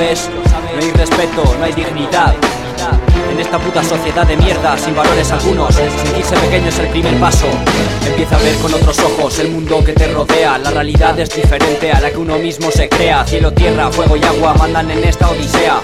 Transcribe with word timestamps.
No 0.00 0.06
hay 0.06 0.90
respeto, 0.92 1.56
no 1.58 1.64
hay 1.66 1.74
dignidad. 1.74 2.34
En 3.30 3.38
esta 3.38 3.58
puta 3.58 3.84
sociedad 3.84 4.26
de 4.26 4.34
mierda, 4.34 4.49
sin 4.60 4.94
valores 4.94 5.30
algunos, 5.32 5.74
sentirse 5.74 6.36
pequeño 6.36 6.68
es 6.68 6.78
el 6.78 6.88
primer 6.88 7.14
paso. 7.18 7.46
Empieza 8.06 8.36
a 8.36 8.38
ver 8.40 8.54
con 8.56 8.72
otros 8.74 8.98
ojos 8.98 9.38
el 9.38 9.48
mundo 9.48 9.82
que 9.82 9.92
te 9.92 10.06
rodea. 10.08 10.58
La 10.58 10.70
realidad 10.70 11.18
es 11.18 11.34
diferente 11.34 11.90
a 11.90 11.98
la 11.98 12.10
que 12.10 12.18
uno 12.18 12.38
mismo 12.38 12.70
se 12.70 12.88
crea. 12.88 13.24
Cielo, 13.26 13.52
tierra, 13.52 13.90
fuego 13.90 14.16
y 14.16 14.22
agua 14.22 14.52
mandan 14.54 14.90
en 14.90 15.02
esta 15.02 15.30
odisea. 15.30 15.80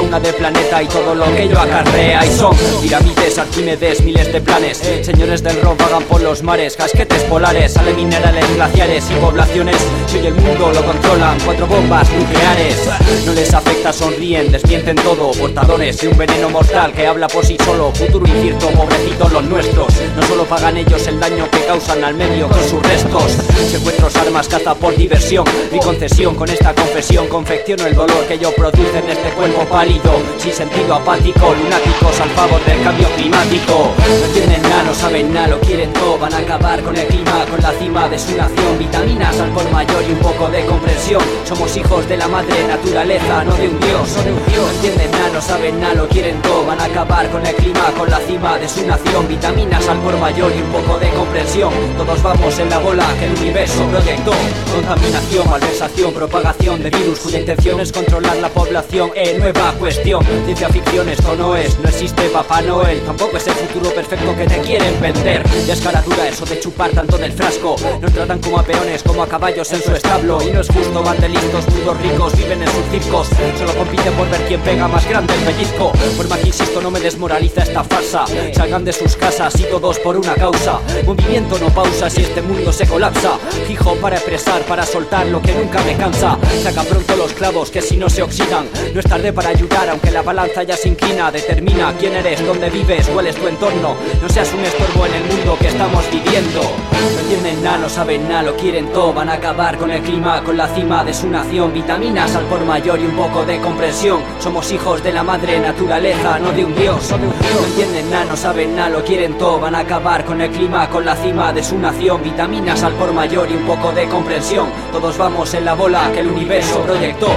una 0.00 0.20
del 0.20 0.34
planeta 0.34 0.80
y 0.80 0.86
todo 0.86 1.14
lo 1.14 1.24
que 1.24 1.42
ello 1.42 1.58
acarrea. 1.60 2.24
Y 2.24 2.30
son 2.30 2.56
pirámides, 2.80 3.36
arquímedes, 3.36 4.00
miles 4.02 4.32
de 4.32 4.40
planes. 4.40 4.78
Señores 5.02 5.42
del 5.42 5.60
rock 5.60 5.80
vagan 5.82 6.04
por 6.04 6.20
los 6.20 6.42
mares, 6.44 6.76
casquetes 6.76 7.24
polares, 7.24 7.72
salen 7.72 7.96
minerales, 7.96 8.44
glaciares 8.54 9.10
y 9.10 9.14
poblaciones. 9.14 9.76
Si 10.06 10.18
hoy 10.18 10.26
el 10.28 10.34
mundo 10.34 10.70
lo 10.72 10.84
controlan, 10.84 11.36
cuatro 11.44 11.66
bombas 11.66 12.08
nucleares. 12.12 12.88
No 13.26 13.32
les 13.32 13.52
afecta, 13.52 13.92
sonríen, 13.92 14.52
desmienten 14.52 14.96
todo. 14.96 15.32
Portadores 15.32 16.00
de 16.00 16.08
un 16.08 16.16
veneno 16.16 16.48
mortal 16.48 16.92
que 16.92 17.08
habla 17.08 17.26
por 17.26 17.44
sí 17.44 17.56
solo. 17.64 17.90
Futuro 17.92 18.19
incierto, 18.28 18.68
pobrecitos 18.70 19.32
los 19.32 19.44
nuestros. 19.44 19.88
No 20.16 20.22
solo 20.22 20.44
pagan 20.44 20.76
ellos 20.76 21.06
el 21.06 21.20
daño 21.20 21.48
que 21.50 21.64
causan 21.64 22.04
al 22.04 22.14
medio 22.14 22.48
con 22.48 22.62
sus 22.68 22.82
restos. 22.82 23.32
Secuestros, 23.70 24.16
armas, 24.16 24.48
caza 24.48 24.74
por 24.74 24.96
diversión. 24.96 25.44
Mi 25.72 25.78
concesión 25.78 26.34
con 26.34 26.48
esta 26.48 26.74
confesión 26.74 27.28
confecciono 27.28 27.86
el 27.86 27.94
dolor 27.94 28.26
que 28.26 28.38
yo 28.38 28.52
produce 28.54 28.98
en 28.98 29.10
este 29.10 29.30
cuerpo 29.30 29.64
pálido. 29.64 30.12
Sin 30.38 30.52
sentido 30.52 30.94
apático, 30.94 31.54
lunáticos 31.54 32.20
al 32.20 32.30
favor 32.30 32.64
del 32.64 32.82
cambio 32.82 33.08
climático. 33.16 33.90
No 33.98 34.26
entienden 34.26 34.62
nada, 34.62 34.82
no 34.84 34.94
saben 34.94 35.32
nada, 35.32 35.48
lo 35.48 35.60
quieren 35.60 35.92
todo. 35.92 36.18
Van 36.18 36.34
a 36.34 36.38
acabar 36.38 36.82
con 36.82 36.96
el 36.96 37.06
clima, 37.06 37.44
con 37.50 37.60
la 37.60 37.72
cima 37.72 38.08
de 38.08 38.18
su 38.18 38.36
nación. 38.36 38.78
Vitaminas 38.78 39.38
al 39.38 39.50
por 39.50 39.70
mayor 39.70 40.02
y 40.08 40.12
un 40.12 40.18
poco 40.18 40.48
de 40.48 40.64
comprensión. 40.66 41.22
Somos 41.44 41.76
hijos 41.76 42.08
de 42.08 42.16
la 42.16 42.28
madre 42.28 42.66
naturaleza, 42.66 43.44
no 43.44 43.54
de 43.54 43.68
un 43.68 43.80
dios. 43.80 44.16
No, 44.16 44.22
de 44.22 44.32
un 44.32 44.46
dios. 44.46 44.66
no 44.66 44.70
entienden 44.72 45.10
nada, 45.12 45.30
no 45.34 45.40
saben 45.40 45.80
nada, 45.80 45.94
lo 45.94 46.08
quieren 46.08 46.40
todo. 46.42 46.66
Van 46.66 46.80
a 46.80 46.84
acabar 46.84 47.28
con 47.30 47.46
el 47.46 47.54
clima, 47.54 47.92
con 47.96 48.09
la 48.10 48.18
cima 48.18 48.58
de 48.58 48.68
su 48.68 48.86
nación. 48.86 49.28
Vitaminas 49.28 49.88
al 49.88 49.98
por 50.00 50.18
mayor 50.18 50.52
y 50.54 50.60
un 50.60 50.70
poco 50.70 50.98
de 50.98 51.08
comprensión. 51.10 51.72
Todos 51.96 52.22
vamos 52.22 52.58
en 52.58 52.68
la 52.68 52.78
bola 52.78 53.06
que 53.18 53.26
el 53.26 53.34
universo 53.36 53.86
proyectó. 53.86 54.32
Contaminación, 54.74 55.48
malversación, 55.48 56.12
propagación 56.12 56.82
de 56.82 56.90
virus 56.90 57.20
cuya 57.20 57.38
intención 57.38 57.80
es 57.80 57.92
controlar 57.92 58.36
la 58.36 58.48
población. 58.48 59.10
Eh, 59.14 59.36
nueva 59.38 59.72
cuestión. 59.78 60.24
Ciencia 60.44 60.68
ficción, 60.68 61.08
esto 61.08 61.36
no 61.36 61.56
es. 61.56 61.78
No 61.78 61.88
existe 61.88 62.28
Papá 62.30 62.60
Noel. 62.62 63.00
Tampoco 63.02 63.36
es 63.36 63.46
el 63.46 63.54
futuro 63.54 63.90
perfecto 63.94 64.34
que 64.36 64.46
te 64.46 64.58
quieren 64.60 65.00
vender. 65.00 65.42
Ya 65.66 65.74
eso 65.74 66.44
de 66.44 66.58
chupar 66.60 66.90
tanto 66.90 67.16
del 67.16 67.32
frasco. 67.32 67.76
Nos 68.00 68.12
tratan 68.12 68.40
como 68.40 68.58
a 68.58 68.62
peones, 68.62 69.02
como 69.02 69.22
a 69.22 69.28
caballos 69.28 69.72
en 69.72 69.82
su 69.82 69.92
establo. 69.92 70.42
Y 70.42 70.50
no 70.50 70.60
es 70.60 70.68
justo, 70.68 71.02
van 71.02 71.18
de 71.20 71.28
listos, 71.28 71.64
ricos, 72.02 72.36
viven 72.36 72.62
en 72.62 72.68
sus 72.68 72.84
circos. 72.90 73.28
Solo 73.58 73.74
compiten 73.74 74.12
por 74.14 74.28
ver 74.30 74.40
quién 74.46 74.60
pega 74.60 74.88
más 74.88 75.08
grande 75.08 75.34
el 75.34 75.40
pellizco. 75.40 75.92
Por 76.16 76.28
más 76.28 76.38
que 76.40 76.48
insisto, 76.48 76.80
no 76.80 76.90
me 76.90 77.00
desmoraliza 77.00 77.62
esta 77.62 77.82
Salgan 78.02 78.84
de 78.84 78.92
sus 78.92 79.14
casas 79.16 79.54
y 79.60 79.64
todos 79.64 79.98
por 79.98 80.16
una 80.16 80.34
causa. 80.34 80.80
Movimiento 81.04 81.58
no 81.58 81.68
pausa 81.68 82.08
si 82.08 82.22
este 82.22 82.42
mundo 82.42 82.72
se 82.72 82.86
colapsa. 82.86 83.38
Fijo 83.66 83.94
para 83.96 84.16
expresar, 84.16 84.62
para 84.62 84.84
soltar 84.84 85.26
lo 85.26 85.40
que 85.40 85.54
nunca 85.54 85.82
me 85.82 85.96
cansa. 85.96 86.38
Saca 86.62 86.82
pronto 86.82 87.16
los 87.16 87.32
clavos 87.32 87.70
que 87.70 87.82
si 87.82 87.96
no 87.96 88.08
se 88.08 88.22
oxidan. 88.22 88.66
No 88.92 89.00
es 89.00 89.06
tarde 89.06 89.32
para 89.32 89.50
ayudar, 89.50 89.88
aunque 89.90 90.10
la 90.10 90.22
balanza 90.22 90.62
ya 90.62 90.76
se 90.76 90.88
inclina. 90.88 91.30
Determina 91.30 91.94
quién 91.98 92.14
eres, 92.14 92.44
dónde 92.44 92.70
vives, 92.70 93.08
cuál 93.08 93.26
es 93.26 93.36
tu 93.36 93.46
entorno. 93.46 93.94
No 94.20 94.28
seas 94.28 94.52
un 94.52 94.64
estorbo 94.64 95.06
en 95.06 95.14
el 95.14 95.24
mundo 95.24 95.56
que 95.60 95.68
estamos 95.68 96.04
viviendo. 96.10 96.60
No 96.62 97.20
entienden 97.20 97.62
nada, 97.62 97.78
no 97.78 97.88
saben 97.88 98.28
nada, 98.28 98.42
lo 98.42 98.56
quieren 98.56 98.92
todo. 98.92 99.12
Van 99.12 99.28
a 99.28 99.34
acabar 99.34 99.76
con 99.78 99.90
el 99.90 100.02
clima, 100.02 100.42
con 100.42 100.56
la 100.56 100.68
cima 100.74 101.04
de 101.04 101.14
su 101.14 101.28
nación. 101.28 101.72
Vitaminas 101.72 102.34
al 102.34 102.44
por 102.44 102.64
mayor 102.64 102.98
y 102.98 103.04
un 103.04 103.16
poco 103.16 103.44
de 103.44 103.60
comprensión. 103.60 104.20
Somos 104.40 104.70
hijos 104.72 105.02
de 105.02 105.12
la 105.12 105.22
madre 105.22 105.60
naturaleza, 105.60 106.38
no 106.38 106.50
de 106.52 106.64
un 106.64 106.74
dios. 106.74 107.10
No 107.10 107.89
nada, 108.10 108.24
no 108.24 108.36
saben 108.36 108.76
nada, 108.76 108.90
lo 108.90 109.04
quieren 109.04 109.36
todo. 109.36 109.60
Van 109.60 109.74
a 109.74 109.80
acabar 109.80 110.24
con 110.24 110.40
el 110.40 110.50
clima, 110.50 110.88
con 110.88 111.04
la 111.04 111.16
cima 111.16 111.52
de 111.52 111.62
su 111.62 111.78
nación. 111.78 112.22
Vitaminas 112.22 112.82
al 112.82 112.92
por 112.94 113.12
mayor 113.12 113.50
y 113.50 113.54
un 113.54 113.66
poco 113.66 113.92
de 113.92 114.08
comprensión. 114.08 114.68
Todos 114.92 115.16
vamos 115.18 115.52
en 115.54 115.64
la 115.64 115.74
bola 115.74 116.10
que 116.12 116.20
el 116.20 116.28
universo 116.28 116.80
proyectó. 116.82 117.28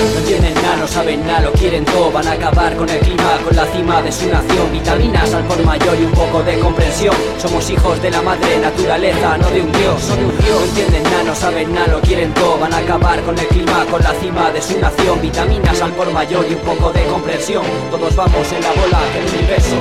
No 0.00 0.18
entienden 0.18 0.54
nada, 0.54 0.76
no 0.76 0.88
saben 0.88 1.26
nada, 1.26 1.40
lo 1.40 1.52
quieren 1.52 1.84
todo. 1.84 2.10
Van 2.10 2.26
a 2.26 2.32
acabar 2.32 2.74
con 2.74 2.88
el 2.88 2.98
clima, 3.00 3.38
con 3.44 3.54
la 3.54 3.66
cima 3.66 4.00
de 4.00 4.10
su 4.10 4.26
nación. 4.28 4.72
Vitaminas 4.72 5.34
al 5.34 5.44
por 5.44 5.62
mayor 5.62 5.94
y 6.00 6.04
un 6.04 6.12
poco 6.12 6.42
de 6.42 6.58
comprensión. 6.58 7.14
Somos 7.38 7.68
hijos 7.68 8.00
de 8.00 8.10
la 8.10 8.22
madre 8.22 8.58
naturaleza, 8.58 9.36
no 9.36 9.50
de 9.50 9.60
un 9.60 9.72
dios. 9.72 10.02
No 10.08 10.64
entienden 10.64 11.02
nada, 11.02 11.22
no 11.24 11.34
saben 11.34 11.74
nada, 11.74 11.88
lo 11.88 12.00
quieren 12.00 12.32
todo. 12.32 12.58
Van 12.58 12.72
a 12.72 12.78
acabar 12.78 13.20
con 13.22 13.38
el 13.38 13.46
clima, 13.48 13.84
con 13.90 14.02
la 14.02 14.14
cima 14.14 14.50
de 14.50 14.62
su 14.62 14.78
nación. 14.78 15.20
Vitaminas 15.20 15.82
al 15.82 15.92
por 15.92 16.10
mayor 16.12 16.46
y 16.48 16.54
un 16.54 16.60
poco 16.60 16.90
de 16.92 17.04
comprensión. 17.04 17.64
Todos 17.90 18.16
vamos 18.16 18.52
en 18.52 18.62
la 18.62 18.70
bola 18.70 19.00
que 19.12 19.18
el 19.18 19.26
universo 19.26 19.76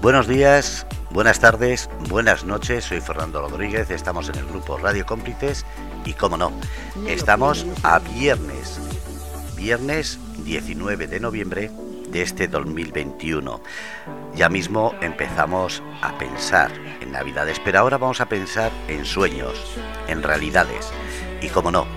Buenos 0.00 0.28
días, 0.28 0.86
buenas 1.10 1.40
tardes, 1.40 1.90
buenas 2.08 2.44
noches. 2.44 2.84
Soy 2.84 3.00
Fernando 3.00 3.42
Rodríguez. 3.48 3.90
Estamos 3.90 4.28
en 4.28 4.36
el 4.36 4.46
grupo 4.46 4.78
Radio 4.78 5.04
Cómplices 5.04 5.66
y, 6.04 6.12
como 6.12 6.36
no, 6.36 6.52
estamos 7.08 7.66
a 7.82 7.98
viernes, 7.98 8.78
viernes 9.56 10.20
19 10.44 11.08
de 11.08 11.18
noviembre 11.18 11.72
de 12.12 12.22
este 12.22 12.46
2021. 12.46 13.60
Ya 14.36 14.48
mismo 14.48 14.94
empezamos 15.00 15.82
a 16.00 16.16
pensar 16.16 16.70
en 17.00 17.10
Navidades, 17.10 17.60
pero 17.64 17.80
ahora 17.80 17.98
vamos 17.98 18.20
a 18.20 18.28
pensar 18.28 18.70
en 18.86 19.04
sueños, 19.04 19.60
en 20.06 20.22
realidades. 20.22 20.92
Y, 21.42 21.48
como 21.48 21.72
no, 21.72 21.88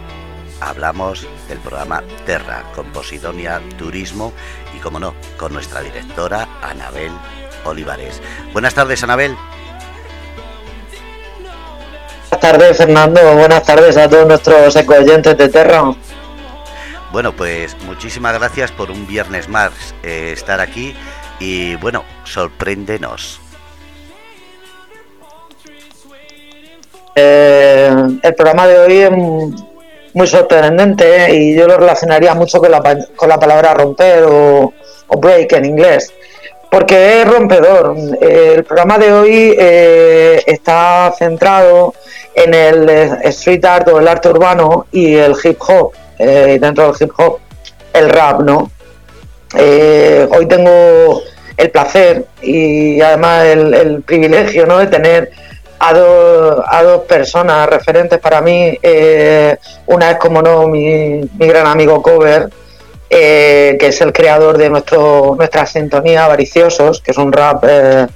hablamos 0.60 1.28
del 1.48 1.60
programa 1.60 2.02
Terra 2.26 2.64
con 2.74 2.88
Posidonia 2.88 3.62
Turismo 3.78 4.34
y, 4.76 4.80
como 4.80 5.00
no, 5.00 5.14
con 5.38 5.54
nuestra 5.54 5.82
directora 5.82 6.50
Anabel 6.64 7.12
Olivares. 7.66 8.22
Buenas 8.54 8.74
tardes, 8.74 9.04
Anabel. 9.04 9.36
Buenas 12.30 12.40
tardes, 12.40 12.78
Fernando. 12.78 13.36
Buenas 13.36 13.64
tardes 13.64 13.98
a 13.98 14.10
todos 14.10 14.26
nuestros 14.26 14.76
ecoyentes 14.76 15.38
de 15.38 15.50
Terra. 15.50 15.94
Bueno, 17.12 17.36
pues 17.36 17.76
muchísimas 17.86 18.34
gracias 18.40 18.72
por 18.72 18.90
un 18.90 19.06
viernes 19.06 19.50
más 19.50 19.72
eh, 20.02 20.32
estar 20.34 20.62
aquí 20.62 20.96
y 21.40 21.76
bueno, 21.76 22.04
sorpréndenos. 22.24 23.42
Eh, 27.16 27.94
el 28.24 28.36
programa 28.36 28.66
de 28.68 28.80
hoy 28.80 28.98
es 28.98 29.12
muy 30.14 30.28
sorprendente 30.28 31.26
¿eh? 31.26 31.36
y 31.36 31.56
yo 31.56 31.68
lo 31.68 31.78
relacionaría 31.78 32.34
mucho 32.34 32.60
con 32.60 32.72
la, 32.72 32.82
con 33.16 33.28
la 33.28 33.38
palabra 33.38 33.74
romper 33.74 34.24
o 34.24 34.74
break 35.10 35.52
en 35.52 35.66
inglés 35.66 36.14
porque 36.72 37.22
es 37.22 37.28
rompedor. 37.28 37.96
El 38.22 38.64
programa 38.64 38.98
de 38.98 39.12
hoy 39.12 39.56
eh, 39.60 40.42
está 40.48 41.14
centrado 41.18 41.94
en 42.34 42.54
el 42.54 42.90
street 43.26 43.66
art 43.66 43.90
o 43.90 44.00
el 44.00 44.08
arte 44.08 44.30
urbano 44.30 44.86
y 44.90 45.16
el 45.16 45.36
hip 45.44 45.62
hop, 45.68 45.92
eh, 46.18 46.58
dentro 46.62 46.86
del 46.86 46.96
hip 46.98 47.12
hop, 47.18 47.40
el 47.92 48.10
rap, 48.10 48.40
¿no? 48.40 48.72
Eh, 49.58 50.26
hoy 50.32 50.46
tengo 50.46 51.22
el 51.58 51.70
placer 51.72 52.26
y 52.42 53.02
además 53.02 53.48
el, 53.48 54.02
privilegio 54.04 54.66
¿no? 54.66 54.78
de 54.78 54.88
tener 54.88 55.32
a, 55.78 55.90
a 55.90 56.84
dos 56.84 57.02
personas 57.02 57.68
referentes 57.68 58.18
para 58.20 58.40
mí. 58.40 58.80
una 59.88 60.12
es, 60.12 60.18
como 60.20 60.42
no, 60.42 60.70
mi 60.70 61.28
gran 61.38 61.68
amigo 61.68 62.02
Cover, 62.02 62.50
eh, 63.14 63.76
que 63.78 63.88
es 63.88 64.00
el 64.00 64.14
creador 64.14 64.58
de 64.58 64.70
nuestro, 64.70 65.36
nuestra 65.38 65.66
sintonía 65.66 66.24
Avariciosos, 66.24 67.02
que 67.02 67.12
es 67.12 67.18
un 67.18 67.34
rap 67.34 67.66
eh, 67.68 68.08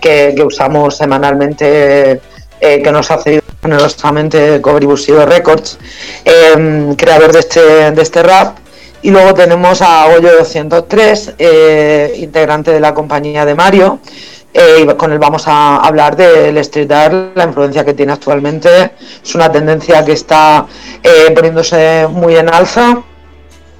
que, 0.00 0.32
usamos 0.46 0.96
semanalmente, 0.96 2.20
eh, 2.60 2.80
que 2.80 2.92
nos 2.92 3.10
ha 3.10 3.18
cedido 3.18 3.42
generosamente 3.60 4.60
Cobribusivo 4.60 5.26
Records, 5.26 5.76
creador 6.96 7.32
de 7.32 7.40
este, 7.40 7.90
de 7.90 8.00
este 8.00 8.22
rap. 8.22 8.58
Y 9.02 9.10
luego 9.10 9.34
tenemos 9.34 9.82
a 9.82 10.06
Goyo 10.06 10.36
203, 10.38 11.34
integrante 12.18 12.70
de 12.70 12.78
la 12.78 12.94
compañía 12.94 13.44
de 13.44 13.56
Mario, 13.56 13.98
y 14.52 14.86
con 14.94 15.10
él 15.10 15.18
vamos 15.18 15.48
a 15.48 15.78
hablar 15.78 16.14
del 16.14 16.56
street 16.58 16.92
art, 16.92 17.36
la 17.36 17.42
influencia 17.42 17.84
que 17.84 17.94
tiene 17.94 18.12
actualmente. 18.12 18.92
Es 19.20 19.34
una 19.34 19.50
tendencia 19.50 20.04
que 20.04 20.12
está 20.12 20.64
poniéndose 21.34 22.06
muy 22.08 22.36
en 22.36 22.54
alza 22.54 23.02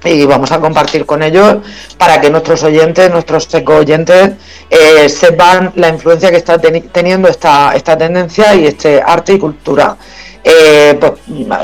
y 0.03 0.25
vamos 0.25 0.51
a 0.51 0.59
compartir 0.59 1.05
con 1.05 1.23
ellos 1.23 1.57
para 1.97 2.19
que 2.21 2.29
nuestros 2.29 2.63
oyentes, 2.63 3.09
nuestros 3.11 3.51
eco 3.53 3.77
oyentes, 3.77 4.31
eh, 4.69 5.09
sepan 5.09 5.71
la 5.75 5.89
influencia 5.89 6.29
que 6.29 6.37
está 6.37 6.57
teniendo 6.59 7.27
esta, 7.27 7.73
esta 7.75 7.97
tendencia 7.97 8.53
y 8.55 8.67
este 8.67 9.01
arte 9.01 9.33
y 9.33 9.39
cultura. 9.39 9.97
Eh, 10.47 10.95
pues, 10.99 11.13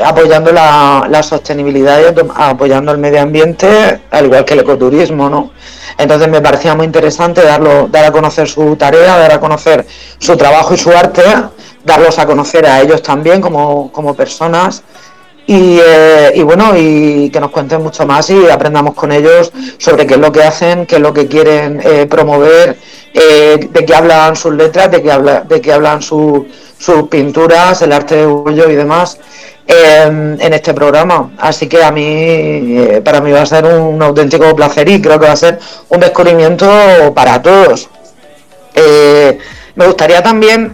apoyando 0.03 0.51
la, 0.51 1.05
la, 1.07 1.21
sostenibilidad 1.21 1.99
y 1.99 2.19
apoyando 2.35 2.91
el 2.91 2.97
medio 2.97 3.21
ambiente, 3.21 4.01
al 4.09 4.25
igual 4.25 4.43
que 4.43 4.55
el 4.55 4.61
ecoturismo, 4.61 5.29
¿no? 5.29 5.51
Entonces 5.99 6.27
me 6.27 6.41
parecía 6.41 6.73
muy 6.73 6.87
interesante 6.87 7.43
darlo, 7.43 7.87
dar 7.89 8.05
a 8.05 8.11
conocer 8.11 8.49
su 8.49 8.75
tarea, 8.77 9.19
dar 9.19 9.33
a 9.33 9.39
conocer 9.39 9.85
su 10.17 10.35
trabajo 10.35 10.73
y 10.73 10.79
su 10.79 10.89
arte, 10.89 11.21
darlos 11.83 12.17
a 12.17 12.25
conocer 12.25 12.65
a 12.65 12.81
ellos 12.81 13.03
también 13.03 13.39
como, 13.39 13.91
como 13.91 14.15
personas 14.15 14.81
eh, 15.53 16.31
y, 16.35 16.43
bueno, 16.43 16.77
y 16.77 17.29
que 17.29 17.39
nos 17.39 17.51
cuenten 17.51 17.81
mucho 17.81 18.05
más 18.05 18.29
y 18.29 18.49
aprendamos 18.49 18.93
con 18.93 19.11
ellos 19.11 19.51
sobre 19.77 20.07
qué 20.07 20.13
es 20.13 20.19
lo 20.19 20.31
que 20.31 20.43
hacen, 20.43 20.85
qué 20.85 20.95
es 20.95 21.01
lo 21.01 21.13
que 21.13 21.27
quieren 21.27 21.81
eh, 21.83 22.05
promover, 22.05 22.77
eh, 23.13 23.67
de 23.69 23.85
qué 23.85 23.93
hablan 23.93 24.37
sus 24.37 24.53
letras, 24.53 24.89
de 24.91 25.01
qué, 25.01 25.11
habla, 25.11 25.41
de 25.41 25.59
qué 25.59 25.73
hablan 25.73 26.01
sus 26.01 26.45
pinturas, 27.09 27.81
el 27.81 27.91
arte 27.91 28.15
de 28.15 28.25
orgullo 28.25 28.69
y 28.69 28.75
demás 28.75 29.19
em, 29.67 30.39
en 30.39 30.53
este 30.53 30.73
programa. 30.73 31.31
Así 31.37 31.67
que 31.67 31.83
a 31.83 31.91
mí, 31.91 32.99
para 33.03 33.19
mí 33.19 33.31
va 33.31 33.41
a 33.41 33.45
ser 33.45 33.65
un 33.65 34.01
auténtico 34.01 34.55
placer 34.55 34.87
y 34.87 35.01
creo 35.01 35.19
que 35.19 35.25
va 35.25 35.33
a 35.33 35.35
ser 35.35 35.59
un 35.89 35.99
descubrimiento 35.99 36.65
para 37.13 37.41
todos. 37.41 37.89
me 39.75 39.85
gustaría 39.85 40.23
también 40.23 40.73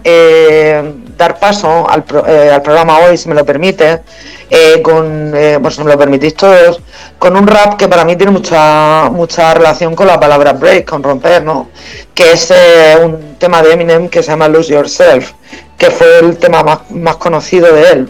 dar 1.16 1.38
paso 1.40 1.88
al 1.90 2.04
programa 2.04 2.98
hoy, 3.00 3.16
si 3.16 3.28
me 3.28 3.34
lo 3.34 3.44
permite, 3.44 4.02
eh, 4.50 4.80
con, 4.82 5.32
eh, 5.34 5.58
si 5.70 5.84
me 5.84 5.92
lo 5.92 5.98
permitís 5.98 6.34
todos, 6.34 6.80
con 7.18 7.36
un 7.36 7.46
rap 7.46 7.76
que 7.76 7.86
para 7.86 8.04
mí 8.04 8.16
tiene 8.16 8.32
mucha 8.32 9.10
mucha 9.10 9.52
relación 9.52 9.94
con 9.94 10.06
la 10.06 10.18
palabra 10.18 10.54
break, 10.54 10.88
con 10.88 11.02
romper, 11.02 11.44
¿no? 11.44 11.68
Que 12.14 12.32
es 12.32 12.50
eh, 12.50 12.96
un 13.02 13.36
tema 13.38 13.62
de 13.62 13.72
Eminem 13.72 14.08
que 14.08 14.22
se 14.22 14.30
llama 14.30 14.48
Lose 14.48 14.72
Yourself, 14.72 15.32
que 15.76 15.90
fue 15.90 16.20
el 16.20 16.38
tema 16.38 16.62
más, 16.62 16.90
más 16.90 17.16
conocido 17.16 17.72
de 17.74 17.90
él. 17.90 18.08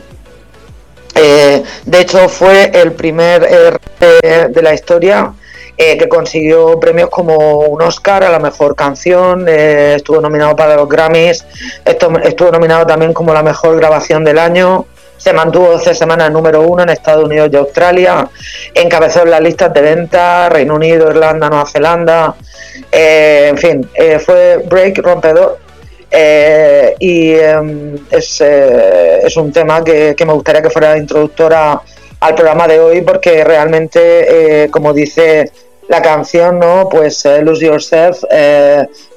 de 1.84 2.00
hecho, 2.00 2.28
fue 2.28 2.70
el 2.72 2.92
primer 2.92 3.40
de 3.98 4.62
la 4.62 4.72
historia 4.72 5.32
que 5.76 6.08
consiguió 6.08 6.78
premios 6.78 7.10
como 7.10 7.36
un 7.58 7.82
Oscar 7.82 8.22
a 8.22 8.30
la 8.30 8.38
mejor 8.38 8.76
canción, 8.76 9.48
estuvo 9.48 10.20
nominado 10.20 10.54
para 10.54 10.76
los 10.76 10.88
Grammys, 10.88 11.44
estuvo 11.84 12.50
nominado 12.52 12.86
también 12.86 13.12
como 13.12 13.34
la 13.34 13.42
mejor 13.42 13.76
grabación 13.76 14.24
del 14.24 14.38
año, 14.38 14.86
se 15.18 15.32
mantuvo 15.32 15.72
12 15.72 15.94
semanas 15.94 16.30
número 16.30 16.62
uno 16.62 16.84
en 16.84 16.88
Estados 16.88 17.24
Unidos 17.24 17.50
y 17.52 17.56
Australia, 17.56 18.28
encabezó 18.72 19.24
en 19.24 19.30
las 19.30 19.40
listas 19.42 19.74
de 19.74 19.82
venta, 19.82 20.48
Reino 20.48 20.76
Unido, 20.76 21.10
Irlanda, 21.10 21.50
Nueva 21.50 21.66
Zelanda, 21.66 22.34
eh, 22.90 23.48
en 23.50 23.58
fin, 23.58 23.90
eh, 23.94 24.18
fue 24.18 24.58
break 24.68 24.98
rompedor. 24.98 25.58
Eh, 26.10 26.94
y 27.00 27.34
em, 27.34 27.96
es, 28.10 28.40
es, 28.40 29.36
un 29.36 29.52
tema 29.52 29.84
que, 29.84 30.16
me 30.26 30.32
gustaría 30.32 30.62
que 30.62 30.70
fuera 30.70 30.96
introductora 30.96 31.82
al 32.20 32.34
programa 32.34 32.66
de 32.66 32.80
hoy 32.80 33.02
porque 33.02 33.44
realmente, 33.44 34.68
como 34.70 34.94
dice 34.94 35.52
la 35.88 36.00
canción, 36.00 36.58
¿no? 36.58 36.88
Pues 36.90 37.26
Lose 37.42 37.66
Yourself, 37.66 38.24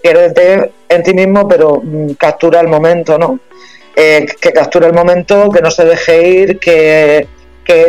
piérdete 0.02 0.72
en 0.90 1.04
ti 1.04 1.14
mismo, 1.14 1.48
pero 1.48 1.82
mm, 1.82 2.12
captura 2.16 2.60
el 2.60 2.68
momento, 2.68 3.18
¿no? 3.18 3.40
Eh, 4.04 4.26
que 4.42 4.52
capture 4.52 4.88
el 4.88 4.94
momento, 4.94 5.52
que 5.52 5.62
no 5.62 5.70
se 5.70 5.86
deje 5.86 6.28
ir, 6.28 6.60
que, 6.60 7.28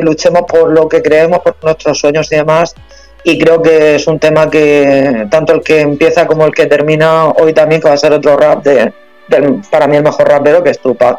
luchemos 0.03 0.43
por 0.43 0.70
lo 0.70 0.87
que 0.87 1.00
creemos, 1.00 1.38
por 1.38 1.56
nuestros 1.62 1.99
sueños 1.99 2.31
y 2.31 2.37
demás. 2.37 2.75
Y 3.25 3.38
creo 3.38 3.62
que 3.62 3.94
es 3.94 4.06
un 4.06 4.19
tema 4.19 4.50
que 4.50 5.26
tanto 5.31 5.55
el 5.55 5.62
que 5.62 5.81
empieza 5.81 6.26
como 6.26 6.44
el 6.44 6.53
que 6.53 6.67
termina 6.67 7.29
hoy 7.29 7.55
también, 7.55 7.81
que 7.81 7.88
va 7.88 7.94
a 7.94 7.97
ser 7.97 8.12
otro 8.12 8.37
rap 8.37 8.62
de, 8.62 8.93
para 9.70 9.87
mí 9.87 9.97
el 9.97 10.03
mejor 10.03 10.29
rapero, 10.29 10.62
que 10.62 10.70
es 10.70 10.79
Tupac. 10.81 11.19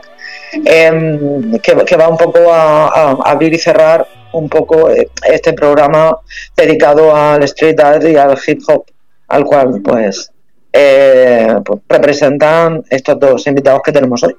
Em, 0.63 1.57
que, 1.59 1.95
va 1.97 2.07
un 2.07 2.17
poco 2.17 2.39
a, 2.51 3.13
abrir 3.25 3.51
y 3.53 3.57
cerrar 3.57 4.07
un 4.33 4.47
poco 4.47 4.91
eh, 4.91 5.09
este 5.27 5.53
programa 5.53 6.19
dedicado 6.55 7.15
al 7.15 7.41
street 7.43 7.79
art 7.79 8.03
y 8.03 8.15
al 8.15 8.37
hip 8.45 8.61
hop, 8.67 8.85
al 9.29 9.43
cual 9.43 9.81
pues, 9.83 10.31
eh, 10.71 11.55
pues 11.65 11.79
representan 11.89 12.83
estos 12.91 13.19
dos 13.19 13.47
invitados 13.47 13.81
que 13.83 13.91
tenemos 13.91 14.21
hoy. 14.23 14.35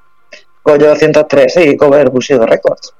Goyo 0.64 0.88
203 0.88 1.56
y 1.58 1.76
Cover 1.76 2.08
Bushido 2.08 2.46
Records. 2.46 2.94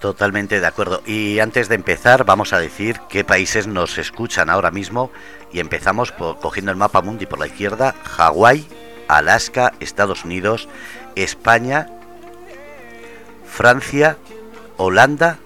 Totalmente 0.00 0.58
de 0.58 0.66
acuerdo. 0.66 1.02
Y 1.06 1.38
antes 1.38 1.68
de 1.68 1.76
empezar, 1.76 2.24
vamos 2.24 2.52
a 2.52 2.58
decir 2.58 3.00
qué 3.08 3.22
países 3.22 3.68
nos 3.68 3.96
escuchan 3.98 4.50
ahora 4.50 4.72
mismo. 4.72 5.12
Y 5.52 5.60
empezamos 5.60 6.10
por, 6.10 6.40
cogiendo 6.40 6.72
el 6.72 6.76
mapa 6.76 7.00
mundi 7.00 7.26
por 7.26 7.38
la 7.38 7.46
izquierda: 7.46 7.94
Hawái, 8.02 8.66
Alaska, 9.06 9.74
Estados 9.78 10.24
Unidos, 10.24 10.68
España, 11.14 11.86
Francia, 13.46 14.16
Holanda 14.78 15.38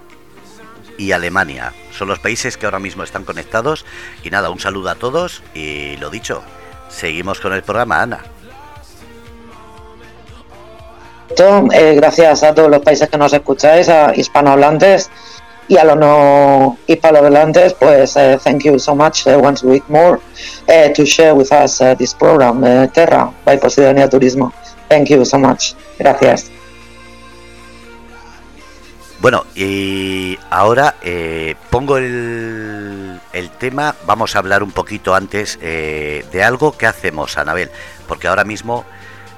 y 0.97 1.13
Alemania. 1.13 1.75
Son 1.91 2.09
los 2.09 2.21
países 2.21 2.57
que 2.57 2.65
ahora 2.65 2.79
mismo 2.79 3.03
están 3.03 3.25
conectados. 3.25 3.85
Y 4.23 4.31
nada, 4.31 4.49
un 4.49 4.61
saludo 4.61 4.89
a 4.89 4.95
todos. 4.95 5.43
Y 5.53 5.99
lo 5.99 6.09
dicho, 6.09 6.43
seguimos 6.89 7.41
con 7.41 7.53
el 7.53 7.63
programa, 7.63 8.01
Ana. 8.01 8.34
Eh, 11.31 11.95
gracias 11.95 12.43
a 12.43 12.55
todos 12.55 12.71
los 12.71 12.81
países 12.81 13.09
que 13.09 13.19
nos 13.19 13.33
escucháis, 13.33 13.89
a 13.89 14.15
hispanohablantes 14.15 15.11
y 15.69 15.79
a 15.79 15.85
los 15.85 15.97
no 15.97 16.77
hispanohablantes, 16.87 17.75
pues 17.75 18.17
uh, 18.17 18.39
thank 18.43 18.65
you 18.65 18.79
so 18.79 18.95
much 18.95 19.27
uh, 19.27 19.39
once 19.43 19.65
week 19.65 19.83
more 19.89 20.21
to 20.95 21.07
share 21.07 21.35
with 21.35 21.51
us 21.53 21.79
this 21.99 22.13
program, 22.15 22.63
Terra, 22.93 23.33
by 23.45 23.57
Posidonia 23.59 24.09
Turismo. 24.09 24.53
Thank 24.89 25.09
you 25.09 25.25
so 25.25 25.39
much. 25.39 25.75
Gracias. 25.99 26.51
Bueno, 29.25 29.47
y 29.55 30.39
ahora 30.51 30.97
eh, 31.01 31.55
pongo 31.71 31.97
el, 31.97 33.19
el, 33.33 33.51
tema, 33.53 33.95
vamos 34.05 34.37
a 34.37 34.39
hablar 34.39 34.63
un 34.63 34.71
poquito 34.71 35.15
antes 35.15 35.59
eh, 35.63 36.27
de 36.31 36.45
algo 36.45 36.77
que 36.77 36.85
hacemos, 36.85 37.39
Anabel, 37.39 37.71
porque 38.07 38.29
ahora 38.29 38.45
mismo 38.45 38.85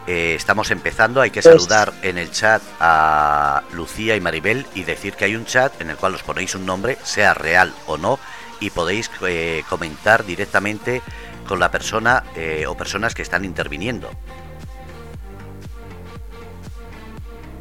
eh, 0.06 0.34
estamos 0.36 0.70
empezando, 0.70 1.20
hay 1.20 1.30
que 1.30 1.42
pues 1.42 1.52
saludar 1.52 1.92
en 2.02 2.16
el 2.16 2.30
chat 2.30 2.62
a 2.78 3.62
Lucía 3.72 4.14
y 4.14 4.20
Maribel 4.20 4.64
y 4.74 4.84
decir 4.84 5.14
que 5.14 5.24
hay 5.24 5.34
un 5.34 5.44
chat 5.44 5.80
en 5.80 5.90
el 5.90 5.96
cual 5.96 6.14
os 6.14 6.22
ponéis 6.22 6.54
un 6.54 6.64
nombre, 6.64 6.96
sea 7.02 7.34
real 7.34 7.72
o 7.86 7.98
no, 7.98 8.20
y 8.60 8.70
podéis 8.70 9.10
eh, 9.26 9.64
comentar 9.68 10.24
directamente 10.24 11.02
con 11.48 11.58
la 11.58 11.72
persona 11.72 12.22
eh, 12.36 12.66
o 12.68 12.76
personas 12.76 13.14
que 13.14 13.22
están 13.22 13.44
interviniendo. 13.44 14.08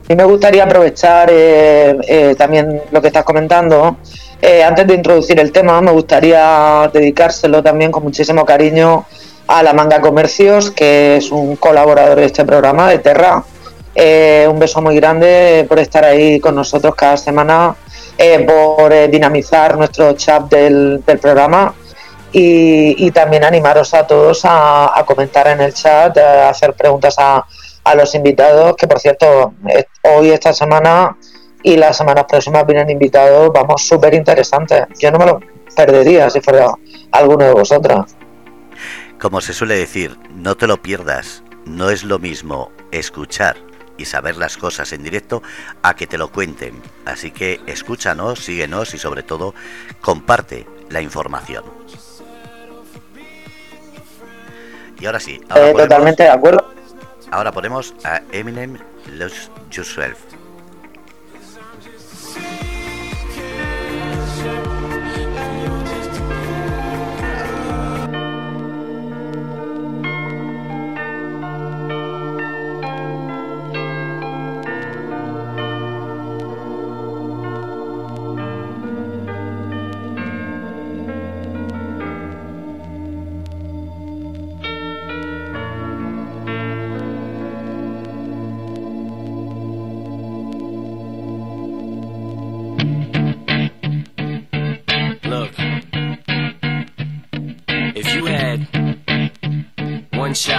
Y 0.08 0.15
me 0.15 0.24
gustaría 0.24 0.65
aprovechar 0.65 1.31
también 2.38 2.84
lo 2.91 3.01
que 3.01 3.08
estás 3.08 3.24
comentando. 3.24 3.98
antes 4.63 4.86
de 4.86 4.93
introducir 4.93 5.39
el 5.39 5.51
tema, 5.51 5.81
me 5.81 5.89
gustaría 5.89 6.88
dedicárselo 6.93 7.63
también 7.63 7.91
con 7.91 8.03
muchísimo 8.03 8.46
cariño 8.46 9.08
a 9.47 9.63
la 9.63 9.73
Manga 9.73 10.01
Comercios, 10.01 10.71
que 10.71 11.17
es 11.17 11.31
un 11.31 11.55
colaborador 11.55 12.19
de 12.19 12.25
este 12.25 12.45
programa 12.45 12.89
de 12.89 12.99
Terra. 12.99 13.43
Eh, 13.93 14.47
un 14.49 14.59
beso 14.59 14.81
muy 14.81 14.95
grande 14.95 15.65
por 15.69 15.79
estar 15.79 16.03
ahí 16.03 16.39
con 16.39 16.55
nosotros 16.55 16.95
cada 16.95 17.15
semana, 17.17 17.75
eh, 18.17 18.39
por 18.39 18.91
eh, 18.91 19.07
dinamizar 19.07 19.77
nuestro 19.77 20.13
chat 20.13 20.43
del, 20.49 21.01
programa 21.21 21.73
y, 22.31 23.09
también 23.11 23.45
animaros 23.45 23.93
a 23.93 24.05
todos 24.05 24.41
a, 24.43 25.01
comentar 25.05 25.47
en 25.47 25.61
el 25.61 25.73
chat, 25.73 26.17
a 26.17 26.49
hacer 26.49 26.73
preguntas 26.73 27.15
a, 27.17 27.45
a 27.85 27.95
los 27.95 28.13
invitados, 28.15 28.75
que 28.75 28.87
por 28.87 28.99
cierto, 28.99 29.53
hoy, 30.01 30.31
esta 30.31 30.51
semana 30.51 31.15
y 31.63 31.77
las 31.77 31.95
semanas 31.95 32.25
próximas 32.27 32.65
vienen 32.67 32.89
invitados, 32.89 33.51
vamos, 33.53 33.87
súper 33.87 34.13
interesantes. 34.13 34.85
Yo 34.99 35.09
no 35.11 35.19
me 35.19 35.25
lo 35.25 35.39
perdería 35.75 36.29
si 36.29 36.41
fuera 36.41 36.73
alguno 37.11 37.45
de 37.45 37.53
vosotras. 37.53 38.15
Como 39.19 39.41
se 39.41 39.53
suele 39.53 39.75
decir, 39.75 40.17
no 40.34 40.55
te 40.55 40.67
lo 40.67 40.81
pierdas. 40.81 41.43
No 41.65 41.89
es 41.89 42.03
lo 42.03 42.19
mismo 42.19 42.72
escuchar 42.91 43.57
y 43.98 44.05
saber 44.05 44.38
las 44.38 44.57
cosas 44.57 44.91
en 44.93 45.03
directo 45.03 45.41
a 45.81 45.95
que 45.95 46.05
te 46.05 46.17
lo 46.17 46.31
cuenten. 46.31 46.81
Así 47.05 47.31
que 47.31 47.62
escúchanos, 47.65 48.39
síguenos 48.39 48.93
y 48.93 48.98
sobre 48.98 49.24
todo 49.24 49.55
comparte 50.01 50.67
la 50.89 51.01
información. 51.01 51.63
Y 55.00 55.05
ahora 55.05 55.19
sí. 55.19 55.41
Eh, 55.55 55.74
totalmente 55.75 56.24
de 56.24 56.29
acuerdo. 56.29 56.74
Ahora 57.31 57.51
ponemos 57.51 57.95
a 58.03 58.22
Eminem 58.31 58.77
Lose 59.12 59.50
Yourself. 59.72 60.19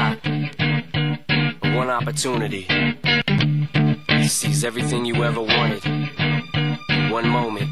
Shot, 0.06 0.26
one 1.75 1.90
opportunity. 1.90 2.66
He 4.08 4.28
sees 4.28 4.64
everything 4.64 5.04
you 5.04 5.25
ever 5.25 5.40
wanted 5.40 5.84
in 5.84 7.10
one 7.10 7.28
moment. 7.28 7.68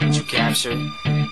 Did 0.00 0.16
you 0.16 0.22
capture 0.22 0.72
it? 0.72 1.31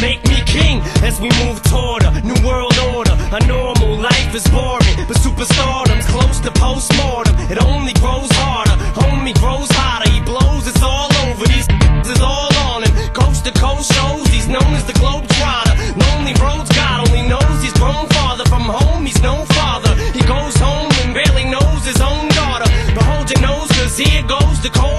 Make 0.00 0.22
me 0.28 0.40
king 0.46 0.80
as 1.02 1.20
we 1.20 1.28
move 1.42 1.60
toward 1.64 2.04
a 2.04 2.20
new 2.22 2.38
world 2.46 2.78
order. 2.94 3.16
A 3.34 3.40
normal 3.46 3.98
life 3.98 4.32
is 4.32 4.46
boring, 4.46 4.94
but 5.08 5.16
superstardom's 5.18 6.06
close 6.06 6.38
to 6.40 6.52
postmortem. 6.52 7.34
It 7.50 7.58
only 7.64 7.92
grows 7.94 8.30
harder. 8.38 8.78
Homie 8.94 9.34
grows 9.40 9.66
hotter. 9.72 10.08
He 10.10 10.20
blows. 10.20 10.68
It's 10.68 10.82
all 10.82 11.10
over. 11.26 11.44
These 11.46 11.66
is 12.14 12.20
all 12.20 12.54
on 12.70 12.84
him. 12.84 12.94
Coast 13.12 13.44
to 13.46 13.52
coast 13.58 13.92
shows. 13.92 14.26
He's 14.28 14.46
known 14.46 14.70
as 14.78 14.86
the 14.86 14.94
globe 14.94 15.26
trotter. 15.34 15.74
Lonely 15.98 16.34
roads. 16.38 16.70
God 16.70 17.08
only 17.08 17.26
knows 17.26 17.58
he's 17.60 17.74
grown 17.74 18.06
farther 18.14 18.44
from 18.46 18.70
home. 18.70 19.04
He's 19.04 19.20
no 19.20 19.44
father. 19.58 19.94
He 20.14 20.22
goes 20.22 20.54
home 20.62 20.92
and 21.02 21.12
barely 21.12 21.44
knows 21.50 21.82
his 21.84 22.00
own 22.00 22.28
daughter. 22.38 22.70
But 22.94 23.02
hold 23.02 23.30
your 23.30 23.42
nose, 23.42 23.66
cause 23.74 23.98
here 23.98 24.22
goes 24.22 24.62
the 24.62 24.70
cold 24.70 24.97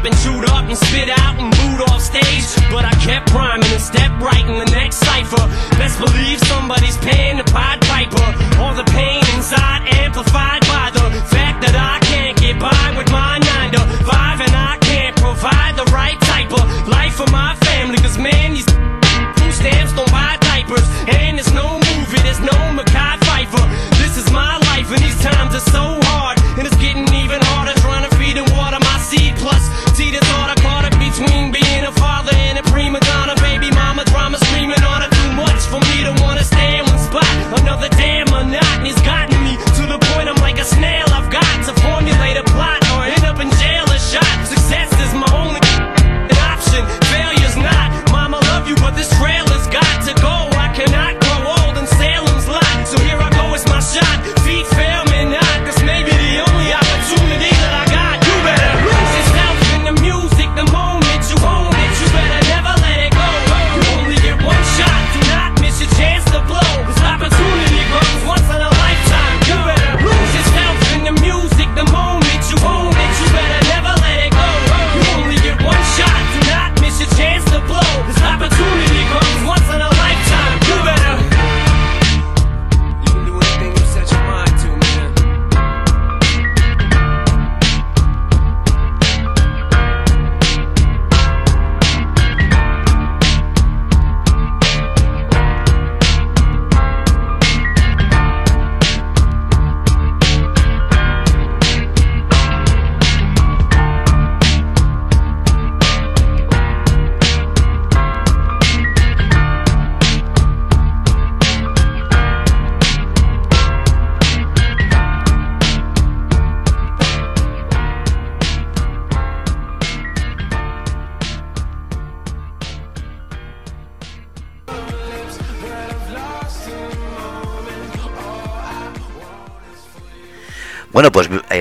I've 0.00 0.04
been 0.04 0.16
chewed 0.24 0.48
up 0.48 0.64
and 0.64 0.78
spit 0.78 1.10
out 1.10 1.36
and 1.36 1.52
booed 1.60 1.84
off 1.92 2.00
stage. 2.00 2.48
But 2.72 2.86
I 2.86 2.92
kept 3.04 3.34
rhyming 3.34 3.68
and 3.68 3.82
stepped 3.82 4.16
right 4.22 4.40
in 4.48 4.56
the 4.56 4.70
next 4.72 4.96
cipher. 4.96 5.44
Best 5.76 6.00
believe 6.00 6.40
somebody's 6.48 6.96
paying 7.04 7.36
the 7.36 7.44
Pied 7.44 7.82
Piper. 7.82 8.24
All 8.64 8.74
the 8.74 8.88
pain 8.96 9.20
inside 9.36 9.92
amplified 9.92 10.62
by 10.72 10.79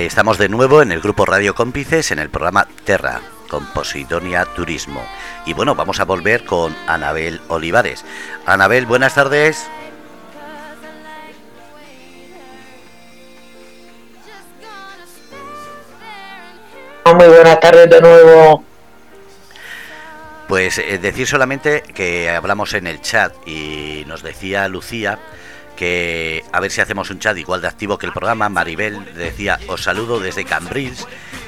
Estamos 0.09 0.39
de 0.39 0.49
nuevo 0.49 0.81
en 0.81 0.91
el 0.91 1.01
grupo 1.01 1.23
Radio 1.23 1.53
Cómplices 1.53 2.09
en 2.09 2.17
el 2.17 2.31
programa 2.31 2.67
Terra 2.83 3.21
con 3.47 3.63
Posidonia 3.67 4.43
Turismo. 4.43 5.07
Y 5.45 5.53
bueno, 5.53 5.75
vamos 5.75 5.99
a 5.99 6.03
volver 6.03 6.45
con 6.45 6.75
Anabel 6.87 7.39
Olivares. 7.47 8.03
Anabel, 8.47 8.87
buenas 8.87 9.13
tardes. 9.13 9.69
Muy 17.05 17.27
buenas 17.27 17.59
tardes 17.59 17.89
de 17.91 18.01
nuevo. 18.01 18.63
Pues 20.47 20.79
eh, 20.79 20.97
decir 20.97 21.27
solamente 21.27 21.83
que 21.83 22.31
hablamos 22.31 22.73
en 22.73 22.87
el 22.87 22.99
chat 22.99 23.31
y 23.47 24.05
nos 24.07 24.23
decía 24.23 24.67
Lucía 24.69 25.19
que 25.79 26.43
a 26.51 26.59
ver 26.59 26.71
si 26.71 26.81
hacemos 26.81 27.09
un 27.09 27.19
chat 27.19 27.37
igual 27.37 27.61
de 27.61 27.69
activo 27.69 27.97
que 27.97 28.05
el 28.05 28.11
programa. 28.11 28.49
Maribel 28.49 29.15
decía, 29.15 29.57
os 29.69 29.81
saludo 29.81 30.19
desde 30.19 30.43
Cambrils 30.43 31.07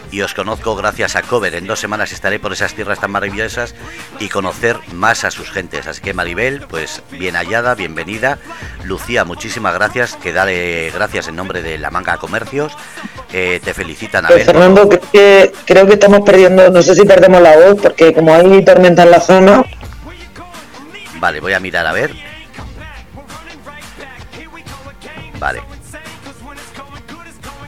y 0.09 0.21
os 0.21 0.33
conozco 0.33 0.73
gracias 0.73 1.17
a 1.17 1.21
Cover. 1.21 1.53
En 1.53 1.67
dos 1.67 1.81
semanas 1.81 2.13
estaré 2.13 2.39
por 2.39 2.53
esas 2.53 2.73
tierras 2.73 3.01
tan 3.01 3.11
maravillosas 3.11 3.75
y 4.21 4.29
conocer 4.29 4.77
más 4.93 5.25
a 5.25 5.31
sus 5.31 5.51
gentes. 5.51 5.85
Así 5.85 6.01
que 6.01 6.13
Maribel, 6.13 6.61
pues 6.61 7.03
bien 7.11 7.35
hallada, 7.35 7.75
bienvenida. 7.75 8.37
Lucía, 8.85 9.25
muchísimas 9.25 9.73
gracias. 9.73 10.15
Que 10.15 10.31
dale 10.31 10.91
gracias 10.91 11.27
en 11.27 11.35
nombre 11.35 11.61
de 11.61 11.77
la 11.77 11.91
Manga 11.91 12.15
Comercios. 12.15 12.71
Eh, 13.33 13.59
te 13.61 13.73
felicitan 13.73 14.23
a 14.23 14.29
pues, 14.29 14.45
ver. 14.45 14.45
Fernando, 14.45 14.87
creo 14.87 15.11
que, 15.11 15.51
creo 15.65 15.87
que 15.87 15.93
estamos 15.95 16.21
perdiendo, 16.21 16.69
no 16.69 16.81
sé 16.81 16.95
si 16.95 17.03
perdemos 17.03 17.41
la 17.41 17.57
voz, 17.57 17.81
porque 17.81 18.13
como 18.13 18.33
hay 18.33 18.63
tormenta 18.63 19.03
en 19.03 19.11
la 19.11 19.19
zona. 19.19 19.65
Vale, 21.19 21.41
voy 21.41 21.51
a 21.51 21.59
mirar 21.59 21.85
a 21.85 21.91
ver. 21.91 22.30
Vale. 25.41 25.61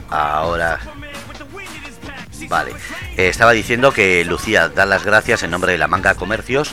Ahora 0.08 0.78
Vale. 2.48 2.70
Eh, 3.16 3.28
estaba 3.28 3.50
diciendo 3.50 3.92
que 3.92 4.24
Lucía 4.24 4.68
da 4.68 4.86
las 4.86 5.04
gracias 5.04 5.42
en 5.42 5.50
nombre 5.50 5.72
de 5.72 5.78
la 5.78 5.88
Manga 5.88 6.14
Comercios 6.14 6.72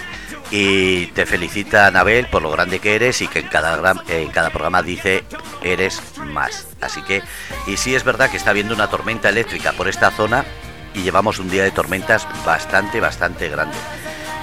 y 0.51 1.07
te 1.07 1.25
felicita 1.25 1.87
Anabel 1.87 2.27
por 2.27 2.43
lo 2.43 2.51
grande 2.51 2.79
que 2.79 2.95
eres 2.95 3.21
y 3.21 3.27
que 3.27 3.39
en 3.39 3.47
cada, 3.47 4.03
en 4.09 4.29
cada 4.29 4.51
programa 4.51 4.83
dice 4.83 5.23
eres 5.63 6.01
más. 6.17 6.67
Así 6.81 7.01
que, 7.01 7.23
y 7.65 7.77
sí 7.77 7.95
es 7.95 8.03
verdad 8.03 8.29
que 8.29 8.37
está 8.37 8.51
habiendo 8.51 8.75
una 8.75 8.89
tormenta 8.89 9.29
eléctrica 9.29 9.71
por 9.71 9.87
esta 9.87 10.11
zona 10.11 10.45
y 10.93 11.01
llevamos 11.01 11.39
un 11.39 11.49
día 11.49 11.63
de 11.63 11.71
tormentas 11.71 12.27
bastante, 12.45 12.99
bastante 12.99 13.49
grande. 13.49 13.77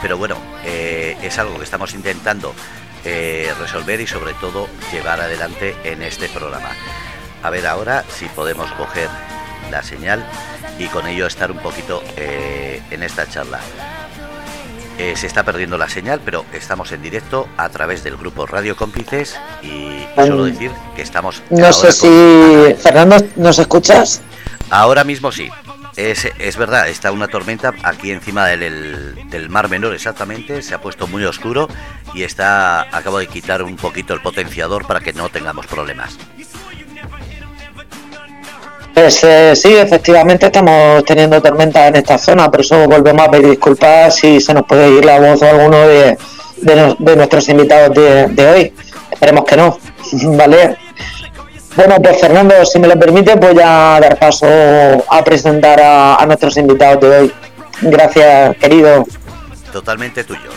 Pero 0.03 0.17
bueno, 0.17 0.38
eh, 0.65 1.17
es 1.23 1.38
algo 1.38 1.59
que 1.59 1.65
estamos 1.65 1.95
intentando 1.95 2.53
eh, 3.05 3.52
resolver 3.59 4.00
y 4.00 4.07
sobre 4.07 4.35
todo 4.35 4.69
llevar 4.93 5.21
adelante 5.21 5.76
en 5.85 6.02
este 6.02 6.28
programa. 6.28 6.71
A 7.43 7.50
ver 7.50 7.67
ahora 7.67 8.05
si 8.09 8.26
podemos 8.26 8.71
coger 8.73 9.09
la 9.71 9.83
señal 9.83 10.25
y 10.78 10.87
con 10.87 11.07
ello 11.07 11.26
estar 11.26 11.50
un 11.50 11.59
poquito 11.59 12.02
eh, 12.17 12.83
en 12.90 13.02
esta 13.02 13.28
charla. 13.28 13.61
Eh, 14.99 15.14
se 15.17 15.28
está 15.28 15.45
perdiendo 15.45 15.78
la 15.78 15.88
señal, 15.88 16.21
pero 16.25 16.45
estamos 16.52 16.90
en 16.90 17.02
directo 17.02 17.49
a 17.57 17.69
través 17.69 18.02
del 18.02 18.17
grupo 18.17 18.47
Radio 18.47 18.76
Cómplices 18.76 19.38
y 19.62 20.05
solo 20.17 20.45
decir 20.45 20.73
que 20.97 21.02
estamos... 21.02 21.43
No 21.50 21.73
sé 21.73 21.93
si... 21.93 22.75
Fernando, 22.83 23.17
¿nos 23.37 23.61
escuchas? 23.61 24.23
Ahora 24.71 25.05
mismo 25.05 25.31
sí. 25.31 25.51
Es, 25.98 26.56
verdad, 26.56 26.88
está 26.88 27.11
una 27.11 27.26
tormenta 27.26 27.74
aquí 27.82 28.12
encima 28.12 28.46
del, 28.46 29.16
Mar 29.48 29.68
Menor 29.68 29.94
exactamente, 29.94 30.62
se 30.62 30.72
ha 30.72 30.80
puesto 30.80 31.08
muy 31.08 31.24
oscuro 31.24 31.66
y 32.14 32.22
está 32.22 32.82
acabo 32.96 33.18
de 33.18 33.26
quitar 33.26 33.64
un 33.64 33.74
poquito 33.74 34.14
el 34.14 34.20
potenciador 34.20 34.87
para 34.87 35.00
que 35.00 35.12
no 35.12 35.28
tengamos 35.28 35.66
problemas. 35.66 36.16
Pues 38.94 39.24
eh, 39.24 39.56
sí, 39.56 39.74
efectivamente 39.74 40.46
estamos 40.46 41.04
teniendo 41.04 41.42
tormentas 41.42 41.88
en 41.88 41.96
esta 41.96 42.16
zona, 42.16 42.48
por 42.48 42.61
eso 42.61 42.87
volvemos 42.87 43.26
a 43.26 43.30
pedir 43.32 43.50
disculpas 43.50 44.14
si 44.14 44.40
se 44.40 44.54
nos 44.54 44.66
puede 44.66 44.90
ir 44.90 45.04
la 45.04 45.18
voz 45.18 45.42
o 45.42 45.46
alguno 45.46 45.78
de, 45.88 46.16
de, 46.61 47.16
nuestros 47.16 47.48
invitados 47.48 47.96
de, 47.96 48.46
hoy. 48.46 48.72
Esperemos 49.11 49.44
que 49.44 49.56
no, 49.56 49.76
¿vale? 50.37 50.76
Bueno, 51.76 51.96
pues 52.02 52.20
Fernando, 52.20 52.64
si 52.64 52.78
me 52.78 52.88
lo 52.88 52.98
permite, 52.98 53.35
voy 53.37 53.59
a 53.62 53.98
dar 54.00 54.18
paso 54.18 54.46
a 54.46 55.22
presentar 55.24 55.81
a, 55.81 56.16
a 56.16 56.26
nuestros 56.26 56.57
invitados 56.57 57.00
de 57.00 57.09
hoy. 57.09 57.33
Gracias, 57.83 58.57
querido. 58.57 59.04
Totalmente 59.72 60.24
tuyo. 60.24 60.50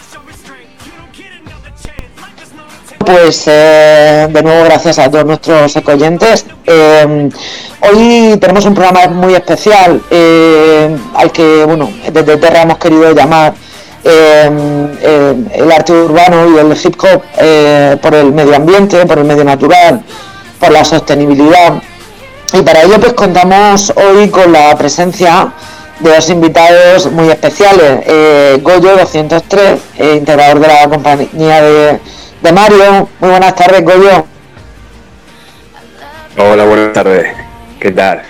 Pues 3.06 3.44
eh, 3.48 4.28
de 4.30 4.44
nuevo 4.44 4.64
gracias 4.64 5.00
a 5.00 5.12
todos 5.12 5.26
nuestros 5.26 5.76
ecoyentes. 5.76 6.46
Eh, 6.66 7.30
hoy 7.82 8.38
tenemos 8.40 8.66
un 8.66 8.74
programa 8.74 9.08
muy 9.08 9.34
especial 9.34 10.02
eh, 10.10 10.96
al 11.16 11.32
que, 11.32 11.66
bueno, 11.66 11.92
desde 12.12 12.38
Terra 12.38 12.62
hemos 12.62 12.78
querido 12.78 13.12
llamar 13.12 13.54
el 14.04 15.72
arte 15.72 15.94
urbano 15.94 16.56
y 16.56 16.60
el 16.60 16.72
hip 16.72 16.96
hop 17.04 17.22
por 18.02 18.16
el 18.16 18.32
medio 18.32 18.56
ambiente, 18.56 19.06
por 19.06 19.20
el 19.20 19.26
medio 19.26 19.44
natural, 19.44 20.04
por 20.62 20.72
la 20.72 20.86
sostenibilidad. 20.86 21.84
Y 22.54 22.62
para 22.62 22.84
ello 22.84 23.02
pues 23.02 23.12
contamos 23.14 23.92
hoy 23.98 24.30
con 24.30 24.54
la 24.54 24.74
presencia 24.78 25.52
de 26.00 26.16
dos 26.16 26.30
invitados 26.30 27.12
muy 27.12 27.30
especiales. 27.30 28.06
Goyo 28.62 28.96
203, 28.96 29.80
integrador 30.16 30.60
de 30.60 30.68
la 30.68 30.88
compañía 30.88 31.62
de 31.62 32.00
de 32.42 32.52
Mario. 32.52 33.08
Muy 33.20 33.30
buenas 33.30 33.56
tardes, 33.56 33.84
Goyo. 33.84 34.26
Hola, 36.38 36.64
buenas 36.66 36.94
tardes. 36.94 37.36
¿Qué 37.80 37.92
tal? 37.92 38.24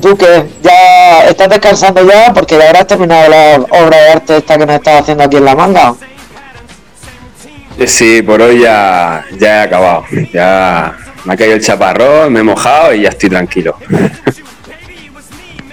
Tú 0.00 0.16
que 0.16 0.46
ya 0.62 1.26
estás 1.26 1.48
descansando 1.48 2.06
ya 2.06 2.32
porque 2.32 2.56
ya 2.58 2.66
habrás 2.66 2.86
terminado 2.86 3.28
la 3.28 3.56
obra 3.56 3.96
de 3.98 4.08
arte 4.10 4.36
esta 4.36 4.58
que 4.58 4.66
me 4.66 4.76
estás 4.76 5.02
haciendo 5.02 5.24
aquí 5.24 5.36
en 5.36 5.44
la 5.44 5.54
manga. 5.54 5.94
Sí, 7.84 8.22
por 8.22 8.40
hoy 8.40 8.60
ya, 8.60 9.24
ya 9.38 9.56
he 9.56 9.60
acabado. 9.62 10.04
Ya 10.32 10.96
me 11.24 11.34
ha 11.34 11.36
caído 11.36 11.56
el 11.56 11.60
chaparrón, 11.62 12.32
me 12.32 12.40
he 12.40 12.42
mojado 12.42 12.94
y 12.94 13.02
ya 13.02 13.10
estoy 13.10 13.28
tranquilo. 13.28 13.76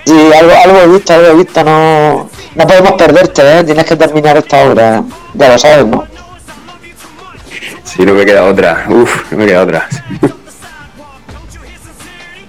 Sí, 0.06 0.32
algo, 0.38 0.52
algo 0.64 0.80
he 0.80 0.88
visto, 0.88 1.14
algo 1.14 1.28
he 1.28 1.36
visto, 1.36 1.64
no, 1.64 2.30
no 2.56 2.68
podemos 2.68 2.92
perderte, 2.94 3.60
¿eh? 3.60 3.64
tienes 3.64 3.86
que 3.86 3.96
terminar 3.96 4.36
esta 4.36 4.66
obra, 4.66 5.02
ya 5.34 5.50
lo 5.50 5.58
sabes, 5.58 5.86
¿no? 5.86 6.06
Sí, 7.86 8.04
no 8.06 8.14
me 8.14 8.26
queda 8.26 8.44
otra, 8.44 8.86
Uf, 8.90 9.32
no 9.32 9.38
me 9.38 9.46
queda 9.46 9.64
otra. 9.64 9.88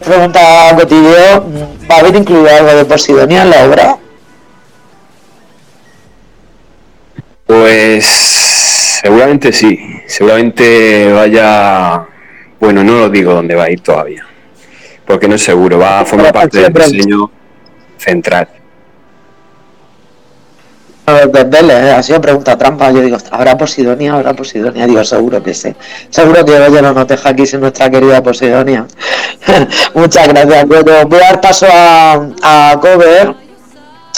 Pregunta 0.05 0.75
Cotillo, 0.75 1.45
¿va 1.91 1.97
a 1.97 1.99
haber 2.01 2.17
incluido 2.17 2.49
algo 2.55 2.75
de 2.75 2.85
Posidonia 2.85 3.43
en 3.43 3.51
la 3.51 3.65
obra? 3.65 3.97
Pues 7.47 8.44
seguramente 9.05 9.53
sí, 9.53 9.79
seguramente 10.07 11.13
vaya, 11.13 12.07
bueno, 12.59 12.83
no 12.83 13.01
lo 13.01 13.11
digo 13.11 13.35
dónde 13.35 13.55
va 13.55 13.65
a 13.65 13.71
ir 13.71 13.81
todavía, 13.81 14.27
porque 15.05 15.29
no 15.29 15.35
es 15.35 15.43
seguro, 15.43 15.79
va 15.79 16.01
a 16.01 16.05
formar 16.07 16.33
parte 16.33 16.59
del 16.59 16.73
diseño 16.73 17.31
central. 17.99 18.49
Verle, 21.05 21.75
ha 21.91 22.03
sido 22.03 22.19
pregunta 22.19 22.57
trampa. 22.57 22.91
Yo 22.91 23.03
digo, 23.03 23.19
¿habrá 23.31 23.59
Posidonia? 23.59 24.15
¿Habrá 24.15 24.33
Posidonia? 24.33 24.87
Digo, 24.87 25.05
seguro 25.05 25.43
que 25.43 25.53
sí. 25.53 25.75
Seguro 26.09 26.43
que 26.47 26.53
oye, 26.53 26.81
no 26.81 26.95
nos 26.95 27.07
deja 27.07 27.29
aquí 27.29 27.47
sin 27.47 27.61
nuestra 27.61 27.91
querida 27.91 28.23
Posidonia. 28.23 28.87
Muchas 29.95 30.29
gracias, 30.29 30.67
Voy 30.67 30.79
a 30.79 31.05
dar 31.05 31.43
paso 31.43 31.67
a, 31.71 32.27
a 32.43 32.81
Cover, 32.81 33.35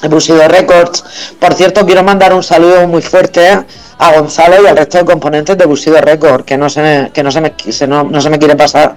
Busido 0.09 0.47
Records. 0.49 1.35
Por 1.38 1.55
cierto, 1.55 1.85
quiero 1.85 2.03
mandar 2.03 2.33
un 2.35 2.42
saludo 2.42 2.87
muy 2.87 3.03
fuerte 3.03 3.64
a 3.99 4.12
Gonzalo 4.19 4.62
y 4.62 4.66
al 4.66 4.77
resto 4.77 4.99
de 4.99 5.05
componentes 5.05 5.57
de 5.57 5.66
Busido 5.66 6.01
Records, 6.01 6.45
que 6.45 6.57
no 6.57 6.69
se 6.69 6.83
me, 6.83 7.11
que 7.12 7.23
no 7.23 7.31
se 7.31 7.40
me, 7.40 7.53
no, 7.88 8.05
no 8.05 8.21
se 8.21 8.31
me 8.31 8.38
quiere 8.38 8.57
pasar. 8.57 8.97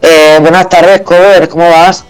Eh, 0.00 0.38
buenas 0.40 0.68
tardes, 0.68 1.00
Cover, 1.02 1.48
¿cómo 1.48 1.68
vas? 1.68 2.04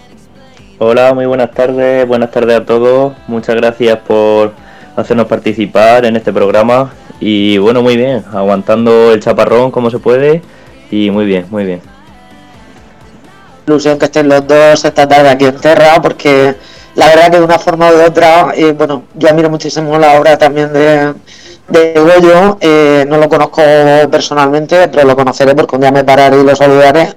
Hola, 0.78 1.14
muy 1.14 1.24
buenas 1.24 1.52
tardes, 1.52 2.06
buenas 2.06 2.30
tardes 2.30 2.60
a 2.60 2.64
todos. 2.66 3.14
Muchas 3.28 3.56
gracias 3.56 3.98
por 4.06 4.52
hacernos 4.94 5.26
participar 5.26 6.04
en 6.04 6.16
este 6.16 6.32
programa. 6.32 6.92
Y 7.18 7.56
bueno, 7.58 7.80
muy 7.82 7.96
bien, 7.96 8.24
aguantando 8.32 9.12
el 9.12 9.20
chaparrón 9.20 9.70
como 9.70 9.90
se 9.90 9.98
puede. 9.98 10.42
Y 10.90 11.10
muy 11.10 11.24
bien, 11.24 11.46
muy 11.50 11.64
bien. 11.64 11.80
Ilusión 13.66 13.98
que 13.98 14.04
estén 14.04 14.28
los 14.28 14.46
dos 14.46 14.84
esta 14.84 15.08
tarde 15.08 15.28
aquí 15.30 15.46
en 15.46 15.56
Terra, 15.56 16.00
porque 16.02 16.54
la 16.96 17.06
verdad 17.06 17.30
que 17.30 17.38
de 17.38 17.44
una 17.44 17.58
forma 17.58 17.90
u 17.90 18.06
otra, 18.06 18.52
eh, 18.54 18.72
bueno, 18.72 19.04
yo 19.14 19.28
admiro 19.28 19.48
muchísimo 19.50 19.98
la 19.98 20.18
obra 20.18 20.36
también 20.36 20.72
de, 20.72 21.14
de 21.68 21.94
Goyo. 21.94 22.58
Eh, 22.60 23.04
no 23.08 23.18
lo 23.18 23.28
conozco 23.28 23.62
personalmente, 24.10 24.88
pero 24.88 25.06
lo 25.06 25.14
conoceré 25.14 25.54
porque 25.54 25.76
un 25.76 25.82
día 25.82 25.92
me 25.92 26.04
pararé 26.04 26.40
y 26.40 26.44
lo 26.44 26.56
saludaré. 26.56 27.14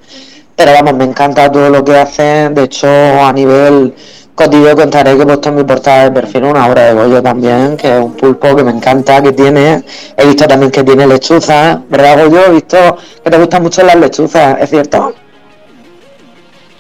Pero 0.55 0.73
vamos, 0.73 0.93
me 0.93 1.05
encanta 1.05 1.51
todo 1.51 1.69
lo 1.69 1.83
que 1.83 1.97
hacen. 1.97 2.53
De 2.53 2.63
hecho, 2.63 2.87
a 2.87 3.31
nivel 3.33 3.95
Contigo 4.39 4.73
contaré 4.73 5.17
que 5.17 5.23
he 5.23 5.25
puesto 5.25 5.49
en 5.49 5.55
mi 5.55 5.65
portada 5.65 6.05
de 6.05 6.11
perfil 6.11 6.45
una 6.45 6.65
obra 6.65 6.85
de 6.85 6.93
Goyo 6.93 7.21
también, 7.21 7.75
que 7.75 7.97
es 7.97 7.99
un 8.01 8.13
pulpo 8.13 8.55
que 8.55 8.63
me 8.63 8.71
encanta, 8.71 9.21
que 9.21 9.33
tiene. 9.33 9.83
He 10.15 10.25
visto 10.25 10.47
también 10.47 10.71
que 10.71 10.81
tiene 10.81 11.05
lechuza, 11.05 11.81
¿verdad, 11.89 12.23
Goyo? 12.23 12.45
He 12.45 12.51
visto 12.51 12.77
que 13.21 13.29
te 13.29 13.37
gustan 13.37 13.63
mucho 13.63 13.83
las 13.83 13.97
lechuzas, 13.97 14.55
¿es 14.61 14.69
cierto? 14.69 15.13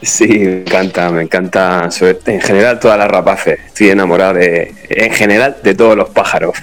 Sí, 0.01 0.27
me 0.27 0.61
encanta, 0.61 1.09
me 1.09 1.23
encanta. 1.23 1.89
En 2.25 2.41
general, 2.41 2.79
todas 2.79 2.97
las 2.97 3.07
rapaces. 3.09 3.59
Estoy 3.67 3.89
enamorado 3.89 4.35
de, 4.35 4.73
en 4.89 5.11
general, 5.11 5.57
de 5.61 5.75
todos 5.75 5.97
los 5.97 6.09
pájaros. 6.09 6.53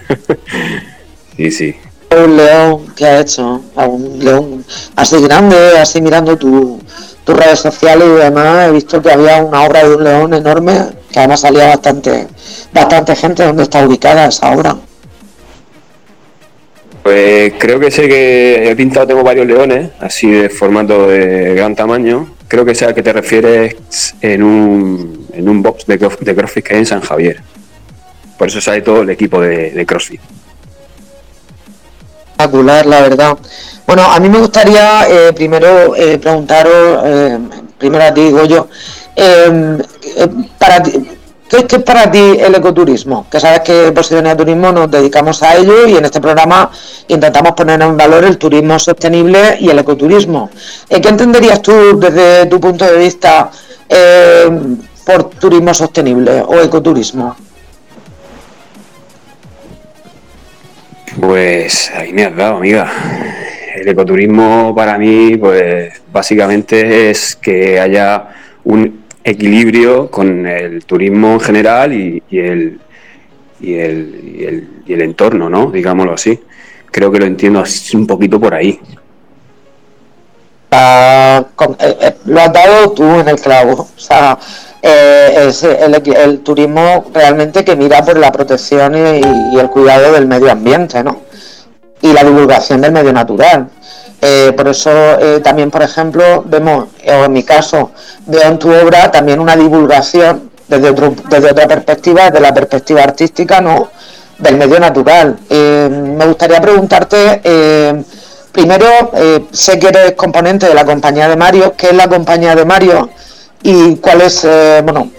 sí, 1.37 1.51
sí. 1.51 1.77
un 2.11 2.37
león 2.37 2.95
que 2.95 3.05
ha 3.05 3.21
hecho, 3.21 3.63
a 3.77 3.87
un 3.87 4.25
león 4.25 4.65
así 4.97 5.21
grande, 5.21 5.79
así 5.79 6.01
mirando 6.01 6.37
tu, 6.39 6.81
tus 7.25 7.37
redes 7.37 7.59
sociales 7.59 8.07
y 8.09 8.23
demás, 8.23 8.69
he 8.69 8.73
visto 8.73 9.03
que 9.03 9.11
había 9.11 9.43
una 9.43 9.65
obra 9.65 9.87
de 9.87 9.97
un 9.97 10.05
león 10.05 10.33
enorme, 10.33 10.73
que 11.13 11.19
además 11.19 11.41
salía 11.41 11.67
bastante, 11.67 12.29
bastante 12.73 13.17
gente 13.17 13.45
donde 13.45 13.65
está 13.65 13.87
ubicada 13.87 14.29
esa 14.29 14.53
obra. 14.53 14.77
Pues 17.03 17.53
creo 17.59 17.79
que 17.81 17.91
sé 17.91 18.09
que 18.09 18.71
he 18.71 18.77
pintado, 18.77 19.09
tengo 19.09 19.23
varios 19.23 19.47
leones, 19.47 19.91
así 20.01 20.31
de 20.31 20.49
formato 20.49 21.09
de 21.09 21.55
gran 21.55 21.75
tamaño. 21.75 22.36
Creo 22.49 22.65
que 22.65 22.75
sea 22.75 22.89
al 22.89 22.95
que 22.95 23.03
te 23.03 23.13
refieres 23.13 23.77
en 24.21 24.43
un, 24.43 25.27
en 25.33 25.49
un 25.49 25.63
box 25.63 25.87
de, 25.87 25.99
de 25.99 26.35
CrossFit 26.35 26.65
que 26.65 26.75
hay 26.75 26.81
en 26.81 26.87
San 26.87 27.01
Javier. 27.01 27.43
Por 28.39 28.49
eso 28.49 28.61
sale 28.61 28.83
todo 28.83 29.03
el 29.03 29.11
equipo 29.11 29.41
de, 29.41 29.85
CrossFit. 29.87 30.21
Espectacular, 32.33 32.87
la 32.87 33.01
verdad. 33.01 33.39
Bueno, 33.87 34.03
a 34.03 34.21
mí 34.21 34.29
me 34.29 34.39
gustaría 34.39 35.09
eh, 35.09 35.33
primero 35.33 35.97
eh, 35.97 36.19
preguntaros, 36.19 37.03
eh, 37.05 37.39
primero 37.79 38.05
a 38.05 38.13
ti, 38.13 38.21
digo 38.23 38.45
yo, 38.45 38.69
eh, 39.15 39.79
para 40.59 40.83
ti, 40.83 40.93
¿qué, 41.49 41.77
es 41.77 41.83
para 41.83 42.11
ti 42.11 42.37
el 42.39 42.55
ecoturismo? 42.55 43.27
Que 43.31 43.41
sabes 43.41 43.61
que 43.61 43.91
de 43.93 44.37
Turismo 44.37 44.73
nos 44.73 44.91
dedicamos 44.91 45.43
a 45.43 45.57
ello 45.57 45.87
y 45.87 45.97
en 45.97 46.05
este 46.05 46.21
programa 46.21 46.71
intentamos 47.09 47.53
poner 47.53 47.81
en 47.83 47.97
valor 47.97 48.25
el 48.25 48.39
turismo 48.39 48.79
sostenible 48.79 49.57
y 49.61 49.69
el 49.69 49.79
ecoturismo. 49.79 50.51
Eh, 50.89 51.01
¿Qué 51.01 51.09
entenderías 51.09 51.63
tú 51.63 51.99
desde 51.99 52.47
tu 52.47 52.61
punto 52.61 52.85
de 52.85 52.99
vista 52.99 53.51
eh, 53.89 54.49
por 55.05 55.31
turismo 55.31 55.73
sostenible 55.73 56.43
o 56.47 56.61
ecoturismo? 56.61 57.37
Pues 61.21 61.91
ahí 61.97 62.13
me 62.13 62.25
has 62.25 62.37
dado, 62.37 62.57
amiga. 62.57 62.91
El 63.75 63.89
ecoturismo 63.89 64.75
para 64.75 64.99
mí, 64.99 65.37
pues 65.37 65.93
básicamente 66.13 67.11
es 67.11 67.37
que 67.37 67.81
haya 67.81 68.29
un 68.65 69.06
equilibrio 69.27 70.09
con 70.09 70.47
el 70.47 70.85
turismo 70.85 71.33
en 71.33 71.41
general 71.41 71.93
y, 71.93 72.23
el, 72.31 72.79
y, 73.61 73.75
el, 73.75 74.21
y, 74.39 74.45
el, 74.45 74.69
y 74.87 74.93
el 74.93 75.03
entorno, 75.03 75.51
¿no? 75.51 75.71
Digámoslo 75.73 76.15
así. 76.15 76.41
Creo 76.93 77.11
que 77.11 77.19
lo 77.19 77.27
entiendo 77.27 77.59
así 77.59 77.97
un 77.97 78.07
poquito 78.07 78.39
por 78.39 78.55
ahí. 78.55 78.79
Ah, 80.71 81.45
eh, 81.81 81.97
eh, 82.01 82.17
lo 82.27 82.41
has 82.41 82.53
dado 82.53 82.93
tú 82.93 83.03
en 83.03 83.29
el 83.29 83.41
clavo. 83.41 83.89
O 83.97 84.01
sea, 84.01 84.39
eh, 84.81 85.49
es 85.49 85.65
el, 85.65 86.01
el 86.17 86.41
turismo 86.41 87.07
realmente 87.13 87.65
que 87.65 87.75
mira 87.75 88.05
por 88.05 88.17
la 88.19 88.31
protección 88.31 88.95
y, 88.95 89.57
y 89.57 89.59
el 89.59 89.69
cuidado 89.71 90.13
del 90.13 90.27
medio 90.27 90.53
ambiente, 90.53 91.03
¿no? 91.03 91.23
Y 92.01 92.13
la 92.13 92.23
divulgación 92.23 92.81
del 92.81 92.93
medio 92.93 93.13
natural. 93.13 93.71
Eh, 94.21 94.53
por 94.57 94.69
eso 94.69 94.91
eh, 94.91 95.41
también, 95.41 95.71
por 95.71 95.83
ejemplo, 95.83 96.43
vemos, 96.47 96.87
o 97.07 97.25
en 97.25 97.33
mi 97.33 97.43
caso, 97.43 97.93
veo 98.27 98.43
en 98.43 98.59
tu 98.59 98.73
obra 98.73 99.11
también 99.11 99.41
una 99.41 99.57
divulgación 99.57 100.51
desde, 100.69 100.91
otro, 100.91 101.15
desde 101.29 101.51
otra 101.51 101.69
perspectiva, 101.69 102.25
desde 102.25 102.41
la 102.41 102.55
perspectiva 102.55 103.03
artística, 103.03 103.61
¿no? 103.61 103.91
Del 104.39 104.57
medio 104.57 104.81
natural. 104.81 105.39
Eh, 105.49 105.89
me 105.91 106.27
gustaría 106.27 106.61
preguntarte, 106.61 108.05
primero, 108.53 108.87
sé 109.53 109.79
que 109.79 109.89
eres 109.89 110.13
componente 110.13 110.67
de 110.67 110.75
la 110.75 110.85
compañía 110.85 111.29
de 111.29 111.37
Mario, 111.37 111.75
¿qué 111.77 111.89
es 111.89 111.95
la 111.95 112.09
compañía 112.09 112.55
de 112.55 112.65
Mario? 112.65 113.11
Y 113.63 113.97
cuáles, 113.97 114.47
bueno, 114.83 115.11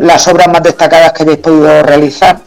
las 0.00 0.26
obras 0.28 0.48
más 0.48 0.62
destacadas 0.62 1.12
que 1.12 1.22
hayáis 1.24 1.38
podido 1.38 1.82
realizar. 1.82 2.45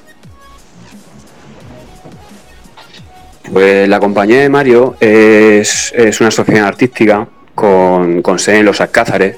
Pues 3.52 3.88
la 3.90 4.00
compañía 4.00 4.42
de 4.42 4.50
Mario 4.50 4.96
es, 5.00 5.92
es 5.96 6.20
una 6.22 6.28
asociación 6.30 6.66
artística 6.66 7.28
con, 7.56 8.22
con 8.22 8.38
sede 8.38 8.60
en 8.60 8.66
Los 8.66 8.80
Alcázares, 8.80 9.36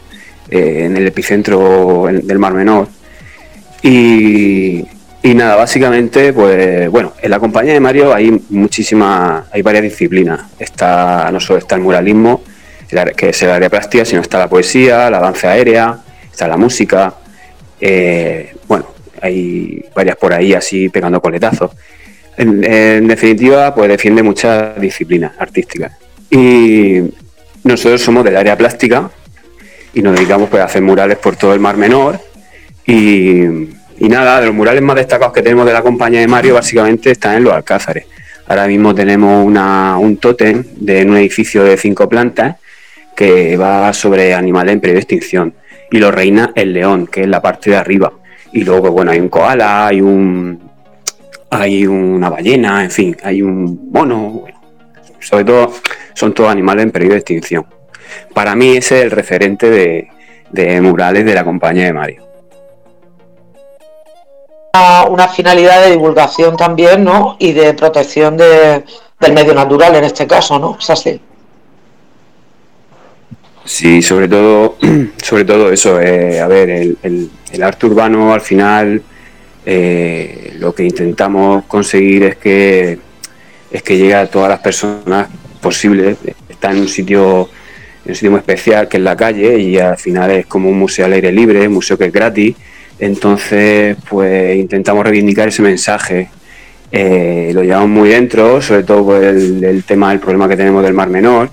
eh, 0.50 0.84
en 0.86 0.98
el 0.98 1.08
epicentro 1.08 2.10
en- 2.10 2.28
del 2.28 2.38
Mar 2.38 2.54
Menor. 2.54 2.88
Y, 3.82 4.86
y 5.24 5.34
nada, 5.34 5.56
básicamente, 5.56 6.34
pues 6.34 6.90
bueno, 6.90 7.14
en 7.22 7.32
la 7.32 7.40
compañía 7.40 7.74
de 7.74 7.80
Mario 7.80 8.14
hay 8.14 8.32
muchísimas, 8.50 9.46
hay 9.52 9.62
varias 9.62 9.84
disciplinas. 9.84 10.42
Está, 10.60 11.30
no 11.32 11.40
solo 11.40 11.60
está 11.60 11.76
el 11.76 11.82
muralismo, 11.82 12.44
que 13.16 13.30
es 13.30 13.42
el 13.44 13.50
área 13.50 13.70
plástica, 13.70 14.04
sino 14.04 14.22
está 14.22 14.38
la 14.40 14.50
poesía, 14.50 15.10
la 15.10 15.20
danza 15.20 15.52
aérea, 15.52 15.98
está 16.30 16.48
la 16.48 16.58
música. 16.58 17.14
eh, 17.80 18.54
bueno, 18.68 18.88
hay 19.22 19.86
varias 19.96 20.18
por 20.18 20.34
ahí 20.34 20.54
así 20.54 20.90
pegando 20.90 21.22
coletazos. 21.22 21.72
En, 22.38 22.64
en 22.64 23.08
definitiva, 23.08 23.74
pues 23.76 23.90
defiende 23.90 24.24
muchas 24.24 24.80
disciplinas 24.80 25.34
artísticas. 25.38 25.94
Y 26.30 27.02
nosotros 27.64 28.02
somos 28.02 28.24
del 28.24 28.38
área 28.38 28.58
plástica 28.58 29.12
y 29.94 30.02
nos 30.02 30.16
dedicamos 30.16 30.50
pues, 30.50 30.62
a 30.62 30.66
hacer 30.66 30.82
murales 30.82 31.18
por 31.18 31.36
todo 31.36 31.54
el 31.54 31.60
Mar 31.60 31.78
Menor. 31.78 32.20
Y, 32.86 33.44
nada, 34.00 34.40
de 34.40 34.48
los 34.48 34.56
murales 34.56 34.82
más 34.82 34.96
destacados 34.96 35.34
que 35.34 35.42
tenemos 35.42 35.66
de 35.66 35.74
la 35.74 35.82
compañía 35.82 36.22
de 36.22 36.28
Mario, 36.28 36.56
básicamente 36.56 37.12
están 37.12 37.36
en 37.36 37.44
los 37.44 37.54
Alcázares. 37.54 38.06
Ahora 38.48 38.68
mismo 38.68 38.96
tenemos 38.96 39.46
una, 39.46 39.98
un 39.98 40.18
tótem 40.18 40.64
de 40.78 41.06
un 41.06 41.18
edificio 41.18 41.64
de 41.64 41.78
cinco 41.78 42.10
plantas 42.10 42.58
que 43.16 43.56
va 43.58 43.94
sobre 43.94 44.34
animales 44.34 44.74
en 44.74 44.80
peligro 44.80 44.98
de 44.98 45.02
extinción. 45.02 45.54
Y 45.92 46.00
lo 46.00 46.10
reina 46.12 46.52
el 46.56 46.74
león, 46.74 47.08
que 47.08 47.22
es 47.22 47.28
la 47.28 47.42
parte 47.42 47.70
de 47.70 47.76
arriba. 47.76 48.12
Y 48.54 48.64
luego, 48.64 48.82
pues, 48.82 48.94
bueno, 48.94 49.12
hay 49.12 49.20
un 49.20 49.30
koala, 49.30 49.88
hay 49.88 50.02
un, 50.02 50.71
hay 51.52 51.86
una 51.86 52.30
ballena, 52.30 52.84
en 52.84 52.90
fin, 52.92 53.18
hay 53.24 53.42
un 53.42 53.90
mono, 53.92 54.30
bueno, 54.30 54.62
sobre 55.20 55.44
todo 55.46 55.74
son 56.14 56.34
todos 56.34 56.50
animales 56.50 56.84
en 56.86 56.92
peligro 56.92 57.14
de 57.16 57.20
extinción. 57.20 57.66
Para 58.34 58.56
mí 58.56 58.78
ese 58.78 59.00
es 59.00 59.04
el 59.04 59.12
referente 59.12 59.70
de, 59.70 60.08
de 60.50 60.82
murales 60.82 61.26
de 61.26 61.34
la 61.34 61.44
compañía 61.44 61.86
de 61.86 61.94
Mario. 61.94 62.24
Una, 64.74 65.04
una 65.10 65.28
finalidad 65.28 65.84
de 65.84 65.92
divulgación 65.92 66.56
también, 66.56 67.04
¿no? 67.04 67.36
Y 67.40 67.52
de 67.52 67.74
protección 67.74 68.38
de, 68.38 68.84
del 69.20 69.34
medio 69.34 69.54
natural 69.54 69.96
en 69.96 70.06
este 70.06 70.26
caso, 70.26 70.58
¿no? 70.58 70.78
Es 70.80 70.90
así. 70.90 71.20
Sí, 73.66 74.02
sobre 74.02 74.28
todo, 74.28 74.78
sobre 75.22 75.46
todo 75.46 75.72
eso, 75.72 76.00
eh, 76.00 76.40
a 76.40 76.48
ver, 76.48 76.70
el, 76.70 76.98
el- 77.04 77.30
el 77.52 77.64
arte 77.64 77.86
urbano 77.86 78.34
al 78.34 78.40
final 78.40 79.04
eh, 79.66 80.56
lo 80.60 80.74
que 80.74 80.84
intentamos 80.84 81.66
conseguir 81.66 82.24
es 82.24 82.36
que 82.38 83.00
es 83.72 83.84
que 83.84 83.98
llegue 83.98 84.16
a 84.16 84.28
todas 84.28 84.50
las 84.50 84.60
personas 84.60 85.28
posibles. 85.62 86.18
Está 86.50 86.72
en 86.72 86.80
un 86.80 86.88
sitio 86.88 87.50
en 88.04 88.12
un 88.12 88.16
sitio 88.16 88.32
muy 88.32 88.40
especial 88.40 88.88
que 88.88 88.98
es 88.98 89.04
la 89.04 89.16
calle 89.16 89.58
y 89.60 89.78
al 89.78 89.98
final 89.98 90.32
es 90.32 90.46
como 90.46 90.70
un 90.70 90.78
museo 90.78 91.06
al 91.06 91.14
aire 91.14 91.32
libre, 91.32 91.68
un 91.68 91.76
museo 91.76 91.98
que 91.98 92.06
es 92.06 92.14
gratis. 92.14 92.56
Entonces, 93.00 93.98
pues 94.10 94.58
intentamos 94.58 95.04
reivindicar 95.04 95.48
ese 95.48 95.62
mensaje. 95.62 96.30
Eh, 96.92 97.52
lo 97.54 97.64
llevamos 97.64 97.90
muy 97.90 98.10
dentro, 98.10 98.62
sobre 98.62 98.84
todo 98.84 99.06
por 99.06 99.24
el, 99.24 99.64
el 99.64 99.84
tema 99.84 100.10
del 100.10 100.20
problema 100.20 100.48
que 100.50 100.58
tenemos 100.58 100.84
del 100.84 100.94
Mar 100.94 101.10
Menor. 101.10 101.50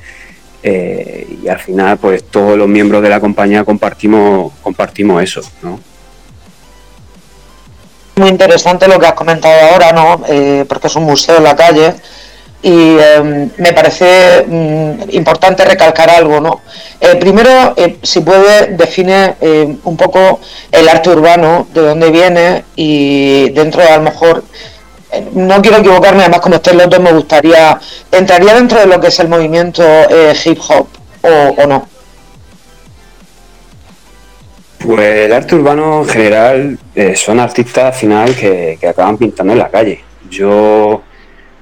Eh, 0.62 1.38
y 1.42 1.48
al 1.48 1.58
final, 1.58 1.98
pues 1.98 2.24
todos 2.24 2.58
los 2.58 2.68
miembros 2.68 3.02
de 3.02 3.08
la 3.08 3.20
compañía 3.20 3.64
compartimos, 3.64 4.52
compartimos 4.60 5.22
eso, 5.22 5.40
¿no? 5.62 5.80
Muy 8.18 8.30
interesante 8.30 8.88
lo 8.88 8.98
que 8.98 9.06
has 9.06 9.12
comentado 9.12 9.54
ahora, 9.70 9.92
¿no? 9.92 10.22
Eh, 10.28 10.64
porque 10.68 10.88
es 10.88 10.96
un 10.96 11.04
museo 11.04 11.36
en 11.36 11.44
la 11.44 11.54
calle 11.54 11.94
y 12.60 12.96
eh, 12.98 13.48
me 13.56 13.72
parece 13.72 14.44
mm, 14.46 15.10
importante 15.10 15.64
recalcar 15.64 16.10
algo, 16.10 16.40
¿no? 16.40 16.62
Eh, 17.00 17.14
primero, 17.16 17.74
eh, 17.76 17.98
si 18.02 18.20
puede, 18.20 18.74
define 18.76 19.36
eh, 19.40 19.76
un 19.84 19.96
poco 19.96 20.40
el 20.72 20.88
arte 20.88 21.10
urbano, 21.10 21.68
de 21.72 21.80
dónde 21.82 22.10
viene 22.10 22.64
y 22.74 23.50
dentro 23.50 23.82
de 23.82 23.88
a 23.88 23.98
lo 23.98 24.02
mejor, 24.02 24.42
no 25.34 25.62
quiero 25.62 25.78
equivocarme, 25.78 26.22
además 26.22 26.40
como 26.40 26.56
estés 26.56 26.74
los 26.74 26.90
dos 26.90 27.00
me 27.00 27.12
gustaría, 27.12 27.78
¿entraría 28.10 28.54
dentro 28.54 28.80
de 28.80 28.86
lo 28.86 29.00
que 29.00 29.08
es 29.08 29.18
el 29.20 29.28
movimiento 29.28 29.82
eh, 29.84 30.34
hip 30.44 30.58
hop 30.68 30.88
o 31.22 31.66
no? 31.66 31.97
Pues 34.84 35.26
el 35.26 35.32
arte 35.32 35.56
urbano 35.56 36.02
en 36.02 36.08
general 36.08 36.78
eh, 36.94 37.16
son 37.16 37.40
artistas 37.40 37.84
al 37.84 37.92
final 37.92 38.34
que, 38.34 38.78
que 38.80 38.88
acaban 38.88 39.18
pintando 39.18 39.52
en 39.52 39.58
la 39.58 39.68
calle. 39.68 40.00
Yo, 40.30 41.02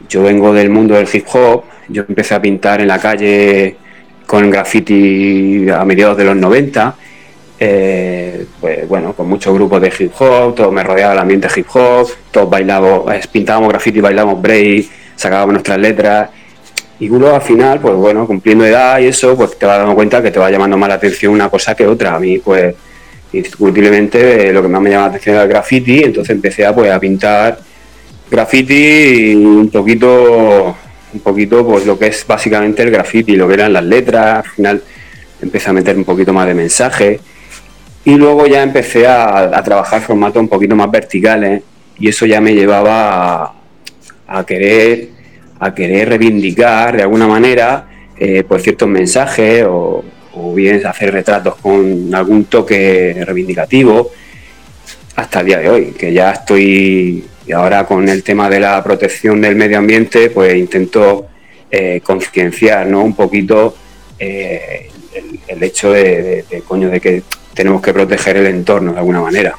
yo 0.09 0.23
vengo 0.23 0.53
del 0.53 0.71
mundo 0.71 0.95
del 0.95 1.09
hip 1.11 1.27
hop, 1.33 1.65
yo 1.89 2.05
empecé 2.09 2.35
a 2.35 2.43
pintar 2.43 2.81
en 2.81 2.89
la 2.89 2.99
calle 2.99 3.77
con 4.27 4.51
graffiti 4.51 5.69
a 5.71 5.85
mediados 5.85 6.17
de 6.17 6.25
los 6.25 6.37
90, 6.37 6.97
eh, 7.59 8.47
pues 8.61 8.87
bueno, 8.89 9.15
con 9.15 9.29
muchos 9.29 9.55
grupos 9.55 9.81
de 9.81 9.93
hip 9.99 10.13
hop, 10.19 10.55
todo 10.55 10.71
me 10.71 10.83
rodeaba 10.83 11.15
el 11.15 11.19
ambiente 11.21 11.49
hip 11.55 11.69
hop, 11.75 12.09
todos 12.31 12.51
bailábamos, 12.51 13.13
eh, 13.15 13.21
pintábamos 13.31 13.71
graffiti, 13.71 14.01
bailábamos 14.01 14.43
break, 14.43 14.87
sacábamos 15.15 15.55
nuestras 15.55 15.79
letras. 15.79 16.31
Y 16.99 17.09
uno 17.11 17.35
al 17.35 17.43
final, 17.43 17.81
pues 17.81 17.95
bueno, 17.95 18.27
cumpliendo 18.27 18.65
edad 18.65 18.99
y 19.01 19.07
eso, 19.07 19.37
pues 19.37 19.59
te 19.59 19.67
vas 19.67 19.79
dando 19.79 19.95
cuenta 19.95 20.23
que 20.23 20.31
te 20.31 20.39
va 20.39 20.51
llamando 20.51 20.77
más 20.79 20.89
la 20.89 20.95
atención 20.97 21.33
una 21.33 21.49
cosa 21.51 21.75
que 21.75 21.87
otra. 21.87 22.15
A 22.15 22.19
mí, 22.19 22.39
pues, 22.39 22.75
indiscutiblemente 23.33 24.49
eh, 24.49 24.53
lo 24.53 24.63
que 24.63 24.69
más 24.69 24.81
me 24.81 24.91
llama 24.91 25.03
la 25.03 25.09
atención 25.09 25.35
era 25.35 25.45
el 25.45 25.49
graffiti, 25.49 26.03
entonces 26.05 26.35
empecé 26.35 26.65
a, 26.65 26.75
pues, 26.75 26.91
a 26.91 27.01
pintar 27.01 27.59
graffiti 28.31 28.75
y 28.75 29.35
un 29.35 29.71
poquito, 29.71 30.77
un 31.13 31.21
poquito 31.21 31.67
pues 31.67 31.87
lo 31.87 31.99
que 31.99 32.09
es 32.09 32.27
básicamente 32.27 32.83
el 32.83 32.91
graffiti, 32.91 33.37
lo 33.37 33.47
que 33.49 33.55
eran 33.55 33.73
las 33.73 33.85
letras, 33.85 34.45
al 34.45 34.53
final 34.53 34.83
empecé 35.41 35.71
a 35.71 35.73
meter 35.73 35.97
un 35.97 36.05
poquito 36.05 36.33
más 36.33 36.47
de 36.47 36.55
mensaje. 36.55 37.21
Y 38.05 38.15
luego 38.15 38.47
ya 38.47 38.63
empecé 38.63 39.07
a, 39.07 39.61
trabajar 39.65 40.01
formatos 40.01 40.41
un 40.41 40.49
poquito 40.49 40.77
más 40.77 40.91
verticales 40.91 41.63
y 41.99 42.09
eso 42.09 42.25
ya 42.25 42.41
me 42.41 42.55
llevaba 42.55 43.53
a, 44.29 44.47
querer 44.47 45.09
a 45.59 45.75
querer 45.75 46.11
reivindicar 46.11 46.97
de 46.97 47.03
alguna 47.03 47.27
manera 47.27 47.89
eh, 48.17 48.45
pues 48.47 48.63
ciertos 48.63 48.89
mensajes 48.89 49.65
o, 49.67 50.05
o 50.37 50.55
bien 50.55 50.87
hacer 50.87 51.13
retratos 51.13 51.57
con 51.57 52.15
algún 52.15 52.45
toque 52.45 53.23
reivindicativo 53.25 54.13
hasta 55.17 55.41
el 55.41 55.47
día 55.47 55.59
de 55.59 55.71
hoy, 55.71 55.87
que 55.93 56.13
ya 56.13 56.33
estoy 56.33 57.25
y 57.47 57.53
ahora 57.53 57.87
con 57.87 58.09
el 58.09 58.23
tema 58.23 58.51
de 58.51 58.61
la 58.61 58.83
protección 58.83 59.41
del 59.41 59.55
medio 59.55 59.79
ambiente, 59.79 60.31
pues 60.31 60.57
intento 60.57 61.27
eh, 61.71 62.01
concienciar 62.03 62.87
¿no? 62.87 63.03
un 63.03 63.15
poquito 63.15 63.75
eh, 64.19 64.91
el, 65.47 65.63
hecho 65.63 65.93
de, 65.93 66.45
coño, 66.67 66.91
de 66.91 67.01
que 67.01 67.23
tenemos 67.55 67.81
que 67.81 67.93
proteger 67.93 68.37
el 68.39 68.47
entorno 68.47 68.93
de 68.93 68.99
alguna 68.99 69.21
manera. 69.21 69.57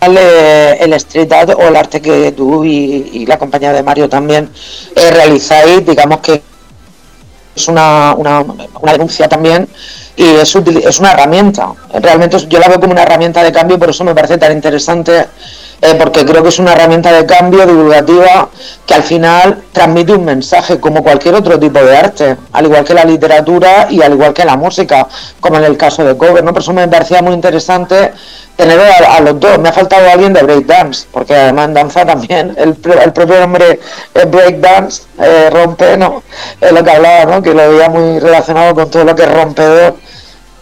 El 0.00 0.92
street 0.92 1.32
art 1.32 1.50
o 1.56 1.66
el 1.66 1.74
arte 1.74 2.00
que 2.00 2.30
tú 2.30 2.64
y, 2.64 3.26
la 3.26 3.38
compañía 3.38 3.72
de 3.72 3.82
Mario 3.82 4.08
también 4.08 4.48
eh, 4.94 5.10
realizáis, 5.10 5.84
digamos 5.84 6.20
que 6.20 6.42
es 7.56 7.68
una, 7.68 8.14
una, 8.16 8.40
una 8.40 8.92
denuncia 8.92 9.28
también 9.28 9.66
y 10.14 10.24
es, 10.24 10.54
es 10.54 11.00
una 11.00 11.12
herramienta. 11.12 11.72
Realmente 11.94 12.38
yo 12.48 12.58
la 12.58 12.68
veo 12.68 12.78
como 12.78 12.92
una 12.92 13.02
herramienta 13.02 13.42
de 13.42 13.50
cambio, 13.50 13.78
por 13.78 13.90
eso 13.90 14.04
me 14.04 14.14
parece 14.14 14.38
tan 14.38 14.52
interesante, 14.52 15.26
eh, 15.82 15.94
porque 15.98 16.24
creo 16.24 16.42
que 16.42 16.48
es 16.48 16.58
una 16.58 16.72
herramienta 16.72 17.12
de 17.12 17.26
cambio 17.26 17.66
divulgativa 17.66 18.48
que 18.86 18.94
al 18.94 19.02
final 19.02 19.62
transmite 19.72 20.12
un 20.12 20.24
mensaje 20.24 20.80
como 20.80 21.02
cualquier 21.02 21.34
otro 21.34 21.58
tipo 21.58 21.78
de 21.78 21.96
arte, 21.96 22.36
al 22.52 22.64
igual 22.64 22.84
que 22.84 22.94
la 22.94 23.04
literatura 23.04 23.86
y 23.90 24.00
al 24.00 24.12
igual 24.14 24.32
que 24.32 24.44
la 24.44 24.56
música, 24.56 25.06
como 25.38 25.58
en 25.58 25.64
el 25.64 25.76
caso 25.76 26.02
de 26.02 26.16
Cover. 26.16 26.42
¿no? 26.42 26.52
Por 26.52 26.62
eso 26.62 26.72
me 26.72 26.88
parecía 26.88 27.20
muy 27.20 27.34
interesante 27.34 28.12
tener 28.56 28.80
a, 28.80 29.20
los 29.20 29.38
dos. 29.38 29.58
Me 29.58 29.68
ha 29.68 29.72
faltado 29.72 30.08
alguien 30.10 30.32
de 30.32 30.42
breakdance, 30.42 31.06
porque 31.12 31.34
además 31.34 31.68
en 31.68 31.74
danza 31.74 32.06
también 32.06 32.54
el, 32.56 32.76
el 33.02 33.12
propio 33.12 33.38
nombre 33.40 33.78
es 34.14 34.30
breakdance, 34.30 35.02
eh, 35.20 35.50
rompe, 35.50 35.96
¿no? 35.96 36.22
Es 36.60 36.72
lo 36.72 36.82
que 36.82 36.90
hablaba, 36.90 37.24
¿no? 37.26 37.42
Que 37.42 37.52
lo 37.52 37.70
veía 37.70 37.90
muy 37.90 38.18
relacionado 38.18 38.74
con 38.74 38.90
todo 38.90 39.04
lo 39.04 39.14
que 39.14 39.24
es 39.24 39.32
rompedor. 39.32 39.94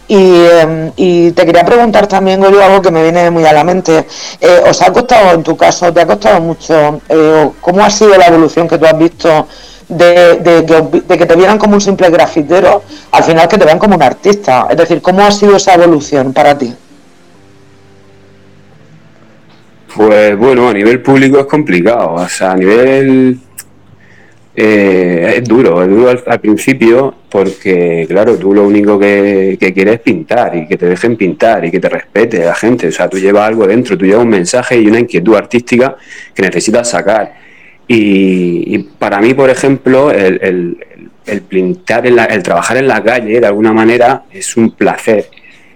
Y, 0.07 0.45
em, 0.45 0.91
y 0.95 1.31
te 1.31 1.45
quería 1.45 1.65
preguntar 1.65 2.07
también, 2.07 2.39
Goyo, 2.39 2.63
algo 2.63 2.81
que 2.81 2.91
me 2.91 3.01
viene 3.01 3.31
muy 3.31 3.43
a 3.45 3.53
la 3.53 3.63
mente. 3.63 4.05
Eh, 4.39 4.61
¿Os 4.69 4.81
ha 4.81 4.93
costado, 4.93 5.33
en 5.33 5.43
tu 5.43 5.57
caso, 5.57 5.91
te 5.91 6.01
ha 6.01 6.05
costado 6.05 6.41
mucho? 6.41 7.01
Eh, 7.09 7.49
¿Cómo 7.59 7.83
ha 7.83 7.89
sido 7.89 8.15
la 8.15 8.27
evolución 8.27 8.67
que 8.67 8.77
tú 8.77 8.85
has 8.85 8.97
visto 8.97 9.47
de, 9.87 10.35
de, 10.37 11.17
que 11.17 11.25
te 11.25 11.35
vieran 11.35 11.57
como 11.57 11.75
un 11.75 11.81
simple 11.81 12.09
grafitero, 12.09 12.83
al 13.11 13.23
final 13.23 13.47
que 13.47 13.57
te 13.57 13.65
vean 13.65 13.79
como 13.79 13.95
un 13.95 14.03
artista? 14.03 14.67
Es 14.69 14.77
decir, 14.77 15.01
¿cómo 15.01 15.21
ha 15.23 15.31
sido 15.31 15.55
esa 15.55 15.73
evolución 15.73 16.33
para 16.33 16.55
ti? 16.55 16.75
Pues 19.95 20.37
bueno, 20.37 20.69
a 20.69 20.73
nivel 20.73 21.01
público 21.01 21.39
es 21.39 21.45
complicado, 21.45 22.13
o 22.13 22.29
sea, 22.29 22.51
a 22.51 22.55
nivel... 22.55 23.39
Eh, 24.57 25.35
es 25.37 25.43
duro, 25.43 25.83
es 25.83 25.89
duro 25.89 26.09
al, 26.25 26.39
principio 26.39 27.13
porque, 27.29 28.05
claro, 28.07 28.37
tú 28.37 28.53
lo 28.53 28.63
único 28.63 28.97
que, 28.97 29.57
quieres 29.59 29.95
es 29.95 29.99
pintar 29.99 30.55
y 30.55 30.65
que 30.65 30.77
te 30.77 30.85
dejen 30.85 31.17
pintar 31.17 31.65
y 31.65 31.71
que 31.71 31.79
te 31.79 31.89
respete 31.89 32.39
la 32.39 32.55
gente, 32.55 32.87
o 32.87 32.91
sea, 32.91 33.09
tú 33.09 33.17
llevas 33.17 33.49
algo 33.49 33.67
dentro, 33.67 33.97
tú 33.97 34.05
llevas 34.05 34.23
un 34.23 34.29
mensaje 34.29 34.79
y 34.79 34.87
una 34.87 34.99
inquietud 34.99 35.35
artística 35.35 35.97
que 36.33 36.41
necesitas 36.41 36.89
sacar. 36.89 37.33
Y, 37.87 38.79
para 38.97 39.19
mí, 39.19 39.33
por 39.33 39.49
ejemplo, 39.49 40.09
el, 40.09 40.77
pintar, 41.49 42.07
el 42.07 42.43
trabajar 42.43 42.77
en 42.77 42.87
la 42.87 43.03
calle, 43.03 43.41
de 43.41 43.47
alguna 43.47 43.73
manera, 43.73 44.23
es 44.31 44.55
un 44.55 44.71
placer 44.71 45.25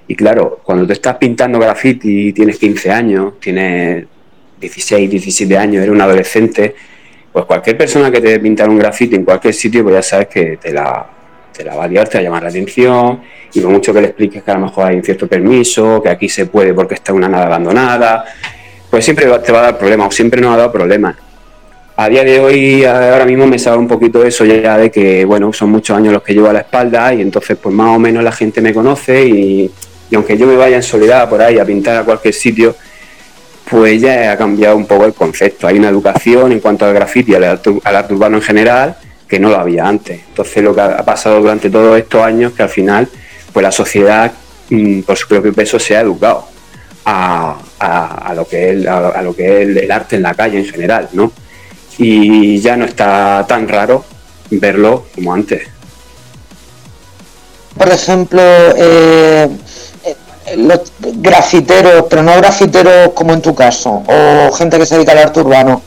y 0.09 0.15
claro, 0.15 0.59
cuando 0.63 0.87
te 0.87 0.93
estás 0.93 1.17
pintando 1.17 1.59
graffiti, 1.59 2.33
tienes 2.33 2.57
15 2.57 2.89
años, 2.89 3.39
tienes 3.39 4.07
16, 4.59 5.07
17 5.07 5.55
años, 5.55 5.83
eres 5.83 5.93
un 5.93 6.01
adolescente, 6.01 6.73
pues 7.39 7.47
cualquier 7.47 7.77
persona 7.77 8.11
que 8.11 8.19
te 8.19 8.37
pinta 8.39 8.65
un 8.65 8.77
graffiti 8.77 9.15
en 9.15 9.23
cualquier 9.23 9.53
sitio, 9.53 9.83
pues 9.83 9.95
ya 9.95 10.01
sabes 10.01 10.27
que 10.27 10.57
te 10.57 10.73
la, 10.73 11.05
te 11.55 11.63
la 11.63 11.73
va 11.73 11.85
a 11.85 11.87
liar, 11.87 12.07
te 12.09 12.17
va 12.17 12.19
a 12.19 12.23
llamar 12.23 12.43
la 12.43 12.49
atención, 12.49 13.21
y 13.53 13.61
por 13.61 13.71
mucho 13.71 13.93
que 13.93 14.01
le 14.01 14.07
expliques 14.07 14.43
que 14.43 14.51
a 14.51 14.55
lo 14.55 14.65
mejor 14.65 14.87
hay 14.87 14.97
un 14.97 15.03
cierto 15.03 15.25
permiso, 15.25 16.01
que 16.03 16.09
aquí 16.09 16.27
se 16.27 16.47
puede 16.47 16.73
porque 16.73 16.95
está 16.95 17.13
una 17.13 17.29
nada 17.29 17.45
abandonada, 17.45 18.25
pues 18.89 19.05
siempre 19.05 19.25
te 19.25 19.51
va 19.53 19.59
a 19.59 19.63
dar 19.63 19.77
problemas, 19.77 20.07
o 20.07 20.11
siempre 20.11 20.41
nos 20.41 20.53
ha 20.53 20.57
dado 20.57 20.71
problemas. 20.71 21.15
A 21.95 22.09
día 22.09 22.25
de 22.25 22.39
hoy, 22.41 22.83
ahora 22.83 23.25
mismo 23.25 23.47
me 23.47 23.57
sabe 23.57 23.77
un 23.77 23.87
poquito 23.87 24.25
eso 24.25 24.43
ya 24.43 24.77
de 24.77 24.91
que, 24.91 25.23
bueno, 25.23 25.53
son 25.53 25.69
muchos 25.69 25.95
años 25.95 26.11
los 26.11 26.23
que 26.23 26.33
llevo 26.33 26.49
a 26.49 26.53
la 26.53 26.59
espalda 26.59 27.13
y 27.13 27.21
entonces 27.21 27.57
pues 27.61 27.73
más 27.73 27.95
o 27.95 27.99
menos 27.99 28.21
la 28.21 28.31
gente 28.33 28.59
me 28.61 28.73
conoce 28.73 29.25
y 29.25 29.71
aunque 30.13 30.37
yo 30.37 30.45
me 30.45 30.55
vaya 30.55 30.77
en 30.77 30.83
soledad 30.83 31.29
por 31.29 31.41
ahí 31.41 31.57
a 31.57 31.65
pintar 31.65 31.97
a 31.97 32.03
cualquier 32.03 32.33
sitio, 32.33 32.75
pues 33.69 34.01
ya 34.01 34.31
ha 34.31 34.37
cambiado 34.37 34.75
un 34.75 34.85
poco 34.85 35.05
el 35.05 35.13
concepto. 35.13 35.67
Hay 35.67 35.77
una 35.77 35.89
educación 35.89 36.51
en 36.51 36.59
cuanto 36.59 36.85
al 36.85 36.93
graffiti, 36.93 37.35
al 37.35 37.43
arte, 37.43 37.79
al 37.83 37.95
arte 37.95 38.13
urbano 38.13 38.37
en 38.37 38.43
general, 38.43 38.97
que 39.27 39.39
no 39.39 39.49
lo 39.49 39.57
había 39.57 39.87
antes. 39.87 40.21
Entonces 40.27 40.63
lo 40.63 40.73
que 40.73 40.81
ha 40.81 41.05
pasado 41.05 41.39
durante 41.39 41.69
todos 41.69 41.97
estos 41.97 42.23
años, 42.23 42.53
que 42.53 42.63
al 42.63 42.69
final, 42.69 43.07
pues 43.53 43.63
la 43.63 43.71
sociedad 43.71 44.31
mm, 44.69 45.01
por 45.01 45.17
su 45.17 45.27
propio 45.27 45.53
peso 45.53 45.77
se 45.77 45.95
ha 45.95 46.01
educado 46.01 46.47
a, 47.05 48.33
lo 48.35 48.47
que 48.47 48.71
es, 48.71 48.87
a, 48.87 49.21
lo 49.21 49.35
que 49.35 49.61
es 49.61 49.77
el, 49.77 49.91
arte 49.91 50.15
en 50.15 50.23
la 50.23 50.33
calle 50.33 50.59
en 50.59 50.65
general, 50.65 51.09
¿no? 51.13 51.31
Y 51.97 52.59
ya 52.59 52.75
no 52.75 52.85
está 52.85 53.45
tan 53.47 53.67
raro 53.67 54.03
verlo 54.49 55.05
como 55.13 55.33
antes. 55.33 55.67
Por 57.77 57.87
ejemplo, 57.87 58.41
eh, 58.41 59.47
los 60.57 60.81
grafiteros, 60.99 62.05
pero 62.09 62.23
no 62.23 62.35
grafiteros 62.37 63.09
como 63.13 63.33
en 63.33 63.41
tu 63.41 63.53
caso, 63.55 64.03
o 64.07 64.51
gente 64.53 64.77
que 64.77 64.85
se 64.85 64.95
dedica 64.95 65.11
al 65.13 65.19
arte 65.19 65.41
urbano, 65.41 65.81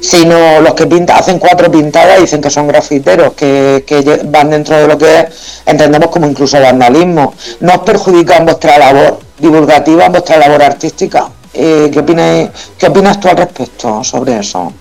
sino 0.00 0.60
los 0.60 0.74
que 0.74 0.86
pintan, 0.86 1.18
hacen 1.18 1.38
cuatro 1.38 1.70
pintadas 1.70 2.18
y 2.18 2.22
dicen 2.22 2.40
que 2.40 2.50
son 2.50 2.68
grafiteros, 2.68 3.32
que, 3.34 3.82
van 4.26 4.50
dentro 4.50 4.76
de 4.76 4.86
lo 4.86 4.98
que 4.98 5.28
entendemos 5.64 6.08
como 6.08 6.26
incluso 6.26 6.60
vandalismo. 6.60 7.34
¿No 7.60 7.74
os 7.74 7.80
perjudica 7.80 8.36
en 8.36 8.44
vuestra 8.44 8.78
labor 8.78 9.20
divulgativa, 9.38 10.06
en 10.06 10.12
vuestra 10.12 10.38
labor 10.38 10.62
artística? 10.62 11.28
Eh, 11.52 11.90
¿qué, 11.92 11.98
opinas, 12.00 12.50
¿Qué 12.78 12.86
opinas 12.86 13.18
tú 13.18 13.28
al 13.28 13.36
respecto 13.38 14.04
sobre 14.04 14.38
eso? 14.38 14.72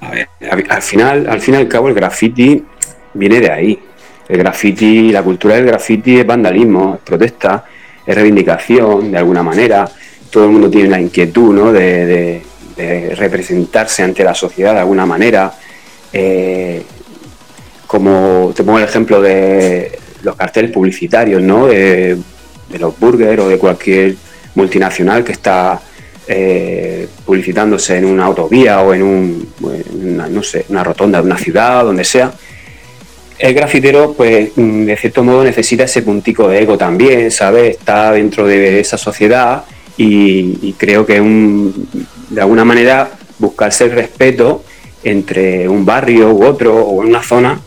A 0.00 0.10
ver, 0.10 0.28
al 0.70 0.82
final, 0.82 1.26
al 1.28 1.40
fin 1.40 1.54
y 1.54 1.56
al 1.58 1.68
cabo, 1.68 1.88
el 1.88 1.94
graffiti 1.94 2.64
viene 3.14 3.40
de 3.40 3.50
ahí. 3.50 3.78
El 4.28 4.38
graffiti, 4.38 5.12
la 5.12 5.22
cultura 5.22 5.54
del 5.54 5.66
graffiti 5.66 6.18
es 6.18 6.26
vandalismo, 6.26 6.94
es 6.96 7.00
protesta, 7.00 7.64
es 8.04 8.14
reivindicación 8.14 9.12
de 9.12 9.18
alguna 9.18 9.42
manera. 9.42 9.88
Todo 10.30 10.44
el 10.44 10.50
mundo 10.50 10.68
tiene 10.68 10.88
la 10.88 11.00
inquietud 11.00 11.54
¿no? 11.54 11.72
de, 11.72 12.42
representarse 13.16 14.02
ante 14.02 14.24
la 14.24 14.34
sociedad 14.34 14.74
de 14.74 14.80
alguna 14.80 15.06
manera. 15.06 15.52
Eh, 16.12 16.82
como 17.86 18.52
te 18.54 18.64
pongo 18.64 18.78
el 18.78 18.84
ejemplo 18.84 19.20
de 19.20 19.98
los 20.22 20.34
carteles 20.34 20.72
publicitarios, 20.72 21.40
¿no? 21.40 21.66
de, 21.68 22.18
los 22.78 22.98
burgers 22.98 23.40
o 23.40 23.48
de 23.48 23.58
cualquier 23.58 24.16
multinacional 24.56 25.22
que 25.22 25.32
está 25.32 25.80
eh, 26.26 27.06
publicitándose 27.24 27.96
en 27.96 28.06
una 28.06 28.24
autovía 28.24 28.80
o 28.80 28.92
en, 28.92 29.02
un, 29.02 29.48
no 30.30 30.42
sé, 30.42 30.66
una 30.68 30.82
rotonda 30.82 31.20
de 31.20 31.26
una 31.26 31.38
ciudad, 31.38 31.84
donde 31.84 32.04
sea 32.04 32.32
el 33.38 33.54
grafitero, 33.54 34.14
pues 34.14 34.50
mm, 34.56 34.84
de 34.84 34.96
cierto 34.96 35.22
modo 35.22 35.44
necesita 35.44 35.84
ese 35.84 36.02
puntico 36.02 36.48
de 36.48 36.62
ego 36.62 36.78
también, 36.78 37.30
¿sabes? 37.30 37.76
Está 37.76 38.12
dentro 38.12 38.46
de 38.46 38.80
esa 38.80 38.96
sociedad 38.96 39.64
y, 39.96 40.72
creo 40.78 41.06
que 41.06 41.20
un, 41.20 41.88
de 42.30 42.40
alguna 42.40 42.64
manera 42.64 43.10
buscarse 43.38 43.84
el 43.84 43.92
respeto 43.92 44.64
entre 45.04 45.68
un 45.68 45.84
barrio 45.84 46.32
u 46.32 46.44
otro 46.44 46.74
o 46.74 46.92
una 46.92 47.22
zona 47.22 47.60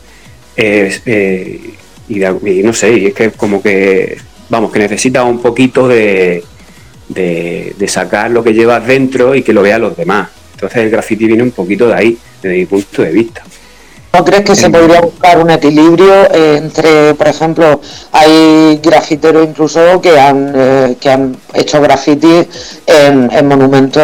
eh, 0.55 1.59
y, 2.07 2.19
no 2.63 2.73
sé, 2.73 3.07
es 3.07 3.13
que 3.13 3.31
como 3.31 3.61
que, 3.61 4.17
vamos, 4.49 4.71
que 4.71 4.79
necesita 4.79 5.23
un 5.23 5.41
poquito 5.41 5.87
de, 5.87 6.43
de, 7.07 7.75
de, 7.77 7.87
sacar 7.87 8.31
lo 8.31 8.43
que 8.43 8.53
llevas 8.53 8.85
dentro 8.85 9.35
y 9.35 9.43
que 9.43 9.53
lo 9.53 9.61
vean 9.61 9.81
los 9.81 9.95
demás. 9.95 10.29
Entonces 10.53 10.79
el 10.79 10.89
graffiti 10.89 11.27
viene 11.27 11.43
un 11.43 11.51
poquito 11.51 11.87
de 11.87 11.93
ahí, 11.93 12.17
desde 12.41 12.57
mi 12.57 12.65
punto 12.65 13.03
de 13.03 13.11
vista. 13.11 13.43
¿No 14.11 14.25
crees 14.25 14.43
que 14.43 14.55
se 14.55 14.71
podría 14.71 15.01
buscar 15.01 15.37
un 15.37 15.51
equilibrio 15.51 16.33
entre, 16.33 17.13
por 17.13 17.27
ejemplo, 17.27 17.79
hay 18.11 18.79
grafiteros 18.81 19.47
incluso 19.47 20.01
que 20.01 20.19
han, 20.19 20.51
eh, 20.55 20.97
que 20.99 21.11
han 21.11 21.37
hecho 21.53 21.79
graffiti 21.79 22.47
en, 22.87 23.47
monumentos 23.47 24.01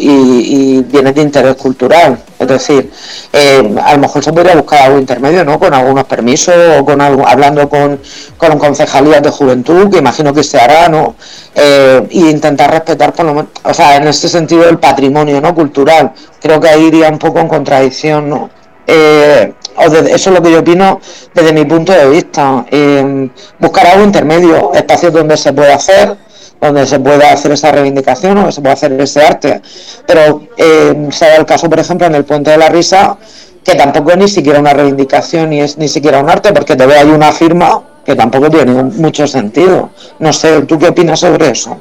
y, 0.00 0.82
bienes 0.82 1.14
de 1.14 1.22
interés 1.22 1.54
cultural? 1.54 2.18
Es 2.36 2.48
decir, 2.48 2.90
eh, 3.32 3.76
a 3.80 3.94
lo 3.94 4.00
mejor 4.00 4.24
se 4.24 4.32
podría 4.32 4.56
buscar 4.56 4.82
algo 4.82 4.98
intermedio, 4.98 5.44
¿no? 5.44 5.60
Con 5.60 5.72
algunos 5.72 6.04
permisos 6.04 6.54
o 6.80 6.84
con 6.84 7.00
algo, 7.00 7.24
hablando 7.24 7.68
con, 7.68 8.00
con 8.36 8.58
concejalías 8.58 9.22
de 9.22 9.30
juventud, 9.30 9.88
que 9.88 9.98
imagino 9.98 10.34
que 10.34 10.42
se 10.42 10.58
hará, 10.58 10.88
¿no? 10.88 11.14
Eh, 11.54 12.04
y 12.10 12.28
intentar 12.28 12.72
respetar, 12.72 13.12
por 13.12 13.24
lo 13.24 13.34
menos, 13.34 13.50
o 13.62 13.72
sea, 13.72 13.96
en 13.96 14.08
este 14.08 14.28
sentido, 14.28 14.68
el 14.68 14.78
patrimonio, 14.78 15.40
¿no? 15.40 15.54
Cultural. 15.54 16.12
Creo 16.42 16.58
que 16.58 16.68
ahí 16.68 16.86
iría 16.86 17.08
un 17.08 17.20
poco 17.20 17.38
en 17.38 17.46
contradicción, 17.46 18.28
¿no? 18.28 18.50
Eh, 18.86 19.52
eso 19.76 20.12
es 20.12 20.26
lo 20.26 20.42
que 20.42 20.52
yo 20.52 20.60
opino 20.60 21.00
desde 21.34 21.52
mi 21.52 21.64
punto 21.64 21.92
de 21.92 22.08
vista. 22.08 22.64
Eh, 22.70 23.28
buscar 23.58 23.86
algo 23.86 24.04
intermedio, 24.04 24.72
espacios 24.74 25.12
donde 25.12 25.36
se 25.36 25.52
pueda 25.52 25.74
hacer, 25.74 26.16
donde 26.60 26.86
se 26.86 27.00
pueda 27.00 27.32
hacer 27.32 27.52
esa 27.52 27.72
reivindicación, 27.72 28.36
donde 28.36 28.52
se 28.52 28.60
pueda 28.60 28.74
hacer 28.74 28.92
ese 29.00 29.22
arte. 29.22 29.60
Pero 30.06 30.42
eh, 30.56 31.08
se 31.10 31.24
da 31.26 31.36
el 31.36 31.46
caso, 31.46 31.68
por 31.68 31.78
ejemplo, 31.78 32.06
en 32.06 32.14
el 32.14 32.24
Puente 32.24 32.50
de 32.50 32.58
la 32.58 32.68
Risa, 32.68 33.16
que 33.64 33.74
tampoco 33.74 34.12
es 34.12 34.18
ni 34.18 34.28
siquiera 34.28 34.60
una 34.60 34.74
reivindicación 34.74 35.50
ni 35.50 35.60
es 35.60 35.78
ni 35.78 35.88
siquiera 35.88 36.20
un 36.20 36.30
arte, 36.30 36.52
porque 36.52 36.76
te 36.76 36.86
veo 36.86 37.00
ahí 37.00 37.08
una 37.08 37.32
firma 37.32 37.82
que 38.04 38.14
tampoco 38.14 38.50
tiene 38.50 38.82
mucho 38.82 39.26
sentido. 39.26 39.90
No 40.18 40.32
sé, 40.32 40.62
¿tú 40.62 40.78
qué 40.78 40.88
opinas 40.88 41.20
sobre 41.20 41.50
eso? 41.50 41.80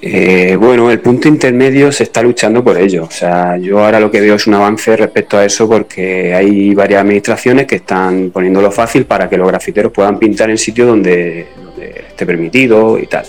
Eh, 0.00 0.56
bueno, 0.56 0.90
el 0.92 1.00
punto 1.00 1.26
intermedio 1.26 1.90
se 1.90 2.04
está 2.04 2.22
luchando 2.22 2.62
por 2.62 2.78
ello. 2.78 3.04
O 3.04 3.10
sea, 3.10 3.56
yo 3.56 3.80
ahora 3.84 3.98
lo 3.98 4.10
que 4.10 4.20
veo 4.20 4.36
es 4.36 4.46
un 4.46 4.54
avance 4.54 4.96
respecto 4.96 5.36
a 5.36 5.44
eso 5.44 5.68
porque 5.68 6.34
hay 6.34 6.74
varias 6.74 7.02
administraciones 7.02 7.66
que 7.66 7.76
están 7.76 8.30
poniéndolo 8.30 8.70
fácil 8.70 9.06
para 9.06 9.28
que 9.28 9.36
los 9.36 9.48
grafiteros 9.48 9.92
puedan 9.92 10.18
pintar 10.18 10.50
en 10.50 10.58
sitios 10.58 10.88
donde, 10.88 11.46
esté 12.10 12.26
permitido 12.26 12.98
y 12.98 13.06
tal. 13.06 13.24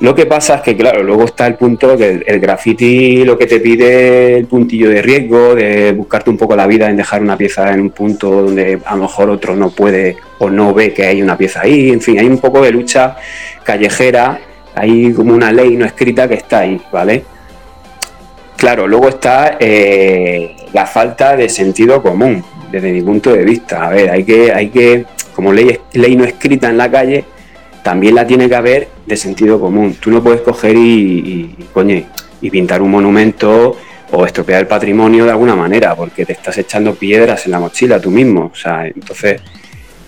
Lo 0.00 0.14
que 0.14 0.26
pasa 0.26 0.56
es 0.56 0.62
que, 0.62 0.76
claro, 0.76 1.02
luego 1.02 1.24
está 1.24 1.46
el 1.48 1.54
punto 1.56 1.96
que 1.96 2.22
el, 2.24 2.38
graffiti 2.38 3.24
lo 3.24 3.36
que 3.36 3.46
te 3.46 3.58
pide 3.58 4.36
el 4.36 4.46
puntillo 4.46 4.88
de 4.90 5.02
riesgo, 5.02 5.56
de 5.56 5.90
buscarte 5.90 6.30
un 6.30 6.38
poco 6.38 6.54
la 6.54 6.68
vida 6.68 6.88
en 6.88 6.96
dejar 6.96 7.20
una 7.20 7.36
pieza 7.36 7.72
en 7.72 7.80
un 7.80 7.90
punto 7.90 8.42
donde 8.42 8.78
a 8.84 8.94
lo 8.94 9.02
mejor 9.02 9.28
otro 9.28 9.56
no 9.56 9.70
puede 9.70 10.16
o 10.38 10.50
no 10.50 10.72
ve 10.72 10.92
que 10.92 11.04
hay 11.04 11.20
una 11.20 11.36
pieza 11.36 11.62
ahí. 11.62 11.90
En 11.90 12.00
fin, 12.00 12.16
hay 12.18 12.26
un 12.26 12.38
poco 12.38 12.62
de 12.62 12.70
lucha 12.70 13.16
callejera 13.64 14.40
hay 14.78 15.12
como 15.12 15.34
una 15.34 15.52
ley 15.52 15.76
no 15.76 15.84
escrita 15.84 16.28
que 16.28 16.34
está 16.34 16.60
ahí, 16.60 16.80
¿vale? 16.92 17.24
Claro, 18.56 18.88
luego 18.88 19.08
está 19.08 19.56
eh, 19.60 20.56
la 20.72 20.86
falta 20.86 21.36
de 21.36 21.48
sentido 21.48 22.02
común, 22.02 22.44
desde 22.70 22.92
mi 22.92 23.02
punto 23.02 23.32
de 23.32 23.44
vista. 23.44 23.86
A 23.86 23.90
ver, 23.90 24.10
hay 24.10 24.24
que, 24.24 24.52
hay 24.52 24.68
que, 24.68 25.04
como 25.34 25.52
ley, 25.52 25.78
ley 25.92 26.16
no 26.16 26.24
escrita 26.24 26.68
en 26.68 26.78
la 26.78 26.90
calle, 26.90 27.24
también 27.82 28.14
la 28.14 28.26
tiene 28.26 28.48
que 28.48 28.56
haber 28.56 28.88
de 29.06 29.16
sentido 29.16 29.60
común. 29.60 29.96
Tú 30.00 30.10
no 30.10 30.22
puedes 30.22 30.40
coger 30.40 30.76
y, 30.76 31.54
y 32.40 32.50
pintar 32.50 32.82
un 32.82 32.90
monumento 32.90 33.76
o 34.10 34.24
estropear 34.24 34.60
el 34.60 34.66
patrimonio 34.66 35.24
de 35.24 35.30
alguna 35.30 35.54
manera, 35.54 35.94
porque 35.94 36.24
te 36.24 36.32
estás 36.32 36.56
echando 36.58 36.94
piedras 36.94 37.44
en 37.46 37.52
la 37.52 37.60
mochila 37.60 38.00
tú 38.00 38.10
mismo. 38.10 38.50
O 38.52 38.56
sea, 38.56 38.86
entonces, 38.86 39.40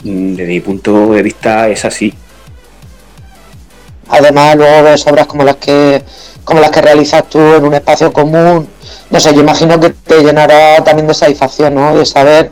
mm, 0.04 0.34
desde 0.34 0.52
mi 0.52 0.60
punto 0.60 1.12
de 1.12 1.22
vista 1.22 1.68
es 1.68 1.84
así. 1.84 2.12
Además, 4.10 4.56
luego 4.56 4.84
ves 4.84 5.06
obras 5.06 5.26
como 5.26 5.44
las 5.44 5.56
que 5.56 6.02
como 6.44 6.60
las 6.60 6.70
que 6.70 6.80
realizas 6.80 7.28
tú 7.28 7.38
en 7.38 7.64
un 7.64 7.74
espacio 7.74 8.12
común. 8.12 8.68
No 9.10 9.20
sé, 9.20 9.32
yo 9.34 9.40
imagino 9.40 9.78
que 9.78 9.90
te 9.90 10.22
llenará 10.22 10.82
también 10.82 11.06
de 11.06 11.14
satisfacción, 11.14 11.74
¿no? 11.74 11.94
De 11.94 12.04
saber 12.04 12.50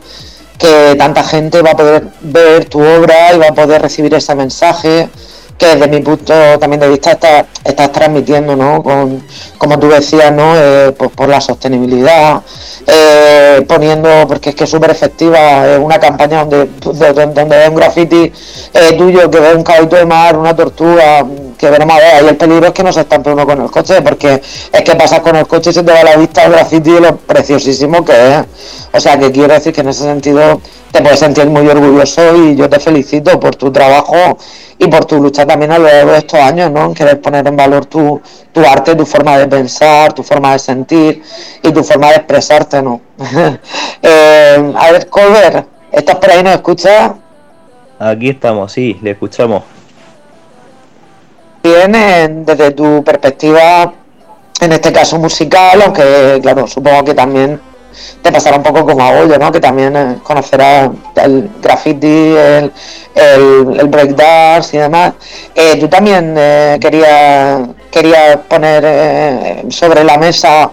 que 0.57 0.95
tanta 0.97 1.23
gente 1.23 1.61
va 1.61 1.71
a 1.71 1.75
poder 1.75 2.03
ver 2.21 2.65
tu 2.65 2.79
obra 2.81 3.33
y 3.33 3.39
va 3.39 3.47
a 3.47 3.53
poder 3.53 3.81
recibir 3.81 4.13
ese 4.13 4.35
mensaje 4.35 5.09
que 5.57 5.75
desde 5.75 5.87
mi 5.89 5.99
punto 5.99 6.33
también 6.57 6.79
de 6.79 6.87
vista 6.87 7.11
estás, 7.11 7.45
estás 7.65 7.91
transmitiendo, 7.91 8.55
¿no? 8.55 8.81
Con, 8.81 9.21
como 9.57 9.77
tú 9.77 9.89
decías, 9.89 10.31
¿no? 10.31 10.53
Eh, 10.55 10.93
pues 10.97 11.11
por 11.11 11.27
la 11.27 11.41
sostenibilidad, 11.41 12.41
eh, 12.87 13.65
poniendo, 13.67 14.09
porque 14.25 14.51
es 14.51 14.55
que 14.55 14.63
es 14.63 14.69
súper 14.69 14.91
efectiva, 14.91 15.67
es 15.67 15.79
una 15.79 15.99
campaña 15.99 16.45
donde, 16.45 16.69
donde, 16.79 17.13
donde 17.13 17.67
un 17.67 17.75
graffiti 17.75 18.31
eh, 18.73 18.93
tuyo, 18.97 19.29
que 19.29 19.39
ve 19.39 19.53
un 19.53 19.63
caballito 19.63 19.97
de 19.97 20.05
mar, 20.05 20.37
una 20.37 20.55
tortuga, 20.55 21.25
que 21.59 21.69
veremos 21.69 21.93
a 21.93 21.99
ver, 21.99 22.23
y 22.23 22.27
el 22.29 22.37
peligro 22.37 22.67
es 22.67 22.73
que 22.73 22.83
no 22.83 22.93
se 22.93 23.01
estampe 23.01 23.33
uno 23.33 23.45
con 23.45 23.61
el 23.61 23.69
coche, 23.69 24.01
porque 24.01 24.41
es 24.71 24.81
que 24.81 24.95
pasas 24.95 25.19
con 25.19 25.35
el 25.35 25.45
coche 25.45 25.71
y 25.71 25.73
se 25.73 25.83
te 25.83 25.91
va 25.91 26.03
la 26.03 26.15
vista 26.15 26.45
el 26.45 26.53
graffiti 26.53 26.91
y 26.91 26.99
lo 27.01 27.17
preciosísimo 27.17 28.05
que 28.05 28.13
es. 28.13 28.45
O 28.93 28.99
sea, 28.99 29.19
que 29.19 29.29
quiero 29.29 29.53
decir 29.53 29.73
que 29.73 29.81
en 29.81 29.89
ese 29.89 30.03
sentido 30.03 30.61
te 30.93 31.01
puedes 31.01 31.19
sentir 31.19 31.47
muy 31.47 31.67
orgulloso 31.67 32.33
y 32.37 32.55
yo 32.55 32.69
te 32.69 32.79
felicito 32.79 33.37
por 33.41 33.57
tu 33.57 33.73
trabajo 33.73 34.37
y 34.77 34.87
por 34.87 35.03
tu 35.03 35.21
lucha 35.21 35.45
también 35.45 35.73
a 35.73 35.79
lo 35.79 35.83
largo 35.83 36.13
de 36.13 36.19
estos 36.19 36.39
años, 36.39 36.71
¿no? 36.71 36.85
En 36.85 36.93
querer 36.93 37.19
poner 37.19 37.45
en 37.45 37.57
valor 37.57 37.85
tu, 37.87 38.21
tu 38.53 38.61
arte, 38.61 38.95
tu 38.95 39.05
forma 39.05 39.37
de 39.37 39.47
pensar, 39.47 40.13
tu 40.13 40.23
forma 40.23 40.53
de 40.53 40.59
sentir 40.59 41.21
y 41.61 41.71
tu 41.73 41.83
forma 41.83 42.07
de 42.07 42.15
expresarte, 42.15 42.81
¿no? 42.81 43.01
eh, 44.01 44.73
a 44.77 44.91
ver, 44.93 45.09
Colbert, 45.09 45.67
¿estás 45.91 46.15
por 46.15 46.31
ahí? 46.31 46.41
¿Nos 46.41 46.53
escuchas? 46.53 47.11
Aquí 47.99 48.29
estamos, 48.29 48.71
sí, 48.71 48.97
le 49.01 49.11
escuchamos. 49.11 49.78
Bien, 51.61 52.45
desde 52.45 52.71
tu 52.71 53.03
perspectiva, 53.03 53.93
en 54.61 54.71
este 54.71 54.93
caso 54.93 55.19
musical, 55.19 55.81
aunque 55.81 56.39
claro, 56.41 56.67
supongo 56.67 57.03
que 57.03 57.13
también 57.13 57.59
te 58.21 58.31
pasará 58.31 58.57
un 58.57 58.63
poco 58.63 58.85
como 58.85 59.03
a 59.03 59.13
Goyo, 59.13 59.37
¿no? 59.37 59.51
Que 59.51 59.59
también 59.59 59.95
eh, 59.95 60.15
conocerá 60.23 60.89
el 61.15 61.49
graffiti, 61.61 62.07
el, 62.07 62.71
el, 63.15 63.87
breakdance 63.87 64.77
y 64.77 64.79
demás. 64.79 65.13
Eh, 65.53 65.77
tú 65.79 65.87
también 65.87 66.33
eh, 66.37 66.77
querías 66.79 67.61
quería 67.91 68.41
poner 68.47 69.65
sobre 69.71 70.03
la 70.03 70.17
mesa 70.17 70.71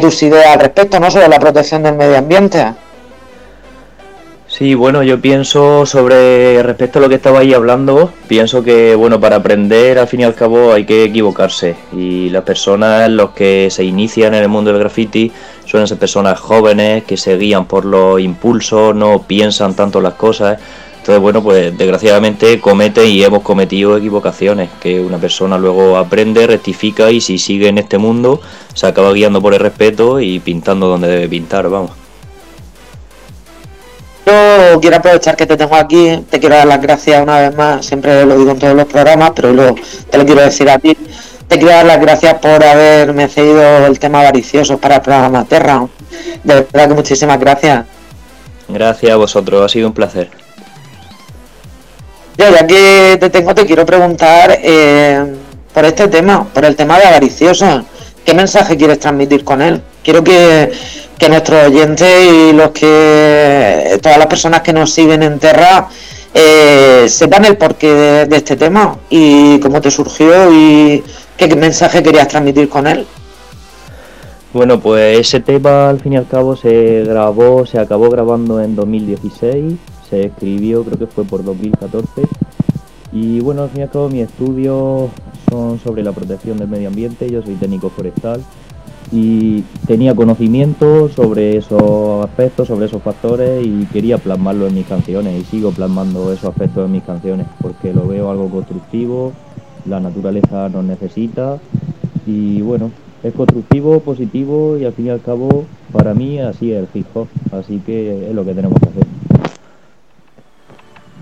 tus 0.00 0.22
ideas 0.22 0.48
al 0.48 0.60
respecto, 0.60 1.00
¿no? 1.00 1.10
Sobre 1.10 1.28
la 1.28 1.38
protección 1.38 1.82
del 1.82 1.94
medio 1.94 2.18
ambiente. 2.18 2.74
Sí, 4.50 4.74
bueno, 4.74 5.04
yo 5.04 5.20
pienso 5.20 5.86
sobre 5.86 6.60
respecto 6.64 6.98
a 6.98 7.02
lo 7.02 7.08
que 7.08 7.14
estaba 7.14 7.38
ahí 7.38 7.54
hablando, 7.54 8.12
pienso 8.26 8.64
que 8.64 8.96
bueno, 8.96 9.20
para 9.20 9.36
aprender 9.36 9.96
al 9.96 10.08
fin 10.08 10.20
y 10.20 10.24
al 10.24 10.34
cabo 10.34 10.72
hay 10.72 10.84
que 10.84 11.04
equivocarse 11.04 11.76
y 11.92 12.30
las 12.30 12.42
personas 12.42 13.08
los 13.08 13.30
que 13.30 13.68
se 13.70 13.84
inician 13.84 14.34
en 14.34 14.42
el 14.42 14.48
mundo 14.48 14.72
del 14.72 14.80
graffiti 14.80 15.30
suelen 15.64 15.86
ser 15.86 15.98
personas 15.98 16.40
jóvenes 16.40 17.04
que 17.04 17.16
se 17.16 17.38
guían 17.38 17.66
por 17.66 17.84
los 17.84 18.20
impulsos, 18.20 18.92
no 18.92 19.22
piensan 19.22 19.76
tanto 19.76 20.00
las 20.00 20.14
cosas. 20.14 20.58
Entonces, 20.98 21.22
bueno, 21.22 21.42
pues 21.44 21.78
desgraciadamente 21.78 22.60
comete 22.60 23.06
y 23.06 23.22
hemos 23.22 23.42
cometido 23.42 23.96
equivocaciones, 23.96 24.68
que 24.82 25.00
una 25.00 25.18
persona 25.18 25.58
luego 25.58 25.96
aprende, 25.96 26.46
rectifica 26.48 27.12
y 27.12 27.20
si 27.20 27.38
sigue 27.38 27.68
en 27.68 27.78
este 27.78 27.98
mundo 27.98 28.40
se 28.74 28.86
acaba 28.88 29.12
guiando 29.12 29.40
por 29.40 29.54
el 29.54 29.60
respeto 29.60 30.20
y 30.20 30.40
pintando 30.40 30.88
donde 30.88 31.08
debe 31.08 31.28
pintar, 31.28 31.70
vamos. 31.70 31.92
Yo 34.30 34.80
quiero 34.80 34.96
aprovechar 34.98 35.34
que 35.34 35.44
te 35.44 35.56
tengo 35.56 35.74
aquí, 35.74 36.24
te 36.30 36.38
quiero 36.38 36.54
dar 36.54 36.66
las 36.66 36.80
gracias 36.80 37.20
una 37.20 37.40
vez 37.40 37.56
más, 37.56 37.84
siempre 37.84 38.24
lo 38.24 38.38
digo 38.38 38.52
en 38.52 38.58
todos 38.60 38.76
los 38.76 38.84
programas, 38.84 39.32
pero 39.34 39.52
lo, 39.52 39.74
te 40.08 40.18
lo 40.18 40.24
quiero 40.24 40.42
decir 40.42 40.70
a 40.70 40.78
ti. 40.78 40.96
Te 41.48 41.58
quiero 41.58 41.74
dar 41.74 41.84
las 41.84 42.00
gracias 42.00 42.34
por 42.34 42.64
haberme 42.64 43.26
cedido 43.26 43.86
el 43.86 43.98
tema 43.98 44.20
avaricioso 44.20 44.78
para 44.78 44.96
el 44.96 45.02
programa 45.02 45.44
Terra. 45.46 45.84
De 46.44 46.54
verdad 46.54 46.88
que 46.88 46.94
muchísimas 46.94 47.40
gracias. 47.40 47.86
Gracias 48.68 49.10
a 49.10 49.16
vosotros, 49.16 49.64
ha 49.64 49.68
sido 49.68 49.88
un 49.88 49.94
placer. 49.94 50.30
Yo, 52.38 52.50
ya 52.50 52.66
que 52.68 53.16
te 53.18 53.30
tengo, 53.30 53.52
te 53.52 53.66
quiero 53.66 53.84
preguntar 53.84 54.60
eh, 54.62 55.34
por 55.74 55.84
este 55.84 56.06
tema, 56.06 56.44
por 56.44 56.64
el 56.64 56.76
tema 56.76 57.00
de 57.00 57.06
avaricioso. 57.06 57.84
¿Qué 58.24 58.32
mensaje 58.32 58.76
quieres 58.76 59.00
transmitir 59.00 59.42
con 59.42 59.60
él? 59.60 59.82
Quiero 60.02 60.24
que 60.24 60.72
que 61.20 61.28
nuestros 61.28 61.66
oyentes 61.66 62.32
y 62.32 62.52
los 62.54 62.70
que 62.70 63.98
todas 64.00 64.16
las 64.16 64.26
personas 64.26 64.62
que 64.62 64.72
nos 64.72 64.90
siguen 64.90 65.22
en 65.22 65.38
Terra 65.38 65.86
eh, 66.32 67.04
sepan 67.10 67.44
el 67.44 67.58
porqué 67.58 68.26
de, 68.26 68.36
este 68.36 68.56
tema 68.56 68.96
y 69.10 69.60
cómo 69.60 69.82
te 69.82 69.90
surgió 69.90 70.50
y 70.50 71.04
qué 71.36 71.54
mensaje 71.54 72.02
querías 72.02 72.26
transmitir 72.26 72.70
con 72.70 72.86
él. 72.86 73.06
Bueno, 74.54 74.80
pues 74.80 75.18
ese 75.18 75.40
tema 75.40 75.90
al 75.90 76.00
fin 76.00 76.14
y 76.14 76.16
al 76.16 76.26
cabo 76.26 76.56
se 76.56 77.04
grabó, 77.04 77.66
se 77.66 77.78
acabó 77.78 78.08
grabando 78.08 78.58
en 78.62 78.74
2016, 78.74 79.74
se 80.08 80.24
escribió 80.24 80.84
creo 80.84 80.98
que 80.98 81.06
fue 81.06 81.24
por 81.24 81.44
2014 81.44 82.08
y 83.12 83.40
bueno, 83.40 83.64
al 83.64 83.68
fin 83.68 83.80
y 83.80 83.82
al 83.82 83.90
cabo 83.90 84.08
mis 84.08 84.22
estudios 84.22 85.10
son 85.50 85.78
sobre 85.80 86.02
la 86.02 86.12
protección 86.12 86.56
del 86.56 86.68
medio 86.68 86.88
ambiente, 86.88 87.28
yo 87.28 87.42
soy 87.42 87.56
técnico 87.56 87.90
forestal 87.90 88.42
y 89.12 89.62
tenía 89.86 90.14
conocimiento 90.14 91.08
sobre 91.08 91.56
esos 91.56 92.24
aspectos, 92.24 92.68
sobre 92.68 92.86
esos 92.86 93.02
factores 93.02 93.66
y 93.66 93.86
quería 93.86 94.18
plasmarlo 94.18 94.66
en 94.66 94.74
mis 94.74 94.86
canciones 94.86 95.40
y 95.40 95.44
sigo 95.44 95.72
plasmando 95.72 96.32
esos 96.32 96.50
aspectos 96.50 96.86
en 96.86 96.92
mis 96.92 97.02
canciones 97.02 97.46
porque 97.60 97.92
lo 97.92 98.06
veo 98.06 98.30
algo 98.30 98.48
constructivo, 98.48 99.32
la 99.86 99.98
naturaleza 99.98 100.68
nos 100.68 100.84
necesita 100.84 101.58
y 102.26 102.60
bueno, 102.62 102.90
es 103.22 103.34
constructivo, 103.34 104.00
positivo 104.00 104.78
y 104.78 104.86
al 104.86 104.94
fin 104.94 105.06
y 105.06 105.10
al 105.10 105.20
cabo, 105.20 105.66
para 105.92 106.14
mí, 106.14 106.38
así 106.38 106.72
es 106.72 106.78
el 106.78 106.88
hip 106.94 107.06
hop. 107.14 107.28
Así 107.52 107.78
que 107.84 108.28
es 108.28 108.34
lo 108.34 108.44
que 108.44 108.54
tenemos 108.54 108.78
que 108.80 108.88
hacer. 108.88 109.06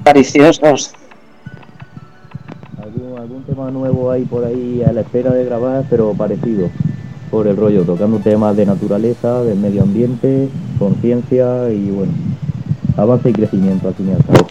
Pariciosos. 0.05 0.93
¿Algún, 2.81 3.19
algún 3.19 3.43
tema 3.43 3.71
nuevo 3.71 4.11
hay 4.11 4.25
por 4.25 4.45
ahí 4.45 4.83
a 4.87 4.93
la 4.93 5.01
espera 5.01 5.33
de 5.33 5.45
grabar, 5.45 5.87
pero 5.91 6.15
parecido? 6.15 6.71
Por 7.31 7.47
el 7.47 7.57
rollo, 7.57 7.83
tocando 7.83 8.19
temas 8.19 8.57
de 8.57 8.65
naturaleza, 8.65 9.43
del 9.43 9.59
medio 9.59 9.83
ambiente, 9.83 10.49
conciencia 10.79 11.69
y 11.71 11.91
bueno, 11.91 12.13
avance 12.97 13.29
y 13.29 13.33
crecimiento 13.35 13.89
al 13.89 13.95
fin 13.95 14.09
y 14.09 14.13
al 14.13 14.25
cabo. 14.25 14.49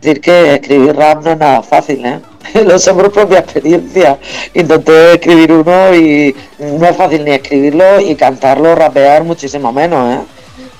Decir 0.00 0.20
que 0.20 0.54
escribir 0.54 0.96
rap 0.96 1.24
no 1.24 1.30
es 1.32 1.38
nada 1.38 1.62
fácil, 1.62 2.04
¿eh? 2.04 2.20
Lo 2.66 2.78
sé 2.78 2.92
por 2.92 3.12
propia 3.12 3.38
experiencia. 3.40 4.18
Intenté 4.54 5.14
escribir 5.14 5.52
uno 5.52 5.94
y 5.94 6.34
no 6.58 6.86
es 6.86 6.96
fácil 6.96 7.24
ni 7.24 7.32
escribirlo 7.32 8.00
y 8.00 8.14
cantarlo, 8.16 8.74
rapear 8.74 9.22
muchísimo 9.22 9.72
menos, 9.72 10.12
¿eh? 10.14 10.20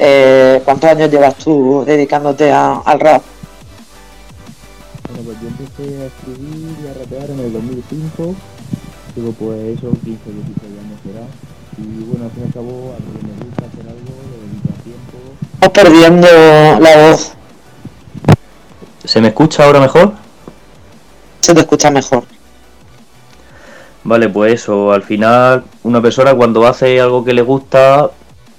Eh, 0.01 0.63
¿Cuántos 0.65 0.91
años 0.91 1.11
llevas 1.11 1.37
tú 1.37 1.85
dedicándote 1.87 2.51
a- 2.51 2.79
al 2.85 2.99
rap? 3.01 3.23
Bueno, 5.09 5.23
pues 5.25 5.37
yo 5.41 5.49
empecé 5.49 6.03
a 6.03 6.07
escribir 6.07 6.77
y 6.85 6.87
a 6.89 6.95
rapear 6.95 7.31
en 7.31 7.41
el 7.41 7.53
2005. 7.53 8.35
Pues 9.19 9.79
eso, 9.79 9.91
15, 9.91 10.05
16 10.05 10.29
años 10.79 11.01
será. 11.03 11.27
Y 11.77 12.05
bueno, 12.05 12.27
al 12.27 12.31
fin 12.31 12.43
y 12.43 12.47
al 12.47 12.53
cabo, 12.53 12.95
a 12.95 13.01
mí 13.01 13.19
me 13.23 13.45
gusta 13.45 13.67
hacer 13.67 13.87
algo, 13.89 14.15
le 14.31 14.37
dedico 14.47 14.69
tiempo. 14.85 15.19
Estamos 15.55 15.75
perdiendo 15.75 16.29
la 16.81 17.11
voz. 17.11 17.33
¿Se 19.05 19.21
me 19.21 19.29
escucha 19.29 19.65
ahora 19.65 19.81
mejor? 19.81 20.13
Se 21.41 21.53
te 21.53 21.61
escucha 21.61 21.91
mejor. 21.91 22.25
Vale, 24.05 24.29
pues 24.29 24.55
eso, 24.55 24.93
al 24.93 25.03
final 25.03 25.65
una 25.83 26.01
persona 26.01 26.35
cuando 26.35 26.67
hace 26.67 27.01
algo 27.01 27.25
que 27.25 27.33
le 27.33 27.43
gusta 27.43 28.11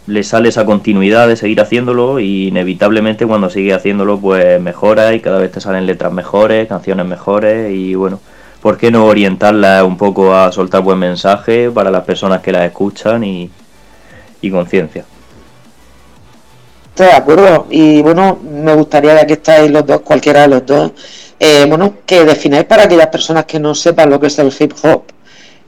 le 0.08 0.24
sale 0.24 0.50
esa 0.50 0.66
continuidad 0.66 1.28
de 1.28 1.36
seguir 1.36 1.62
haciéndolo 1.62 2.20
y 2.20 2.48
inevitablemente 2.48 3.28
cuando 3.28 3.50
sigue 3.50 3.74
haciéndolo 3.74 4.20
pues 4.20 4.60
mejora 4.60 5.14
y 5.14 5.20
cada 5.20 5.38
vez 5.38 5.52
te 5.52 5.62
salen 5.62 5.86
letras 5.86 6.12
mejores, 6.12 6.68
canciones 6.68 7.06
mejores 7.06 7.72
y 7.72 7.94
bueno, 7.94 8.20
¿por 8.62 8.78
qué 8.78 8.92
no 8.92 9.06
orientarla 9.06 9.84
un 9.84 9.98
poco 9.98 10.36
a 10.36 10.52
soltar 10.52 10.82
buen 10.82 11.00
mensaje 11.00 11.70
para 11.72 11.90
las 11.90 12.04
personas 12.04 12.42
que 12.42 12.52
las 12.52 12.66
escuchan 12.66 13.24
y, 13.24 13.50
y 14.42 14.52
conciencia? 14.52 15.06
De 16.96 17.12
acuerdo. 17.12 17.68
Y 17.70 18.02
bueno, 18.02 18.40
me 18.44 18.76
gustaría, 18.76 19.16
ya 19.16 19.26
que 19.26 19.34
estáis 19.34 19.72
los 19.72 19.86
dos, 19.86 20.02
cualquiera 20.02 20.42
de 20.42 20.48
los 20.50 20.66
dos, 20.66 20.92
eh, 21.40 21.66
bueno, 21.70 21.94
que 22.06 22.26
defináis 22.26 22.66
para 22.66 22.84
aquellas 22.84 23.08
personas 23.08 23.46
que 23.46 23.60
no 23.60 23.74
sepan 23.74 24.10
lo 24.10 24.20
que 24.20 24.28
es 24.28 24.38
el 24.40 24.54
hip 24.60 24.74
hop. 24.84 25.04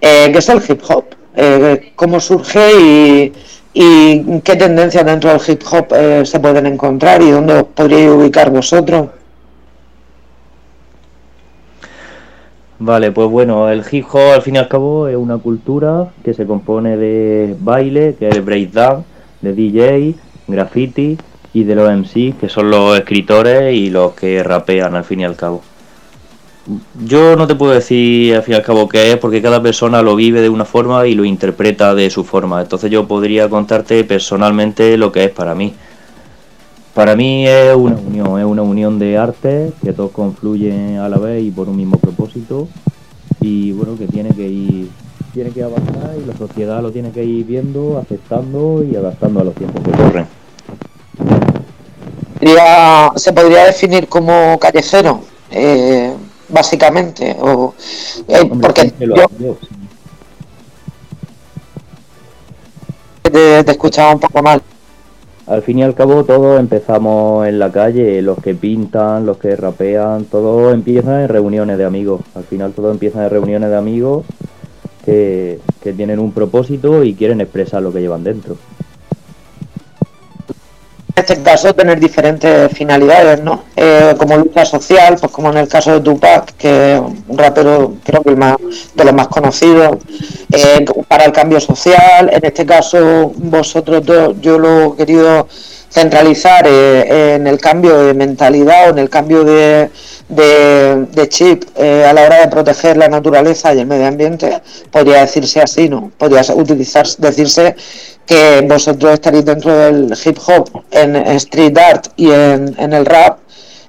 Eh, 0.01 0.29
¿Qué 0.31 0.39
es 0.39 0.49
el 0.49 0.61
hip 0.67 0.81
hop? 0.89 1.05
Eh, 1.33 1.93
¿Cómo 1.95 2.19
surge 2.19 2.73
y, 2.77 3.33
y 3.73 4.39
qué 4.41 4.57
tendencias 4.57 5.05
dentro 5.05 5.31
del 5.31 5.39
hip 5.47 5.61
hop 5.71 5.93
eh, 5.95 6.23
se 6.25 6.41
pueden 6.41 6.65
encontrar 6.65 7.21
y 7.21 7.31
dónde 7.31 7.53
os 7.53 7.63
podríais 7.63 8.09
ubicar 8.09 8.49
vosotros? 8.49 9.07
Vale, 12.83 13.11
pues 13.11 13.29
bueno, 13.29 13.69
el 13.69 13.83
hip 13.91 14.07
hop 14.11 14.33
al 14.33 14.41
fin 14.41 14.55
y 14.55 14.57
al 14.57 14.67
cabo 14.67 15.07
es 15.07 15.15
una 15.15 15.37
cultura 15.37 16.07
que 16.23 16.33
se 16.33 16.47
compone 16.47 16.97
de 16.97 17.55
baile, 17.59 18.15
que 18.17 18.27
es 18.27 18.43
breakdown, 18.43 19.05
de 19.39 19.53
DJ, 19.53 20.15
graffiti 20.47 21.15
y 21.53 21.63
de 21.63 21.75
los 21.75 21.87
MC, 21.87 22.33
que 22.39 22.49
son 22.49 22.71
los 22.71 22.97
escritores 22.97 23.75
y 23.75 23.91
los 23.91 24.13
que 24.13 24.41
rapean 24.41 24.95
al 24.95 25.03
fin 25.03 25.19
y 25.19 25.25
al 25.25 25.35
cabo. 25.35 25.61
Yo 27.05 27.35
no 27.35 27.45
te 27.45 27.53
puedo 27.53 27.71
decir 27.71 28.33
al 28.33 28.41
fin 28.41 28.55
y 28.55 28.57
al 28.57 28.63
cabo 28.63 28.89
qué 28.89 29.11
es, 29.11 29.17
porque 29.17 29.43
cada 29.43 29.61
persona 29.61 30.01
lo 30.01 30.15
vive 30.15 30.41
de 30.41 30.49
una 30.49 30.65
forma 30.65 31.05
y 31.05 31.13
lo 31.13 31.23
interpreta 31.23 31.93
de 31.93 32.09
su 32.09 32.23
forma. 32.23 32.61
Entonces 32.61 32.89
yo 32.89 33.07
podría 33.07 33.47
contarte 33.47 34.03
personalmente 34.05 34.97
lo 34.97 35.11
que 35.11 35.25
es 35.25 35.29
para 35.29 35.53
mí. 35.53 35.75
Para 36.93 37.15
mí 37.15 37.47
es 37.47 37.73
una 37.75 37.95
unión, 37.95 38.39
es 38.39 38.45
una 38.45 38.61
unión 38.63 38.99
de 38.99 39.17
artes 39.17 39.73
que 39.81 39.93
todos 39.93 40.11
confluyen 40.11 40.97
a 40.97 41.07
la 41.07 41.17
vez 41.17 41.43
y 41.43 41.51
por 41.51 41.69
un 41.69 41.77
mismo 41.77 41.97
propósito 41.97 42.67
y 43.39 43.71
bueno 43.71 43.97
que 43.97 44.07
tiene 44.07 44.29
que 44.31 44.47
ir, 44.47 44.89
tiene 45.33 45.51
que 45.51 45.63
avanzar 45.63 46.15
y 46.21 46.25
la 46.25 46.35
sociedad 46.35 46.81
lo 46.81 46.91
tiene 46.91 47.11
que 47.11 47.23
ir 47.23 47.45
viendo, 47.45 47.97
aceptando 47.97 48.83
y 48.83 48.95
adaptando 48.95 49.39
a 49.39 49.43
los 49.45 49.55
tiempos 49.55 49.81
que 49.83 49.91
corren. 49.91 50.27
Se 53.15 53.33
podría 53.33 53.65
definir 53.65 54.07
como 54.07 54.57
callejero, 54.59 55.21
eh, 55.51 56.13
básicamente. 56.49 57.37
O, 57.39 57.73
eh, 58.27 58.39
Hombre, 58.41 58.67
porque 58.67 58.81
sí 58.89 58.95
yo 58.99 59.57
te, 63.21 63.63
te 63.63 63.71
escuchaba 63.71 64.13
un 64.13 64.19
poco 64.19 64.41
mal. 64.41 64.61
Al 65.51 65.63
fin 65.63 65.79
y 65.79 65.83
al 65.83 65.95
cabo 65.95 66.23
todos 66.23 66.57
empezamos 66.61 67.45
en 67.45 67.59
la 67.59 67.73
calle, 67.73 68.21
los 68.21 68.37
que 68.37 68.55
pintan, 68.55 69.25
los 69.25 69.35
que 69.35 69.53
rapean, 69.57 70.23
todo 70.23 70.71
empieza 70.71 71.23
en 71.23 71.27
reuniones 71.27 71.77
de 71.77 71.83
amigos. 71.83 72.21
Al 72.35 72.45
final 72.45 72.71
todo 72.71 72.89
empieza 72.89 73.21
en 73.25 73.29
reuniones 73.29 73.69
de 73.69 73.75
amigos 73.75 74.25
que, 75.03 75.59
que 75.83 75.91
tienen 75.91 76.19
un 76.19 76.31
propósito 76.31 77.03
y 77.03 77.15
quieren 77.15 77.41
expresar 77.41 77.83
lo 77.83 77.91
que 77.91 77.99
llevan 77.99 78.23
dentro. 78.23 78.55
En 81.13 81.25
este 81.25 81.43
caso, 81.43 81.73
tener 81.75 81.99
diferentes 81.99 82.71
finalidades, 82.71 83.41
¿no? 83.43 83.65
Eh, 83.75 84.15
como 84.17 84.37
lucha 84.37 84.65
social, 84.65 85.17
pues 85.19 85.31
como 85.31 85.49
en 85.49 85.57
el 85.57 85.67
caso 85.67 85.91
de 85.93 85.99
Tupac, 85.99 86.55
que 86.55 86.95
es 86.95 87.01
un 87.01 87.37
rapero, 87.37 87.95
creo 88.03 88.23
que 88.23 88.29
el 88.29 88.37
más, 88.37 88.55
de 88.95 89.03
los 89.03 89.13
más 89.13 89.27
conocidos, 89.27 89.97
eh, 90.53 90.85
para 91.09 91.25
el 91.25 91.33
cambio 91.33 91.59
social. 91.59 92.29
En 92.31 92.45
este 92.45 92.65
caso, 92.65 93.33
vosotros 93.35 94.05
dos, 94.05 94.35
yo 94.39 94.57
lo 94.57 94.93
he 94.93 94.97
querido 94.97 95.47
centralizar 95.91 96.65
eh, 96.65 97.35
en 97.35 97.45
el 97.45 97.59
cambio 97.59 97.97
de 98.03 98.13
mentalidad 98.13 98.87
o 98.87 98.91
en 98.91 98.99
el 98.99 99.09
cambio 99.09 99.43
de, 99.43 99.89
de, 100.29 101.05
de 101.11 101.29
chip 101.29 101.65
eh, 101.75 102.05
a 102.05 102.13
la 102.13 102.23
hora 102.23 102.39
de 102.39 102.47
proteger 102.47 102.95
la 102.95 103.09
naturaleza 103.09 103.73
y 103.73 103.79
el 103.79 103.87
medio 103.87 104.07
ambiente, 104.07 104.61
podría 104.89 105.21
decirse 105.21 105.61
así, 105.61 105.89
¿no? 105.89 106.11
Podría 106.17 106.41
utilizar, 106.55 107.05
decirse 107.17 107.75
que 108.31 108.65
vosotros 108.65 109.11
estaréis 109.11 109.43
dentro 109.43 109.75
del 109.75 110.17
hip 110.23 110.37
hop, 110.47 110.83
en, 110.91 111.17
street 111.17 111.77
art 111.77 112.07
y 112.15 112.31
en, 112.31 112.73
en 112.79 112.93
el 112.93 113.05
rap, 113.05 113.39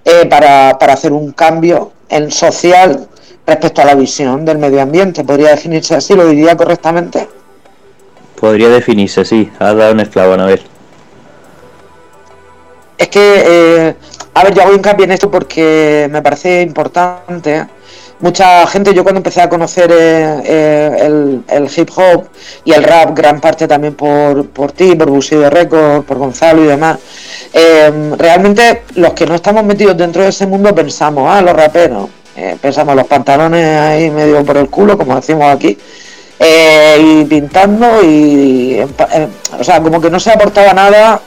eh, 0.05 0.26
para, 0.28 0.76
para 0.80 0.95
hacer 0.95 1.12
un 1.12 1.30
cambio 1.30 1.93
en 2.09 2.28
social 2.32 3.07
respecto 3.47 3.82
a 3.82 3.84
la 3.84 3.95
visión 3.95 4.45
del 4.45 4.59
medio 4.59 4.82
ambiente. 4.82 5.22
Podría 5.22 5.51
definirse 5.51 5.95
así, 5.95 6.14
lo 6.14 6.26
diría 6.26 6.57
correctamente. 6.57 7.28
Podría 8.40 8.68
definirse, 8.68 9.24
sí, 9.24 9.49
has 9.61 9.76
dado 9.76 9.93
un 9.93 10.01
esclavo, 10.01 10.32
a 10.32 10.47
ver. 10.47 10.62
Es 12.99 13.07
que, 13.07 13.45
eh, 13.47 13.95
a 14.34 14.43
ver, 14.43 14.55
yo 14.55 14.62
hago 14.62 14.74
hincapié 14.74 15.05
en 15.05 15.12
esto 15.12 15.30
porque 15.30 16.09
me 16.11 16.20
parece 16.20 16.62
importante. 16.62 17.64
Mucha 18.23 18.64
gente, 18.68 18.95
yo 18.95 19.03
cuando 19.03 19.18
empecé 19.18 19.41
a 19.43 19.49
conocer 19.49 19.91
eh, 19.93 20.41
eh, 20.45 20.97
el, 21.01 21.43
el 21.49 21.68
hip 21.77 21.91
hop 21.97 22.27
y 22.64 22.73
el 22.73 22.85
rap, 22.85 23.16
gran 23.16 23.41
parte 23.41 23.66
también 23.66 23.95
por, 23.95 24.47
por 24.51 24.70
ti, 24.70 24.95
por 24.95 25.11
Bushido 25.11 25.51
Records, 25.51 26.05
por 26.05 26.18
Gonzalo 26.18 26.62
y 26.62 26.68
demás, 26.68 26.99
eh, 27.53 27.91
realmente 28.16 28.85
los 28.95 29.12
que 29.14 29.27
no 29.27 29.35
estamos 29.35 29.64
metidos 29.64 29.97
dentro 29.97 30.23
de 30.23 30.29
ese 30.29 30.47
mundo 30.47 30.73
pensamos, 30.73 31.29
ah, 31.29 31.43
los 31.43 31.53
raperos, 31.53 32.09
eh, 32.37 32.57
pensamos 32.62 32.95
los 32.95 33.09
pantalones 33.09 33.66
ahí 33.81 34.09
medio 34.09 34.45
por 34.45 34.57
el 34.57 34.70
culo, 34.70 34.97
como 34.97 35.16
decimos 35.16 35.53
aquí, 35.53 35.77
y 36.39 37.25
pintando 37.25 38.03
y, 38.05 38.77
empa- 38.79 39.09
eh, 39.12 39.29
o 39.59 39.64
sea, 39.64 39.81
como 39.83 40.01
que 40.01 40.11
no 40.11 40.20
se 40.20 40.31
aportaba 40.31 40.73
nada 40.73 41.20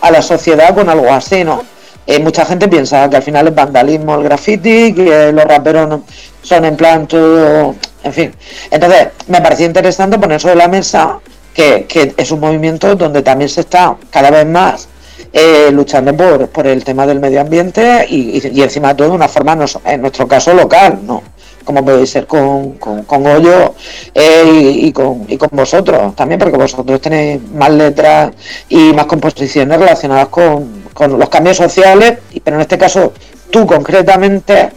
a 0.00 0.10
la 0.10 0.22
sociedad 0.22 0.74
con 0.74 0.88
algo 0.88 1.10
así, 1.10 1.44
¿no? 1.44 1.75
Eh, 2.06 2.20
mucha 2.20 2.44
gente 2.44 2.68
piensa 2.68 3.10
que 3.10 3.16
al 3.16 3.22
final 3.22 3.48
es 3.48 3.54
vandalismo 3.54 4.14
el 4.14 4.22
graffiti, 4.22 4.92
que 4.94 5.32
los 5.32 5.44
raperos 5.44 5.88
no- 5.88 6.02
son 6.42 6.64
en 6.64 6.76
plan 6.76 7.06
todo, 7.08 7.74
en 8.04 8.12
fin. 8.12 8.32
Entonces, 8.70 9.08
me 9.26 9.40
parecía 9.40 9.66
interesante 9.66 10.18
poner 10.18 10.40
sobre 10.40 10.54
la 10.54 10.68
mesa 10.68 11.18
que, 11.52 12.14
es 12.16 12.30
un 12.30 12.40
movimiento 12.40 12.94
donde 12.94 13.22
también 13.22 13.48
se 13.48 13.62
está 13.62 13.96
cada 14.10 14.30
vez 14.30 14.46
más 14.46 14.88
eh, 15.32 15.70
luchando 15.72 16.14
por, 16.52 16.66
el 16.66 16.84
tema 16.84 17.06
del 17.06 17.18
medio 17.18 17.40
ambiente 17.40 18.06
y, 18.08 18.40
encima 18.62 18.88
de 18.88 18.94
todo 18.94 19.08
de 19.08 19.14
una 19.14 19.28
forma, 19.28 19.58
en 19.84 20.00
nuestro 20.00 20.28
caso, 20.28 20.54
local, 20.54 21.00
¿no? 21.04 21.22
Como 21.64 21.84
puede 21.84 22.06
ser 22.06 22.28
con, 22.28 22.74
con, 22.74 23.02
Goyo 23.24 23.74
eh, 24.14 24.44
y, 24.46 24.86
y 24.86 24.92
con, 24.92 25.24
y 25.26 25.36
con 25.36 25.48
vosotros 25.50 26.14
también, 26.14 26.38
porque 26.38 26.56
vosotros 26.56 27.00
tenéis 27.00 27.42
más 27.50 27.70
letras 27.70 28.30
y 28.68 28.92
más 28.92 29.06
composiciones 29.06 29.76
relacionadas 29.76 30.28
con, 30.28 30.85
con 30.96 31.18
los 31.18 31.28
cambios 31.28 31.58
sociales, 31.58 32.18
y- 32.32 32.40
pero 32.40 32.56
en 32.56 32.62
este 32.62 32.78
caso 32.78 33.12
tú 33.50 33.66
concretamente 33.66 34.70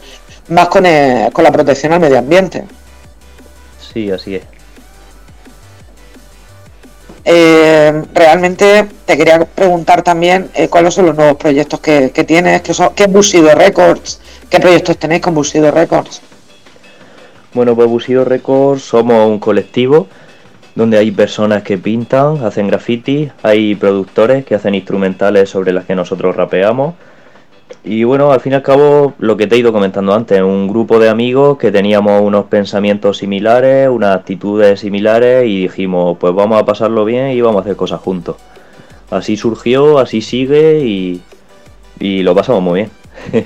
más 0.49 0.67
con, 0.67 0.85
eh, 0.85 1.29
con 1.31 1.43
la 1.45 1.51
protección 1.51 1.93
al 1.93 2.01
medio 2.01 2.19
ambiente. 2.19 2.65
Sí, 3.93 4.11
así 4.11 4.35
es. 4.35 4.43
Eh, 7.23 8.03
realmente 8.13 8.87
te 9.05 9.17
quería 9.17 9.39
preguntar 9.45 10.01
también 10.03 10.49
eh, 10.53 10.67
cuáles 10.67 10.93
son 10.93 11.05
los 11.05 11.15
nuevos 11.15 11.37
proyectos 11.37 11.79
que, 11.79 12.11
que 12.11 12.23
tienes, 12.23 12.61
que 12.61 12.73
son, 12.73 12.93
qué 12.95 13.03
es 13.03 13.11
Bushido 13.11 13.53
Records, 13.55 14.19
qué 14.49 14.59
proyectos 14.59 14.97
tenéis 14.97 15.21
con 15.21 15.33
Bushido 15.35 15.71
Records. 15.71 16.21
Bueno, 17.53 17.75
pues 17.75 17.87
Busido 17.87 18.25
Records 18.25 18.83
somos 18.83 19.27
un 19.27 19.39
colectivo 19.39 20.07
donde 20.79 20.97
hay 20.97 21.11
personas 21.11 21.61
que 21.61 21.77
pintan, 21.77 22.37
hacen 22.45 22.67
graffiti, 22.67 23.29
hay 23.43 23.75
productores 23.75 24.45
que 24.45 24.55
hacen 24.55 24.75
instrumentales 24.75 25.49
sobre 25.49 25.73
las 25.73 25.83
que 25.83 25.93
nosotros 25.93 26.37
rapeamos. 26.37 26.95
Y 27.83 28.05
bueno, 28.05 28.31
al 28.31 28.39
fin 28.39 28.53
y 28.53 28.55
al 28.55 28.63
cabo, 28.63 29.13
lo 29.19 29.35
que 29.35 29.45
te 29.45 29.55
he 29.55 29.57
ido 29.57 29.73
comentando 29.73 30.13
antes, 30.13 30.41
un 30.41 30.69
grupo 30.69 30.97
de 30.97 31.09
amigos 31.09 31.57
que 31.57 31.69
teníamos 31.69 32.21
unos 32.21 32.45
pensamientos 32.45 33.17
similares, 33.17 33.89
unas 33.89 34.15
actitudes 34.15 34.79
similares 34.79 35.45
y 35.47 35.63
dijimos, 35.63 36.17
pues 36.17 36.33
vamos 36.33 36.61
a 36.61 36.63
pasarlo 36.63 37.03
bien 37.03 37.31
y 37.31 37.41
vamos 37.41 37.59
a 37.59 37.61
hacer 37.63 37.75
cosas 37.75 37.99
juntos. 37.99 38.37
Así 39.11 39.35
surgió, 39.35 39.99
así 39.99 40.21
sigue 40.21 40.79
y, 40.79 41.21
y 41.99 42.23
lo 42.23 42.33
pasamos 42.33 42.61
muy 42.61 42.79
bien. 42.79 42.91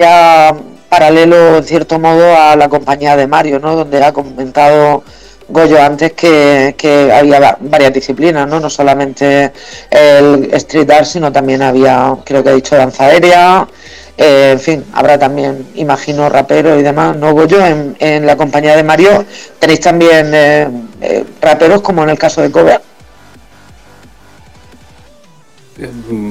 ya 0.00 0.56
paralelo, 0.88 1.58
en 1.58 1.64
cierto 1.64 1.98
modo, 1.98 2.34
a 2.34 2.56
la 2.56 2.70
compañía 2.70 3.14
de 3.14 3.26
Mario, 3.26 3.58
¿no? 3.58 3.76
Donde 3.76 4.02
ha 4.02 4.14
comentado 4.14 5.04
Goyo 5.52 5.80
antes 5.80 6.12
que, 6.12 7.12
había 7.14 7.58
varias 7.60 7.92
disciplinas, 7.92 8.48
¿no? 8.48 8.58
No 8.58 8.70
solamente 8.70 9.52
el 9.90 10.48
street 10.54 10.90
art, 10.90 11.04
sino 11.04 11.30
también 11.30 11.60
había, 11.60 12.16
creo 12.24 12.42
que 12.42 12.48
ha 12.48 12.54
dicho, 12.54 12.74
danza 12.74 13.04
aérea, 13.04 13.68
eh, 14.16 14.52
en 14.52 14.60
fin, 14.60 14.84
habrá 14.94 15.18
también, 15.18 15.66
imagino, 15.74 16.28
raperos 16.30 16.80
y 16.80 16.82
demás, 16.82 17.16
¿no, 17.16 17.34
Goyo? 17.34 17.64
En, 17.64 17.94
en 17.98 18.26
la 18.26 18.36
compañía 18.36 18.76
de 18.76 18.82
Mario 18.82 19.24
tenéis 19.58 19.80
también 19.80 20.30
eh, 20.32 20.68
eh, 21.02 21.24
raperos, 21.40 21.82
como 21.82 22.02
en 22.02 22.10
el 22.10 22.18
caso 22.18 22.40
de 22.40 22.50
Kobe. 22.50 22.80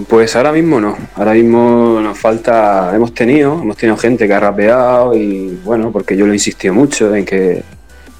Pues 0.07 0.35
ahora 0.35 0.51
mismo 0.51 0.79
no, 0.79 0.97
ahora 1.15 1.33
mismo 1.33 1.99
nos 2.01 2.17
falta, 2.17 2.91
hemos 2.95 3.13
tenido, 3.13 3.59
hemos 3.61 3.77
tenido 3.77 3.97
gente 3.97 4.27
que 4.27 4.33
ha 4.33 4.39
rapeado 4.39 5.15
y 5.15 5.59
bueno, 5.63 5.91
porque 5.91 6.15
yo 6.15 6.25
lo 6.25 6.31
he 6.31 6.35
insistido 6.35 6.73
mucho 6.73 7.13
en 7.13 7.25
que 7.25 7.63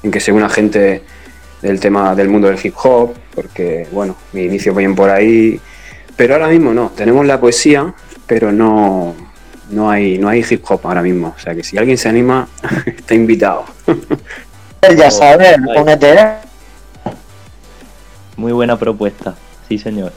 en 0.02 0.10
que 0.10 0.20
sea 0.20 0.34
una 0.34 0.48
gente 0.48 1.02
del 1.62 1.78
tema 1.78 2.14
del 2.14 2.28
mundo 2.28 2.48
del 2.48 2.58
hip 2.62 2.74
hop, 2.82 3.14
porque 3.34 3.86
bueno, 3.92 4.16
mi 4.32 4.42
inicio 4.42 4.74
bien 4.74 4.94
por 4.94 5.10
ahí, 5.10 5.60
pero 6.16 6.34
ahora 6.34 6.48
mismo 6.48 6.74
no, 6.74 6.90
tenemos 6.90 7.24
la 7.24 7.40
poesía, 7.40 7.94
pero 8.26 8.52
no, 8.52 9.14
no 9.70 9.90
hay, 9.90 10.18
no 10.18 10.28
hay 10.28 10.44
hip 10.48 10.64
hop 10.68 10.80
ahora 10.84 11.02
mismo, 11.02 11.34
o 11.36 11.40
sea 11.40 11.54
que 11.54 11.62
si 11.62 11.78
alguien 11.78 11.96
se 11.96 12.08
anima, 12.08 12.48
está 12.86 13.14
invitado. 13.14 13.64
ya 14.96 15.10
sabes, 15.10 15.56
únete. 15.76 16.16
Muy 18.36 18.52
buena 18.52 18.76
propuesta, 18.78 19.34
sí 19.68 19.78
señor. 19.78 20.12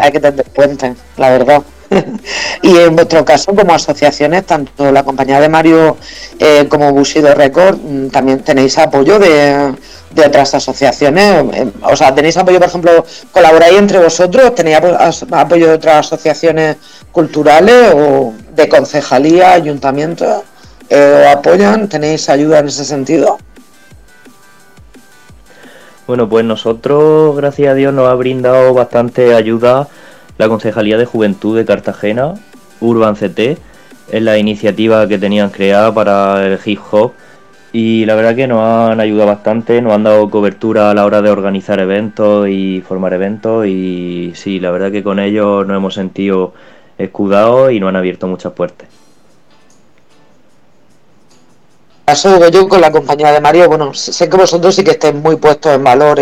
hay 0.00 0.12
que 0.12 0.20
tener 0.20 0.44
puente, 0.44 0.94
la 1.16 1.30
verdad. 1.30 1.62
y 2.62 2.76
en 2.76 2.94
vuestro 2.94 3.24
caso, 3.24 3.54
como 3.54 3.74
asociaciones, 3.74 4.46
tanto 4.46 4.92
la 4.92 5.02
compañía 5.02 5.40
de 5.40 5.48
Mario 5.48 5.96
eh, 6.38 6.66
como 6.68 6.92
Bushido 6.92 7.34
Record, 7.34 7.78
mm, 7.78 8.08
también 8.08 8.40
tenéis 8.40 8.78
apoyo 8.78 9.18
de, 9.18 9.74
otras 10.24 10.54
asociaciones. 10.54 11.44
Eh, 11.54 11.70
o 11.82 11.96
sea, 11.96 12.14
tenéis 12.14 12.36
apoyo, 12.36 12.58
por 12.58 12.68
ejemplo, 12.68 13.04
colaboráis 13.32 13.78
entre 13.78 13.98
vosotros, 13.98 14.54
tenéis 14.54 14.78
apoyo 15.30 15.66
de 15.68 15.74
otras 15.74 16.06
asociaciones 16.06 16.76
culturales 17.10 17.92
o 17.94 18.34
de 18.54 18.68
concejalía, 18.68 19.52
ayuntamientos, 19.52 20.42
eh, 20.88 21.24
¿os 21.26 21.36
apoyan? 21.36 21.88
¿Tenéis 21.88 22.28
ayuda 22.28 22.60
en 22.60 22.68
ese 22.68 22.84
sentido? 22.84 23.38
Bueno, 26.06 26.28
pues 26.28 26.44
nosotros, 26.44 27.36
gracias 27.36 27.70
a 27.70 27.74
Dios, 27.74 27.94
nos 27.94 28.08
ha 28.08 28.14
brindado 28.14 28.74
bastante 28.74 29.34
ayuda 29.34 29.88
la 30.40 30.48
Concejalía 30.48 30.96
de 30.96 31.04
Juventud 31.04 31.54
de 31.54 31.66
Cartagena, 31.66 32.32
Urban 32.80 33.14
CT, 33.14 33.58
es 34.10 34.22
la 34.22 34.38
iniciativa 34.38 35.06
que 35.06 35.18
tenían 35.18 35.50
creada 35.50 35.92
para 35.92 36.46
el 36.46 36.58
hip 36.64 36.80
hop 36.90 37.12
y 37.74 38.06
la 38.06 38.14
verdad 38.14 38.34
que 38.34 38.46
nos 38.46 38.62
han 38.62 39.00
ayudado 39.00 39.28
bastante, 39.28 39.82
nos 39.82 39.92
han 39.92 40.02
dado 40.02 40.30
cobertura 40.30 40.90
a 40.90 40.94
la 40.94 41.04
hora 41.04 41.20
de 41.20 41.28
organizar 41.28 41.78
eventos 41.78 42.48
y 42.48 42.80
formar 42.80 43.12
eventos 43.12 43.66
y 43.66 44.32
sí, 44.34 44.60
la 44.60 44.70
verdad 44.70 44.90
que 44.90 45.02
con 45.02 45.18
ellos 45.18 45.66
nos 45.66 45.76
hemos 45.76 45.92
sentido 45.92 46.54
escudados 46.96 47.72
y 47.72 47.78
nos 47.78 47.90
han 47.90 47.96
abierto 47.96 48.26
muchas 48.26 48.54
puertas. 48.54 48.88
Caso 52.06 52.48
yo 52.48 52.66
con 52.66 52.80
la 52.80 52.90
compañía 52.90 53.30
de 53.30 53.42
Mario, 53.42 53.68
bueno, 53.68 53.92
sé 53.92 54.26
que 54.26 54.36
vosotros 54.38 54.74
sí 54.74 54.82
que 54.82 54.92
estáis 54.92 55.14
muy 55.14 55.36
puestos 55.36 55.74
en 55.74 55.84
valor 55.84 56.18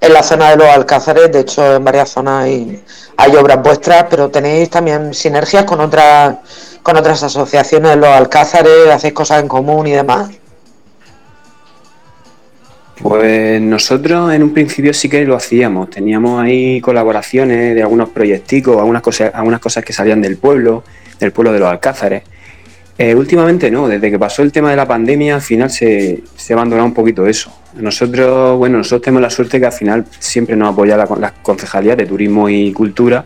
en 0.00 0.12
la 0.12 0.22
zona 0.22 0.50
de 0.50 0.56
los 0.56 0.66
Alcázares, 0.66 1.32
de 1.32 1.40
hecho 1.40 1.76
en 1.76 1.84
varias 1.84 2.10
zonas 2.10 2.44
hay, 2.44 3.36
obras 3.36 3.62
vuestras, 3.62 4.06
pero 4.10 4.28
tenéis 4.28 4.70
también 4.70 5.14
sinergias 5.14 5.64
con 5.64 5.80
otras 5.80 6.36
con 6.82 6.96
otras 6.96 7.22
asociaciones 7.22 7.90
de 7.92 7.96
los 7.96 8.08
Alcázares, 8.08 8.88
hacéis 8.92 9.12
cosas 9.12 9.42
en 9.42 9.48
común 9.48 9.86
y 9.88 9.92
demás. 9.92 10.30
Pues 13.02 13.60
nosotros 13.60 14.32
en 14.32 14.42
un 14.42 14.54
principio 14.54 14.94
sí 14.94 15.08
que 15.08 15.24
lo 15.24 15.36
hacíamos, 15.36 15.90
teníamos 15.90 16.42
ahí 16.42 16.80
colaboraciones 16.80 17.74
de 17.74 17.82
algunos 17.82 18.10
proyecticos, 18.10 18.78
algunas 18.78 19.02
cosas, 19.02 19.32
algunas 19.34 19.60
cosas 19.60 19.84
que 19.84 19.92
salían 19.92 20.22
del 20.22 20.36
pueblo, 20.36 20.84
del 21.18 21.32
pueblo 21.32 21.52
de 21.52 21.58
los 21.58 21.68
Alcázares 21.68 22.22
eh, 22.98 23.14
últimamente 23.14 23.70
no, 23.70 23.88
desde 23.88 24.10
que 24.10 24.18
pasó 24.18 24.42
el 24.42 24.52
tema 24.52 24.70
de 24.70 24.76
la 24.76 24.86
pandemia 24.86 25.34
al 25.34 25.42
final 25.42 25.70
se, 25.70 26.22
se 26.34 26.52
ha 26.52 26.56
abandonado 26.56 26.86
un 26.86 26.94
poquito 26.94 27.26
eso. 27.26 27.52
Nosotros, 27.76 28.58
bueno, 28.58 28.78
nosotros 28.78 29.02
tenemos 29.02 29.22
la 29.22 29.30
suerte 29.30 29.60
que 29.60 29.66
al 29.66 29.72
final 29.72 30.06
siempre 30.18 30.56
nos 30.56 30.72
apoya 30.72 30.96
la, 30.96 31.08
la 31.18 31.32
Concejalía 31.34 31.94
de 31.96 32.06
Turismo 32.06 32.48
y 32.48 32.72
Cultura 32.72 33.24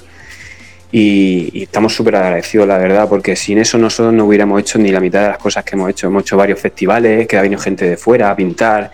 y, 0.92 1.62
estamos 1.62 1.94
súper 1.94 2.16
agradecidos, 2.16 2.66
la 2.66 2.78
verdad, 2.78 3.09
porque 3.09 3.36
sin 3.36 3.59
eso 3.59 3.78
nosotros 3.78 4.12
no 4.12 4.24
hubiéramos 4.24 4.61
hecho 4.61 4.78
ni 4.78 4.90
la 4.90 5.01
mitad 5.01 5.22
de 5.22 5.28
las 5.28 5.38
cosas 5.38 5.64
que 5.64 5.76
hemos 5.76 5.90
hecho. 5.90 6.09
Hemos 6.09 6.22
hecho 6.22 6.36
varios 6.36 6.61
festivales, 6.61 7.28
que 7.28 7.36
ha 7.36 7.42
venido 7.42 7.61
gente 7.61 7.88
de 7.88 7.96
fuera 7.96 8.30
a 8.30 8.36
pintar, 8.36 8.90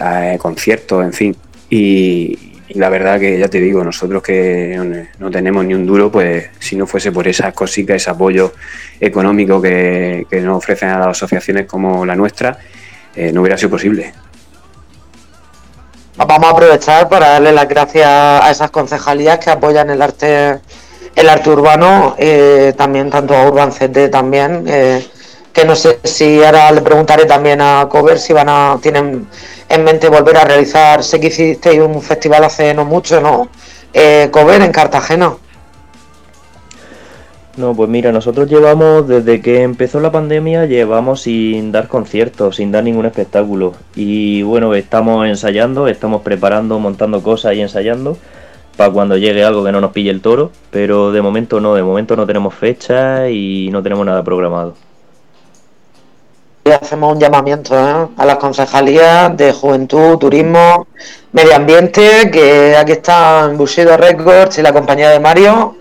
eh, 0.00 0.38
conciertos, 0.40 1.04
en 1.04 1.12
fin. 1.12 1.36
Y, 1.68 2.50
la 2.70 2.88
verdad 2.88 3.20
que 3.20 3.38
ya 3.38 3.46
te 3.46 3.60
digo, 3.60 3.84
nosotros 3.84 4.22
que 4.22 5.06
no 5.18 5.30
tenemos 5.30 5.64
ni 5.64 5.74
un 5.74 5.86
duro, 5.86 6.10
pues 6.10 6.48
si 6.58 6.74
no 6.76 6.86
fuese 6.86 7.12
por 7.12 7.28
esas 7.28 7.52
cositas, 7.52 7.96
ese 7.96 8.10
apoyo 8.10 8.52
económico 8.98 9.60
que, 9.62 10.26
nos 10.42 10.56
ofrecen 10.56 10.88
a 10.88 10.98
las 10.98 11.08
asociaciones 11.08 11.66
como 11.66 12.04
la 12.04 12.16
nuestra, 12.16 12.58
eh, 13.14 13.30
no 13.32 13.42
hubiera 13.42 13.56
sido 13.56 13.70
posible. 13.70 14.12
Vamos 16.16 16.44
a 16.44 16.50
aprovechar 16.50 17.08
para 17.08 17.30
darle 17.30 17.50
las 17.50 17.68
gracias 17.68 18.06
a 18.06 18.48
esas 18.48 18.70
concejalías 18.70 19.40
que 19.40 19.50
apoyan 19.50 19.90
el 19.90 20.00
arte 20.00 20.60
el 21.16 21.28
arte 21.28 21.50
urbano, 21.50 22.14
eh, 22.18 22.72
también 22.76 23.10
tanto 23.10 23.34
a 23.34 23.46
Urban 23.46 23.72
CD 23.72 24.08
también, 24.08 24.64
eh, 24.68 25.04
que 25.52 25.64
no 25.64 25.74
sé 25.76 26.00
si 26.04 26.42
ahora 26.42 26.70
le 26.72 26.82
preguntaré 26.82 27.24
también 27.26 27.60
a 27.60 27.88
Cover 27.88 28.18
si 28.18 28.32
van 28.32 28.48
a 28.48 28.78
tienen 28.80 29.28
en 29.68 29.84
mente 29.84 30.08
volver 30.08 30.36
a 30.36 30.44
realizar, 30.44 31.02
sé 31.02 31.18
que 31.18 31.28
hicisteis 31.28 31.80
un 31.80 32.00
festival 32.02 32.44
hace 32.44 32.74
no 32.74 32.84
mucho, 32.84 33.20
¿no? 33.20 33.48
Eh, 33.92 34.28
Cover 34.30 34.62
en 34.62 34.72
Cartagena. 34.72 35.36
No, 37.56 37.74
pues 37.74 37.88
mira, 37.88 38.10
nosotros 38.10 38.48
llevamos, 38.48 39.06
desde 39.06 39.40
que 39.40 39.62
empezó 39.62 40.00
la 40.00 40.10
pandemia, 40.10 40.66
llevamos 40.66 41.22
sin 41.22 41.70
dar 41.70 41.86
conciertos, 41.86 42.56
sin 42.56 42.72
dar 42.72 42.82
ningún 42.82 43.06
espectáculo. 43.06 43.74
Y 43.94 44.42
bueno, 44.42 44.74
estamos 44.74 45.26
ensayando, 45.28 45.86
estamos 45.86 46.22
preparando, 46.22 46.80
montando 46.80 47.22
cosas 47.22 47.54
y 47.54 47.60
ensayando 47.60 48.16
para 48.76 48.92
cuando 48.92 49.16
llegue 49.16 49.44
algo 49.44 49.62
que 49.64 49.70
no 49.70 49.80
nos 49.80 49.92
pille 49.92 50.10
el 50.10 50.20
toro. 50.20 50.50
Pero 50.70 51.12
de 51.12 51.22
momento 51.22 51.60
no, 51.60 51.74
de 51.74 51.82
momento 51.84 52.16
no 52.16 52.26
tenemos 52.26 52.54
fecha 52.54 53.30
y 53.30 53.68
no 53.70 53.82
tenemos 53.82 54.04
nada 54.04 54.24
programado 54.24 54.74
hacemos 56.72 57.12
un 57.12 57.20
llamamiento 57.20 57.74
¿eh? 57.76 58.08
a 58.16 58.24
las 58.24 58.36
concejalías 58.36 59.36
de 59.36 59.52
Juventud, 59.52 60.18
Turismo, 60.18 60.86
Medio 61.32 61.56
Ambiente, 61.56 62.30
que 62.30 62.76
aquí 62.76 62.92
están 62.92 63.56
Bushido 63.56 63.96
Records 63.96 64.58
y 64.58 64.62
la 64.62 64.72
compañía 64.72 65.10
de 65.10 65.20
Mario, 65.20 65.76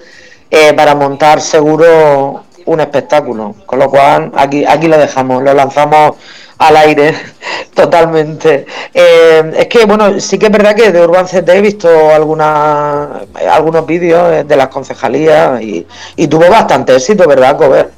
eh, 0.50 0.74
para 0.74 0.96
montar 0.96 1.42
seguro 1.42 2.44
un 2.66 2.80
espectáculo. 2.80 3.56
Con 3.66 3.80
lo 3.80 3.90
cual, 3.90 4.32
aquí, 4.36 4.66
aquí 4.66 4.88
lo 4.88 4.98
dejamos, 4.98 5.44
lo 5.44 5.54
lanzamos 5.54 6.16
al 6.58 6.78
aire 6.78 7.14
totalmente. 7.74 8.66
Eh, 8.94 9.52
es 9.58 9.68
que, 9.68 9.86
bueno, 9.86 10.20
sí 10.20 10.38
que 10.38 10.48
es 10.48 10.52
verdad 10.52 10.76
que 10.76 10.92
de 10.92 11.02
Urban 11.02 11.26
CT 11.26 11.50
he 11.50 11.62
visto 11.62 11.90
alguna, 12.14 13.22
algunos 13.52 13.86
vídeos 13.86 14.48
de 14.48 14.56
las 14.56 14.68
concejalías 14.70 15.62
y, 15.62 15.86
tuvo 16.28 16.50
bastante 16.50 16.96
éxito, 16.96 17.28
¿verdad, 17.28 17.58
Cover? 17.58 17.92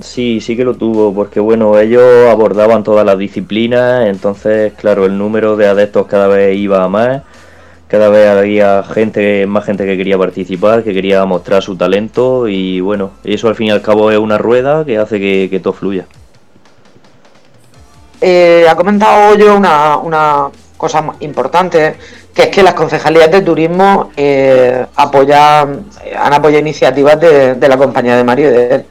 Sí, 0.00 0.40
sí 0.40 0.56
que 0.56 0.64
lo 0.64 0.74
tuvo, 0.74 1.14
porque 1.14 1.38
bueno, 1.38 1.78
ellos 1.78 2.28
abordaban 2.28 2.82
todas 2.82 3.06
las 3.06 3.16
disciplinas, 3.16 4.06
entonces, 4.06 4.72
claro, 4.74 5.04
el 5.04 5.16
número 5.16 5.56
de 5.56 5.68
adeptos 5.68 6.06
cada 6.06 6.26
vez 6.26 6.56
iba 6.56 6.82
a 6.82 6.88
más, 6.88 7.22
cada 7.88 8.08
vez 8.08 8.28
había 8.28 8.82
gente, 8.82 9.46
más 9.46 9.64
gente 9.64 9.84
que 9.86 9.96
quería 9.96 10.18
participar, 10.18 10.82
que 10.82 10.92
quería 10.92 11.24
mostrar 11.24 11.62
su 11.62 11.76
talento, 11.76 12.48
y 12.48 12.80
bueno, 12.80 13.12
eso 13.24 13.48
al 13.48 13.54
fin 13.54 13.68
y 13.68 13.70
al 13.70 13.82
cabo 13.82 14.10
es 14.10 14.18
una 14.18 14.38
rueda 14.38 14.84
que 14.84 14.98
hace 14.98 15.18
que, 15.20 15.48
que 15.50 15.60
todo 15.60 15.72
fluya. 15.72 16.06
Eh, 18.20 18.66
ha 18.68 18.74
comentado 18.74 19.36
yo 19.36 19.56
una, 19.56 19.98
una, 19.98 20.48
cosa 20.76 21.04
importante, 21.20 21.96
que 22.34 22.42
es 22.42 22.48
que 22.48 22.62
las 22.64 22.74
concejalías 22.74 23.30
de 23.30 23.42
turismo 23.42 24.10
eh, 24.16 24.84
apoyan, 24.96 25.86
han 26.18 26.32
apoyado 26.32 26.60
iniciativas 26.60 27.20
de, 27.20 27.56
la 27.68 27.76
compañía 27.76 28.16
de 28.16 28.24
Mario 28.24 28.48
y 28.48 28.52
de 28.52 28.74
él. 28.74 28.84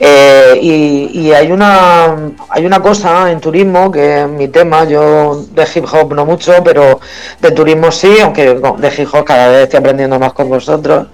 Eh, 0.00 0.58
y, 0.60 1.32
hay 1.32 1.50
una 1.52 2.16
hay 2.48 2.64
una 2.66 2.80
cosa 2.80 3.30
en 3.30 3.40
turismo 3.40 3.90
que 3.90 4.22
es 4.22 4.28
mi 4.28 4.48
tema, 4.48 4.84
yo 4.84 5.44
de 5.52 5.66
hip 5.74 5.84
hop 5.92 6.14
no 6.14 6.24
mucho, 6.26 6.52
pero 6.64 7.00
de 7.40 7.50
turismo 7.52 7.92
sí, 7.92 8.18
aunque 8.20 8.54
de 8.54 8.92
hip 8.96 9.08
hop 9.12 9.24
cada 9.24 9.48
vez 9.48 9.64
estoy 9.64 9.78
aprendiendo 9.78 10.18
más 10.18 10.32
con 10.32 10.48
vosotros. 10.48 11.06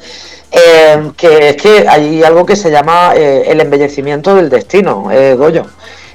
Eh, 0.51 1.11
que 1.17 1.49
es 1.51 1.57
que 1.57 1.87
hay 1.89 2.23
algo 2.23 2.47
que 2.47 2.57
se 2.57 2.71
llama 2.71 3.13
el 3.15 3.61
embellecimiento 3.61 4.35
del 4.37 4.49
destino, 4.49 5.11
Goyo 5.37 5.67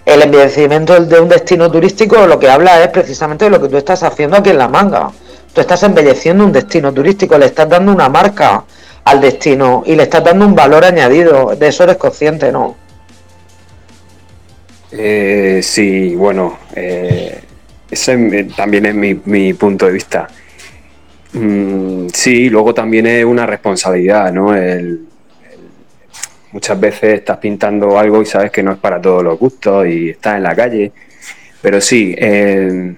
el 0.06 0.24
embellecimiento 0.24 1.00
de 1.00 1.20
un 1.20 1.30
destino 1.30 1.70
turístico 1.70 2.26
lo 2.26 2.40
que 2.40 2.50
habla 2.50 2.82
es 2.82 2.88
precisamente 2.88 3.46
de 3.46 3.52
lo 3.52 3.62
que 3.62 3.68
tú 3.68 3.78
estás 3.78 4.02
haciendo 4.02 4.38
aquí 4.38 4.50
en 4.50 4.58
La 4.58 4.68
Manga. 4.68 5.12
Tú 5.54 5.62
estás 5.62 5.84
embelleciendo 5.84 6.46
un 6.46 6.52
destino 6.52 6.94
turístico, 6.94 7.38
le 7.38 7.48
estás 7.48 7.68
dando 7.68 7.92
una 7.92 8.10
marca 8.10 8.64
al 9.04 9.22
destino 9.22 9.84
y 9.86 9.96
le 9.96 10.04
estás 10.04 10.24
dando 10.24 10.46
un 10.46 10.56
valor 10.56 10.84
añadido. 10.86 11.56
De 11.56 11.68
eso 11.68 11.84
eres 11.84 11.98
consciente, 11.98 12.52
¿no? 12.52 12.76
Eh, 14.92 15.60
sí, 15.64 16.16
bueno, 16.16 16.60
eh, 16.76 17.40
ese 17.90 18.48
también 18.56 18.86
es 18.86 18.96
mi, 19.26 19.54
punto 19.54 19.86
de 19.86 19.92
vista. 19.92 20.28
Mm, 21.34 22.08
sí, 22.14 22.50
luego 22.50 22.74
también 22.74 23.08
es 23.08 23.26
una 23.26 23.46
responsabilidad, 23.46 24.32
¿no? 24.32 24.54
Muchas 26.52 26.80
veces 26.80 27.20
estás 27.20 27.38
pintando 27.38 27.98
algo 28.00 28.22
y 28.22 28.26
sabes 28.26 28.52
que 28.52 28.64
no 28.64 28.72
es 28.72 28.80
para 28.80 29.00
todos 29.00 29.24
los 29.24 29.38
gustos 29.38 29.88
y 29.88 30.10
estás 30.10 30.38
en 30.38 30.44
la 30.44 30.56
calle. 30.56 30.92
Pero 31.62 31.80
sí, 31.80 32.16
eh, 32.18 32.96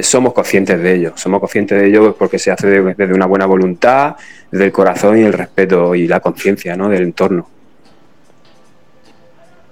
somos 0.00 0.32
conscientes 0.32 0.80
de 0.80 0.94
ello. 0.94 1.12
Somos 1.16 1.40
conscientes 1.40 1.80
de 1.80 1.88
ello 1.88 2.14
porque 2.16 2.38
se 2.38 2.50
hace 2.50 2.66
desde 2.68 3.14
una 3.14 3.26
buena 3.26 3.46
voluntad, 3.46 4.16
desde 4.50 4.66
el 4.66 4.72
corazón 4.72 5.18
y 5.18 5.22
el 5.22 5.32
respeto 5.32 5.94
y 5.94 6.06
la 6.06 6.20
conciencia 6.20 6.76
¿no? 6.76 6.88
del 6.88 7.02
entorno. 7.02 7.48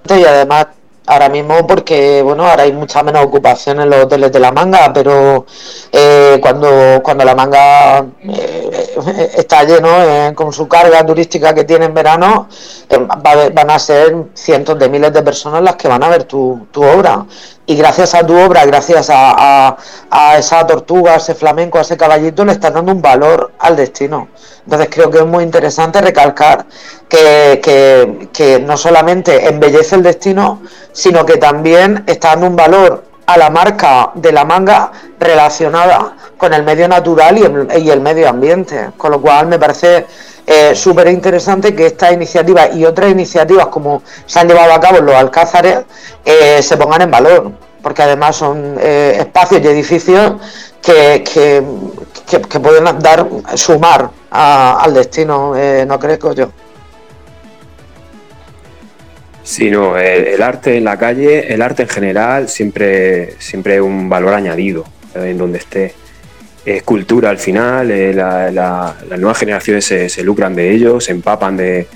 Y 0.08 0.24
además 0.24 0.66
ahora 1.06 1.28
mismo 1.28 1.66
porque 1.66 2.22
bueno 2.22 2.46
ahora 2.46 2.62
hay 2.62 2.72
mucha 2.72 3.02
menos 3.02 3.24
ocupación 3.24 3.80
en 3.80 3.90
los 3.90 4.04
hoteles 4.04 4.30
de 4.30 4.38
la 4.38 4.52
manga 4.52 4.92
pero 4.92 5.46
eh, 5.90 6.38
cuando 6.40 7.00
cuando 7.02 7.24
la 7.24 7.34
manga 7.34 8.06
eh, 8.22 9.30
está 9.36 9.64
lleno 9.64 9.88
eh, 10.00 10.32
con 10.34 10.52
su 10.52 10.68
carga 10.68 11.04
turística 11.04 11.52
que 11.52 11.64
tiene 11.64 11.86
en 11.86 11.94
verano 11.94 12.48
van 13.08 13.70
a 13.70 13.78
ser 13.78 14.14
cientos 14.34 14.78
de 14.78 14.88
miles 14.88 15.12
de 15.12 15.22
personas 15.22 15.62
las 15.62 15.74
que 15.74 15.88
van 15.88 16.04
a 16.04 16.08
ver 16.08 16.24
tu, 16.24 16.68
tu 16.70 16.82
obra 16.84 17.26
y 17.72 17.76
gracias 17.76 18.14
a 18.14 18.26
tu 18.26 18.38
obra, 18.38 18.66
gracias 18.66 19.08
a, 19.10 19.76
esa 20.36 20.66
tortuga, 20.66 21.14
a 21.14 21.16
ese 21.16 21.34
flamenco, 21.34 21.78
a 21.78 21.80
ese 21.80 21.96
caballito, 21.96 22.44
le 22.44 22.52
estás 22.52 22.74
dando 22.74 22.92
un 22.92 23.00
valor 23.00 23.52
al 23.58 23.76
destino. 23.76 24.28
Entonces 24.64 24.88
creo 24.90 25.10
que 25.10 25.18
es 25.18 25.26
muy 25.26 25.42
interesante 25.42 26.02
recalcar 26.02 26.66
que, 27.08 28.62
no 28.66 28.76
solamente 28.76 29.48
embellece 29.48 29.96
el 29.96 30.02
destino, 30.02 30.60
sino 30.92 31.24
que 31.24 31.38
también 31.38 32.04
está 32.06 32.30
dando 32.30 32.48
un 32.48 32.56
valor 32.56 33.04
a 33.24 33.38
la 33.38 33.48
marca 33.48 34.10
de 34.14 34.32
la 34.32 34.44
manga 34.44 34.92
relacionada 35.18 36.16
con 36.36 36.52
el 36.52 36.64
medio 36.64 36.88
natural 36.88 37.38
y 37.38 37.42
el, 37.42 37.68
y 37.82 37.90
el 37.90 38.00
medio 38.02 38.28
ambiente. 38.28 38.90
Con 38.98 39.12
lo 39.12 39.20
cual 39.22 39.46
me 39.46 39.58
parece 39.58 40.06
eh, 40.47 40.74
súper 40.74 41.09
interesante 41.09 41.74
que 41.74 41.86
esta 41.86 42.12
iniciativa 42.12 42.68
y 42.72 42.84
otras 42.84 43.11
iniciativas 43.11 43.66
como 43.66 44.03
se 44.26 44.40
han 44.40 44.49
llevado 44.49 44.72
a 44.72 44.80
cabo 44.80 44.99
en 44.99 45.07
los 45.07 45.14
alcázares 45.14 45.80
eh, 46.24 46.61
se 46.61 46.76
pongan 46.76 47.03
en 47.03 47.11
valor, 47.11 47.53
porque 47.80 48.03
además 48.03 48.36
son 48.36 48.76
eh, 48.80 49.16
espacios 49.20 49.62
y 49.62 49.66
edificios 49.68 50.34
que, 50.82 51.22
que, 51.22 51.62
pueden 52.61 52.84
dar 52.99 53.28
sumar 53.55 54.11
al 54.30 54.95
destino, 54.95 55.55
¿no 55.86 55.99
crees, 56.01 56.18
yo? 56.34 56.51
Sí, 59.45 59.70
no, 59.70 59.97
el, 59.97 60.40
arte 60.43 60.76
en 60.76 60.84
la 60.84 60.97
calle, 60.97 61.53
el 61.53 61.62
arte 61.62 61.82
en 61.82 61.88
general, 61.88 62.49
siempre, 62.49 63.36
siempre 63.40 63.76
es 63.76 63.80
un 63.80 64.09
valor 64.09 64.34
añadido 64.34 64.84
en 65.14 65.38
donde 65.38 65.59
esté 65.59 65.95
es 66.64 66.82
cultura 66.82 67.30
al 67.30 67.38
final, 67.38 67.90
eh, 67.90 68.14
las 68.14 69.18
nuevas 69.18 69.38
generaciones 69.38 69.84
se, 69.84 70.22
lucran 70.22 70.54
de 70.54 70.70
ello, 70.70 71.00
se 71.00 71.12
empapan 71.12 71.56
de, 71.56 71.86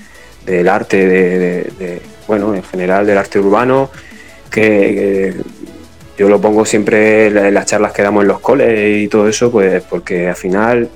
del 0.45 0.67
arte, 0.67 1.07
de, 1.07 2.01
bueno, 2.27 2.53
en 2.53 2.63
general 2.63 3.05
del 3.05 3.17
arte 3.17 3.39
urbano, 3.39 3.89
que, 4.51 5.33
yo 6.17 6.27
lo 6.27 6.41
pongo 6.41 6.65
siempre 6.65 7.27
en 7.27 7.53
las 7.53 7.67
charlas 7.67 7.91
que 7.91 8.01
damos 8.01 8.23
en 8.23 8.27
los 8.27 8.39
coles 8.39 9.03
y 9.03 9.07
todo 9.07 9.27
eso, 9.27 9.51
pues 9.51 9.83
porque 9.83 10.27
al 10.27 10.35
final, 10.35 10.89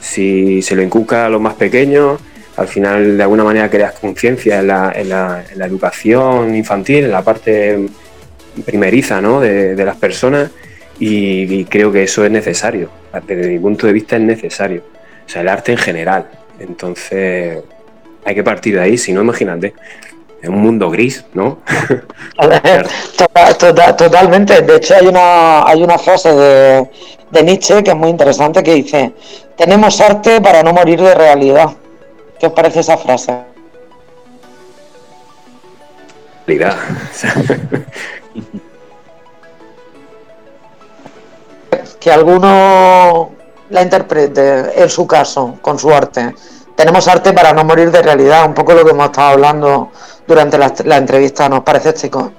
si 0.00 0.60
se 0.60 0.76
lo 0.76 0.82
inculca 0.82 1.26
a 1.26 1.28
los 1.30 1.40
más 1.40 1.54
pequeños, 1.54 2.20
al 2.56 2.68
final 2.68 3.16
de 3.16 3.22
alguna 3.22 3.42
manera 3.42 3.70
creas 3.70 3.94
conciencia 3.94 4.60
en 4.60 4.66
la, 4.66 4.92
en, 4.94 5.08
la, 5.08 5.44
educación 5.66 6.54
infantil, 6.54 7.04
en 7.04 7.12
la 7.12 7.22
parte 7.22 7.86
primeriza 8.66 9.20
¿no? 9.22 9.40
de 9.40 9.82
las 9.84 9.96
personas 9.96 10.50
y, 10.98 11.64
creo 11.66 11.92
que 11.92 12.04
eso 12.04 12.24
es 12.24 12.30
necesario, 12.30 12.90
desde 13.26 13.48
mi 13.48 13.58
punto 13.58 13.86
de 13.86 13.92
vista 13.92 14.16
es 14.16 14.22
necesario, 14.22 14.82
o 15.24 15.28
sea, 15.28 15.42
el 15.42 15.48
arte 15.48 15.72
en 15.72 15.78
general. 15.78 16.26
Entonces, 16.58 17.62
hay 18.24 18.34
que 18.34 18.42
partir 18.42 18.76
de 18.76 18.80
ahí, 18.80 18.98
si 18.98 19.12
no, 19.12 19.20
imagínate, 19.20 19.74
es 20.40 20.48
un 20.48 20.60
mundo 20.60 20.90
gris, 20.90 21.24
¿no? 21.34 21.58
totalmente, 23.98 24.62
de 24.62 24.76
hecho 24.76 24.94
hay 24.96 25.06
una, 25.06 25.66
hay 25.66 25.82
una 25.82 25.98
frase 25.98 26.32
de, 26.32 26.90
de 27.30 27.42
Nietzsche 27.42 27.82
que 27.82 27.90
es 27.90 27.96
muy 27.96 28.10
interesante 28.10 28.62
que 28.62 28.74
dice, 28.74 29.12
tenemos 29.56 30.00
arte 30.00 30.40
para 30.40 30.62
no 30.62 30.72
morir 30.72 31.00
de 31.00 31.14
realidad. 31.14 31.70
¿Qué 32.38 32.46
os 32.46 32.52
parece 32.52 32.80
esa 32.80 32.96
frase? 32.96 33.34
Realidad. 36.46 36.76
que 42.06 42.12
alguno 42.12 43.32
la 43.70 43.82
interprete 43.82 44.80
en 44.80 44.88
su 44.88 45.08
caso, 45.08 45.58
con 45.60 45.76
su 45.76 45.92
arte. 45.92 46.36
Tenemos 46.76 47.08
arte 47.08 47.32
para 47.32 47.52
no 47.52 47.64
morir 47.64 47.90
de 47.90 48.00
realidad, 48.00 48.46
un 48.46 48.54
poco 48.54 48.74
lo 48.74 48.84
que 48.84 48.92
hemos 48.92 49.06
estado 49.06 49.30
hablando 49.30 49.90
durante 50.24 50.56
la, 50.56 50.96
entrevista, 50.98 51.48
¿nos 51.48 51.64
parece, 51.64 51.94
chicos? 51.94 52.30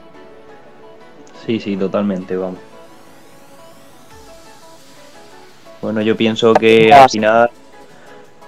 Sí, 1.46 1.60
sí, 1.60 1.76
totalmente, 1.76 2.38
vamos. 2.38 2.60
Bueno, 5.82 6.02
yo 6.02 6.16
pienso 6.16 6.54
que 6.54 6.94
al 6.94 7.10
final 7.10 7.50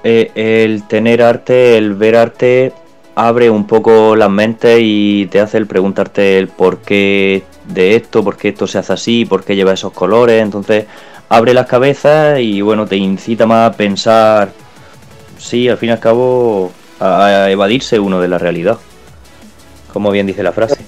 eh, 0.05 0.31
el 0.35 0.87
tener 0.87 1.21
arte, 1.21 1.77
el 1.77 1.95
ver 1.95 2.15
arte, 2.15 2.71
abre 3.15 3.49
un 3.49 3.67
poco 3.67 4.15
las 4.15 4.29
mentes 4.29 4.79
y 4.81 5.27
te 5.27 5.39
hace 5.39 5.57
el 5.57 5.67
preguntarte 5.67 6.37
el 6.37 6.47
por 6.47 6.79
qué 6.79 7.43
de 7.67 7.95
esto, 7.95 8.23
por 8.23 8.37
qué 8.37 8.49
esto 8.49 8.67
se 8.67 8.77
hace 8.77 8.93
así, 8.93 9.25
por 9.25 9.43
qué 9.43 9.55
lleva 9.55 9.73
esos 9.73 9.93
colores. 9.93 10.41
Entonces 10.41 10.85
abre 11.29 11.53
las 11.53 11.67
cabezas 11.67 12.39
y 12.39 12.61
bueno, 12.61 12.87
te 12.87 12.97
incita 12.97 13.45
más 13.45 13.71
a 13.71 13.77
pensar, 13.77 14.51
sí, 15.37 15.69
al 15.69 15.77
fin 15.77 15.89
y 15.89 15.91
al 15.91 15.99
cabo, 15.99 16.71
a, 16.99 17.49
evadirse 17.49 17.99
uno 17.99 18.19
de 18.19 18.27
la 18.27 18.37
realidad. 18.37 18.77
Como 19.93 20.11
bien 20.11 20.27
dice 20.27 20.43
la 20.43 20.51
frase. 20.51 20.85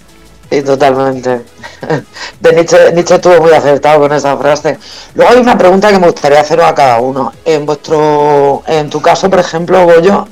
Sí, 0.52 0.62
totalmente. 0.64 1.44
De 2.42 2.54
Nietzsche, 2.54 3.16
estuvo 3.16 3.40
muy 3.40 3.54
acertado 3.54 4.02
con 4.02 4.12
esa 4.12 4.36
frase. 4.36 4.78
Luego 5.16 5.32
hay 5.32 5.40
una 5.40 5.58
pregunta 5.58 5.90
que 5.90 5.98
me 5.98 6.08
gustaría 6.08 6.42
haceros 6.42 6.66
a 6.66 6.76
cada 6.76 7.00
uno. 7.00 7.32
En 7.46 7.66
vuestro, 7.66 8.62
en 8.68 8.90
tu 8.90 9.02
caso, 9.02 9.30
por 9.30 9.40
ejemplo, 9.40 9.86
Goyo, 9.86 10.28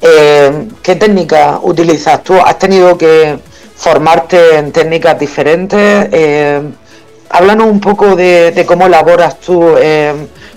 eh, 0.00 0.68
¿qué 0.80 0.94
técnica 0.94 1.58
utilizas 1.60 2.22
tú? 2.22 2.34
¿Has 2.34 2.56
tenido 2.56 2.96
que 2.96 3.36
formarte 3.74 4.58
en 4.58 4.70
técnicas 4.70 5.18
diferentes. 5.18 6.08
Eh, 6.12 6.62
háblanos 7.30 7.66
un 7.66 7.80
poco 7.80 8.14
de, 8.14 8.64
cómo 8.68 8.86
elaboras 8.86 9.40
tú, 9.40 9.74
eh, 9.76 10.14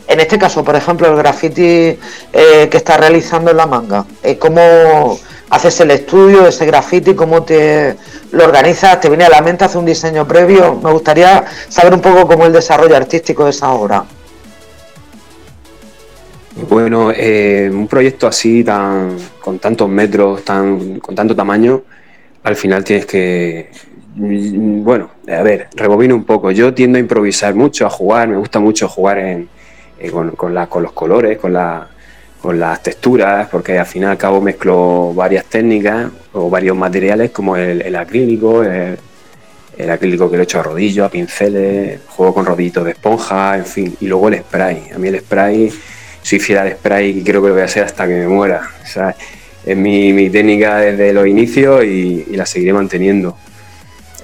en 0.07 0.19
este 0.19 0.37
caso, 0.37 0.63
por 0.63 0.75
ejemplo, 0.75 1.07
el 1.07 1.15
graffiti 1.17 1.97
que 2.31 2.69
estás 2.71 2.99
realizando 2.99 3.49
en 3.49 3.57
la 3.57 3.65
manga. 3.65 4.05
¿Cómo 4.37 5.17
haces 5.49 5.79
el 5.81 5.91
estudio 5.91 6.43
de 6.43 6.49
ese 6.49 6.65
graffiti? 6.65 7.15
¿Cómo 7.15 7.43
te 7.43 7.95
lo 8.31 8.45
organizas? 8.45 8.99
¿Te 8.99 9.09
viene 9.09 9.25
a 9.25 9.29
la 9.29 9.41
mente 9.41 9.65
hacer 9.65 9.77
un 9.77 9.85
diseño 9.85 10.27
previo? 10.27 10.79
Me 10.83 10.91
gustaría 10.91 11.45
saber 11.69 11.93
un 11.93 12.01
poco 12.01 12.27
cómo 12.27 12.45
el 12.45 12.53
desarrollo 12.53 12.95
artístico 12.95 13.43
de 13.45 13.51
esa 13.51 13.71
obra. 13.71 14.03
Bueno, 16.69 17.07
un 17.07 17.87
proyecto 17.87 18.27
así, 18.27 18.63
tan, 18.63 19.15
con 19.39 19.59
tantos 19.59 19.87
metros, 19.87 20.43
tan, 20.43 20.99
con 20.99 21.13
tanto 21.13 21.35
tamaño, 21.35 21.83
al 22.43 22.55
final 22.55 22.83
tienes 22.83 23.05
que, 23.05 23.69
bueno, 24.15 25.11
a 25.27 25.43
ver, 25.43 25.67
rebobino 25.75 26.15
un 26.15 26.23
poco. 26.23 26.49
Yo 26.49 26.73
tiendo 26.73 26.97
a 26.97 27.01
improvisar 27.01 27.53
mucho, 27.53 27.85
a 27.85 27.89
jugar, 27.89 28.27
me 28.27 28.37
gusta 28.37 28.59
mucho 28.59 28.87
jugar 28.87 29.19
en, 29.19 29.49
eh, 29.99 30.09
con, 30.09 30.53
los 30.53 30.91
colores, 30.93 31.37
con, 31.37 31.53
con 32.41 32.59
las 32.59 32.81
texturas, 32.83 33.47
porque 33.49 33.77
al 33.77 33.85
final 33.85 34.11
al 34.11 34.17
cabo 34.17 34.41
mezclo 34.41 35.13
varias 35.13 35.45
técnicas 35.45 36.09
o 36.33 36.49
varios 36.49 36.77
materiales 36.77 37.31
como 37.31 37.57
el, 37.57 37.95
acrílico, 37.95 38.63
el 38.63 39.89
acrílico 39.89 40.29
que 40.29 40.37
lo 40.37 40.43
he 40.43 40.43
hecho 40.43 40.59
a 40.59 40.63
rodillo, 40.63 41.05
a 41.05 41.09
pinceles, 41.09 42.01
juego 42.07 42.33
con 42.33 42.45
rodillitos 42.45 42.85
de 42.85 42.91
esponja, 42.91 43.57
en 43.57 43.65
fin, 43.65 43.97
y 43.99 44.07
luego 44.07 44.29
el 44.29 44.39
spray. 44.39 44.89
A 44.93 44.97
mí 44.97 45.07
el 45.07 45.19
spray, 45.19 45.71
soy 46.21 46.39
fiel 46.39 46.59
al 46.59 46.71
spray 46.73 47.19
y 47.19 47.23
creo 47.23 47.41
que 47.41 47.49
lo 47.49 47.53
voy 47.53 47.61
a 47.61 47.65
hacer 47.65 47.83
hasta 47.83 48.07
que 48.07 48.13
me 48.13 48.27
muera. 48.27 48.61
Es 49.65 49.75
mi, 49.75 50.29
técnica 50.29 50.77
desde 50.77 51.13
los 51.13 51.27
inicios 51.27 51.83
y, 51.83 52.25
la 52.35 52.45
seguiré 52.45 52.73
manteniendo. 52.73 53.37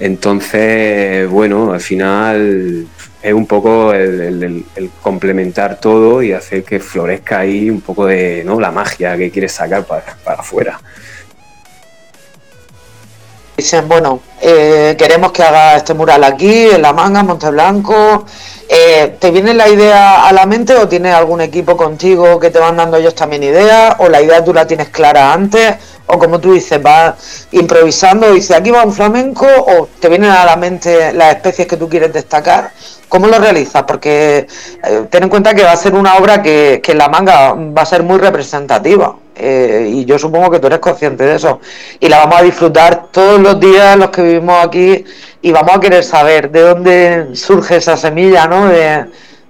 Entonces, 0.00 1.28
bueno, 1.28 1.72
al 1.72 1.80
final 1.80 2.86
es 3.24 3.32
un 3.32 3.46
poco 3.46 3.94
el, 3.94 4.64
complementar 5.00 5.80
todo 5.80 6.22
y 6.22 6.32
hacer 6.32 6.62
que 6.62 6.78
florezca 6.78 7.38
ahí 7.38 7.70
un 7.70 7.80
poco 7.80 8.04
de 8.04 8.42
¿no? 8.44 8.60
la 8.60 8.70
magia 8.70 9.16
que 9.16 9.30
quieres 9.30 9.52
sacar 9.52 9.84
para, 9.84 10.16
para 10.22 10.40
afuera. 10.42 10.78
Dicen, 13.56 13.88
bueno, 13.88 14.20
eh, 14.42 14.94
queremos 14.98 15.32
que 15.32 15.42
haga 15.42 15.76
este 15.76 15.94
mural 15.94 16.22
aquí, 16.22 16.68
en 16.70 16.82
La 16.82 16.92
Manga, 16.92 17.22
Monte 17.22 17.48
Blanco. 17.50 18.26
Eh, 18.68 19.16
¿Te 19.18 19.30
viene 19.30 19.54
la 19.54 19.68
idea 19.68 20.26
a 20.26 20.32
la 20.32 20.44
mente 20.44 20.74
o 20.74 20.88
tienes 20.88 21.14
algún 21.14 21.40
equipo 21.40 21.76
contigo 21.76 22.38
que 22.38 22.50
te 22.50 22.58
van 22.58 22.76
dando 22.76 22.98
ellos 22.98 23.14
también 23.14 23.42
ideas? 23.42 23.94
¿O 24.00 24.08
la 24.08 24.20
idea 24.20 24.44
tú 24.44 24.52
la 24.52 24.66
tienes 24.66 24.88
clara 24.90 25.32
antes? 25.32 25.76
¿O 26.06 26.18
como 26.18 26.40
tú 26.40 26.52
dices, 26.52 26.82
vas 26.82 27.46
improvisando 27.52 28.30
y 28.32 28.36
dices, 28.36 28.56
aquí 28.56 28.70
va 28.70 28.84
un 28.84 28.92
flamenco? 28.92 29.46
¿O 29.46 29.88
te 29.98 30.08
vienen 30.08 30.30
a 30.30 30.44
la 30.44 30.56
mente 30.56 31.12
las 31.12 31.36
especies 31.36 31.66
que 31.66 31.76
tú 31.76 31.88
quieres 31.88 32.12
destacar? 32.12 32.72
¿Cómo 33.08 33.26
lo 33.26 33.38
realizas? 33.38 33.82
Porque 33.84 34.46
eh, 34.82 35.04
ten 35.10 35.22
en 35.24 35.28
cuenta 35.28 35.54
que 35.54 35.62
va 35.62 35.72
a 35.72 35.76
ser 35.76 35.94
una 35.94 36.16
obra 36.16 36.42
que, 36.42 36.80
que 36.82 36.92
en 36.92 36.98
La 36.98 37.08
Manga 37.08 37.54
va 37.54 37.82
a 37.82 37.86
ser 37.86 38.02
muy 38.02 38.18
representativa. 38.18 39.16
Eh, 39.36 39.88
y 39.90 40.04
yo 40.04 40.18
supongo 40.18 40.50
que 40.50 40.60
tú 40.60 40.68
eres 40.68 40.78
consciente 40.78 41.24
de 41.24 41.36
eso. 41.36 41.60
Y 42.00 42.08
la 42.08 42.18
vamos 42.18 42.40
a 42.40 42.42
disfrutar 42.42 43.06
todos 43.10 43.40
los 43.40 43.58
días 43.58 43.96
los 43.96 44.10
que 44.10 44.22
vivimos 44.22 44.64
aquí 44.64 45.04
y 45.42 45.52
vamos 45.52 45.76
a 45.76 45.80
querer 45.80 46.04
saber 46.04 46.50
de 46.50 46.60
dónde 46.60 47.28
surge 47.34 47.76
esa 47.76 47.96
semilla, 47.96 48.46
¿no? 48.46 48.66
De, 48.66 49.06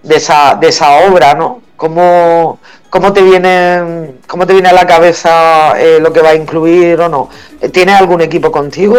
esa, 0.09 0.57
de 0.61 0.69
esa 0.69 1.07
obra, 1.07 1.35
¿no? 1.35 1.63
¿Cómo, 1.77 2.59
cómo, 2.89 3.13
te, 3.13 3.23
viene, 3.23 4.15
cómo 4.27 4.47
te 4.47 4.55
viene 4.55 4.69
a 4.71 4.73
la 4.73 4.87
cabeza 4.87 5.75
eh, 5.79 5.99
lo 6.01 6.13
que 6.13 6.23
va 6.23 6.31
a 6.31 6.35
incluir 6.35 7.01
o 7.01 7.09
no? 7.09 7.29
¿Tienes 7.73 7.97
algún 7.97 8.21
equipo 8.21 8.51
contigo 8.51 8.97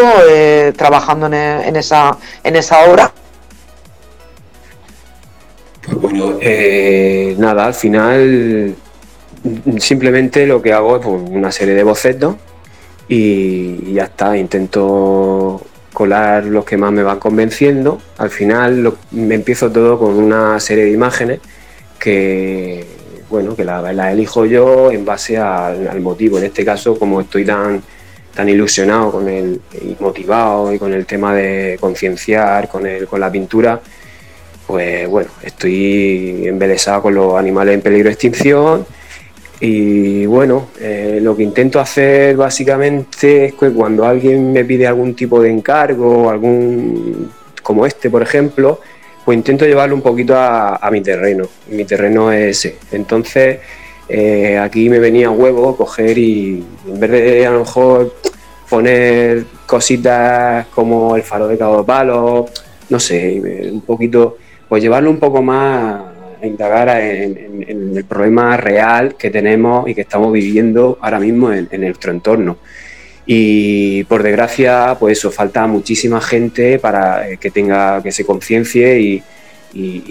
trabajando 0.75 1.27
en, 1.27 1.33
en, 1.33 1.75
esa, 1.75 2.17
en 2.43 2.55
esa 2.55 2.85
obra? 2.85 3.11
Pues 5.86 6.01
bueno, 6.01 6.39
nada, 7.38 7.65
al 7.65 7.73
final 7.73 8.75
simplemente 9.77 10.45
lo 10.47 10.61
que 10.61 10.73
hago 10.73 10.97
es 10.97 11.05
pues, 11.05 11.21
una 11.29 11.51
serie 11.51 11.75
de 11.75 11.83
bocetos 11.83 12.36
y, 13.07 13.93
ya 13.93 14.05
está. 14.05 14.38
Intento 14.38 15.61
colar 15.93 16.45
los 16.45 16.65
que 16.65 16.77
más 16.77 16.91
me 16.91 17.03
van 17.03 17.19
convenciendo. 17.19 18.01
Al 18.17 18.29
final 18.29 18.93
me 19.11 19.36
empiezo 19.36 19.71
todo 19.71 19.99
con 19.99 20.15
una 20.15 20.59
serie 20.59 20.86
de 20.86 20.91
imágenes 20.91 21.39
que, 21.99 22.86
bueno, 23.29 23.55
que 23.55 23.63
la, 23.63 24.11
elijo 24.11 24.45
yo 24.45 24.91
en 24.91 25.05
base 25.05 25.38
al, 25.38 26.01
motivo. 26.01 26.38
En 26.38 26.45
este 26.45 26.65
caso, 26.65 26.97
como 26.97 27.21
estoy 27.21 27.45
tan, 27.45 27.81
tan 28.33 28.49
ilusionado 28.49 29.11
con 29.11 29.27
el, 29.29 29.61
y 29.81 29.95
motivado 29.99 30.73
y 30.73 30.79
con 30.79 30.93
el 30.93 31.05
tema 31.05 31.33
de 31.33 31.77
concienciar, 31.79 32.67
con, 32.67 32.83
con 33.09 33.19
la 33.19 33.31
pintura, 33.31 33.79
pues 34.68 35.07
bueno, 35.07 35.30
estoy 35.43 36.47
embelesado 36.47 37.03
con 37.03 37.16
los 37.16 37.36
animales 37.36 37.76
en 37.76 37.82
peligro 37.82 38.09
de 38.09 38.13
extinción 38.13 38.86
y 39.59 40.26
bueno, 40.26 40.68
eh, 40.82 41.20
lo 41.22 41.36
que 41.36 41.43
intento 41.43 41.80
hacer 41.80 42.36
básicamente 42.36 43.45
es 43.45 43.53
que 43.53 43.72
cuando 43.72 44.05
alguien 44.05 44.51
me 44.51 44.66
pide 44.66 44.86
algún 44.86 45.16
tipo 45.16 45.41
de 45.41 45.49
encargo, 45.49 46.30
algún 46.30 47.32
como 47.63 47.86
este, 47.86 48.09
por 48.09 48.22
ejemplo, 48.22 48.80
pues 49.24 49.38
intento 49.38 49.66
llevarlo 49.66 49.95
un 49.95 50.01
poquito 50.01 50.36
a, 50.38 50.88
mi 50.91 51.01
terreno. 51.01 51.47
mi 51.70 51.84
terreno 51.86 52.32
es 52.32 52.57
ese. 52.57 52.78
Entonces, 52.91 53.59
eh, 54.07 54.57
aquí 54.59 54.88
me 54.89 54.99
venía 54.99 55.32
huevo 55.32 55.76
coger 55.76 56.18
y 56.18 56.63
en 56.88 56.99
vez 56.99 57.09
de 57.11 57.47
a 57.47 57.51
lo 57.51 57.59
mejor 57.59 58.13
poner 58.70 59.45
cositas 59.66 60.68
como 60.68 61.16
el 61.16 61.24
faro 61.24 61.47
de 61.47 61.57
Cabo 61.57 61.86
Palo, 61.86 62.45
no 62.89 62.99
sé, 62.99 63.70
un 63.72 63.82
poquito, 63.82 64.38
pues 64.68 64.82
llevarlo 64.82 65.09
un 65.09 65.20
poco 65.20 65.41
más 65.41 66.16
indagar 66.45 66.89
en, 67.01 67.93
el 67.95 68.05
problema 68.05 68.57
real 68.57 69.16
que 69.16 69.30
tenemos 69.30 69.89
y 69.89 69.95
que 69.95 70.01
estamos 70.01 70.32
viviendo 70.32 70.97
ahora 71.01 71.20
mismo 71.20 71.51
en, 71.51 71.68
nuestro 71.82 72.11
entorno. 72.11 72.57
Y 73.26 74.03
por 74.03 74.22
desgracia, 74.22 74.95
pues 74.99 75.18
eso, 75.18 75.32
falta 75.32 75.66
muchísima 75.66 76.22
gente 76.22 76.78
para 76.78 77.28
eh, 77.28 77.38
que 77.38 77.49
tenga, 77.49 78.03
que 78.03 78.11
se 78.11 78.26
conciencie 78.26 78.99
y, 78.99 79.24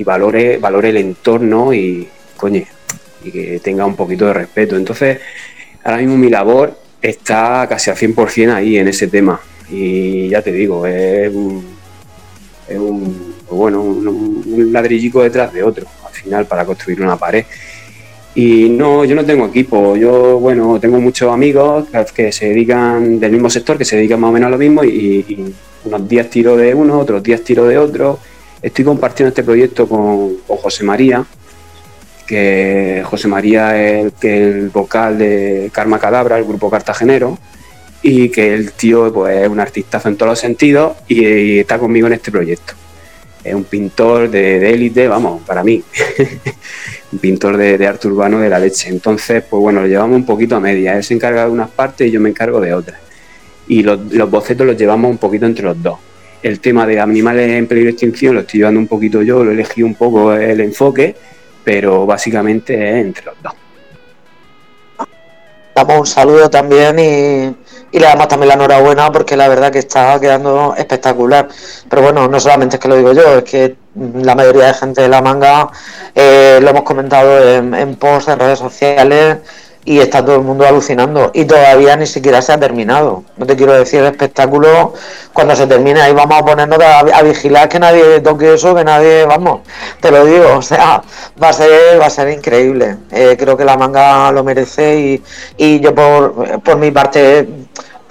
valore, 0.04 0.58
valore 0.58 0.90
el 0.90 0.96
entorno 0.96 1.72
y, 1.72 2.08
coño, 2.36 2.62
y 3.24 3.30
que 3.30 3.60
tenga 3.60 3.86
un 3.86 3.94
poquito 3.94 4.26
de 4.26 4.32
respeto. 4.32 4.76
Entonces, 4.76 5.20
ahora 5.84 5.98
mismo 5.98 6.16
mi 6.16 6.28
labor 6.28 6.76
está 7.00 7.66
casi 7.68 7.90
al 7.90 7.96
100% 7.96 8.52
ahí 8.52 8.78
en 8.78 8.88
ese 8.88 9.06
tema. 9.06 9.40
Y 9.70 10.28
ya 10.28 10.42
te 10.42 10.52
digo, 10.52 10.86
es 10.86 11.32
un 11.32 13.33
bueno, 13.54 13.82
un 13.82 14.70
ladrillico 14.72 15.22
detrás 15.22 15.52
de 15.52 15.62
otro 15.62 15.86
final 16.14 16.46
para 16.46 16.64
construir 16.64 17.02
una 17.02 17.16
pared. 17.16 17.44
Y 18.34 18.68
no, 18.68 19.04
yo 19.04 19.14
no 19.14 19.24
tengo 19.24 19.46
equipo, 19.46 19.94
yo, 19.96 20.40
bueno, 20.40 20.80
tengo 20.80 21.00
muchos 21.00 21.32
amigos 21.32 21.86
que 22.12 22.32
se 22.32 22.48
dedican 22.48 23.20
del 23.20 23.30
mismo 23.30 23.48
sector, 23.48 23.78
que 23.78 23.84
se 23.84 23.96
dedican 23.96 24.18
más 24.18 24.30
o 24.30 24.32
menos 24.32 24.48
a 24.48 24.50
lo 24.50 24.58
mismo 24.58 24.82
y, 24.82 25.54
unos 25.84 26.08
días 26.08 26.30
tiro 26.30 26.56
de 26.56 26.74
uno, 26.74 26.98
otros 26.98 27.22
días 27.22 27.42
tiro 27.42 27.66
de 27.66 27.78
otro. 27.78 28.18
Estoy 28.60 28.84
compartiendo 28.84 29.28
este 29.28 29.44
proyecto 29.44 29.86
con, 29.86 30.38
José 30.48 30.82
María, 30.82 31.24
que 32.26 33.02
José 33.04 33.28
María 33.28 33.80
es 33.80 34.12
el, 34.22 34.30
el 34.30 34.68
vocal 34.70 35.18
de 35.18 35.70
Karma 35.72 35.98
Cadabra, 36.00 36.38
el 36.38 36.44
grupo 36.44 36.70
cartagenero, 36.70 37.38
y 38.02 38.30
que 38.30 38.54
el 38.54 38.72
tío 38.72 39.12
pues, 39.12 39.42
es 39.42 39.48
un 39.48 39.60
artistazo 39.60 40.08
en 40.08 40.16
todos 40.16 40.30
los 40.30 40.38
sentidos 40.40 40.96
y 41.06 41.58
está 41.58 41.78
conmigo 41.78 42.06
en 42.08 42.14
este 42.14 42.32
proyecto 42.32 42.74
es 43.44 43.54
un 43.54 43.64
pintor 43.64 44.30
de 44.30 44.70
élite, 44.70 45.06
vamos, 45.06 45.42
para 45.42 45.62
mí, 45.62 45.84
un 47.12 47.18
pintor 47.18 47.58
de, 47.58 47.86
arte 47.86 48.08
urbano 48.08 48.40
de 48.40 48.48
la 48.48 48.58
leche. 48.58 48.88
Entonces, 48.88 49.44
pues 49.48 49.60
bueno, 49.60 49.82
lo 49.82 49.86
llevamos 49.86 50.16
un 50.16 50.24
poquito 50.24 50.56
a 50.56 50.60
media. 50.60 50.96
Él 50.96 51.04
se 51.04 51.14
encarga 51.14 51.44
de 51.44 51.50
unas 51.50 51.70
partes 51.70 52.08
y 52.08 52.10
yo 52.10 52.20
me 52.20 52.30
encargo 52.30 52.60
de 52.60 52.72
otras. 52.72 52.98
Y 53.68 53.82
los, 53.82 54.30
bocetos 54.30 54.66
los 54.66 54.76
llevamos 54.76 55.10
un 55.10 55.18
poquito 55.18 55.44
entre 55.44 55.66
los 55.66 55.82
dos. 55.82 55.98
El 56.42 56.60
tema 56.60 56.86
de 56.86 57.00
animales 57.00 57.50
en 57.50 57.66
peligro 57.66 57.88
de 57.88 57.92
extinción 57.92 58.34
lo 58.34 58.40
estoy 58.40 58.60
llevando 58.60 58.80
un 58.80 58.86
poquito 58.86 59.22
yo, 59.22 59.44
lo 59.44 59.50
elegí 59.50 59.82
un 59.82 59.94
poco 59.94 60.34
el 60.34 60.60
enfoque, 60.60 61.14
pero 61.62 62.04
básicamente 62.04 62.74
es 62.74 63.04
entre 63.04 63.24
los 63.26 63.34
dos. 63.42 63.54
Damos 65.74 66.00
un 66.00 66.06
saludo 66.06 66.48
también 66.50 66.98
y 66.98 67.63
y 67.94 68.00
le 68.00 68.06
damos 68.06 68.26
también 68.26 68.48
la 68.48 68.54
enhorabuena 68.54 69.12
porque 69.12 69.36
la 69.36 69.46
verdad 69.46 69.70
que 69.70 69.78
está 69.78 70.18
quedando 70.18 70.74
espectacular. 70.76 71.46
Pero 71.88 72.02
bueno, 72.02 72.26
no 72.26 72.40
solamente 72.40 72.74
es 72.74 72.82
que 72.82 72.88
lo 72.88 72.96
digo 72.96 73.12
yo, 73.12 73.38
es 73.38 73.44
que 73.44 73.76
la 74.16 74.34
mayoría 74.34 74.66
de 74.66 74.74
gente 74.74 75.02
de 75.02 75.08
la 75.08 75.22
manga 75.22 75.68
eh, 76.12 76.58
lo 76.60 76.70
hemos 76.70 76.82
comentado 76.82 77.38
en, 77.38 77.72
en 77.72 77.94
posts, 77.94 78.32
en 78.32 78.40
redes 78.40 78.58
sociales 78.58 79.36
y 79.84 80.00
está 80.00 80.24
todo 80.24 80.36
el 80.36 80.42
mundo 80.42 80.66
alucinando 80.66 81.30
y 81.34 81.44
todavía 81.44 81.94
ni 81.96 82.06
siquiera 82.06 82.42
se 82.42 82.52
ha 82.52 82.58
terminado. 82.58 83.22
No 83.36 83.46
te 83.46 83.54
quiero 83.54 83.74
decir 83.74 84.00
el 84.00 84.06
espectáculo 84.06 84.94
cuando 85.32 85.54
se 85.54 85.68
termine 85.68 86.00
ahí 86.00 86.12
vamos 86.12 86.38
a 86.40 86.44
ponernos 86.44 86.78
a, 86.80 87.22
vigilar 87.22 87.68
que 87.68 87.78
nadie 87.78 88.20
toque 88.20 88.54
eso, 88.54 88.74
que 88.74 88.82
nadie, 88.82 89.24
vamos, 89.26 89.60
te 90.00 90.10
lo 90.10 90.24
digo, 90.24 90.56
o 90.56 90.62
sea, 90.62 91.00
va 91.40 91.50
a 91.50 91.52
ser 91.52 92.00
va 92.00 92.06
a 92.06 92.10
ser 92.10 92.28
increíble. 92.30 92.96
Eh, 93.12 93.36
creo 93.38 93.56
que 93.56 93.64
la 93.64 93.76
manga 93.76 94.32
lo 94.32 94.42
merece 94.42 94.98
y, 94.98 95.22
y 95.56 95.80
yo 95.80 95.94
por, 95.94 96.60
por 96.60 96.76
mi 96.76 96.90
parte 96.90 97.46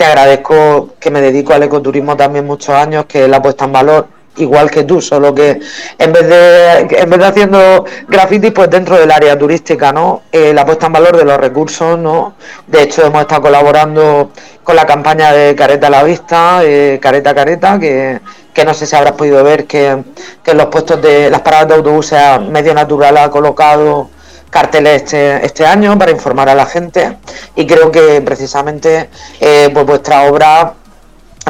agradezco 0.06 0.96
que 1.00 1.12
me 1.12 1.22
dedico 1.22 1.54
al 1.54 1.64
ecoturismo 1.64 2.16
también 2.16 2.46
muchos 2.46 2.70
años, 2.76 3.06
que 3.06 3.28
la 3.28 3.42
puesta 3.42 3.66
en 3.66 3.72
valor 3.72 4.08
igual 4.38 4.72
que 4.72 4.84
tú, 4.84 5.02
solo 5.02 5.34
que 5.34 5.60
en 5.98 6.12
vez 6.12 6.28
de 6.28 6.80
en 7.00 7.10
vez 7.10 7.20
de 7.20 7.26
haciendo 7.26 7.86
grafitis, 8.08 8.52
pues 8.52 8.70
dentro 8.70 8.98
del 8.98 9.12
área 9.12 9.38
turística, 9.38 9.92
¿no? 9.94 10.24
Eh, 10.32 10.54
la 10.54 10.66
puesta 10.66 10.88
en 10.88 10.94
valor 10.94 11.18
de 11.18 11.26
los 11.26 11.38
recursos, 11.38 11.98
¿no? 12.00 12.36
De 12.68 12.84
hecho, 12.84 13.06
hemos 13.06 13.22
estado 13.22 13.44
colaborando 13.44 14.32
con 14.64 14.76
la 14.76 14.86
campaña 14.86 15.32
de 15.32 15.56
Careta 15.56 15.88
a 15.88 15.90
la 15.92 16.04
Vista, 16.04 16.62
eh, 16.64 17.00
Careta 17.02 17.36
Careta, 17.36 17.80
que, 17.80 18.20
que 18.54 18.66
no 18.66 18.74
sé 18.74 18.86
si 18.86 18.96
habrás 18.96 19.14
podido 19.14 19.44
ver 19.44 19.66
que, 19.66 20.04
que 20.44 20.54
los 20.54 20.68
puestos 20.68 21.02
de 21.02 21.30
las 21.30 21.42
paradas 21.42 21.68
de 21.68 21.76
autobuses 21.76 22.42
Medio 22.50 22.74
Natural 22.74 23.18
ha 23.18 23.30
colocado 23.30 24.10
carteles 24.54 25.02
este, 25.02 25.44
este 25.44 25.66
año 25.66 25.98
para 25.98 26.12
informar 26.12 26.48
a 26.48 26.54
la 26.54 26.68
gente 26.68 27.18
y 27.56 27.66
creo 27.66 27.92
que 27.92 28.22
precisamente 28.22 29.10
eh, 29.40 29.72
pues 29.74 29.84
vuestra 29.84 30.30
obra 30.30 30.74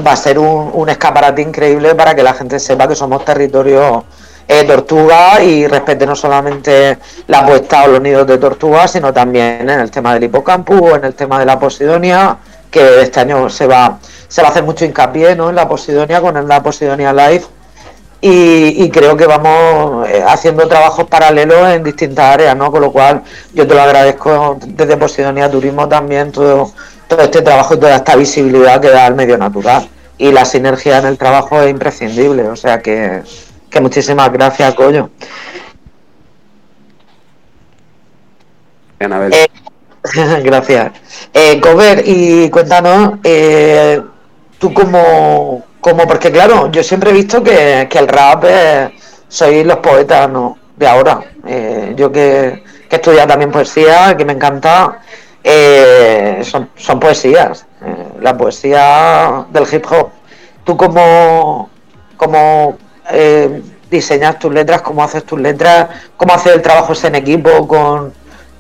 va 0.08 0.12
a 0.14 0.16
ser 0.16 0.39
un, 0.39 0.89
escaparate 0.89 1.41
increíble 1.41 1.95
para 1.95 2.16
que 2.16 2.24
la 2.24 2.34
gente 2.34 2.60
sepa 2.60 2.88
que 2.88 2.95
somos 2.95 3.26
territorio 3.26 4.06
eh, 4.47 4.64
tortuga 4.64 5.43
y 5.43 5.68
respete 5.68 6.06
no 6.06 6.16
solamente 6.16 6.97
la 7.28 7.45
puesta 7.45 7.84
o 7.84 7.88
los 7.88 8.01
nidos 8.01 8.26
de 8.26 8.38
tortuga, 8.38 8.88
sino 8.88 9.12
también 9.12 9.70
en 9.70 9.80
el 9.82 9.91
tema 9.91 10.14
del 10.14 10.24
hipocampus 10.24 10.82
o 10.82 10.95
en 10.95 11.04
el 11.04 11.14
tema 11.14 11.39
de 11.39 11.45
la 11.45 11.60
posidonia, 11.60 12.38
que 12.72 13.01
este 13.01 13.20
año 13.20 13.49
se 13.49 13.68
va, 13.68 13.99
se 14.30 14.41
va 14.41 14.47
a 14.47 14.51
hacer 14.51 14.64
mucho 14.64 14.86
hincapié 14.86 15.36
¿no? 15.36 15.49
en 15.49 15.56
la 15.56 15.68
Posidonia 15.68 16.22
con 16.22 16.47
la 16.47 16.64
Posidonia 16.64 17.12
Live 17.12 17.43
y, 18.26 18.89
creo 18.89 19.17
que 19.17 19.26
vamos 19.26 20.07
eh, 20.07 20.24
haciendo 20.26 20.65
trabajos 20.69 21.07
paralelos 21.07 21.67
en 21.69 21.84
distintas 21.84 22.34
áreas, 22.36 22.55
¿no? 22.55 22.71
Con 22.71 22.80
lo 22.80 22.91
cual 22.91 23.21
yo 23.53 23.67
te 23.67 23.74
lo 23.76 23.82
agradezco 23.82 24.57
desde 24.65 24.95
Posidonia 24.95 25.51
Turismo 25.51 25.89
también 25.89 26.32
todo, 26.32 26.71
todo 27.09 27.21
este 27.21 27.41
trabajo 27.41 27.74
y 27.74 27.80
toda 27.80 27.97
esta 27.97 28.15
visibilidad 28.15 28.80
que 28.80 28.89
da 28.89 29.07
al 29.07 29.15
medio 29.15 29.38
natural. 29.38 29.89
Y 30.17 30.32
la 30.32 30.45
sinergia 30.45 30.99
en 30.99 31.07
el 31.07 31.17
trabajo 31.17 31.61
es 31.61 31.69
imprescindible, 31.69 32.47
o 32.47 32.55
sea 32.55 32.82
que, 32.82 33.24
que 33.69 33.82
muchísimas 33.82 34.32
gracias, 34.32 34.74
Coño. 34.74 35.09
Eh, 39.01 39.47
gracias. 40.43 40.93
Eh, 41.34 41.59
Cover, 41.59 42.03
y 42.05 42.49
cuéntanos, 42.49 43.15
eh, 43.24 44.01
tú 44.59 44.74
como 44.74 45.72
como 45.84 46.07
porque 46.07 46.31
claro, 46.31 46.71
yo 46.71 46.81
siempre 46.81 47.09
he 47.09 47.13
visto 47.13 47.43
que, 47.43 47.81
el 47.91 48.07
rap 48.07 48.45
sois 49.27 49.65
los 49.65 49.77
poetas 49.79 50.29
¿no? 50.29 50.57
de 50.77 50.88
ahora. 50.88 51.19
Eh, 51.45 51.93
yo 51.97 52.09
que, 52.09 52.63
que 52.89 52.95
he 52.95 53.27
también 53.27 53.51
poesía, 53.51 54.15
que 54.17 54.23
me 54.23 54.31
encanta, 54.31 54.99
eh, 55.43 56.39
son, 56.43 56.69
son, 56.77 57.01
poesías, 57.01 57.65
eh, 57.86 58.07
la 58.21 58.36
poesía 58.38 59.45
del 59.51 59.65
hip 59.69 59.86
hop. 59.91 60.09
¿Tú 60.63 60.77
cómo, 60.77 61.69
cómo 62.15 62.77
diseñas 63.91 64.39
tus 64.39 64.53
letras, 64.53 64.81
cómo 64.84 65.03
haces 65.03 65.25
tus 65.25 65.39
letras, 65.41 65.89
cómo 66.15 66.34
haces 66.34 66.53
el 66.53 66.61
trabajo 66.61 66.93
en 67.03 67.15
equipo 67.15 67.67
con, 67.67 68.13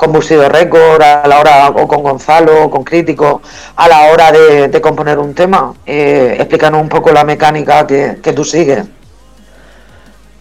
con 0.03 0.11
Busido 0.11 0.49
Record, 0.49 1.01
a 1.01 1.25
la 1.25 1.39
hora, 1.39 1.69
o 1.69 1.87
con 1.87 2.03
Gonzalo, 2.03 2.65
o 2.65 2.69
con 2.69 2.83
Crítico, 2.83 3.41
a 3.77 3.87
la 3.87 4.11
hora 4.11 4.33
de, 4.33 4.81
componer 4.81 5.17
un 5.17 5.33
tema. 5.33 5.73
Eh, 5.85 6.35
explícanos 6.39 6.81
un 6.81 6.89
poco 6.89 7.13
la 7.13 7.23
mecánica 7.23 7.87
que, 7.87 8.33
tú 8.35 8.43
sigues. 8.43 8.83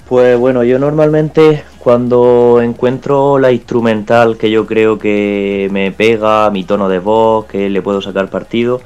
Pues 0.09 0.37
bueno, 0.37 0.65
yo 0.65 0.81
normalmente 0.81 1.63
cuando 1.79 2.61
encuentro 2.61 3.39
la 3.39 3.53
instrumental 3.53 4.37
que 4.37 4.51
yo 4.51 4.67
creo 4.67 4.99
que 4.99 5.69
me 5.71 5.93
pega, 5.93 6.51
mi 6.51 6.65
tono 6.65 6.89
de 6.89 6.99
voz, 6.99 7.47
que 7.47 7.71
le 7.71 7.83
puedo 7.83 8.03
sacar 8.03 8.31
partido, 8.31 8.81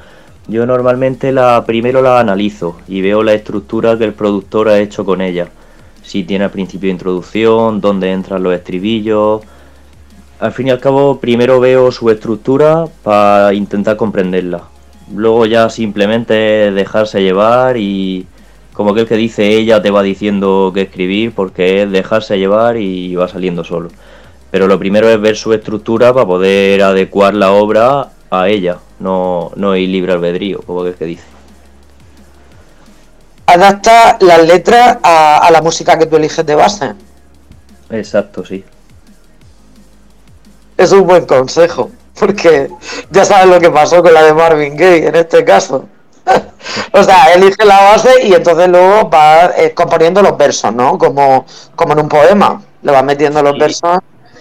yo 0.47 0.67
normalmente 0.67 1.33
la 1.33 1.65
primero 1.65 2.03
la 2.03 2.21
analizo 2.21 2.77
y 2.87 3.01
veo 3.01 3.23
la 3.23 3.33
estructura 3.33 3.97
que 3.97 4.05
el 4.05 4.13
productor 4.13 4.69
ha 4.69 4.79
hecho 4.79 5.07
con 5.07 5.23
ella. 5.23 5.49
Si 6.03 6.23
tiene 6.23 6.45
al 6.45 6.51
principio 6.51 6.91
introducción, 6.91 7.81
dónde 7.81 8.13
entran 8.13 8.43
los 8.43 8.55
estribillos, 8.55 9.41
al 10.39 10.53
fin 10.53 10.69
y 10.69 10.71
al 10.71 10.81
cabo, 10.81 11.19
primero 11.19 11.61
veo 11.61 11.91
su 11.91 12.11
estructura 12.11 12.87
para 13.03 13.55
intentar 13.55 13.97
comprenderla. 13.97 14.65
Luego 15.15 15.47
ya 15.47 15.71
simplemente 15.71 16.35
dejarse 16.73 17.23
llevar 17.23 17.77
y 17.77 18.27
como 18.73 18.91
aquel 18.91 19.07
que 19.07 19.17
dice 19.17 19.49
ella 19.49 19.81
te 19.81 19.91
va 19.91 20.03
diciendo 20.03 20.73
que 20.75 20.83
escribir 20.83 21.33
porque 21.35 21.83
es 21.83 21.91
dejarse 21.91 22.39
llevar 22.39 22.77
y 22.77 23.15
va 23.15 23.29
saliendo 23.29 23.65
solo. 23.65 23.89
Pero 24.51 24.67
lo 24.67 24.79
primero 24.79 25.09
es 25.09 25.21
ver 25.21 25.37
su 25.37 25.53
estructura 25.53 26.13
para 26.13 26.27
poder 26.27 26.83
adecuar 26.83 27.35
la 27.35 27.53
obra 27.53 28.11
a 28.31 28.49
ella, 28.49 28.79
no, 28.99 29.53
no 29.57 29.77
ir 29.77 29.89
libre 29.89 30.13
albedrío, 30.13 30.61
como 30.63 30.83
aquel 30.83 30.95
que 30.95 31.05
dice. 31.05 31.25
Adapta 33.47 34.19
las 34.21 34.47
letras 34.47 34.99
a, 35.03 35.39
a 35.39 35.51
la 35.51 35.63
música 35.63 35.99
que 35.99 36.07
tú 36.07 36.17
eliges 36.17 36.45
de 36.45 36.55
base. 36.57 36.93
Exacto, 37.91 38.45
sí 38.45 38.65
es 40.77 40.93
un 40.93 41.07
buen 41.07 41.25
consejo, 41.27 41.91
porque 42.19 42.69
ya 43.11 43.25
sabes 43.25 43.49
lo 43.49 43.61
que 43.61 43.71
pasó 43.71 44.03
con 44.03 44.13
la 44.13 44.23
de 44.23 44.35
Marvin 44.35 44.77
Gaye 44.77 45.09
en 45.09 45.17
este 45.17 45.45
caso. 45.45 45.87
o 46.93 47.03
sea, 47.03 47.33
elige 47.35 47.65
la 47.65 47.81
base 47.81 48.27
y 48.27 48.33
entonces 48.33 48.69
luego 48.69 49.09
va 49.09 49.53
eh, 49.57 49.73
componiendo 49.75 50.21
los 50.23 50.37
versos, 50.37 50.75
¿no? 50.75 50.99
Como, 50.99 51.47
como 51.75 51.93
en 51.93 52.01
un 52.01 52.09
poema, 52.09 52.61
le 52.83 52.93
va 52.93 53.03
metiendo 53.03 53.43
los 53.43 53.57
versos. 53.59 54.01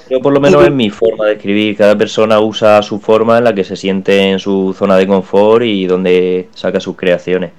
Yo 0.10 0.20
por 0.20 0.34
lo 0.34 0.40
menos 0.40 0.64
es 0.64 0.72
mi 0.72 0.90
forma 0.90 1.26
de 1.26 1.34
escribir, 1.34 1.78
cada 1.78 1.98
persona 1.98 2.40
usa 2.40 2.82
su 2.84 3.00
forma 3.00 3.40
en 3.40 3.44
la 3.44 3.56
que 3.56 3.64
se 3.64 3.76
siente 3.76 4.32
en 4.32 4.40
su 4.40 4.76
zona 4.78 4.98
de 4.98 5.08
confort 5.08 5.64
y 5.66 5.88
donde 5.88 6.50
saca 6.54 6.80
sus 6.80 6.96
creaciones. 6.96 7.52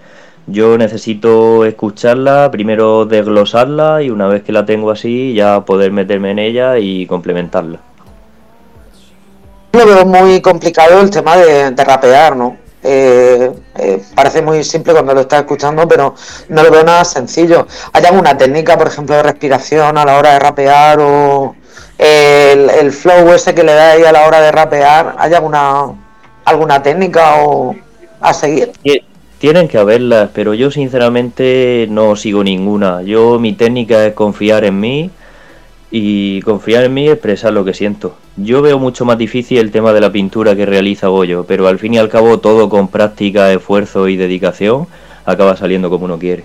Yo 0.47 0.79
necesito 0.79 1.65
escucharla, 1.65 2.49
primero 2.53 3.05
desglosarla 3.05 4.03
y 4.03 4.11
una 4.11 4.29
vez 4.29 4.45
que 4.45 4.53
la 4.53 4.65
tengo 4.65 4.93
así 4.93 5.35
ya 5.35 5.65
poder 5.65 5.91
meterme 5.91 6.31
en 6.31 6.39
ella 6.39 6.79
y 6.79 7.07
complementarla 7.07 7.81
lo 9.77 9.87
veo 9.87 10.07
muy 10.07 10.41
complicado 10.41 11.01
el 11.01 11.11
tema 11.11 11.37
de, 11.37 11.71
rapear, 11.77 12.37
¿no? 12.37 12.57
Eh, 12.83 13.51
eh, 13.79 14.03
parece 14.15 14.43
muy 14.43 14.63
simple 14.63 14.93
cuando 14.93 15.15
lo 15.15 15.23
estás 15.23 15.41
escuchando, 15.41 15.89
pero 15.89 16.15
no 16.49 16.63
lo 16.63 16.71
veo 16.71 16.85
nada 16.85 17.05
sencillo. 17.05 17.67
¿Hay 17.93 18.05
alguna 18.05 18.37
técnica, 18.37 18.79
por 18.79 18.87
ejemplo, 18.87 19.17
de 19.17 19.23
respiración 19.23 19.99
a 19.99 20.05
la 20.05 20.19
hora 20.19 20.33
de 20.35 20.39
rapear 20.39 21.01
o 21.01 21.57
el, 21.99 22.93
flow 22.93 23.33
ese 23.33 23.55
que 23.55 23.65
le 23.65 23.73
da 23.73 23.93
ahí 23.93 24.05
a 24.05 24.13
la 24.13 24.27
hora 24.27 24.41
de 24.41 24.53
rapear? 24.53 25.17
¿Hay 25.19 25.35
alguna, 25.35 25.93
alguna 26.45 26.83
técnica 26.83 27.43
o 27.45 27.75
a 28.21 28.33
seguir? 28.33 28.73
Tienen 29.39 29.69
que 29.69 29.79
haberlas, 29.79 30.31
pero 30.33 30.55
yo 30.55 30.71
sinceramente 30.71 31.87
no 31.91 32.17
sigo 32.17 32.43
ninguna. 32.43 33.03
Yo 33.03 33.39
mi 33.39 33.53
técnica 33.53 34.07
es 34.07 34.15
confiar 34.15 34.65
en 34.65 34.81
mí 34.81 35.11
y 35.91 36.41
confiar 36.43 36.85
en 36.85 36.95
mí 36.95 37.05
y 37.05 37.11
expresar 37.11 37.53
lo 37.53 37.65
que 37.65 37.75
siento. 37.75 38.15
Yo 38.37 38.63
veo 38.63 38.79
mucho 38.79 39.05
más 39.05 39.19
difícil 39.19 39.59
el 39.59 39.71
tema 39.71 39.93
de 39.93 40.01
la 40.01 40.11
pintura 40.11 40.57
que 40.57 40.67
realiza 40.67 41.09
Goyo, 41.09 41.45
pero 41.45 41.69
al 41.69 41.79
fin 41.79 41.95
y 41.95 41.99
al 41.99 42.09
cabo 42.09 42.39
todo 42.39 42.69
con 42.69 42.89
práctica, 42.89 43.53
esfuerzo 43.53 44.09
y 44.09 44.17
dedicación 44.17 44.87
acaba 45.25 45.57
saliendo 45.57 45.91
como 45.91 46.05
uno 46.05 46.19
quiere. 46.19 46.45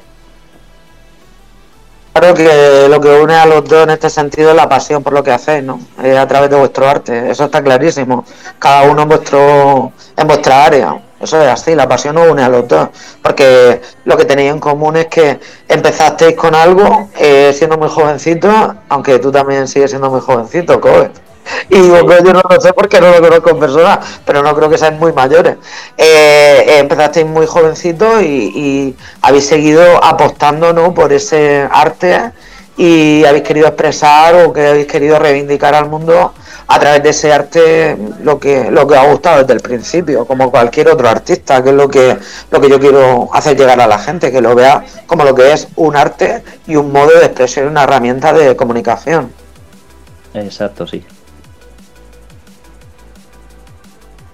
Claro 2.14 2.34
que 2.34 2.88
lo 2.90 3.00
que 3.00 3.22
une 3.22 3.34
a 3.34 3.46
los 3.46 3.68
dos 3.68 3.84
en 3.84 3.92
este 3.92 4.10
sentido 4.10 4.50
es 4.50 4.56
la 4.56 4.68
pasión 4.68 5.02
por 5.02 5.14
lo 5.14 5.24
que 5.24 5.32
hacéis, 5.32 5.64
¿no? 5.64 5.80
a 5.98 6.28
través 6.28 6.50
de 6.50 6.58
vuestro 6.58 6.88
arte, 6.88 7.32
eso 7.32 7.46
está 7.46 7.64
clarísimo. 7.64 8.26
Cada 8.60 8.92
uno 8.92 9.04
en 9.04 9.10
vuestro 9.10 9.94
en 10.18 10.28
vuestra 10.28 10.66
área. 10.66 11.02
Eso 11.22 11.40
es 11.42 11.48
así, 11.48 11.76
la 11.76 11.88
pasión 11.88 12.16
nos 12.16 12.30
une 12.30 12.44
a 12.44 12.50
los 12.50 12.68
dos. 12.68 12.90
Porque 13.22 13.82
lo 14.06 14.18
que 14.18 14.26
tenéis 14.26 14.52
en 14.52 14.60
común 14.60 14.98
es 14.98 15.08
que 15.08 15.40
empezasteis 15.68 16.36
con 16.36 16.56
algo 16.56 17.10
eh, 17.18 17.54
siendo 17.56 17.78
muy 17.78 17.90
jovencito, 17.90 18.76
aunque 18.90 19.20
tú 19.20 19.32
también 19.32 19.68
sigues 19.68 19.92
siendo 19.92 20.10
muy 20.10 20.22
jovencito, 20.22 20.82
Kobe. 20.82 21.12
Y 21.70 21.80
digo, 21.80 21.98
yo 22.08 22.34
no 22.34 22.42
lo 22.50 22.62
sé 22.62 22.74
porque 22.74 23.02
no 23.02 23.12
lo 23.12 23.22
conozco 23.22 23.50
en 23.50 23.60
persona, 23.60 24.00
pero 24.26 24.42
no 24.44 24.56
creo 24.56 24.70
que 24.70 24.78
sean 24.78 25.00
muy 25.00 25.12
mayores. 25.14 25.58
Eh, 25.98 26.66
eh, 26.68 26.80
empezasteis 26.80 27.26
muy 27.26 27.46
jovencito 27.46 28.22
y, 28.22 28.96
habéis 29.22 29.48
seguido 29.48 30.04
apostando 30.04 30.74
¿no? 30.74 30.94
por 30.94 31.14
ese 31.14 31.68
arte 31.72 32.32
y 32.78 33.24
habéis 33.26 33.44
querido 33.44 33.68
expresar 33.68 34.36
o 34.36 34.54
que 34.54 34.68
habéis 34.68 34.88
querido 34.88 35.20
reivindicar 35.20 35.76
al 35.76 35.90
mundo 35.90 36.34
a 36.74 36.80
través 36.80 37.04
de 37.04 37.10
ese 37.10 37.34
arte 37.34 37.98
lo 38.24 38.40
que 38.40 38.72
lo 38.72 38.88
que 38.88 38.96
ha 38.96 39.06
gustado 39.12 39.40
desde 39.40 39.54
el 39.54 39.60
principio, 39.60 40.26
como 40.26 40.50
cualquier 40.50 40.88
otro 40.88 41.10
artista, 41.10 41.62
que 41.62 41.70
es 41.70 41.76
lo 41.76 41.90
que 41.90 42.18
lo 42.50 42.62
que 42.62 42.70
yo 42.70 42.80
quiero 42.80 43.30
hacer 43.34 43.58
llegar 43.58 43.82
a 43.82 43.88
la 43.88 44.00
gente, 44.00 44.32
que 44.32 44.40
lo 44.40 44.56
vea 44.56 44.86
como 45.06 45.26
lo 45.26 45.36
que 45.36 45.52
es 45.52 45.68
un 45.76 45.98
arte 45.98 46.44
y 46.68 46.78
un 46.78 46.92
modo 46.92 47.12
de 47.20 47.26
expresión, 47.26 47.68
una 47.68 47.84
herramienta 47.84 48.32
de 48.32 48.56
comunicación. 48.56 49.34
Exacto, 50.34 50.88
sí. 50.88 51.06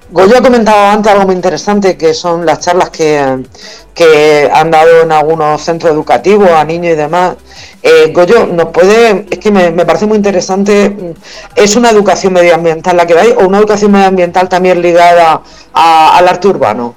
Goyo 0.10 0.38
ha 0.38 0.42
comentado 0.42 0.88
antes 0.88 1.12
algo 1.12 1.26
muy 1.26 1.36
interesante, 1.36 1.98
que 1.98 2.14
son 2.14 2.46
las 2.46 2.60
charlas 2.60 2.90
que, 2.92 3.44
que 3.94 4.50
han 4.54 4.72
dado 4.72 5.02
en 5.02 5.12
algunos 5.12 5.62
centros 5.62 5.92
educativos 5.92 6.50
a 6.50 6.64
niños 6.64 6.94
y 6.94 6.96
demás. 6.96 7.36
Eh, 7.84 8.14
Goyo, 8.14 8.46
¿nos 8.46 8.68
puede, 8.70 9.26
es 9.30 9.38
que 9.38 9.52
me, 9.52 9.72
parece 9.86 10.06
muy 10.06 10.16
interesante, 10.16 11.14
¿es 11.56 11.76
una 11.76 11.90
educación 11.90 12.32
medioambiental 12.32 12.96
la 12.96 13.06
que 13.06 13.16
dais 13.16 13.36
o 13.38 13.48
una 13.48 13.58
educación 13.58 13.92
medioambiental 13.92 14.48
también 14.48 14.82
ligada 14.82 15.42
al 15.74 16.28
arte 16.28 16.48
urbano? 16.48 16.96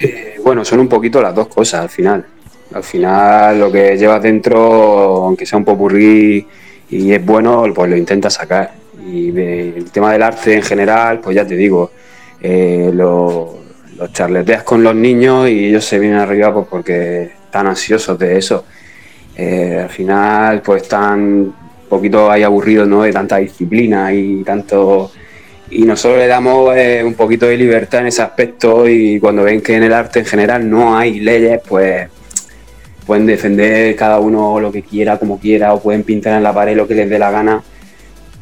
Eh, 0.00 0.40
bueno, 0.42 0.64
son 0.64 0.80
un 0.80 0.88
poquito 0.88 1.22
las 1.22 1.34
dos 1.36 1.46
cosas 1.46 1.82
al 1.82 1.88
final. 1.88 2.26
Al 2.74 2.82
final 2.82 3.60
lo 3.60 3.70
que 3.70 3.96
llevas 3.96 4.22
dentro, 4.22 5.24
aunque 5.24 5.46
sea 5.46 5.56
un 5.58 5.64
popurrí 5.64 6.48
y 6.88 7.12
es 7.12 7.24
bueno, 7.24 7.64
pues 7.72 7.90
lo 7.90 7.96
intentas 7.96 8.34
sacar 8.34 8.79
y 9.06 9.28
el 9.38 9.90
tema 9.90 10.12
del 10.12 10.22
arte 10.22 10.54
en 10.54 10.62
general, 10.62 11.20
pues 11.20 11.36
ya 11.36 11.46
te 11.46 11.56
digo, 11.56 11.90
eh, 12.40 12.90
los 12.92 13.60
charleteas 14.12 14.62
con 14.62 14.82
los 14.82 14.94
niños 14.94 15.48
y 15.48 15.66
ellos 15.66 15.84
se 15.84 15.98
vienen 15.98 16.18
arriba 16.18 16.52
pues 16.54 16.66
porque 16.68 17.22
están 17.44 17.66
ansiosos 17.66 18.18
de 18.18 18.38
eso. 18.38 18.64
Eh, 19.36 19.80
al 19.82 19.90
final, 19.90 20.62
pues 20.62 20.82
están 20.82 21.20
un 21.20 21.54
poquito 21.88 22.30
ahí 22.30 22.42
aburridos 22.42 22.88
¿no? 22.88 23.02
de 23.02 23.12
tanta 23.12 23.36
disciplina 23.36 24.12
y 24.12 24.42
tanto. 24.42 25.10
Y 25.70 25.82
nosotros 25.82 26.18
le 26.18 26.26
damos 26.26 26.76
eh, 26.76 27.02
un 27.04 27.14
poquito 27.14 27.46
de 27.46 27.56
libertad 27.56 28.00
en 28.00 28.08
ese 28.08 28.22
aspecto 28.22 28.88
y 28.88 29.20
cuando 29.20 29.44
ven 29.44 29.60
que 29.60 29.76
en 29.76 29.84
el 29.84 29.92
arte 29.92 30.20
en 30.20 30.26
general 30.26 30.68
no 30.68 30.96
hay 30.96 31.20
leyes, 31.20 31.60
pues 31.66 32.08
pueden 33.06 33.26
defender 33.26 33.94
cada 33.96 34.18
uno 34.18 34.58
lo 34.60 34.72
que 34.72 34.82
quiera, 34.82 35.18
como 35.18 35.38
quiera, 35.38 35.74
o 35.74 35.80
pueden 35.80 36.02
pintar 36.02 36.36
en 36.36 36.42
la 36.42 36.52
pared 36.52 36.76
lo 36.76 36.88
que 36.88 36.94
les 36.94 37.08
dé 37.08 37.18
la 37.18 37.30
gana 37.30 37.62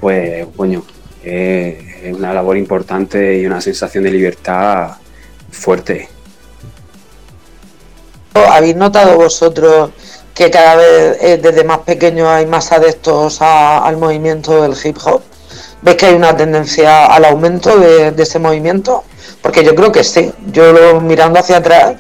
pues, 0.01 0.47
coño, 0.57 0.85
es 1.23 2.15
una 2.15 2.33
labor 2.33 2.57
importante 2.57 3.39
y 3.39 3.47
una 3.47 3.61
sensación 3.61 4.05
de 4.05 4.11
libertad 4.11 4.91
fuerte. 5.51 6.09
¿Habéis 8.35 8.77
notado 8.77 9.17
vosotros 9.17 9.91
que 10.35 10.51
cada 10.51 10.77
vez 10.77 11.19
eh, 11.21 11.41
desde 11.43 11.65
más 11.65 11.79
pequeños 11.79 12.29
hay 12.29 12.47
más 12.47 12.71
adeptos 12.71 13.39
al 13.41 13.97
movimiento 13.97 14.63
del 14.63 14.75
hip 14.83 14.97
hop? 15.05 15.23
¿Ves 15.83 15.97
que 15.97 16.07
hay 16.07 16.15
una 16.15 16.37
tendencia 16.37 17.07
al 17.07 17.25
aumento 17.25 17.79
de, 17.79 18.15
ese 18.17 18.39
movimiento? 18.39 19.05
Porque 19.43 19.65
yo 19.65 19.75
creo 19.75 19.93
que 19.93 20.05
sí. 20.05 20.33
Yo 20.53 20.73
lo, 20.73 21.01
mirando 21.01 21.39
hacia 21.39 21.59
atrás, 21.59 21.97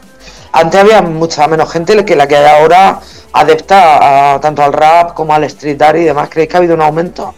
antes 0.52 0.80
había 0.80 1.02
mucha 1.02 1.46
menos 1.46 1.70
gente 1.72 2.04
que 2.04 2.16
la 2.16 2.26
que 2.26 2.36
hay 2.36 2.60
ahora 2.60 3.00
adepta 3.32 4.34
a, 4.34 4.40
tanto 4.40 4.62
al 4.62 4.72
rap 4.72 5.14
como 5.14 5.34
al 5.34 5.44
street 5.44 5.80
art 5.80 5.98
y 5.98 6.04
demás. 6.04 6.28
¿Creéis 6.28 6.50
que 6.50 6.56
ha 6.56 6.58
habido 6.58 6.74
un 6.74 6.82
aumento? 6.82 7.34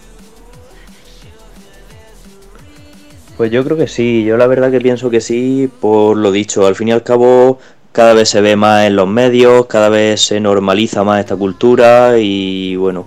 Pues 3.41 3.51
yo 3.51 3.65
creo 3.65 3.75
que 3.75 3.89
sí, 3.89 4.23
yo 4.23 4.37
la 4.37 4.47
verdad 4.47 4.71
que 4.71 4.83
pienso 4.83 5.09
que 5.09 5.23
sí, 5.23 5.67
por 5.81 6.15
lo 6.15 6.31
dicho, 6.31 6.67
al 6.67 6.75
fin 6.75 6.89
y 6.89 6.93
al 6.93 7.03
cabo 7.03 7.59
cada 7.91 8.13
vez 8.13 8.29
se 8.29 8.43
ve 8.43 8.55
más 8.55 8.85
en 8.85 8.97
los 8.97 9.09
medios, 9.09 9.65
cada 9.65 9.89
vez 9.89 10.21
se 10.21 10.41
normaliza 10.41 11.05
más 11.05 11.21
esta 11.21 11.37
cultura 11.37 12.19
y 12.19 12.77
bueno, 12.77 13.07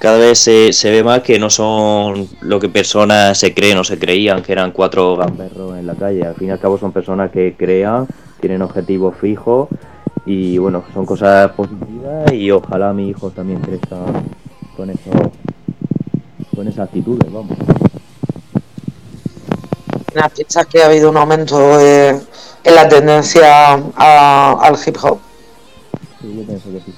cada 0.00 0.18
vez 0.18 0.40
se, 0.40 0.72
se 0.72 0.90
ve 0.90 1.04
más 1.04 1.20
que 1.20 1.38
no 1.38 1.50
son 1.50 2.26
lo 2.40 2.58
que 2.58 2.68
personas 2.68 3.38
se 3.38 3.54
creen 3.54 3.78
o 3.78 3.84
se 3.84 3.96
creían, 3.96 4.42
que 4.42 4.50
eran 4.50 4.72
cuatro 4.72 5.14
gamberros 5.14 5.78
en 5.78 5.86
la 5.86 5.94
calle, 5.94 6.24
al 6.24 6.34
fin 6.34 6.48
y 6.48 6.50
al 6.50 6.58
cabo 6.58 6.76
son 6.76 6.90
personas 6.90 7.30
que 7.30 7.54
crean, 7.56 8.08
tienen 8.40 8.60
objetivos 8.60 9.16
fijos 9.18 9.68
y 10.26 10.58
bueno, 10.58 10.82
son 10.92 11.06
cosas 11.06 11.52
positivas 11.52 12.32
y 12.32 12.50
ojalá 12.50 12.92
mi 12.92 13.08
hijo 13.08 13.30
también 13.30 13.60
crezca 13.60 13.98
con 14.76 14.90
eso, 14.90 15.10
con 16.56 16.66
esas 16.66 16.88
actitudes, 16.88 17.32
vamos 17.32 17.56
piensas 20.34 20.66
que 20.66 20.82
ha 20.82 20.86
habido 20.86 21.10
un 21.10 21.16
aumento 21.16 21.80
en 21.80 22.24
la 22.64 22.88
tendencia 22.88 23.74
al 23.74 24.76
hip 24.84 24.96
hop? 25.02 25.18
Sí, 26.20 26.34
yo 26.36 26.46
pienso 26.46 26.70
que 26.70 26.80
sí. 26.80 26.94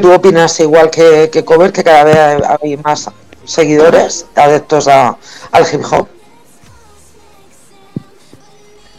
¿tú 0.00 0.12
opinas 0.12 0.58
igual 0.60 0.90
que, 0.90 1.28
que 1.30 1.44
Cover, 1.44 1.72
que 1.72 1.82
cada 1.82 2.04
vez 2.04 2.16
hay, 2.62 2.76
más 2.78 3.10
seguidores 3.44 4.26
adeptos 4.34 4.88
al 4.88 5.16
hip 5.72 5.82
hop? 5.90 6.08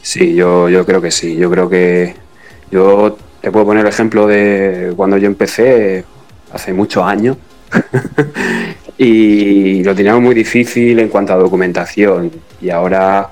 Sí, 0.01 0.36
yo, 0.36 0.70
yo 0.70 0.86
creo 0.86 1.01
que 1.01 1.12
sí. 1.12 1.36
Yo 1.36 1.49
creo 1.49 1.70
que 1.70 2.16
yo 2.70 3.18
te 3.41 3.51
puedo 3.51 3.66
poner 3.66 3.86
el 3.86 3.91
ejemplo 3.91 4.28
de 4.28 4.93
cuando 4.95 5.18
yo 5.18 5.28
empecé 5.28 6.06
hace 6.51 6.74
muchos 6.74 7.04
años. 7.04 7.38
y 8.97 9.83
lo 9.83 9.95
teníamos 9.95 10.21
muy 10.21 10.35
difícil 10.35 10.99
en 10.99 11.09
cuanto 11.09 11.33
a 11.33 11.37
documentación. 11.37 12.31
Y 12.61 12.69
ahora, 12.69 13.29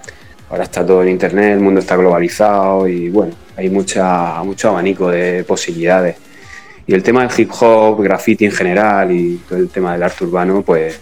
ahora 0.50 0.64
está 0.64 0.86
todo 0.86 1.04
en 1.04 1.10
internet, 1.10 1.54
el 1.54 1.60
mundo 1.60 1.80
está 1.80 1.96
globalizado 1.96 2.88
y 2.88 3.10
bueno, 3.10 3.34
hay 3.56 3.70
mucha, 3.70 4.42
mucho 4.44 4.70
abanico 4.70 5.10
de 5.10 5.44
posibilidades. 5.44 6.18
Y 6.88 6.94
el 6.94 7.04
tema 7.04 7.26
del 7.26 7.40
hip 7.40 7.52
hop, 7.60 8.02
graffiti 8.02 8.46
en 8.46 8.52
general 8.52 9.12
y 9.12 9.38
todo 9.48 9.60
el 9.60 9.70
tema 9.70 9.94
del 9.94 10.04
arte 10.04 10.24
urbano, 10.24 10.62
pues 10.64 11.00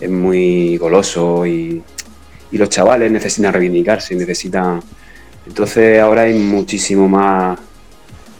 es 0.00 0.10
muy 0.10 0.76
goloso 0.78 1.46
y, 1.46 1.82
y 2.50 2.58
los 2.58 2.68
chavales 2.70 3.10
necesitan 3.10 3.52
reivindicarse, 3.52 4.14
necesitan... 4.14 4.80
Entonces 5.46 6.00
ahora 6.00 6.22
hay 6.22 6.38
muchísimo 6.38 7.08
más, 7.08 7.58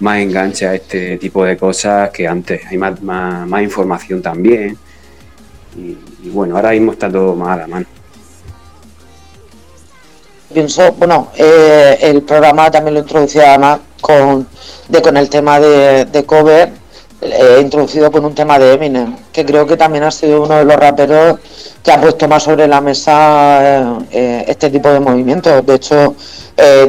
más 0.01 0.19
enganche 0.19 0.67
a 0.67 0.75
este 0.75 1.19
tipo 1.19 1.45
de 1.45 1.57
cosas 1.57 2.11
que 2.11 2.27
antes, 2.27 2.63
hay 2.67 2.79
más, 2.79 3.03
más, 3.03 3.47
más 3.47 3.63
información 3.63 4.23
también 4.23 4.77
y, 5.77 6.29
bueno, 6.31 6.57
ahora 6.57 6.71
mismo 6.71 6.93
está 6.93 7.11
todo 7.11 7.35
más 7.35 7.51
a 7.51 7.57
la 7.57 7.67
mano. 7.67 7.87
Pienso, 10.53 10.93
bueno, 10.93 11.29
eh, 11.37 11.97
el 12.01 12.23
programa 12.23 12.71
también 12.71 12.95
lo 12.95 13.01
introducía 13.01 13.51
además 13.51 13.79
con, 14.01 14.49
de, 14.89 15.01
con 15.01 15.17
el 15.17 15.31
tema 15.31 15.61
de, 15.61 16.25
cover, 16.27 16.73
eh, 17.21 17.59
introducido 17.61 18.11
con 18.11 18.25
un 18.25 18.35
tema 18.35 18.59
de 18.59 18.73
Eminem, 18.73 19.15
que 19.33 19.45
creo 19.45 19.65
que 19.65 19.77
también 19.77 20.03
ha 20.03 20.11
sido 20.11 20.43
uno 20.43 20.57
de 20.57 20.65
los 20.65 20.75
raperos 20.75 21.39
que 21.85 21.93
ha 21.93 22.01
puesto 22.01 22.27
más 22.27 22.43
sobre 22.43 22.67
la 22.67 22.81
mesa 22.81 23.99
eh, 24.11 24.45
este 24.49 24.71
tipo 24.71 24.89
de 24.89 24.99
movimientos. 24.99 25.65
De 25.65 25.75
hecho, 25.77 26.17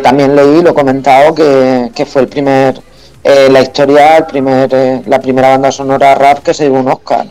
también 0.01 0.35
leí, 0.35 0.61
lo 0.61 0.71
he 0.71 0.73
comentado, 0.73 1.33
que, 1.33 1.91
que 1.95 2.05
fue 2.05 2.23
el 2.23 2.27
primer, 2.27 2.81
la 3.23 3.61
historia, 3.61 4.17
el 4.17 4.25
primer, 4.25 5.03
la 5.07 5.19
primera 5.21 5.49
banda 5.49 5.71
sonora 5.71 6.15
rap 6.15 6.39
que 6.39 6.53
se 6.53 6.63
llevó 6.63 6.79
un 6.79 6.89
Oscar. 6.89 7.27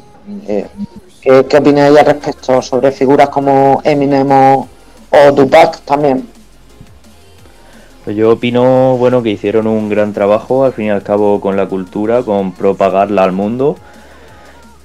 ¿Qué, 1.20 1.44
qué 1.46 1.56
opináis 1.58 1.98
al 1.98 2.06
respecto 2.06 2.62
sobre 2.62 2.92
figuras 2.92 3.28
como 3.28 3.80
Eminem 3.84 4.30
o, 4.30 4.68
Tupac 5.36 5.80
también? 5.82 6.26
Pues 8.04 8.16
yo 8.16 8.32
opino 8.32 8.96
bueno 8.96 9.22
que 9.22 9.30
hicieron 9.30 9.66
un 9.66 9.90
gran 9.90 10.14
trabajo 10.14 10.64
al 10.64 10.72
fin 10.72 10.86
y 10.86 10.90
al 10.90 11.02
cabo 11.02 11.40
con 11.40 11.56
la 11.56 11.66
cultura, 11.66 12.22
con 12.22 12.52
propagarla 12.52 13.22
al 13.22 13.32
mundo. 13.32 13.76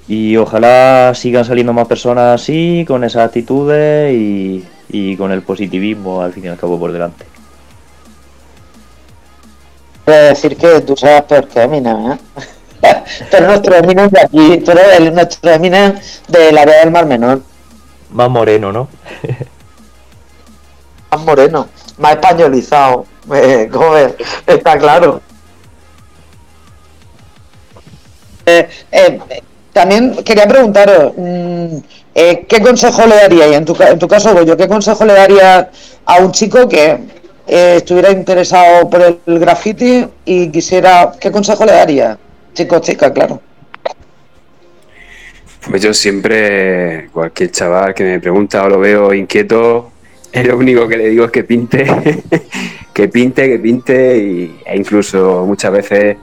Y 0.07 0.36
ojalá 0.36 1.13
sigan 1.15 1.45
saliendo 1.45 1.73
más 1.73 1.88
personas 1.88 2.41
así, 2.41 2.83
con 2.88 3.03
esas 3.03 3.27
actitudes 3.27 4.13
y, 4.13 4.65
y 4.89 5.15
con 5.15 5.31
el 5.31 5.41
positivismo 5.41 6.21
al 6.21 6.33
fin 6.33 6.45
y 6.45 6.47
al 6.49 6.57
cabo 6.57 6.77
por 6.77 6.91
delante. 6.91 7.25
Quiero 10.03 10.23
decir 10.25 10.55
que 10.57 10.81
tú 10.81 10.95
sabes 10.95 11.23
peor 11.23 11.47
que 11.47 11.61
Eminem, 11.61 12.11
¿eh? 12.11 12.17
pero 13.31 13.47
nuestro 13.47 13.75
Eminem 13.75 14.09
de 14.09 14.21
aquí, 14.21 14.63
pero 14.65 14.79
el, 14.97 15.13
nuestro 15.13 15.51
Eminem 15.51 15.95
del 16.27 16.57
área 16.57 16.79
del 16.79 16.91
Mar 16.91 17.05
Menor. 17.05 17.41
Más 18.11 18.29
moreno, 18.29 18.71
¿no? 18.71 18.88
más 21.11 21.21
moreno, 21.21 21.67
más 21.97 22.11
españolizado. 22.13 23.05
Eh, 23.33 23.69
está 24.47 24.77
claro. 24.77 25.21
Eh, 28.45 28.67
eh, 28.91 29.19
también 29.73 30.15
quería 30.23 30.47
preguntaros, 30.47 31.13
mm, 31.17 31.77
¿qué 32.13 32.61
consejo 32.63 33.05
le 33.07 33.15
daría, 33.15 33.57
en 33.57 33.65
tu, 33.65 33.75
en 33.81 33.99
tu 33.99 34.07
caso, 34.07 34.41
yo, 34.43 34.55
qué 34.55 34.67
consejo 34.67 35.03
le 35.03 35.13
daría 35.13 35.69
a 36.05 36.17
un 36.19 36.31
chico 36.31 36.69
que 36.69 36.99
estuviera 37.47 38.11
interesado 38.11 38.89
por 38.89 39.19
el 39.25 39.39
graffiti 39.39 40.07
y 40.25 40.49
quisiera, 40.49 41.13
¿qué 41.19 41.31
consejo 41.31 41.65
le 41.65 41.73
daría? 41.73 42.17
Chico, 42.55 42.79
chica, 42.79 43.11
claro. 43.11 43.41
Pues 45.69 45.81
yo 45.81 45.93
siempre, 45.93 47.09
cualquier 47.11 47.51
chaval 47.51 47.93
que 47.93 48.05
me 48.05 48.19
pregunta 48.21 48.63
o 48.63 48.69
lo 48.69 48.79
veo 48.79 49.13
inquieto, 49.13 49.91
lo 50.45 50.57
único 50.57 50.87
que 50.87 50.95
le 50.95 51.09
digo 51.09 51.25
es 51.25 51.31
que 51.31 51.43
pinte, 51.43 51.85
que 52.93 53.09
pinte, 53.09 53.49
que 53.49 53.59
pinte, 53.59 54.17
y, 54.17 54.61
e 54.65 54.77
incluso 54.77 55.45
muchas 55.45 55.73
veces 55.73 56.15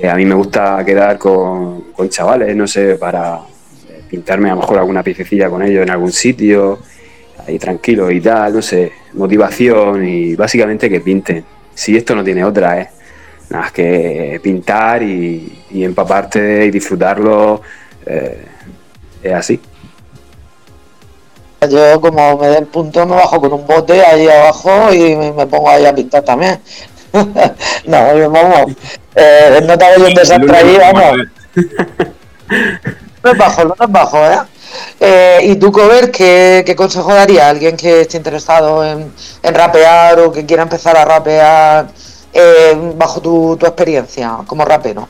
eh, 0.00 0.08
a 0.08 0.16
mí 0.16 0.24
me 0.24 0.34
gusta 0.34 0.84
quedar 0.84 1.18
con, 1.18 1.84
chavales, 2.08 2.56
no 2.56 2.66
sé, 2.66 2.96
para 2.96 3.38
pintarme 4.10 4.50
a 4.50 4.54
lo 4.56 4.62
mejor 4.62 4.78
alguna 4.78 5.04
piececilla 5.04 5.48
con 5.48 5.62
ellos 5.62 5.84
en 5.84 5.90
algún 5.90 6.10
sitio, 6.10 6.80
ahí 7.46 7.60
tranquilo 7.60 8.10
y 8.10 8.20
tal, 8.20 8.54
no 8.54 8.62
sé, 8.62 8.90
motivación 9.12 10.04
y 10.04 10.34
básicamente 10.34 10.90
que 10.90 11.00
pinten. 11.00 11.44
Si 11.72 11.96
esto 11.96 12.16
no 12.16 12.24
tiene 12.24 12.42
otra, 12.42 12.80
¿eh? 12.80 12.88
Nada 13.48 13.64
más 13.64 13.72
que 13.72 14.40
pintar 14.42 15.02
y, 15.02 15.62
empaparte 15.70 16.66
y 16.66 16.70
disfrutarlo 16.70 17.60
eh, 18.04 18.46
es 19.22 19.32
así. 19.32 19.60
Yo 21.68 22.00
como 22.00 22.36
me 22.38 22.48
dé 22.48 22.58
el 22.58 22.66
punto 22.66 23.06
me 23.06 23.16
bajo 23.16 23.40
con 23.40 23.52
un 23.52 23.66
bote 23.66 24.04
ahí 24.04 24.28
abajo 24.28 24.92
y 24.92 25.16
me, 25.16 25.46
pongo 25.46 25.70
ahí 25.70 25.84
a 25.84 25.94
pintar 25.94 26.22
también. 26.22 26.60
no, 27.86 28.30
vamos, 28.30 28.72
eh, 29.14 29.60
no 29.66 29.78
te 29.78 29.84
hago 29.84 30.02
yo 30.02 30.08
un 30.08 30.14
desastre 30.14 30.56
ahí, 30.56 30.76
vamos. 30.78 31.18
no 33.24 33.30
es 33.32 33.38
bajo, 33.38 33.64
no 33.64 33.74
es 33.80 33.90
bajo, 33.92 34.18
¿eh? 34.18 34.38
¿eh? 35.00 35.38
y 35.44 35.56
tú, 35.56 35.72
Cover, 35.72 36.10
¿qué, 36.10 36.62
¿qué, 36.66 36.76
consejo 36.76 37.12
daría 37.14 37.46
a 37.46 37.50
alguien 37.50 37.76
que 37.76 38.02
esté 38.02 38.18
interesado 38.18 38.84
en, 38.84 39.12
en 39.42 39.54
rapear 39.54 40.20
o 40.20 40.30
que 40.32 40.44
quiera 40.44 40.62
empezar 40.62 40.96
a 40.96 41.04
rapear 41.04 41.88
eh, 42.36 42.92
bajo 42.96 43.20
tu, 43.20 43.54
experiencia 43.54 44.38
como 44.46 44.64
rapero? 44.64 45.08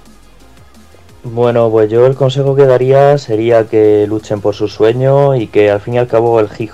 Bueno, 1.25 1.69
pues 1.71 1.91
yo 1.91 2.07
el 2.07 2.15
consejo 2.15 2.55
que 2.55 2.67
daría 2.67 3.19
sería 3.19 3.67
que 3.67 4.07
luchen 4.07 4.41
por 4.41 4.55
sus 4.55 4.73
sueños 4.73 5.37
y 5.37 5.49
que 5.49 5.71
al 5.71 5.81
fin 5.81 5.95
y 5.95 5.99
al 5.99 6.07
cabo 6.07 6.39
el 6.39 6.49
hip 6.57 6.71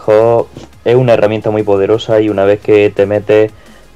es 0.84 0.94
una 0.94 1.14
herramienta 1.14 1.50
muy 1.50 1.62
poderosa 1.62 2.20
y 2.20 2.28
una 2.28 2.44
vez 2.44 2.60
que 2.60 2.90
te 2.90 3.06
metes 3.06 3.50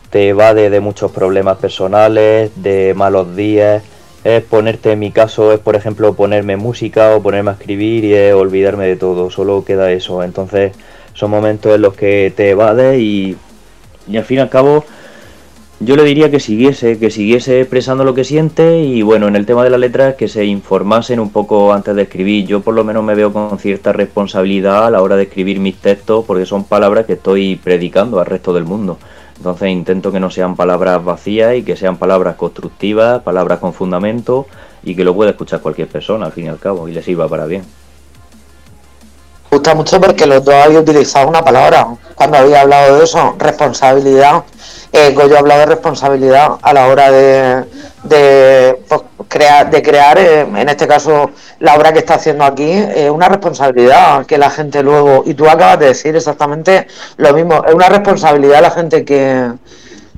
te 0.08 0.28
evade 0.28 0.70
de 0.70 0.80
muchos 0.80 1.10
problemas 1.10 1.58
personales, 1.58 2.50
de 2.56 2.94
malos 2.94 3.36
días. 3.36 3.82
Es 4.24 4.42
ponerte, 4.42 4.92
en 4.92 4.98
mi 4.98 5.10
caso, 5.10 5.52
es 5.52 5.58
por 5.58 5.76
ejemplo 5.76 6.14
ponerme 6.14 6.56
música 6.56 7.14
o 7.14 7.22
ponerme 7.22 7.50
a 7.50 7.54
escribir 7.54 8.04
y 8.04 8.14
es 8.14 8.32
olvidarme 8.32 8.86
de 8.86 8.96
todo, 8.96 9.30
solo 9.30 9.62
queda 9.62 9.92
eso. 9.92 10.22
Entonces 10.22 10.72
son 11.12 11.30
momentos 11.30 11.74
en 11.74 11.82
los 11.82 11.94
que 11.94 12.32
te 12.34 12.50
evades 12.50 12.98
y, 12.98 13.36
y 14.08 14.16
al 14.16 14.24
fin 14.24 14.38
y 14.38 14.40
al 14.40 14.48
cabo 14.48 14.84
yo 15.78 15.94
le 15.94 16.04
diría 16.04 16.30
que 16.30 16.40
siguiese, 16.40 16.98
que 16.98 17.10
siguiese 17.10 17.60
expresando 17.60 18.02
lo 18.02 18.14
que 18.14 18.24
siente 18.24 18.80
y 18.80 19.02
bueno, 19.02 19.28
en 19.28 19.36
el 19.36 19.44
tema 19.44 19.62
de 19.62 19.68
la 19.68 19.76
letra 19.76 20.16
que 20.16 20.26
se 20.26 20.46
informasen 20.46 21.20
un 21.20 21.30
poco 21.30 21.72
antes 21.72 21.94
de 21.94 22.02
escribir. 22.02 22.46
Yo 22.46 22.62
por 22.62 22.74
lo 22.74 22.82
menos 22.82 23.04
me 23.04 23.14
veo 23.14 23.30
con 23.30 23.58
cierta 23.58 23.92
responsabilidad 23.92 24.86
a 24.86 24.90
la 24.90 25.02
hora 25.02 25.16
de 25.16 25.24
escribir 25.24 25.60
mis 25.60 25.76
textos 25.76 26.24
porque 26.24 26.46
son 26.46 26.64
palabras 26.64 27.04
que 27.04 27.12
estoy 27.12 27.56
predicando 27.56 28.18
al 28.18 28.26
resto 28.26 28.54
del 28.54 28.64
mundo. 28.64 28.98
Entonces 29.36 29.68
intento 29.68 30.10
que 30.10 30.20
no 30.20 30.30
sean 30.30 30.56
palabras 30.56 31.04
vacías 31.04 31.54
y 31.56 31.62
que 31.62 31.76
sean 31.76 31.98
palabras 31.98 32.36
constructivas, 32.36 33.20
palabras 33.22 33.58
con 33.58 33.74
fundamento 33.74 34.46
y 34.82 34.94
que 34.94 35.04
lo 35.04 35.14
pueda 35.14 35.32
escuchar 35.32 35.60
cualquier 35.60 35.88
persona 35.88 36.24
al 36.24 36.32
fin 36.32 36.46
y 36.46 36.48
al 36.48 36.58
cabo 36.58 36.88
y 36.88 36.92
le 36.92 37.02
sirva 37.02 37.28
para 37.28 37.44
bien 37.44 37.64
gusta 39.56 39.74
mucho 39.74 39.98
porque 39.98 40.26
los 40.26 40.44
dos 40.44 40.54
habéis 40.54 40.80
utilizado 40.80 41.28
una 41.28 41.42
palabra 41.42 41.88
cuando 42.14 42.36
había 42.36 42.60
hablado 42.60 42.98
de 42.98 43.04
eso, 43.04 43.34
responsabilidad. 43.38 44.44
Eh, 44.92 45.12
Goyo 45.14 45.36
ha 45.36 45.38
hablado 45.38 45.60
de 45.60 45.66
responsabilidad 45.66 46.58
a 46.60 46.72
la 46.74 46.86
hora 46.86 47.10
de, 47.10 47.64
de 48.02 48.82
pues, 48.86 49.00
crear, 49.28 49.70
de 49.70 49.82
crear 49.82 50.18
eh, 50.18 50.40
en 50.40 50.68
este 50.68 50.86
caso, 50.86 51.30
la 51.60 51.74
obra 51.74 51.92
que 51.92 52.00
está 52.00 52.14
haciendo 52.14 52.44
aquí, 52.44 52.70
es 52.70 53.10
una 53.10 53.28
responsabilidad 53.28 54.26
que 54.26 54.36
la 54.36 54.50
gente 54.50 54.82
luego, 54.82 55.22
y 55.24 55.32
tú 55.32 55.48
acabas 55.48 55.78
de 55.78 55.86
decir 55.86 56.14
exactamente 56.14 56.86
lo 57.16 57.32
mismo, 57.32 57.64
es 57.66 57.74
una 57.74 57.88
responsabilidad 57.88 58.60
la 58.60 58.70
gente 58.70 59.04
que, 59.06 59.52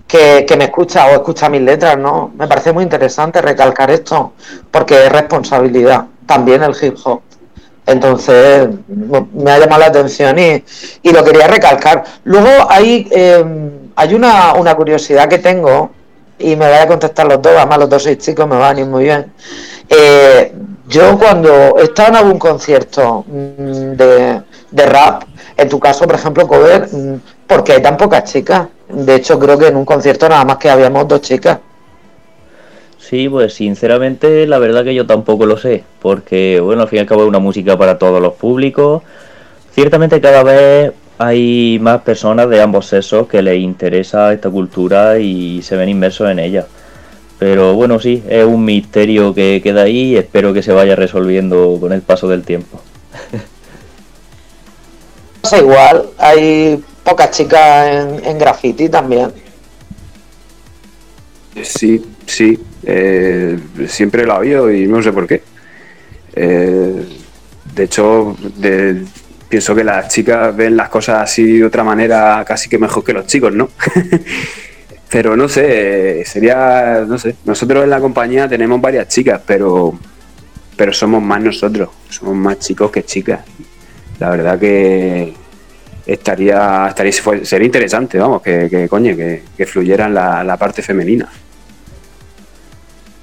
que, 0.06 0.44
que, 0.48 0.56
me 0.56 0.64
escucha 0.64 1.06
o 1.06 1.10
escucha 1.10 1.48
mis 1.48 1.62
letras, 1.62 1.96
¿no? 1.96 2.32
Me 2.36 2.48
parece 2.48 2.72
muy 2.72 2.82
interesante 2.82 3.40
recalcar 3.40 3.90
esto, 3.90 4.32
porque 4.70 5.06
es 5.06 5.12
responsabilidad, 5.12 6.06
también 6.26 6.62
el 6.64 6.74
hip 6.80 6.96
hop. 7.04 7.27
Entonces 7.88 8.68
me 9.32 9.50
ha 9.50 9.58
llamado 9.58 9.80
la 9.80 9.86
atención 9.86 10.38
y, 10.38 10.62
y 11.02 11.10
lo 11.10 11.24
quería 11.24 11.46
recalcar. 11.46 12.04
Luego 12.24 12.66
hay, 12.68 13.08
eh, 13.10 13.42
hay 13.96 14.14
una, 14.14 14.52
una, 14.52 14.74
curiosidad 14.74 15.26
que 15.26 15.38
tengo 15.38 15.90
y 16.38 16.54
me 16.54 16.68
voy 16.68 16.76
a 16.76 16.86
contestar 16.86 17.26
los 17.26 17.40
dos, 17.40 17.54
además 17.56 17.78
los 17.78 17.88
dos 17.88 18.02
sois 18.02 18.18
chicos, 18.18 18.46
me 18.46 18.58
van 18.58 18.76
a 18.76 18.80
ir 18.80 18.86
muy 18.86 19.04
bien. 19.04 19.32
Eh, 19.88 20.52
yo 20.86 21.18
cuando 21.18 21.78
he 21.78 21.84
estado 21.84 22.10
en 22.10 22.16
algún 22.16 22.38
concierto 22.38 23.24
mm, 23.26 23.96
de, 23.96 24.42
de, 24.70 24.86
rap, 24.86 25.22
en 25.56 25.68
tu 25.70 25.80
caso, 25.80 26.04
por 26.04 26.16
ejemplo, 26.16 26.46
cover, 26.46 26.88
mm, 26.92 27.20
¿por 27.46 27.64
qué 27.64 27.72
hay 27.72 27.82
tan 27.82 27.96
pocas 27.96 28.24
chicas? 28.24 28.68
De 28.86 29.14
hecho, 29.14 29.38
creo 29.38 29.58
que 29.58 29.68
en 29.68 29.76
un 29.76 29.86
concierto 29.86 30.28
nada 30.28 30.44
más 30.44 30.58
que 30.58 30.68
habíamos 30.68 31.08
dos 31.08 31.22
chicas. 31.22 31.58
Sí, 33.08 33.26
pues 33.26 33.54
sinceramente 33.54 34.46
la 34.46 34.58
verdad 34.58 34.84
que 34.84 34.94
yo 34.94 35.06
tampoco 35.06 35.46
lo 35.46 35.56
sé, 35.56 35.82
porque 36.02 36.60
bueno, 36.60 36.82
al 36.82 36.88
fin 36.88 36.98
y 36.98 37.00
al 37.00 37.06
cabo 37.06 37.22
es 37.22 37.28
una 37.28 37.38
música 37.38 37.78
para 37.78 37.96
todos 37.96 38.20
los 38.20 38.34
públicos. 38.34 39.02
Ciertamente 39.72 40.20
cada 40.20 40.42
vez 40.42 40.92
hay 41.16 41.78
más 41.80 42.02
personas 42.02 42.50
de 42.50 42.60
ambos 42.60 42.84
sexos 42.84 43.26
que 43.26 43.40
les 43.40 43.60
interesa 43.60 44.30
esta 44.34 44.50
cultura 44.50 45.18
y 45.18 45.62
se 45.62 45.76
ven 45.76 45.88
inmersos 45.88 46.30
en 46.30 46.38
ella. 46.38 46.66
Pero 47.38 47.72
bueno, 47.72 47.98
sí, 47.98 48.22
es 48.28 48.44
un 48.44 48.66
misterio 48.66 49.32
que 49.32 49.62
queda 49.62 49.84
ahí 49.84 50.12
y 50.12 50.16
espero 50.18 50.52
que 50.52 50.62
se 50.62 50.72
vaya 50.72 50.94
resolviendo 50.94 51.78
con 51.80 51.94
el 51.94 52.02
paso 52.02 52.28
del 52.28 52.42
tiempo. 52.42 52.78
Pasa 55.40 55.56
igual, 55.56 56.10
hay 56.18 56.84
pocas 57.02 57.30
chicas 57.30 57.86
en, 57.86 58.22
en 58.22 58.38
graffiti 58.38 58.90
también. 58.90 59.32
Sí, 61.62 62.04
sí, 62.26 62.58
eh, 62.82 63.58
siempre 63.86 64.30
ha 64.30 64.36
habido 64.36 64.72
y 64.72 64.86
no 64.86 65.02
sé 65.02 65.12
por 65.12 65.26
qué. 65.26 65.42
Eh, 66.34 67.04
de 67.74 67.84
hecho, 67.84 68.36
pienso 69.48 69.74
que 69.74 69.84
las 69.84 70.08
chicas 70.08 70.54
ven 70.56 70.76
las 70.76 70.88
cosas 70.88 71.22
así 71.22 71.58
de 71.58 71.64
otra 71.64 71.84
manera 71.84 72.44
casi 72.46 72.68
que 72.68 72.78
mejor 72.78 73.04
que 73.04 73.12
los 73.12 73.26
chicos, 73.26 73.52
¿no? 73.54 73.68
pero 75.10 75.36
no 75.36 75.48
sé, 75.48 76.24
sería, 76.24 77.04
no 77.06 77.18
sé, 77.18 77.36
nosotros 77.44 77.84
en 77.84 77.90
la 77.90 78.00
compañía 78.00 78.48
tenemos 78.48 78.80
varias 78.80 79.08
chicas, 79.08 79.40
pero, 79.46 79.98
pero 80.76 80.92
somos 80.92 81.22
más 81.22 81.42
nosotros, 81.42 81.88
somos 82.08 82.36
más 82.36 82.58
chicos 82.58 82.90
que 82.90 83.04
chicas. 83.04 83.40
La 84.18 84.30
verdad 84.30 84.58
que 84.58 85.32
estaría, 86.06 86.88
estaría 86.88 87.12
sería 87.44 87.66
interesante, 87.66 88.18
vamos, 88.18 88.42
que, 88.42 88.68
que 88.68 88.88
coño, 88.88 89.16
que, 89.16 89.42
que 89.56 89.96
la, 89.96 90.44
la 90.44 90.56
parte 90.56 90.82
femenina 90.82 91.28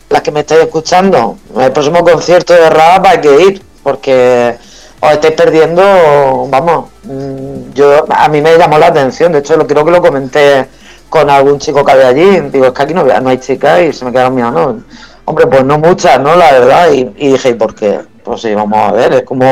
las 0.09 0.21
que 0.21 0.31
me 0.31 0.41
estáis 0.41 0.61
escuchando, 0.61 1.37
el 1.57 1.71
próximo 1.71 2.03
concierto 2.03 2.53
de 2.53 2.69
rap 2.69 3.05
hay 3.05 3.21
que 3.21 3.41
ir, 3.41 3.61
porque 3.83 4.55
os 4.99 5.11
estáis 5.11 5.33
perdiendo, 5.33 6.47
vamos, 6.49 6.89
mm, 7.03 7.73
yo 7.73 8.05
a 8.09 8.27
mí 8.29 8.41
me 8.41 8.57
llamó 8.57 8.77
la 8.77 8.87
atención, 8.87 9.31
de 9.31 9.39
hecho 9.39 9.57
lo 9.57 9.67
creo 9.67 9.83
que 9.83 9.91
lo 9.91 10.01
comenté 10.01 10.67
con 11.09 11.29
algún 11.29 11.59
chico 11.59 11.83
que 11.83 11.91
había 11.91 12.07
allí, 12.09 12.39
digo, 12.51 12.65
es 12.65 12.71
que 12.71 12.83
aquí 12.83 12.93
no, 12.93 13.03
no 13.03 13.29
hay 13.29 13.37
chicas 13.37 13.81
y 13.81 13.93
se 13.93 14.05
me 14.05 14.11
quedaron 14.11 14.35
mirando, 14.35 14.79
hombre, 15.25 15.47
pues 15.47 15.63
no 15.63 15.77
muchas, 15.79 16.19
¿no? 16.19 16.35
La 16.35 16.51
verdad, 16.51 16.91
y, 16.91 17.11
y 17.17 17.31
dije, 17.31 17.49
¿y 17.49 17.53
por 17.53 17.73
qué? 17.75 17.99
Pues 18.25 18.41
sí, 18.41 18.55
vamos 18.55 18.79
a 18.79 18.91
ver, 18.91 19.13
es 19.13 19.21
como... 19.21 19.45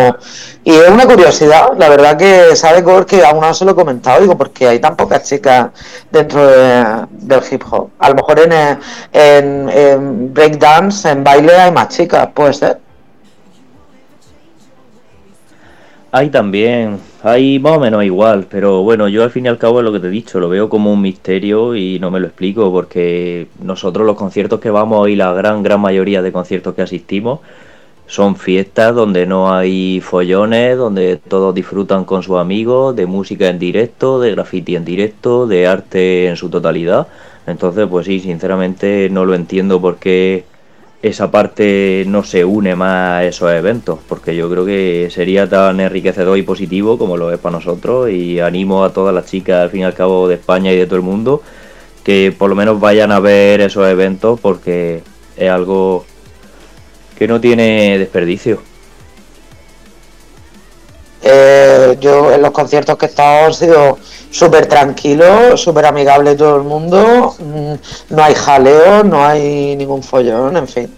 Y 0.63 0.71
es 0.71 0.89
una 0.89 1.05
curiosidad, 1.05 1.73
la 1.77 1.89
verdad 1.89 2.17
que 2.17 2.55
sabe 2.55 2.81
Gore 2.81 3.05
que 3.05 3.23
aún 3.23 3.41
no 3.41 3.53
se 3.53 3.65
lo 3.65 3.71
he 3.71 3.75
comentado, 3.75 4.19
digo, 4.19 4.35
porque 4.35 4.67
hay 4.67 4.79
tan 4.79 4.95
pocas 4.95 5.21
chicas 5.29 5.69
dentro 6.11 6.47
del 6.47 7.41
hip 7.51 7.63
hop. 7.69 7.89
A 7.99 8.09
lo 8.09 8.15
mejor 8.15 8.39
en, 8.39 8.79
en, 9.13 9.69
en 9.69 10.33
breakdance, 10.33 11.07
en 11.07 11.23
baile 11.23 11.55
hay 11.55 11.71
más 11.71 11.89
chicas, 11.89 12.29
puede 12.33 12.53
ser. 12.53 12.79
Hay 16.11 16.29
también, 16.29 16.99
hay 17.23 17.59
más 17.59 17.77
o 17.77 17.79
menos 17.79 18.03
igual, 18.03 18.47
pero 18.49 18.81
bueno, 18.81 19.07
yo 19.07 19.23
al 19.23 19.31
fin 19.31 19.45
y 19.45 19.49
al 19.49 19.57
cabo 19.57 19.79
es 19.79 19.85
lo 19.85 19.91
que 19.91 19.99
te 19.99 20.07
he 20.07 20.11
dicho, 20.11 20.39
lo 20.39 20.49
veo 20.49 20.69
como 20.69 20.91
un 20.93 21.01
misterio 21.01 21.75
y 21.75 21.99
no 21.99 22.09
me 22.11 22.19
lo 22.19 22.27
explico 22.27 22.71
porque 22.71 23.47
nosotros 23.59 24.05
los 24.05 24.15
conciertos 24.15 24.59
que 24.59 24.69
vamos 24.69 25.09
y 25.09 25.15
la 25.15 25.33
gran, 25.33 25.63
gran 25.63 25.79
mayoría 25.81 26.21
de 26.21 26.31
conciertos 26.31 26.75
que 26.75 26.83
asistimos, 26.83 27.39
son 28.13 28.35
fiestas 28.35 28.93
donde 28.93 29.25
no 29.25 29.51
hay 29.51 29.99
follones, 29.99 30.77
donde 30.77 31.17
todos 31.17 31.55
disfrutan 31.55 32.05
con 32.05 32.21
sus 32.21 32.37
amigos, 32.37 32.95
de 32.95 33.07
música 33.07 33.49
en 33.49 33.57
directo, 33.57 34.19
de 34.19 34.29
graffiti 34.29 34.75
en 34.75 34.85
directo, 34.85 35.47
de 35.47 35.65
arte 35.65 36.27
en 36.27 36.35
su 36.35 36.47
totalidad. 36.49 37.07
Entonces, 37.47 37.87
pues 37.89 38.05
sí, 38.05 38.19
sinceramente 38.19 39.09
no 39.09 39.25
lo 39.25 39.33
entiendo 39.33 39.81
por 39.81 39.97
qué 39.97 40.45
esa 41.01 41.31
parte 41.31 42.05
no 42.07 42.23
se 42.23 42.45
une 42.45 42.75
más 42.75 43.13
a 43.13 43.25
esos 43.25 43.51
eventos, 43.51 43.97
porque 44.07 44.35
yo 44.35 44.47
creo 44.47 44.63
que 44.63 45.09
sería 45.09 45.49
tan 45.49 45.79
enriquecedor 45.79 46.37
y 46.37 46.43
positivo 46.43 46.99
como 46.99 47.17
lo 47.17 47.31
es 47.31 47.39
para 47.39 47.55
nosotros 47.55 48.11
y 48.11 48.39
animo 48.39 48.83
a 48.83 48.93
todas 48.93 49.15
las 49.15 49.25
chicas, 49.25 49.63
al 49.63 49.71
fin 49.71 49.81
y 49.81 49.85
al 49.85 49.95
cabo, 49.95 50.27
de 50.27 50.35
España 50.35 50.71
y 50.71 50.77
de 50.77 50.85
todo 50.85 50.97
el 50.97 51.01
mundo, 51.01 51.41
que 52.03 52.31
por 52.37 52.51
lo 52.51 52.55
menos 52.55 52.79
vayan 52.79 53.11
a 53.11 53.19
ver 53.19 53.59
esos 53.61 53.87
eventos 53.87 54.39
porque 54.39 55.01
es 55.35 55.49
algo 55.49 56.05
que 57.17 57.27
no 57.27 57.39
tiene 57.39 57.97
desperdicio. 57.97 58.61
Eh, 61.25 61.97
yo 62.01 62.33
en 62.33 62.41
los 62.41 62.51
conciertos 62.51 62.97
que 62.97 63.05
he 63.05 63.09
estado 63.09 63.49
he 63.49 63.53
sido 63.53 63.97
súper 64.29 64.65
tranquilo, 64.65 65.55
súper 65.55 65.85
amigable 65.85 66.35
todo 66.35 66.57
el 66.57 66.63
mundo, 66.63 67.35
mm, 67.39 68.13
no 68.15 68.23
hay 68.23 68.35
jaleo, 68.35 69.03
no 69.03 69.23
hay 69.25 69.75
ningún 69.77 70.03
follón, 70.03 70.57
en 70.57 70.67
fin. 70.67 70.93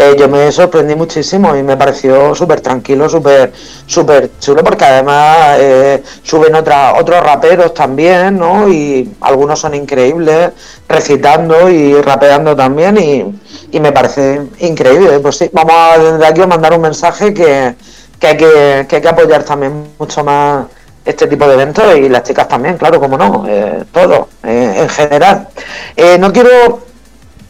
Eh, 0.00 0.14
yo 0.16 0.28
me 0.28 0.52
sorprendí 0.52 0.94
muchísimo 0.94 1.56
y 1.56 1.62
me 1.64 1.76
pareció 1.76 2.32
súper 2.32 2.60
tranquilo, 2.60 3.08
súper 3.08 3.52
súper 3.84 4.30
chulo, 4.38 4.62
porque 4.62 4.84
además 4.84 5.58
eh, 5.58 6.02
suben 6.22 6.54
otra, 6.54 6.94
otros 6.94 7.20
raperos 7.20 7.74
también, 7.74 8.38
¿no? 8.38 8.68
Y 8.68 9.12
algunos 9.20 9.58
son 9.58 9.74
increíbles, 9.74 10.50
recitando 10.88 11.68
y 11.68 12.00
rapeando 12.00 12.54
también, 12.54 12.96
y, 12.96 13.24
y 13.70 13.80
me 13.80 13.92
parece 13.92 14.42
increíble. 14.60 15.18
Pues 15.20 15.36
sí, 15.36 15.50
vamos 15.52 15.72
a, 15.74 15.98
desde 15.98 16.26
aquí 16.26 16.40
a 16.40 16.46
mandar 16.46 16.72
un 16.74 16.82
mensaje 16.82 17.32
que, 17.34 17.74
que, 18.18 18.26
hay 18.26 18.36
que, 18.36 18.86
que 18.88 18.96
hay 18.96 19.02
que 19.02 19.08
apoyar 19.08 19.42
también 19.42 19.88
mucho 19.98 20.24
más 20.24 20.66
este 21.04 21.26
tipo 21.26 21.46
de 21.46 21.54
eventos 21.54 21.96
y 21.96 22.08
las 22.08 22.22
chicas 22.22 22.48
también, 22.48 22.76
claro, 22.76 23.00
como 23.00 23.16
no, 23.16 23.46
eh, 23.48 23.84
todo, 23.92 24.28
eh, 24.44 24.74
en 24.78 24.88
general. 24.90 25.48
Eh, 25.96 26.18
no 26.18 26.32
quiero 26.32 26.80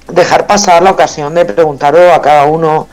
dejar 0.07 0.47
pasar 0.47 0.83
la 0.83 0.93
ocasión 0.93 1.35
de 1.35 1.45
preguntaros 1.45 2.13
a 2.13 2.23
cada 2.23 2.45
uno 2.45 2.89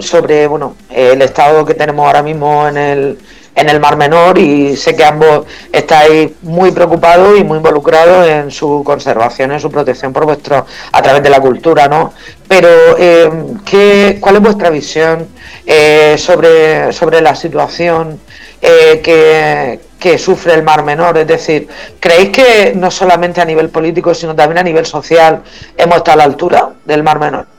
sobre 0.00 0.48
bueno 0.48 0.74
el 0.90 1.22
estado 1.22 1.64
que 1.64 1.74
tenemos 1.74 2.04
ahora 2.04 2.24
mismo 2.24 2.66
en 2.66 2.76
el 2.76 3.18
en 3.58 3.68
el 3.68 3.80
Mar 3.80 3.96
Menor 3.96 4.38
y 4.38 4.76
sé 4.76 4.94
que 4.94 5.04
ambos 5.04 5.46
estáis 5.72 6.30
muy 6.42 6.70
preocupados 6.70 7.38
y 7.38 7.42
muy 7.42 7.58
involucrados 7.58 8.26
en 8.26 8.50
su 8.52 8.82
conservación, 8.84 9.50
en 9.50 9.58
su 9.58 9.70
protección 9.70 10.12
por 10.12 10.24
vuestro 10.24 10.64
a 10.92 11.02
través 11.02 11.22
de 11.24 11.30
la 11.30 11.40
cultura, 11.40 11.88
¿no? 11.88 12.12
Pero 12.46 12.68
eh, 12.96 13.28
¿qué, 13.64 14.18
¿cuál 14.20 14.36
es 14.36 14.42
vuestra 14.42 14.70
visión 14.70 15.26
eh, 15.66 16.14
sobre 16.18 16.92
sobre 16.92 17.20
la 17.20 17.34
situación 17.34 18.20
eh, 18.62 19.00
que, 19.02 19.80
que 19.98 20.18
sufre 20.18 20.54
el 20.54 20.62
Mar 20.62 20.84
Menor? 20.84 21.18
Es 21.18 21.26
decir, 21.26 21.66
¿creéis 21.98 22.30
que 22.30 22.72
no 22.76 22.92
solamente 22.92 23.40
a 23.40 23.44
nivel 23.44 23.70
político, 23.70 24.14
sino 24.14 24.36
también 24.36 24.58
a 24.58 24.62
nivel 24.62 24.86
social 24.86 25.42
hemos 25.76 25.96
estado 25.96 26.14
a 26.14 26.18
la 26.18 26.24
altura 26.24 26.70
del 26.84 27.02
Mar 27.02 27.18
Menor? 27.18 27.57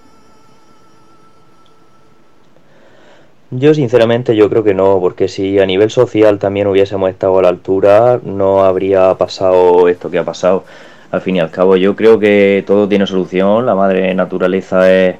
Yo 3.51 3.73
sinceramente 3.73 4.35
yo 4.35 4.47
creo 4.49 4.63
que 4.63 4.75
no, 4.75 4.99
porque 4.99 5.27
si 5.27 5.57
a 5.59 5.65
nivel 5.65 5.89
social 5.89 6.37
también 6.37 6.67
hubiésemos 6.67 7.09
estado 7.09 7.39
a 7.39 7.41
la 7.41 7.49
altura, 7.49 8.19
no 8.23 8.63
habría 8.63 9.15
pasado 9.15 9.87
esto 9.87 10.11
que 10.11 10.19
ha 10.19 10.23
pasado. 10.23 10.65
al 11.11 11.21
fin 11.21 11.37
y 11.37 11.39
al 11.39 11.51
cabo 11.51 11.75
yo 11.77 11.95
creo 11.95 12.19
que 12.19 12.63
todo 12.67 12.87
tiene 12.87 13.07
solución, 13.07 13.65
la 13.65 13.75
madre 13.75 14.13
naturaleza 14.13 14.91
es, 14.93 15.15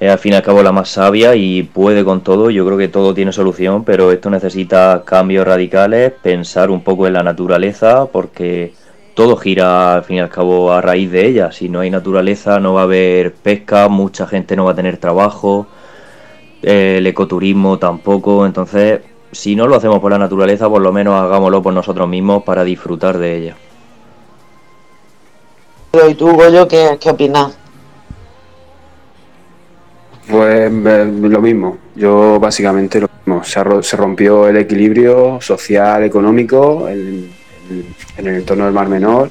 al 0.00 0.18
fin 0.18 0.34
y 0.34 0.36
al 0.36 0.42
cabo 0.42 0.62
la 0.62 0.72
más 0.72 0.90
sabia 0.90 1.34
y 1.36 1.64
puede 1.64 2.04
con 2.04 2.22
todo, 2.22 2.50
yo 2.50 2.64
creo 2.66 2.78
que 2.78 2.88
todo 2.88 3.14
tiene 3.14 3.32
solución, 3.32 3.84
pero 3.84 4.12
esto 4.12 4.30
necesita 4.30 5.02
cambios 5.04 5.46
radicales, 5.46 6.12
pensar 6.22 6.70
un 6.70 6.82
poco 6.82 7.06
en 7.08 7.14
la 7.14 7.22
naturaleza, 7.24 8.06
porque 8.06 8.72
todo 9.14 9.36
gira 9.36 9.94
al 9.94 10.04
fin 10.04 10.18
y 10.18 10.20
al 10.20 10.30
cabo 10.30 10.72
a 10.72 10.80
raíz 10.80 11.10
de 11.10 11.26
ella, 11.26 11.52
si 11.52 11.68
no 11.68 11.80
hay 11.80 11.90
naturaleza 11.90 12.60
no 12.60 12.74
va 12.74 12.82
a 12.82 12.84
haber 12.84 13.34
pesca, 13.34 13.88
mucha 13.88 14.26
gente 14.28 14.56
no 14.56 14.64
va 14.64 14.72
a 14.72 14.76
tener 14.76 14.98
trabajo, 14.98 15.66
el 16.62 17.06
ecoturismo 17.06 17.78
tampoco, 17.78 18.46
entonces 18.46 19.00
si 19.32 19.54
no 19.54 19.66
lo 19.66 19.76
hacemos 19.76 20.00
por 20.00 20.10
la 20.10 20.18
naturaleza, 20.18 20.68
por 20.68 20.82
lo 20.82 20.92
menos 20.92 21.14
hagámoslo 21.14 21.62
por 21.62 21.74
nosotros 21.74 22.08
mismos 22.08 22.42
para 22.42 22.64
disfrutar 22.64 23.18
de 23.18 23.36
ella. 23.36 23.56
¿Y 26.08 26.14
tú, 26.14 26.32
Goyo, 26.32 26.66
qué, 26.68 26.96
qué 27.00 27.10
opinas? 27.10 27.58
Pues 30.30 30.70
lo 30.70 31.40
mismo, 31.40 31.78
yo 31.94 32.38
básicamente 32.38 33.00
lo 33.00 33.08
mismo. 33.08 33.42
Se, 33.44 33.96
rompió 33.96 34.46
el 34.48 34.58
equilibrio 34.58 35.40
social, 35.40 36.04
económico 36.04 36.86
en, 36.88 37.30
el 38.18 38.26
entorno 38.26 38.64
del 38.64 38.74
Mar 38.74 38.88
Menor 38.88 39.30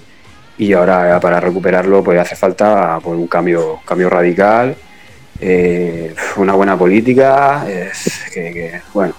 y 0.58 0.74
ahora 0.74 1.20
para 1.20 1.40
recuperarlo 1.40 2.04
pues 2.04 2.20
hace 2.20 2.36
falta 2.36 3.00
pues, 3.04 3.18
un 3.18 3.28
cambio, 3.28 3.80
cambio 3.86 4.10
radical, 4.10 4.76
eh, 5.40 6.16
una 6.38 6.54
buena 6.54 6.78
política, 6.78 7.66
que, 8.34 8.82
bueno, 8.94 9.14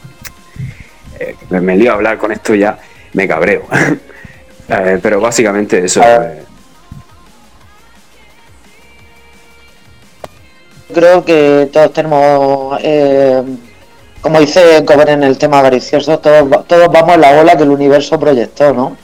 eh, 1.19 1.37
me, 1.51 1.77
lío 1.77 1.93
a 1.93 1.95
hablar 1.95 2.19
con 2.19 2.33
esto 2.33 2.55
ya, 2.55 2.79
me 3.13 3.27
cabreo. 3.29 3.65
Eh, 4.71 4.99
pero 5.03 5.19
básicamente 5.19 5.83
eso. 5.83 6.03
creo 10.93 11.25
que 11.25 11.71
todos 11.73 11.91
tenemos, 11.95 12.79
como 14.21 14.41
dice 14.41 14.85
Cover 14.85 15.09
en 15.09 15.23
el 15.23 15.39
tema 15.39 15.61
avaricioso, 15.61 16.19
todos, 16.19 16.67
todos 16.67 16.93
vamos 16.93 17.15
en 17.15 17.23
la 17.23 17.41
ola 17.41 17.57
que 17.57 17.63
el 17.63 17.71
universo 17.71 18.21
proyectó, 18.21 18.75
¿no? 18.75 18.99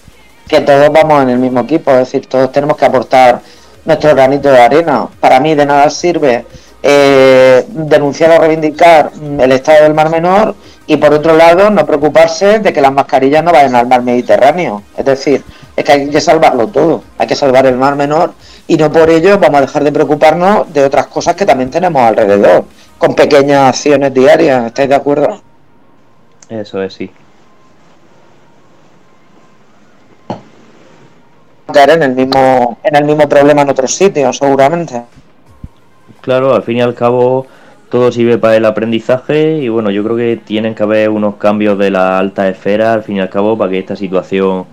Que 0.47 0.61
todos 0.61 0.93
vamos 0.93 1.23
en 1.23 1.31
el 1.31 1.39
mismo 1.39 1.61
equipo, 1.61 1.93
es 1.93 2.01
decir, 2.01 2.27
todos 2.27 2.53
tenemos 2.53 2.77
que 2.77 2.85
aportar 2.85 3.41
nuestro 3.87 4.15
granito 4.15 4.51
de 4.51 4.61
arena. 4.61 5.09
Para 5.19 5.41
mí 5.41 5.55
de 5.55 5.65
nada 5.65 5.89
sirve 5.89 6.45
eh, 6.87 7.65
denunciar 7.69 8.31
o 8.33 8.39
reivindicar 8.39 9.11
el 9.39 9.53
estado 9.53 9.85
del 9.85 9.95
Mar 9.95 10.11
Menor 10.11 10.55
y 10.87 10.99
por 10.99 11.15
otro 11.15 11.35
lado 11.35 11.71
no 11.71 11.87
preocuparse 11.87 12.59
de 12.59 12.75
que 12.75 12.83
las 12.83 12.93
mascarillas 12.93 13.43
no 13.43 13.53
vayan 13.53 13.75
al 13.75 13.87
mar 13.87 14.03
Mediterráneo. 14.03 14.83
Es 14.95 15.07
decir, 15.07 15.43
es 15.75 15.83
que 15.83 15.93
hay 15.93 16.11
que 16.11 16.21
salvarlo 16.21 16.67
todo, 16.67 17.03
hay 17.17 17.27
que 17.27 17.35
salvar 17.35 17.65
el 17.65 17.77
Mar 17.77 17.97
Menor 17.97 18.35
y 18.67 18.77
no 18.77 18.93
por 18.93 19.09
ello 19.09 19.39
vamos 19.39 19.59
a 19.59 19.61
dejar 19.63 19.83
de 19.83 19.93
preocuparnos 19.93 20.71
de 20.75 20.85
otras 20.85 21.07
cosas 21.07 21.35
que 21.37 21.47
también 21.47 21.71
tenemos 21.71 22.03
alrededor, 22.03 22.67
con 22.99 23.15
pequeñas 23.15 23.71
acciones 23.71 24.13
diarias, 24.13 24.67
¿estáis 24.67 24.91
de 24.91 24.95
acuerdo? 24.95 25.41
Eso 26.51 26.83
es, 26.83 26.93
sí. 26.93 27.11
caer 31.73 31.91
en 31.91 32.03
el 32.03 32.15
mismo 32.15 32.77
en 32.85 32.95
el 32.95 33.05
mismo 33.05 33.27
problema 33.27 33.63
en 33.63 33.71
otros 33.71 33.95
sitios 33.95 34.37
seguramente 34.37 35.03
claro 36.25 36.55
al 36.55 36.63
fin 36.63 36.79
y 36.79 36.81
al 36.81 36.95
cabo 36.95 37.47
todo 37.91 38.11
sirve 38.11 38.39
para 38.39 38.57
el 38.57 38.65
aprendizaje 38.65 39.59
y 39.59 39.69
bueno 39.69 39.91
yo 39.91 40.03
creo 40.03 40.17
que 40.17 40.37
tienen 40.37 40.75
que 40.75 40.83
haber 40.83 41.11
unos 41.11 41.37
cambios 41.37 41.79
de 41.79 41.91
la 41.91 42.19
alta 42.19 42.49
esfera 42.49 42.95
al 42.95 43.05
fin 43.05 43.17
y 43.17 43.21
al 43.21 43.31
cabo 43.31 43.57
para 43.57 43.71
que 43.71 43.79
esta 43.79 43.95
situación 43.95 44.67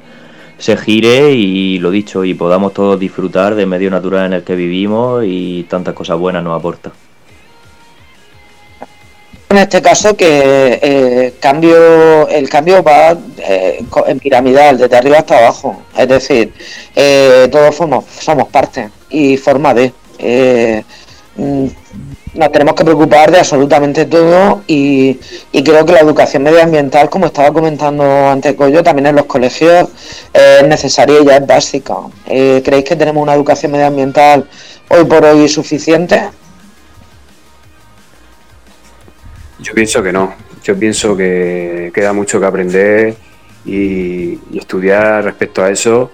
se 0.61 0.77
gire 0.77 1.31
y 1.31 1.79
lo 1.79 1.89
dicho, 1.89 2.23
y 2.23 2.35
podamos 2.35 2.73
todos 2.73 2.99
disfrutar 2.99 3.55
del 3.55 3.65
medio 3.65 3.89
natural 3.89 4.27
en 4.27 4.33
el 4.33 4.43
que 4.43 4.55
vivimos 4.55 5.23
y 5.25 5.63
tantas 5.63 5.95
cosas 5.95 6.19
buenas 6.19 6.43
nos 6.43 6.57
aporta. 6.57 6.91
En 9.49 9.57
este 9.57 9.81
caso 9.81 10.15
que 10.15 10.79
eh, 10.81 11.33
cambio, 11.39 12.29
el 12.29 12.47
cambio 12.47 12.83
va 12.83 13.17
eh, 13.39 13.83
en 14.05 14.19
piramidal, 14.19 14.77
desde 14.77 14.95
arriba 14.95 15.17
hasta 15.17 15.39
abajo. 15.39 15.81
Es 15.97 16.07
decir, 16.07 16.53
eh, 16.95 17.49
todos 17.51 17.75
somos, 17.75 18.05
somos 18.05 18.47
parte 18.47 18.89
y 19.09 19.35
forma 19.37 19.73
de. 19.73 19.91
Mm, 21.35 21.67
nos 22.33 22.51
tenemos 22.51 22.75
que 22.75 22.83
preocupar 22.83 23.31
de 23.31 23.39
absolutamente 23.39 24.05
todo 24.05 24.63
y, 24.67 25.19
creo 25.51 25.85
que 25.85 25.93
la 25.93 25.99
educación 25.99 26.43
medioambiental, 26.43 27.09
como 27.09 27.27
estaba 27.27 27.51
comentando 27.51 28.03
antes 28.03 28.53
Coyo, 28.55 28.83
también 28.83 29.07
en 29.07 29.15
los 29.15 29.25
colegios 29.25 29.89
es 30.33 30.67
necesaria 30.67 31.21
y 31.21 31.25
ya 31.25 31.37
es 31.37 31.47
básica. 31.47 31.95
Eh, 32.27 32.61
¿Creéis 32.63 32.85
que 32.85 32.95
tenemos 32.95 33.21
una 33.21 33.33
educación 33.33 33.71
medioambiental 33.71 34.47
hoy 34.89 35.05
por 35.05 35.23
hoy 35.23 35.47
suficiente? 35.47 36.29
Yo 39.59 39.73
pienso 39.73 40.01
que 40.01 40.11
no. 40.11 40.33
Yo 40.63 40.77
pienso 40.77 41.15
que 41.15 41.91
queda 41.93 42.13
mucho 42.13 42.39
que 42.39 42.45
aprender 42.45 43.15
y 43.65 44.39
estudiar 44.57 45.23
respecto 45.23 45.63
a 45.63 45.69
eso 45.69 46.11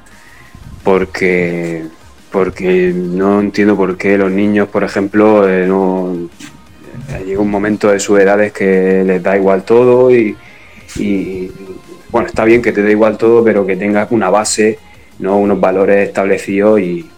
porque 0.84 1.85
porque 2.31 2.93
no 2.93 3.39
entiendo 3.39 3.75
por 3.75 3.97
qué 3.97 4.17
los 4.17 4.31
niños, 4.31 4.67
por 4.67 4.83
ejemplo, 4.83 5.47
eh, 5.47 5.65
no 5.65 6.29
eh, 7.09 7.23
llega 7.25 7.41
un 7.41 7.49
momento 7.49 7.89
de 7.89 7.99
sus 7.99 8.19
edades 8.19 8.51
que 8.51 9.03
les 9.05 9.23
da 9.23 9.37
igual 9.37 9.63
todo 9.63 10.11
y, 10.11 10.35
bueno, 12.09 12.27
está 12.27 12.43
bien 12.43 12.61
que 12.61 12.71
te 12.71 12.81
dé 12.81 12.91
igual 12.91 13.17
todo, 13.17 13.43
pero 13.43 13.65
que 13.65 13.75
tengas 13.75 14.11
una 14.11 14.29
base, 14.29 14.79
no 15.19 15.37
unos 15.37 15.59
valores 15.59 16.07
establecidos 16.07 16.79
y, 16.79 17.09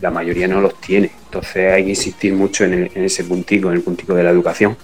la 0.00 0.10
mayoría 0.10 0.48
no 0.48 0.60
los 0.60 0.74
tiene. 0.80 1.12
Entonces 1.26 1.72
hay 1.72 1.84
que 1.84 1.90
insistir 1.90 2.34
mucho 2.34 2.64
en, 2.64 2.90
ese 2.96 3.22
puntico, 3.22 3.68
en 3.68 3.76
el 3.76 3.82
puntico 3.82 4.12
de 4.14 4.24
la 4.24 4.30
educación. 4.30 4.76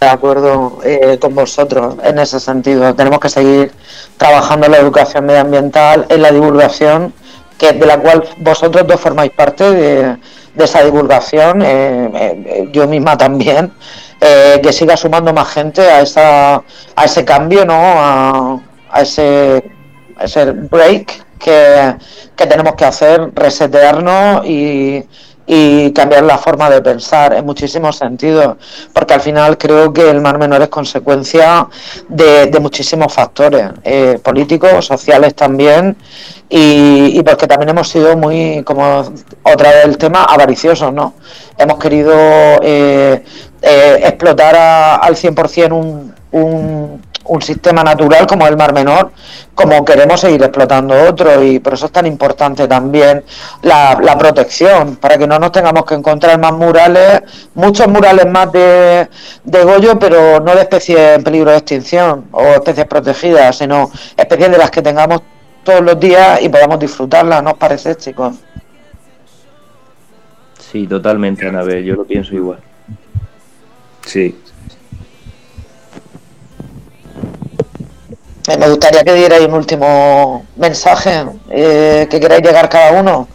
De 0.00 0.08
acuerdo 0.08 0.78
eh, 0.84 1.18
con 1.18 1.34
vosotros 1.34 1.96
en 2.02 2.18
ese 2.18 2.38
sentido. 2.38 2.94
Tenemos 2.94 3.18
que 3.18 3.30
seguir 3.30 3.72
trabajando 4.18 4.66
en 4.66 4.72
la 4.72 4.78
educación 4.78 5.24
medioambiental, 5.24 6.04
en 6.10 6.20
la 6.20 6.30
divulgación, 6.30 7.14
que 7.56 7.72
de 7.72 7.86
la 7.86 7.98
cual 7.98 8.22
vosotros 8.38 8.86
dos 8.86 9.00
formáis 9.00 9.32
parte 9.32 9.70
de, 9.70 10.16
esa 10.58 10.84
divulgación, 10.84 11.62
eh, 11.62 12.10
eh, 12.14 12.68
yo 12.72 12.86
misma 12.86 13.16
también, 13.16 13.72
que 14.18 14.72
siga 14.72 14.96
sumando 14.96 15.32
más 15.32 15.48
gente 15.48 15.82
a, 15.82 16.00
esa, 16.00 16.56
a 16.56 17.04
ese 17.04 17.24
cambio, 17.24 17.64
¿no? 17.64 17.74
a, 17.74 18.60
a 18.90 19.02
ese, 19.02 19.62
ese 20.20 20.52
break 20.52 21.24
que, 21.38 21.96
que 22.34 22.46
tenemos 22.46 22.74
que 22.74 22.84
hacer, 22.84 23.30
resetearnos 23.34 24.44
y 24.46 25.04
y 25.46 25.92
cambiar 25.92 26.24
la 26.24 26.38
forma 26.38 26.68
de 26.68 26.82
pensar 26.82 27.32
en 27.32 27.46
muchísimos 27.46 27.96
sentidos, 27.96 28.56
porque 28.92 29.14
al 29.14 29.20
final 29.20 29.56
creo 29.56 29.92
que 29.92 30.10
el 30.10 30.20
Mar 30.20 30.38
Menor 30.38 30.62
es 30.62 30.68
consecuencia 30.68 31.68
de, 32.08 32.50
muchísimos 32.60 33.12
factores, 33.12 33.70
eh, 33.84 34.18
políticos, 34.22 34.84
sociales 34.84 35.34
también, 35.34 35.96
y, 36.48 37.22
porque 37.22 37.46
también 37.46 37.70
hemos 37.70 37.88
sido 37.88 38.16
muy, 38.16 38.62
como 38.64 39.04
otra 39.42 39.70
vez 39.70 39.84
el 39.84 39.98
tema, 39.98 40.24
avariciosos, 40.24 40.92
¿no? 40.92 41.14
Hemos 41.58 41.78
querido 41.78 42.12
eh, 42.62 43.22
eh, 43.62 44.00
explotar 44.02 44.56
al 44.56 45.14
100% 45.14 45.72
un, 45.72 46.14
un, 46.32 47.02
un 47.28 47.42
sistema 47.42 47.82
natural 47.82 48.26
como 48.26 48.46
el 48.46 48.56
Mar 48.56 48.72
Menor, 48.72 49.10
como 49.54 49.84
queremos 49.84 50.20
seguir 50.20 50.42
explotando 50.42 50.94
otro 51.08 51.42
y 51.42 51.58
por 51.58 51.74
eso 51.74 51.86
es 51.86 51.92
tan 51.92 52.06
importante 52.06 52.68
también 52.68 53.24
la, 53.62 54.16
protección, 54.18 54.96
para 54.96 55.18
que 55.18 55.26
no 55.26 55.38
nos 55.38 55.52
tengamos 55.52 55.84
que 55.84 55.94
encontrar 55.94 56.38
más 56.38 56.52
murales, 56.52 57.22
muchos 57.54 57.88
murales 57.88 58.26
más 58.26 58.50
de, 58.52 59.08
de 59.44 59.64
Goyo, 59.64 59.98
pero 59.98 60.40
no 60.40 60.54
de 60.54 60.62
especies 60.62 61.16
en 61.16 61.24
peligro 61.24 61.50
de 61.50 61.58
extinción 61.58 62.26
o 62.32 62.42
especies 62.42 62.86
protegidas, 62.86 63.58
sino 63.58 63.90
especies 64.16 64.50
de 64.50 64.58
las 64.58 64.70
que 64.70 64.82
tengamos 64.82 65.22
todos 65.64 65.82
los 65.82 65.98
días 65.98 66.40
y 66.42 66.48
podamos 66.48 66.78
disfrutarlas, 66.78 67.42
¿no 67.42 67.50
os 67.50 67.58
parece, 67.58 67.96
chicos? 67.96 68.36
Sí, 70.70 70.86
totalmente, 70.86 71.46
Anabel, 71.46 71.84
yo 71.84 71.94
lo 71.94 72.04
pienso 72.04 72.34
igual. 72.34 72.58
Sí, 74.04 74.36
me 78.54 78.68
gustaría 78.68 79.02
que 79.02 79.14
dierais 79.14 79.44
un 79.46 79.54
último 79.54 80.46
mensaje 80.56 81.24
eh, 81.50 82.06
que 82.08 82.20
queráis 82.20 82.42
llegar 82.42 82.68
cada 82.68 82.92
uno, 82.92 83.28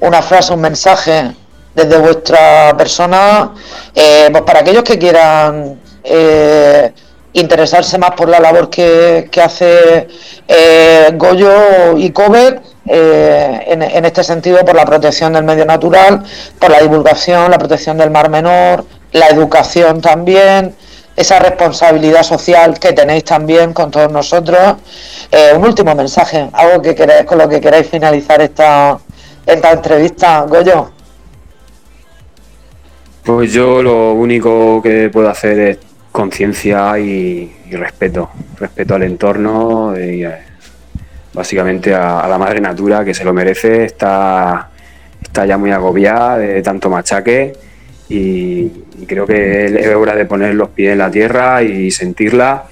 una 0.00 0.22
frase, 0.22 0.52
un 0.52 0.60
mensaje 0.60 1.32
desde 1.74 1.98
vuestra 1.98 2.74
persona, 2.76 3.52
eh, 3.94 4.28
pues 4.30 4.42
para 4.42 4.60
aquellos 4.60 4.82
que 4.82 4.98
quieran 4.98 5.80
eh, 6.02 6.92
interesarse 7.34 7.96
más 7.98 8.10
por 8.12 8.28
la 8.28 8.40
labor 8.40 8.68
que, 8.68 9.30
hace 9.40 10.08
Goyo 11.14 11.96
y 11.96 12.10
Cover, 12.10 12.60
en, 12.88 13.82
en, 13.82 14.04
este 14.04 14.24
sentido 14.24 14.64
por 14.64 14.74
la 14.74 14.84
protección 14.84 15.32
del 15.32 15.44
medio 15.44 15.66
natural, 15.66 16.24
por 16.58 16.70
la 16.70 16.80
divulgación, 16.80 17.50
la 17.50 17.58
protección 17.58 17.98
del 17.98 18.10
mar 18.10 18.30
menor, 18.30 18.84
la 19.12 19.28
educación 19.28 20.00
también, 20.00 20.74
esa 21.16 21.38
responsabilidad 21.38 22.22
social 22.22 22.78
que 22.78 22.92
tenéis 22.92 23.24
también 23.24 23.72
con 23.72 23.90
todos 23.90 24.12
nosotros. 24.12 24.76
Eh, 25.32 25.52
un 25.56 25.64
último 25.64 25.94
mensaje, 25.94 26.48
algo 26.52 26.82
que 26.82 26.94
queráis, 26.94 27.24
con 27.24 27.38
lo 27.38 27.48
que 27.48 27.60
queráis 27.60 27.88
finalizar 27.88 28.40
esta, 28.42 28.98
esta 29.46 29.72
entrevista, 29.72 30.42
Goyo. 30.42 30.90
Pues 33.24 33.52
yo 33.52 33.82
lo 33.82 34.12
único 34.12 34.80
que 34.82 35.08
puedo 35.08 35.28
hacer 35.28 35.58
es 35.58 35.78
conciencia 36.12 36.98
y, 36.98 37.52
respeto, 37.72 38.30
respeto 38.58 38.94
al 38.94 39.02
entorno 39.02 39.98
y 39.98 40.24
eh, 40.24 40.36
básicamente 41.32 41.94
a, 41.94 42.26
la 42.28 42.38
madre 42.38 42.60
natura 42.60 43.04
que 43.04 43.14
se 43.14 43.24
lo 43.24 43.32
merece, 43.32 43.84
está, 43.84 44.70
está 45.20 45.44
ya 45.44 45.58
muy 45.58 45.72
agobiada 45.72 46.38
de 46.38 46.62
tanto 46.62 46.88
machaque 46.88 47.65
y, 48.08 48.68
creo 49.06 49.26
que 49.26 49.66
es 49.66 49.94
hora 49.94 50.14
de 50.14 50.24
poner 50.24 50.54
los 50.54 50.70
pies 50.70 50.92
en 50.92 50.98
la 50.98 51.10
tierra 51.10 51.62
y 51.62 51.90
sentirla 51.90 52.64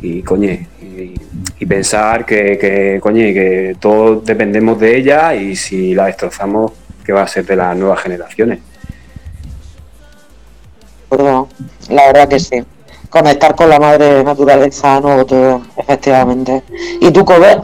y 0.00 0.22
coñe, 0.22 0.66
y, 1.58 1.66
pensar 1.66 2.24
que, 2.24 2.56
que, 2.58 2.98
coñe, 3.00 3.34
que 3.34 3.76
todos 3.78 4.24
dependemos 4.24 4.78
de 4.78 4.96
ella 4.96 5.34
y 5.34 5.56
si 5.56 5.94
la 5.94 6.06
destrozamos, 6.06 6.72
¿qué 7.04 7.12
va 7.12 7.22
a 7.22 7.28
ser 7.28 7.44
de 7.44 7.56
las 7.56 7.76
nuevas 7.76 8.00
generaciones? 8.00 8.60
la 11.10 12.06
verdad 12.06 12.28
que 12.28 12.38
sí. 12.38 12.62
Conectar 13.08 13.54
con 13.54 13.70
la 13.70 13.78
madre 13.78 14.22
naturaleza, 14.22 15.00
nuevo 15.00 15.24
todo, 15.24 15.62
efectivamente. 15.78 16.62
¿Y 17.00 17.10
tú, 17.10 17.24
Cover? 17.24 17.62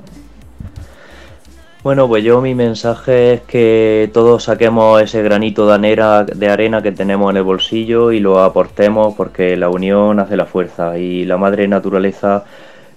Bueno, 1.85 2.09
pues 2.09 2.25
yo 2.25 2.41
mi 2.41 2.55
mensaje 2.55 3.35
es 3.35 3.41
que 3.43 4.11
todos 4.15 4.45
saquemos 4.45 5.03
ese 5.03 5.23
granito 5.23 5.67
de 5.67 5.75
arena, 5.75 6.25
de 6.25 6.49
arena 6.49 6.83
que 6.83 6.93
tenemos 6.93 7.31
en 7.31 7.37
el 7.37 7.43
bolsillo 7.43 8.11
y 8.11 8.21
lo 8.21 8.43
aportemos 8.43 9.15
porque 9.15 9.55
la 9.59 9.69
unión 9.69 10.19
hace 10.19 10.35
la 10.35 10.47
fuerza 10.47 10.97
y 10.99 11.27
la 11.27 11.37
madre 11.37 11.69
naturaleza 11.69 12.45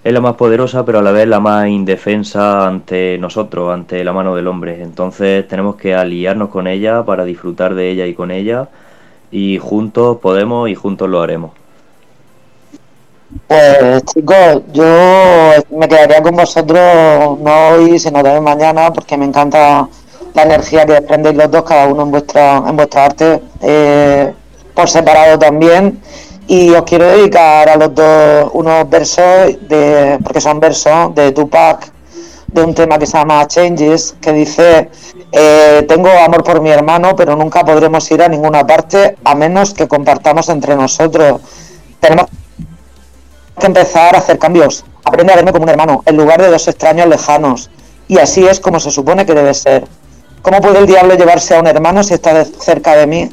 es 0.06 0.14
la 0.14 0.22
más 0.22 0.36
poderosa 0.36 0.86
pero 0.86 1.00
a 1.00 1.02
la 1.02 1.12
vez 1.12 1.28
la 1.28 1.42
más 1.42 1.68
indefensa 1.68 2.66
ante 2.66 3.18
nosotros, 3.18 3.74
ante 3.74 4.06
la 4.06 4.14
mano 4.14 4.36
del 4.36 4.48
hombre. 4.48 4.82
Entonces 4.82 5.46
tenemos 5.50 5.76
que 5.76 5.94
aliarnos 5.94 6.48
con 6.50 6.66
ella 6.66 7.04
para 7.04 7.26
disfrutar 7.26 7.76
de 7.76 7.92
ella 7.92 8.06
y 8.08 8.14
con 8.14 8.32
ella 8.32 8.70
y 9.32 9.58
juntos 9.58 10.20
podemos 10.20 10.70
y 10.70 10.76
juntos 10.76 11.10
lo 11.10 11.22
haremos. 11.22 11.57
Pues 13.48 14.06
chicos, 14.06 14.62
yo 14.72 14.86
me 15.72 15.88
quedaría 15.90 16.22
con 16.24 16.36
vosotros 16.36 16.80
no 17.40 17.68
hoy, 17.70 18.00
sino 18.00 18.24
también 18.24 18.44
mañana, 18.44 18.94
porque 18.94 19.18
me 19.18 19.26
encanta 19.26 19.88
la 20.34 20.44
energía 20.44 20.86
que 20.86 20.94
desprendéis 20.94 21.36
los 21.36 21.52
dos, 21.52 21.64
cada 21.64 21.88
uno 21.88 22.04
en 22.04 22.12
vuestra, 22.12 22.64
en 22.66 22.76
vuestra 22.78 23.06
arte, 23.06 23.42
eh, 23.62 24.34
por 24.74 24.90
separado 24.90 25.38
también. 25.40 26.02
Y 26.48 26.70
os 26.72 26.84
quiero 26.84 27.06
dedicar 27.06 27.68
a 27.68 27.76
los 27.76 27.94
dos 27.94 28.50
unos 28.54 28.90
versos, 28.90 29.58
de, 29.68 30.18
porque 30.24 30.40
son 30.40 30.62
versos 30.62 31.14
de 31.14 31.34
Tupac, 31.34 31.92
de 32.48 32.64
un 32.64 32.74
tema 32.74 32.98
que 32.98 33.06
se 33.06 33.18
llama 33.18 33.46
Changes, 33.48 34.16
que 34.22 34.32
dice, 34.32 34.90
eh, 35.34 35.86
tengo 35.86 36.10
amor 36.10 36.46
por 36.46 36.62
mi 36.62 36.70
hermano, 36.70 37.14
pero 37.18 37.36
nunca 37.36 37.66
podremos 37.66 38.10
ir 38.10 38.22
a 38.24 38.30
ninguna 38.30 38.66
parte 38.66 39.18
a 39.26 39.36
menos 39.36 39.74
que 39.74 39.86
compartamos 39.86 40.48
entre 40.48 40.78
nosotros. 40.78 41.42
Tenemos 42.00 42.28
que 43.58 43.66
empezar 43.66 44.16
a 44.16 44.20
hacer 44.20 44.38
cambios. 44.40 44.86
Aprende 45.04 45.34
a 45.34 45.36
verme 45.36 45.52
como 45.52 45.64
un 45.64 45.70
hermano, 45.70 46.04
en 46.06 46.18
lugar 46.18 46.42
de 46.42 46.50
dos 46.50 46.68
extraños 46.68 47.08
lejanos. 47.08 47.70
Y 48.08 48.20
así 48.20 48.46
es 48.48 48.60
como 48.60 48.80
se 48.80 48.92
supone 48.92 49.26
que 49.26 49.34
debe 49.34 49.54
ser. 49.54 49.88
¿Cómo 50.42 50.62
puede 50.62 50.80
el 50.80 50.88
diablo 50.88 51.16
llevarse 51.16 51.56
a 51.56 51.60
un 51.60 51.68
hermano 51.68 52.04
si 52.04 52.14
está 52.14 52.46
cerca 52.46 52.96
de 52.96 53.08
mí? 53.08 53.30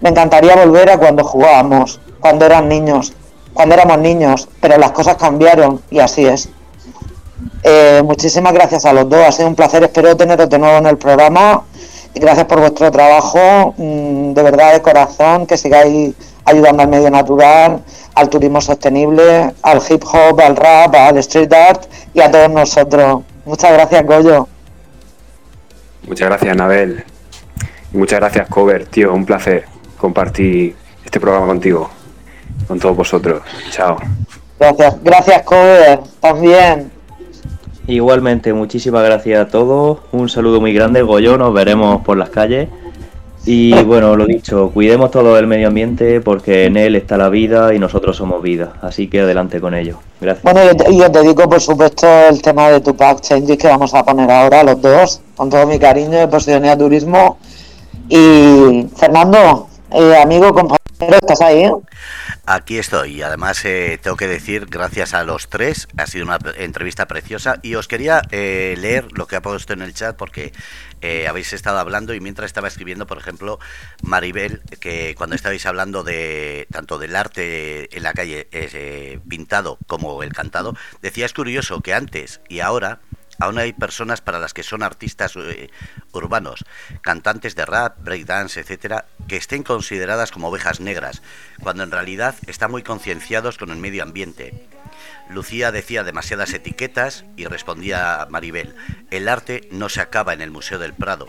Me 0.00 0.10
encantaría 0.10 0.56
volver 0.56 0.90
a 0.90 0.98
cuando 0.98 1.24
jugábamos, 1.24 2.00
cuando 2.20 2.44
eran 2.44 2.68
niños, 2.68 3.12
cuando 3.54 3.74
éramos 3.74 3.98
niños, 3.98 4.48
pero 4.60 4.76
las 4.78 4.92
cosas 4.92 5.16
cambiaron 5.16 5.80
y 5.90 6.00
así 6.00 6.26
es. 6.26 6.48
Eh, 7.62 8.02
muchísimas 8.04 8.52
gracias 8.52 8.84
a 8.84 8.92
los 8.92 9.08
dos, 9.08 9.20
ha 9.26 9.32
sido 9.32 9.48
un 9.48 9.54
placer, 9.54 9.82
espero 9.82 10.16
teneros 10.16 10.48
de 10.48 10.58
nuevo 10.58 10.78
en 10.78 10.86
el 10.86 10.98
programa. 10.98 11.62
Gracias 12.14 12.46
por 12.46 12.60
vuestro 12.60 12.90
trabajo, 12.90 13.74
mm, 13.76 14.32
de 14.32 14.42
verdad 14.42 14.72
de 14.72 14.82
corazón, 14.82 15.46
que 15.46 15.56
sigáis 15.56 16.14
ayudando 16.46 16.82
al 16.82 16.88
medio 16.88 17.10
natural, 17.10 17.82
al 18.14 18.30
turismo 18.30 18.60
sostenible, 18.60 19.52
al 19.62 19.82
hip 19.88 20.02
hop, 20.04 20.40
al 20.40 20.56
rap, 20.56 20.94
al 20.94 21.18
street 21.18 21.52
art 21.52 21.84
y 22.14 22.20
a 22.20 22.30
todos 22.30 22.50
nosotros. 22.50 23.22
Muchas 23.44 23.72
gracias, 23.72 24.06
Goyo. 24.06 24.48
Muchas 26.06 26.28
gracias, 26.28 26.56
Nabel. 26.56 27.04
Y 27.92 27.96
muchas 27.98 28.20
gracias, 28.20 28.48
Cover, 28.48 28.86
tío. 28.86 29.12
Un 29.12 29.26
placer 29.26 29.64
compartir 29.98 30.76
este 31.04 31.20
programa 31.20 31.46
contigo, 31.46 31.90
con 32.68 32.78
todos 32.78 32.96
vosotros. 32.96 33.42
Chao. 33.70 33.96
Gracias, 34.58 35.02
gracias, 35.02 35.42
Cover. 35.42 36.00
También. 36.20 36.92
Igualmente, 37.88 38.52
muchísimas 38.52 39.04
gracias 39.04 39.46
a 39.46 39.48
todos. 39.48 39.98
Un 40.12 40.28
saludo 40.28 40.60
muy 40.60 40.72
grande, 40.72 41.02
Goyo. 41.02 41.38
Nos 41.38 41.52
veremos 41.52 42.02
por 42.02 42.16
las 42.16 42.30
calles. 42.30 42.68
Y 43.48 43.72
bueno, 43.84 44.16
lo 44.16 44.26
dicho, 44.26 44.70
cuidemos 44.74 45.12
todo 45.12 45.38
el 45.38 45.46
medio 45.46 45.68
ambiente 45.68 46.20
porque 46.20 46.64
en 46.64 46.76
él 46.76 46.96
está 46.96 47.16
la 47.16 47.28
vida 47.28 47.72
y 47.72 47.78
nosotros 47.78 48.16
somos 48.16 48.42
vida. 48.42 48.72
Así 48.82 49.06
que 49.06 49.20
adelante 49.20 49.60
con 49.60 49.72
ello. 49.72 49.98
Gracias. 50.20 50.42
Bueno, 50.42 50.60
y 50.90 51.00
os 51.00 51.12
dedico, 51.12 51.48
por 51.48 51.60
supuesto, 51.60 52.08
el 52.28 52.42
tema 52.42 52.70
de 52.70 52.80
Tupac 52.80 53.20
Changes 53.20 53.56
que 53.56 53.68
vamos 53.68 53.94
a 53.94 54.04
poner 54.04 54.28
ahora 54.28 54.64
los 54.64 54.82
dos, 54.82 55.20
con 55.36 55.48
todo 55.48 55.64
mi 55.64 55.78
cariño 55.78 56.18
de 56.18 56.26
Posidonia 56.26 56.76
Turismo. 56.76 57.38
Y 58.08 58.86
Fernando, 58.96 59.68
eh, 59.92 60.16
amigo, 60.20 60.52
compañero, 60.52 60.85
¿estás 61.00 61.40
ahí? 61.40 61.64
Aquí 62.46 62.78
estoy. 62.78 63.22
Además, 63.22 63.64
eh, 63.64 63.98
tengo 64.02 64.16
que 64.16 64.26
decir, 64.26 64.66
gracias 64.66 65.14
a 65.14 65.24
los 65.24 65.48
tres, 65.48 65.88
ha 65.96 66.06
sido 66.06 66.24
una 66.24 66.38
entrevista 66.56 67.06
preciosa. 67.06 67.58
Y 67.62 67.74
os 67.74 67.88
quería 67.88 68.22
eh, 68.30 68.74
leer 68.78 69.08
lo 69.12 69.26
que 69.26 69.36
ha 69.36 69.42
puesto 69.42 69.72
en 69.72 69.82
el 69.82 69.94
chat 69.94 70.16
porque 70.16 70.52
eh, 71.00 71.26
habéis 71.28 71.52
estado 71.52 71.78
hablando 71.78 72.14
y 72.14 72.20
mientras 72.20 72.46
estaba 72.46 72.68
escribiendo, 72.68 73.06
por 73.06 73.18
ejemplo, 73.18 73.58
Maribel, 74.02 74.62
que 74.80 75.14
cuando 75.16 75.36
estabais 75.36 75.66
hablando 75.66 76.02
de 76.02 76.66
tanto 76.70 76.98
del 76.98 77.16
arte 77.16 77.94
en 77.96 78.02
la 78.02 78.12
calle 78.12 78.48
pintado 79.28 79.78
como 79.86 80.22
el 80.22 80.32
cantado, 80.32 80.74
decía 81.02 81.26
es 81.26 81.32
curioso 81.32 81.80
que 81.80 81.94
antes 81.94 82.40
y 82.48 82.60
ahora 82.60 83.00
aún 83.38 83.58
hay 83.58 83.72
personas 83.72 84.20
para 84.20 84.38
las 84.38 84.54
que 84.54 84.62
son 84.62 84.82
artistas 84.82 85.34
eh, 85.36 85.70
urbanos, 86.12 86.64
cantantes 87.00 87.54
de 87.54 87.66
rap, 87.66 87.96
breakdance, 88.02 88.60
etcétera, 88.60 89.06
que 89.28 89.36
estén 89.36 89.62
consideradas 89.62 90.30
como 90.30 90.48
ovejas 90.48 90.80
negras, 90.80 91.22
cuando 91.60 91.82
en 91.82 91.90
realidad 91.90 92.34
están 92.46 92.70
muy 92.70 92.82
concienciados 92.82 93.58
con 93.58 93.70
el 93.70 93.76
medio 93.76 94.02
ambiente. 94.02 94.68
Lucía 95.30 95.72
decía 95.72 96.04
demasiadas 96.04 96.52
etiquetas 96.54 97.24
y 97.36 97.46
respondía 97.46 98.26
Maribel, 98.30 98.74
el 99.10 99.28
arte 99.28 99.68
no 99.70 99.88
se 99.88 100.00
acaba 100.00 100.32
en 100.32 100.40
el 100.40 100.50
Museo 100.50 100.78
del 100.78 100.94
Prado. 100.94 101.28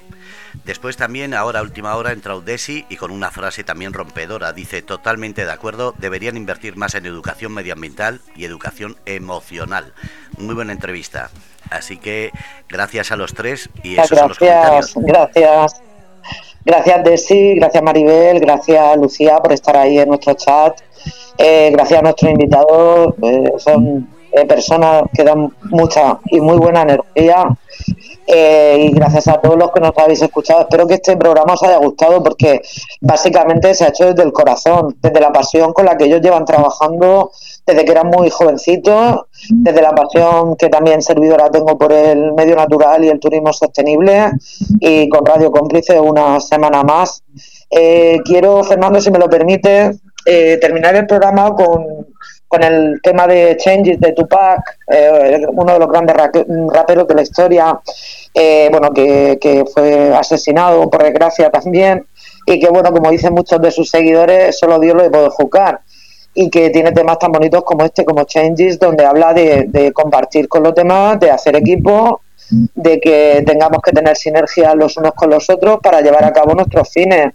Después 0.66 0.98
también, 0.98 1.34
ahora 1.34 1.62
última 1.62 1.96
hora, 1.96 2.12
entra 2.12 2.36
Udesi 2.36 2.86
y 2.90 2.98
con 2.98 3.12
una 3.12 3.32
frase 3.32 3.64
también 3.64 3.94
rompedora, 3.94 4.54
dice 4.54 4.82
totalmente 4.82 5.46
de 5.46 5.52
acuerdo, 5.52 5.94
deberían 5.98 6.38
invertir 6.38 6.76
más 6.76 6.96
en 6.96 7.06
educación 7.06 7.54
medioambiental 7.54 8.22
y 8.36 8.46
educación 8.46 8.98
emocional. 9.06 9.94
Muy 10.38 10.56
buena 10.56 10.74
entrevista. 10.74 11.30
Así 11.70 11.98
que 11.98 12.32
gracias 12.70 13.12
a 13.12 13.18
los 13.18 13.34
tres 13.34 13.70
y 13.84 13.98
esos 13.98 14.12
gracias, 14.12 14.20
son 14.20 14.30
los 14.30 14.38
comentarios. 14.38 14.94
Gracias. 14.96 15.87
Gracias 16.68 17.02
Desi, 17.02 17.56
gracias 17.56 17.82
Maribel, 17.82 18.42
gracias 18.42 18.98
Lucía 18.98 19.38
por 19.38 19.54
estar 19.54 19.78
ahí 19.78 20.00
en 20.00 20.10
nuestro 20.10 20.34
chat. 20.34 20.78
Eh, 21.38 21.70
gracias 21.72 21.98
a 21.98 22.02
nuestros 22.02 22.30
invitados, 22.30 23.14
eh, 23.24 23.54
son 23.58 24.10
eh, 24.34 24.46
personas 24.46 25.04
que 25.14 25.24
dan 25.24 25.50
mucha 25.70 26.20
y 26.26 26.42
muy 26.42 26.58
buena 26.58 26.82
energía. 26.82 27.58
y 28.28 28.92
gracias 28.92 29.30
a 29.30 29.40
todos 29.40 29.56
los 29.56 29.72
que 29.72 29.80
nos 29.80 29.98
habéis 29.98 30.22
escuchado. 30.22 30.64
Espero 30.64 30.86
que 30.86 30.96
este 30.96 31.16
programa 31.16 31.54
os 31.54 31.64
haya 31.64 31.78
gustado 31.78 32.22
porque 32.22 32.62
básicamente 33.00 33.74
se 33.74 33.86
ha 33.86 33.88
hecho 33.88 34.08
desde 34.08 34.24
el 34.24 34.34
corazón, 34.34 34.98
desde 35.02 35.22
la 35.22 35.32
pasión 35.32 35.72
con 35.72 35.86
la 35.86 35.96
que 35.96 36.04
ellos 36.04 36.20
llevan 36.20 36.44
trabajando 36.44 37.32
desde 37.68 37.84
que 37.84 37.92
eran 37.92 38.08
muy 38.08 38.30
jovencitos, 38.30 39.26
desde 39.50 39.82
la 39.82 39.92
pasión 39.92 40.56
que 40.56 40.70
también 40.70 41.02
servidora 41.02 41.52
tengo 41.52 41.78
por 41.78 41.92
el 41.92 42.32
medio 42.32 42.56
natural 42.56 43.04
y 43.04 43.10
el 43.10 43.20
turismo 43.20 43.52
sostenible 43.52 44.32
y 44.80 45.10
con 45.10 45.26
Radio 45.26 45.52
Cómplice 45.52 46.00
una 46.00 46.40
semana 46.40 46.82
más. 46.84 47.22
Eh, 47.70 48.20
quiero, 48.24 48.64
Fernando, 48.64 49.02
si 49.02 49.12
me 49.12 49.20
lo 49.20 49.30
permite, 49.30 49.92
eh, 50.26 50.58
terminar 50.62 50.96
el 50.96 51.06
programa 51.06 51.54
con, 51.54 52.08
con, 52.48 52.64
el 52.64 53.02
tema 53.04 53.28
de 53.28 53.58
Changes 53.58 54.00
de 54.00 54.14
Tupac, 54.14 54.62
eh, 54.90 55.46
uno 55.52 55.74
de 55.74 55.80
los 55.80 55.90
grandes 55.90 56.16
raperos 56.70 57.06
de 57.06 57.16
la 57.16 57.22
historia, 57.22 57.80
bueno, 58.72 58.92
que, 58.94 59.38
que 59.42 59.66
fue 59.66 60.16
asesinado 60.16 60.90
por 60.90 61.04
desgracia 61.04 61.50
también 61.50 62.06
y 62.46 62.60
que, 62.60 62.70
bueno, 62.70 62.94
como 62.94 63.12
dicen 63.12 63.34
muchos 63.34 63.62
de 63.62 63.72
sus 63.72 63.90
seguidores, 63.90 64.58
solo 64.58 64.80
Dios 64.80 64.96
lo 64.96 65.12
puede 65.12 65.30
juzgar 65.32 65.82
y 66.40 66.52
que 66.52 66.70
tiene 66.70 66.92
temas 66.92 67.18
tan 67.18 67.32
bonitos 67.32 67.64
como 67.64 67.84
este, 67.84 68.06
como 68.06 68.24
Changes, 68.24 68.78
donde 68.78 69.04
habla 69.04 69.34
de, 69.34 69.92
compartir 69.92 70.48
con 70.48 70.62
los 70.62 70.76
demás, 70.76 71.20
de 71.20 71.32
hacer 71.32 71.56
equipo, 71.56 72.22
de 72.76 73.00
que 73.00 73.44
tengamos 73.44 73.82
que 73.82 73.92
tener 73.92 74.16
sinergia 74.16 74.76
los 74.76 74.96
unos 74.98 75.14
con 75.16 75.32
los 75.32 75.50
otros 75.50 75.80
para 75.82 76.00
llevar 76.02 76.24
a 76.24 76.32
cabo 76.32 76.54
nuestros 76.54 76.90
fines. 76.90 77.34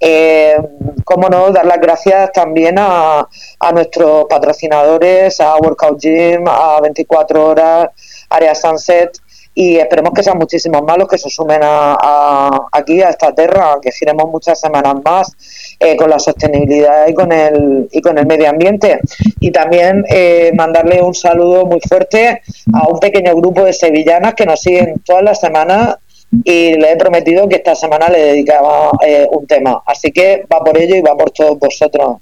Eh, 0.00 0.56
cómo 1.04 1.28
no, 1.28 1.50
dar 1.50 1.66
las 1.66 1.78
gracias 1.82 2.32
también 2.32 2.76
a, 2.78 3.28
a 3.58 3.72
nuestros 3.72 4.24
patrocinadores, 4.24 5.38
a 5.38 5.56
Workout 5.56 6.00
Gym, 6.00 6.48
a 6.48 6.80
24 6.80 7.46
Horas, 7.46 7.88
Area 8.30 8.54
Sunset, 8.54 9.18
y 9.60 9.76
esperemos 9.76 10.14
que 10.14 10.22
sean 10.22 10.38
muchísimos 10.38 10.82
más 10.84 10.96
los 10.96 11.06
que 11.06 11.18
se 11.18 11.28
sumen 11.28 11.60
a, 11.62 12.48
aquí 12.72 13.02
a 13.02 13.10
esta 13.10 13.34
tierra, 13.34 13.76
que 13.82 13.92
giremos 13.92 14.30
muchas 14.30 14.58
semanas 14.58 14.94
más 15.04 15.76
eh, 15.78 15.96
con 15.96 16.08
la 16.08 16.18
sostenibilidad 16.18 17.06
y 17.06 17.12
con 17.12 17.30
el 17.30 17.86
y 17.92 18.00
con 18.00 18.16
el 18.16 18.24
medio 18.24 18.48
ambiente 18.48 19.00
y 19.38 19.50
también 19.50 20.02
eh, 20.08 20.50
mandarle 20.56 21.02
un 21.02 21.12
saludo 21.12 21.66
muy 21.66 21.78
fuerte 21.86 22.40
a 22.72 22.88
un 22.88 22.98
pequeño 23.00 23.36
grupo 23.36 23.64
de 23.64 23.74
sevillanas 23.74 24.32
que 24.32 24.46
nos 24.46 24.62
siguen 24.62 24.94
todas 25.04 25.22
las 25.22 25.38
semanas 25.38 25.96
y 26.42 26.72
le 26.76 26.92
he 26.92 26.96
prometido 26.96 27.46
que 27.46 27.56
esta 27.56 27.74
semana 27.74 28.08
le 28.08 28.18
dedicaba 28.18 28.92
eh, 29.06 29.28
un 29.30 29.46
tema. 29.46 29.82
Así 29.84 30.10
que 30.10 30.46
va 30.50 30.64
por 30.64 30.78
ello 30.78 30.96
y 30.96 31.02
va 31.02 31.14
por 31.14 31.32
todos 31.32 31.58
vosotros. 31.58 32.16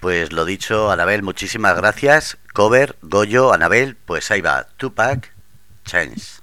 Pues 0.00 0.32
lo 0.32 0.44
dicho, 0.44 0.90
Anabel, 0.90 1.22
muchísimas 1.22 1.76
gracias. 1.76 2.36
Cover, 2.52 2.96
Goyo, 3.00 3.52
Anabel, 3.52 3.96
pues 3.96 4.30
ahí 4.32 4.40
va, 4.40 4.66
Tupac, 4.76 5.33
Chance. 5.84 6.40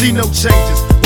see 0.00 0.12
no 0.12 0.22
changes. 0.32 0.89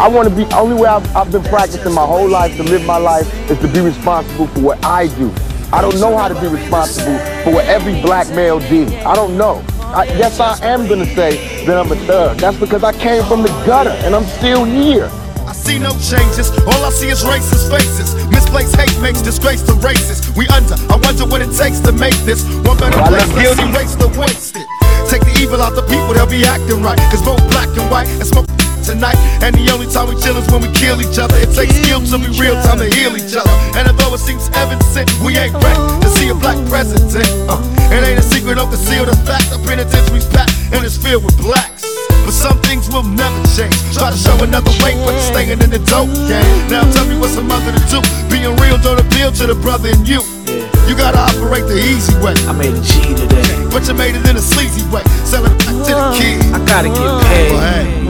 I 0.00 0.08
want 0.08 0.26
to 0.30 0.34
be, 0.34 0.50
only 0.54 0.80
way 0.80 0.88
I've, 0.88 1.04
I've 1.14 1.30
been 1.30 1.44
practicing 1.44 1.92
my 1.92 2.06
whole 2.06 2.26
life 2.26 2.56
to 2.56 2.62
live 2.62 2.86
my 2.86 2.96
life 2.96 3.28
is 3.50 3.58
to 3.58 3.68
be 3.68 3.80
responsible 3.80 4.46
for 4.46 4.60
what 4.60 4.82
I 4.82 5.08
do. 5.20 5.30
I 5.74 5.82
don't 5.82 6.00
know 6.00 6.16
how 6.16 6.26
to 6.26 6.40
be 6.40 6.48
responsible 6.48 7.18
for 7.44 7.52
what 7.52 7.66
every 7.66 8.00
black 8.00 8.26
male 8.30 8.60
did. 8.60 8.88
I 9.04 9.14
don't 9.14 9.36
know. 9.36 9.62
I, 9.92 10.04
yes, 10.16 10.40
I 10.40 10.56
am 10.64 10.88
going 10.88 11.00
to 11.04 11.14
say 11.14 11.66
that 11.66 11.76
I'm 11.76 11.92
a 11.92 11.96
thug. 12.08 12.38
That's 12.38 12.56
because 12.56 12.82
I 12.82 12.96
came 12.96 13.22
from 13.24 13.42
the 13.42 13.52
gutter 13.68 13.90
and 13.90 14.16
I'm 14.16 14.24
still 14.24 14.64
here. 14.64 15.04
I 15.44 15.52
see 15.52 15.78
no 15.78 15.92
changes, 16.00 16.48
all 16.64 16.80
I 16.80 16.88
see 16.88 17.08
is 17.08 17.22
racist 17.22 17.68
faces. 17.68 18.14
Misplaced 18.32 18.76
hate 18.76 18.98
makes 19.02 19.20
disgrace 19.20 19.60
to 19.64 19.74
races. 19.84 20.34
We 20.34 20.48
under, 20.48 20.80
I 20.88 20.96
wonder 20.96 21.26
what 21.26 21.42
it 21.42 21.52
takes 21.52 21.78
to 21.80 21.92
make 21.92 22.16
this 22.24 22.48
one 22.64 22.78
better 22.78 22.96
I 22.96 23.08
place. 23.08 23.28
Let's 23.36 23.60
erase 23.60 23.94
the 23.96 24.08
wasted. 24.18 24.64
Take 25.12 25.28
the 25.28 25.36
evil 25.42 25.60
out 25.60 25.76
the 25.76 25.82
people, 25.82 26.14
they'll 26.14 26.24
be 26.24 26.46
acting 26.46 26.80
right. 26.80 26.98
Cause 27.12 27.20
both 27.20 27.42
black 27.50 27.68
and 27.76 27.90
white 27.90 28.08
and 28.08 28.24
smoke 28.24 28.46
tonight. 28.90 29.16
And 29.46 29.54
the 29.54 29.70
only 29.70 29.86
time 29.86 30.10
we 30.10 30.18
chill 30.18 30.34
is 30.34 30.46
when 30.50 30.60
we 30.66 30.70
kill 30.74 30.98
each 30.98 31.18
other. 31.22 31.38
It 31.38 31.54
takes 31.54 31.78
skill 31.78 32.02
to 32.02 32.16
be 32.18 32.28
real 32.34 32.58
time 32.66 32.82
to 32.82 32.90
heal 32.90 33.14
each 33.14 33.34
other. 33.38 33.54
And 33.78 33.86
although 33.86 34.12
it 34.14 34.22
seems 34.22 34.50
evident, 34.58 34.82
we 35.22 35.38
ain't 35.38 35.54
ready 35.54 35.78
to 36.02 36.08
see 36.18 36.28
a 36.28 36.34
black 36.34 36.58
president. 36.66 37.14
Uh, 37.46 37.62
it 37.94 38.02
ain't 38.02 38.18
a 38.18 38.26
secret, 38.26 38.58
don't 38.58 38.68
conceal 38.70 39.06
the 39.06 39.14
fact. 39.22 39.54
The 39.54 39.58
penitentiary's 39.62 40.26
packed 40.26 40.52
and 40.74 40.82
it's 40.84 40.98
filled 40.98 41.22
with 41.24 41.38
blacks. 41.38 41.86
But 42.26 42.34
some 42.34 42.58
things 42.66 42.90
will 42.90 43.06
never 43.06 43.38
change. 43.56 43.74
Try 43.94 44.10
to 44.10 44.18
show 44.18 44.36
another 44.42 44.70
way, 44.82 44.98
but 45.06 45.14
you're 45.14 45.30
staying 45.32 45.50
in 45.62 45.70
the 45.70 45.80
dope 45.88 46.10
game. 46.28 46.50
Now 46.68 46.84
tell 46.92 47.06
me 47.06 47.16
what's 47.16 47.36
a 47.38 47.42
mother 47.42 47.70
to 47.72 47.82
do. 47.88 47.98
Being 48.28 48.52
real 48.58 48.76
don't 48.82 48.98
appeal 49.00 49.32
to 49.40 49.46
the 49.46 49.54
brother 49.54 49.88
in 49.88 50.04
you. 50.04 50.20
You 50.90 50.96
gotta 50.98 51.18
operate 51.18 51.64
the 51.70 51.78
easy 51.78 52.12
way. 52.18 52.34
I 52.50 52.52
made 52.52 52.74
a 52.74 52.82
G 52.82 53.14
today. 53.14 53.46
But 53.70 53.86
you 53.86 53.94
made 53.94 54.14
it 54.18 54.26
in 54.28 54.36
a 54.36 54.42
sleazy 54.42 54.82
way. 54.90 55.02
Selling 55.24 55.52
it 55.54 55.58
back 55.62 55.78
to 55.86 55.92
the 55.94 56.06
kids. 56.18 56.44
I 56.52 56.58
gotta 56.66 56.88
get 56.88 56.98
Well, 56.98 57.22
paid. 57.22 57.50
hey, 57.54 58.09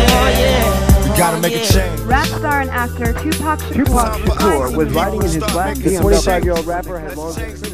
We 1.02 1.16
gotta 1.18 1.39
make 1.39 1.55
a 1.55 1.64
change. 1.64 2.01
Rap 2.02 2.27
star 2.27 2.60
and 2.60 2.70
actor 2.70 3.12
Tupac 3.12 3.59
Shakur, 3.60 3.85
Tupac 3.85 4.12
Shakur 4.20 4.77
was 4.77 4.93
riding 4.93 5.22
in 5.22 5.27
his 5.27 5.52
black 5.52 5.77
The 5.77 5.97
25-year-old 5.97 6.66
rapper 6.66 6.98
had 6.98 7.16
long 7.16 7.39
is 7.39 7.72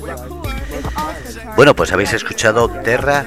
also 0.96 1.30
charged 1.30 1.56
Bueno, 1.56 1.74
pues 1.74 1.92
habéis 1.92 2.12
escuchado 2.12 2.68
Terra 2.68 3.24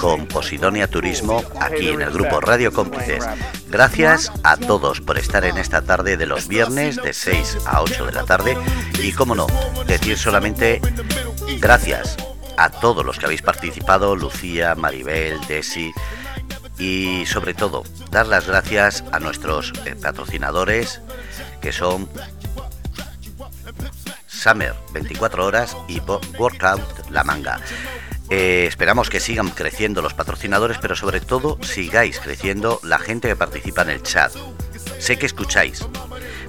con 0.00 0.26
Posidonia 0.26 0.88
Turismo 0.88 1.42
aquí 1.60 1.88
en 1.88 2.02
el 2.02 2.10
grupo 2.10 2.40
Radio 2.40 2.72
Cómplices. 2.72 3.24
Gracias 3.68 4.30
a 4.42 4.56
todos 4.56 5.00
por 5.00 5.18
estar 5.18 5.44
en 5.44 5.56
esta 5.56 5.82
tarde 5.82 6.16
de 6.16 6.26
los 6.26 6.48
viernes 6.48 6.96
de 6.96 7.12
6 7.12 7.58
a 7.66 7.82
8 7.82 8.06
de 8.06 8.12
la 8.12 8.24
tarde. 8.24 8.56
Y, 9.02 9.12
como 9.12 9.34
no, 9.34 9.46
decir 9.86 10.18
solamente 10.18 10.80
gracias 11.60 12.16
a 12.56 12.70
todos 12.70 13.04
los 13.04 13.18
que 13.18 13.26
habéis 13.26 13.42
participado, 13.42 14.16
Lucía, 14.16 14.74
Maribel, 14.74 15.40
Desi 15.46 15.92
y 16.78 17.24
sobre 17.26 17.54
todo 17.54 17.84
dar 18.10 18.26
las 18.26 18.46
gracias 18.46 19.04
a 19.12 19.20
nuestros 19.20 19.72
eh, 19.84 19.94
patrocinadores 19.94 21.00
que 21.60 21.72
son 21.72 22.08
Summer 24.26 24.74
24 24.92 25.46
horas 25.46 25.76
y 25.88 26.00
Workout 26.00 27.10
La 27.10 27.24
Manga. 27.24 27.60
Eh, 28.30 28.66
esperamos 28.66 29.10
que 29.10 29.20
sigan 29.20 29.50
creciendo 29.50 30.02
los 30.02 30.14
patrocinadores, 30.14 30.78
pero 30.78 30.96
sobre 30.96 31.20
todo 31.20 31.58
sigáis 31.62 32.18
creciendo 32.18 32.80
la 32.82 32.98
gente 32.98 33.28
que 33.28 33.36
participa 33.36 33.82
en 33.82 33.90
el 33.90 34.02
chat. 34.02 34.32
Sé 34.98 35.18
que 35.18 35.26
escucháis, 35.26 35.86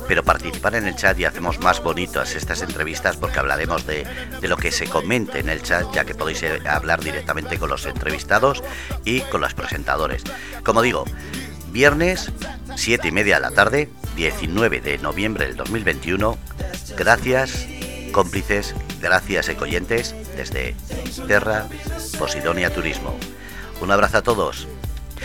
pero 0.08 0.24
participar 0.24 0.76
en 0.76 0.88
el 0.88 0.96
chat 0.96 1.18
y 1.20 1.26
hacemos 1.26 1.60
más 1.60 1.82
bonitas 1.82 2.36
estas 2.36 2.62
entrevistas 2.62 3.18
porque 3.18 3.40
hablaremos 3.40 3.86
de, 3.86 4.06
lo 4.42 4.58
que 4.58 4.72
se 4.72 4.88
comente 4.88 5.40
en 5.40 5.50
el 5.50 5.62
chat, 5.62 5.86
ya 5.94 6.06
que 6.06 6.16
podéis 6.16 6.44
eh, 6.44 6.62
hablar 6.68 7.04
directamente 7.04 7.58
con 7.58 7.70
los 7.70 7.86
entrevistados 7.86 8.64
y 9.04 9.22
con 9.22 9.42
los 9.42 9.54
presentadores. 9.54 10.24
Como 10.64 10.82
digo, 10.82 11.06
viernes 11.72 12.32
7 12.76 13.08
y 13.08 13.12
media 13.12 13.36
de 13.36 13.42
la 13.42 13.52
tarde, 13.52 13.90
19 14.16 14.82
de 14.82 14.98
noviembre 15.00 15.48
del 15.48 15.56
2021. 15.56 16.38
Gracias, 16.98 17.68
cómplices, 18.12 18.76
gracias, 19.02 19.50
ecoyentes, 19.50 20.16
desde 20.36 20.76
Terra 21.28 21.68
Posidonia 22.18 22.74
Turismo. 22.74 23.18
Un 23.82 23.92
abrazo 23.92 24.20
a 24.20 24.22
todos. 24.22 24.68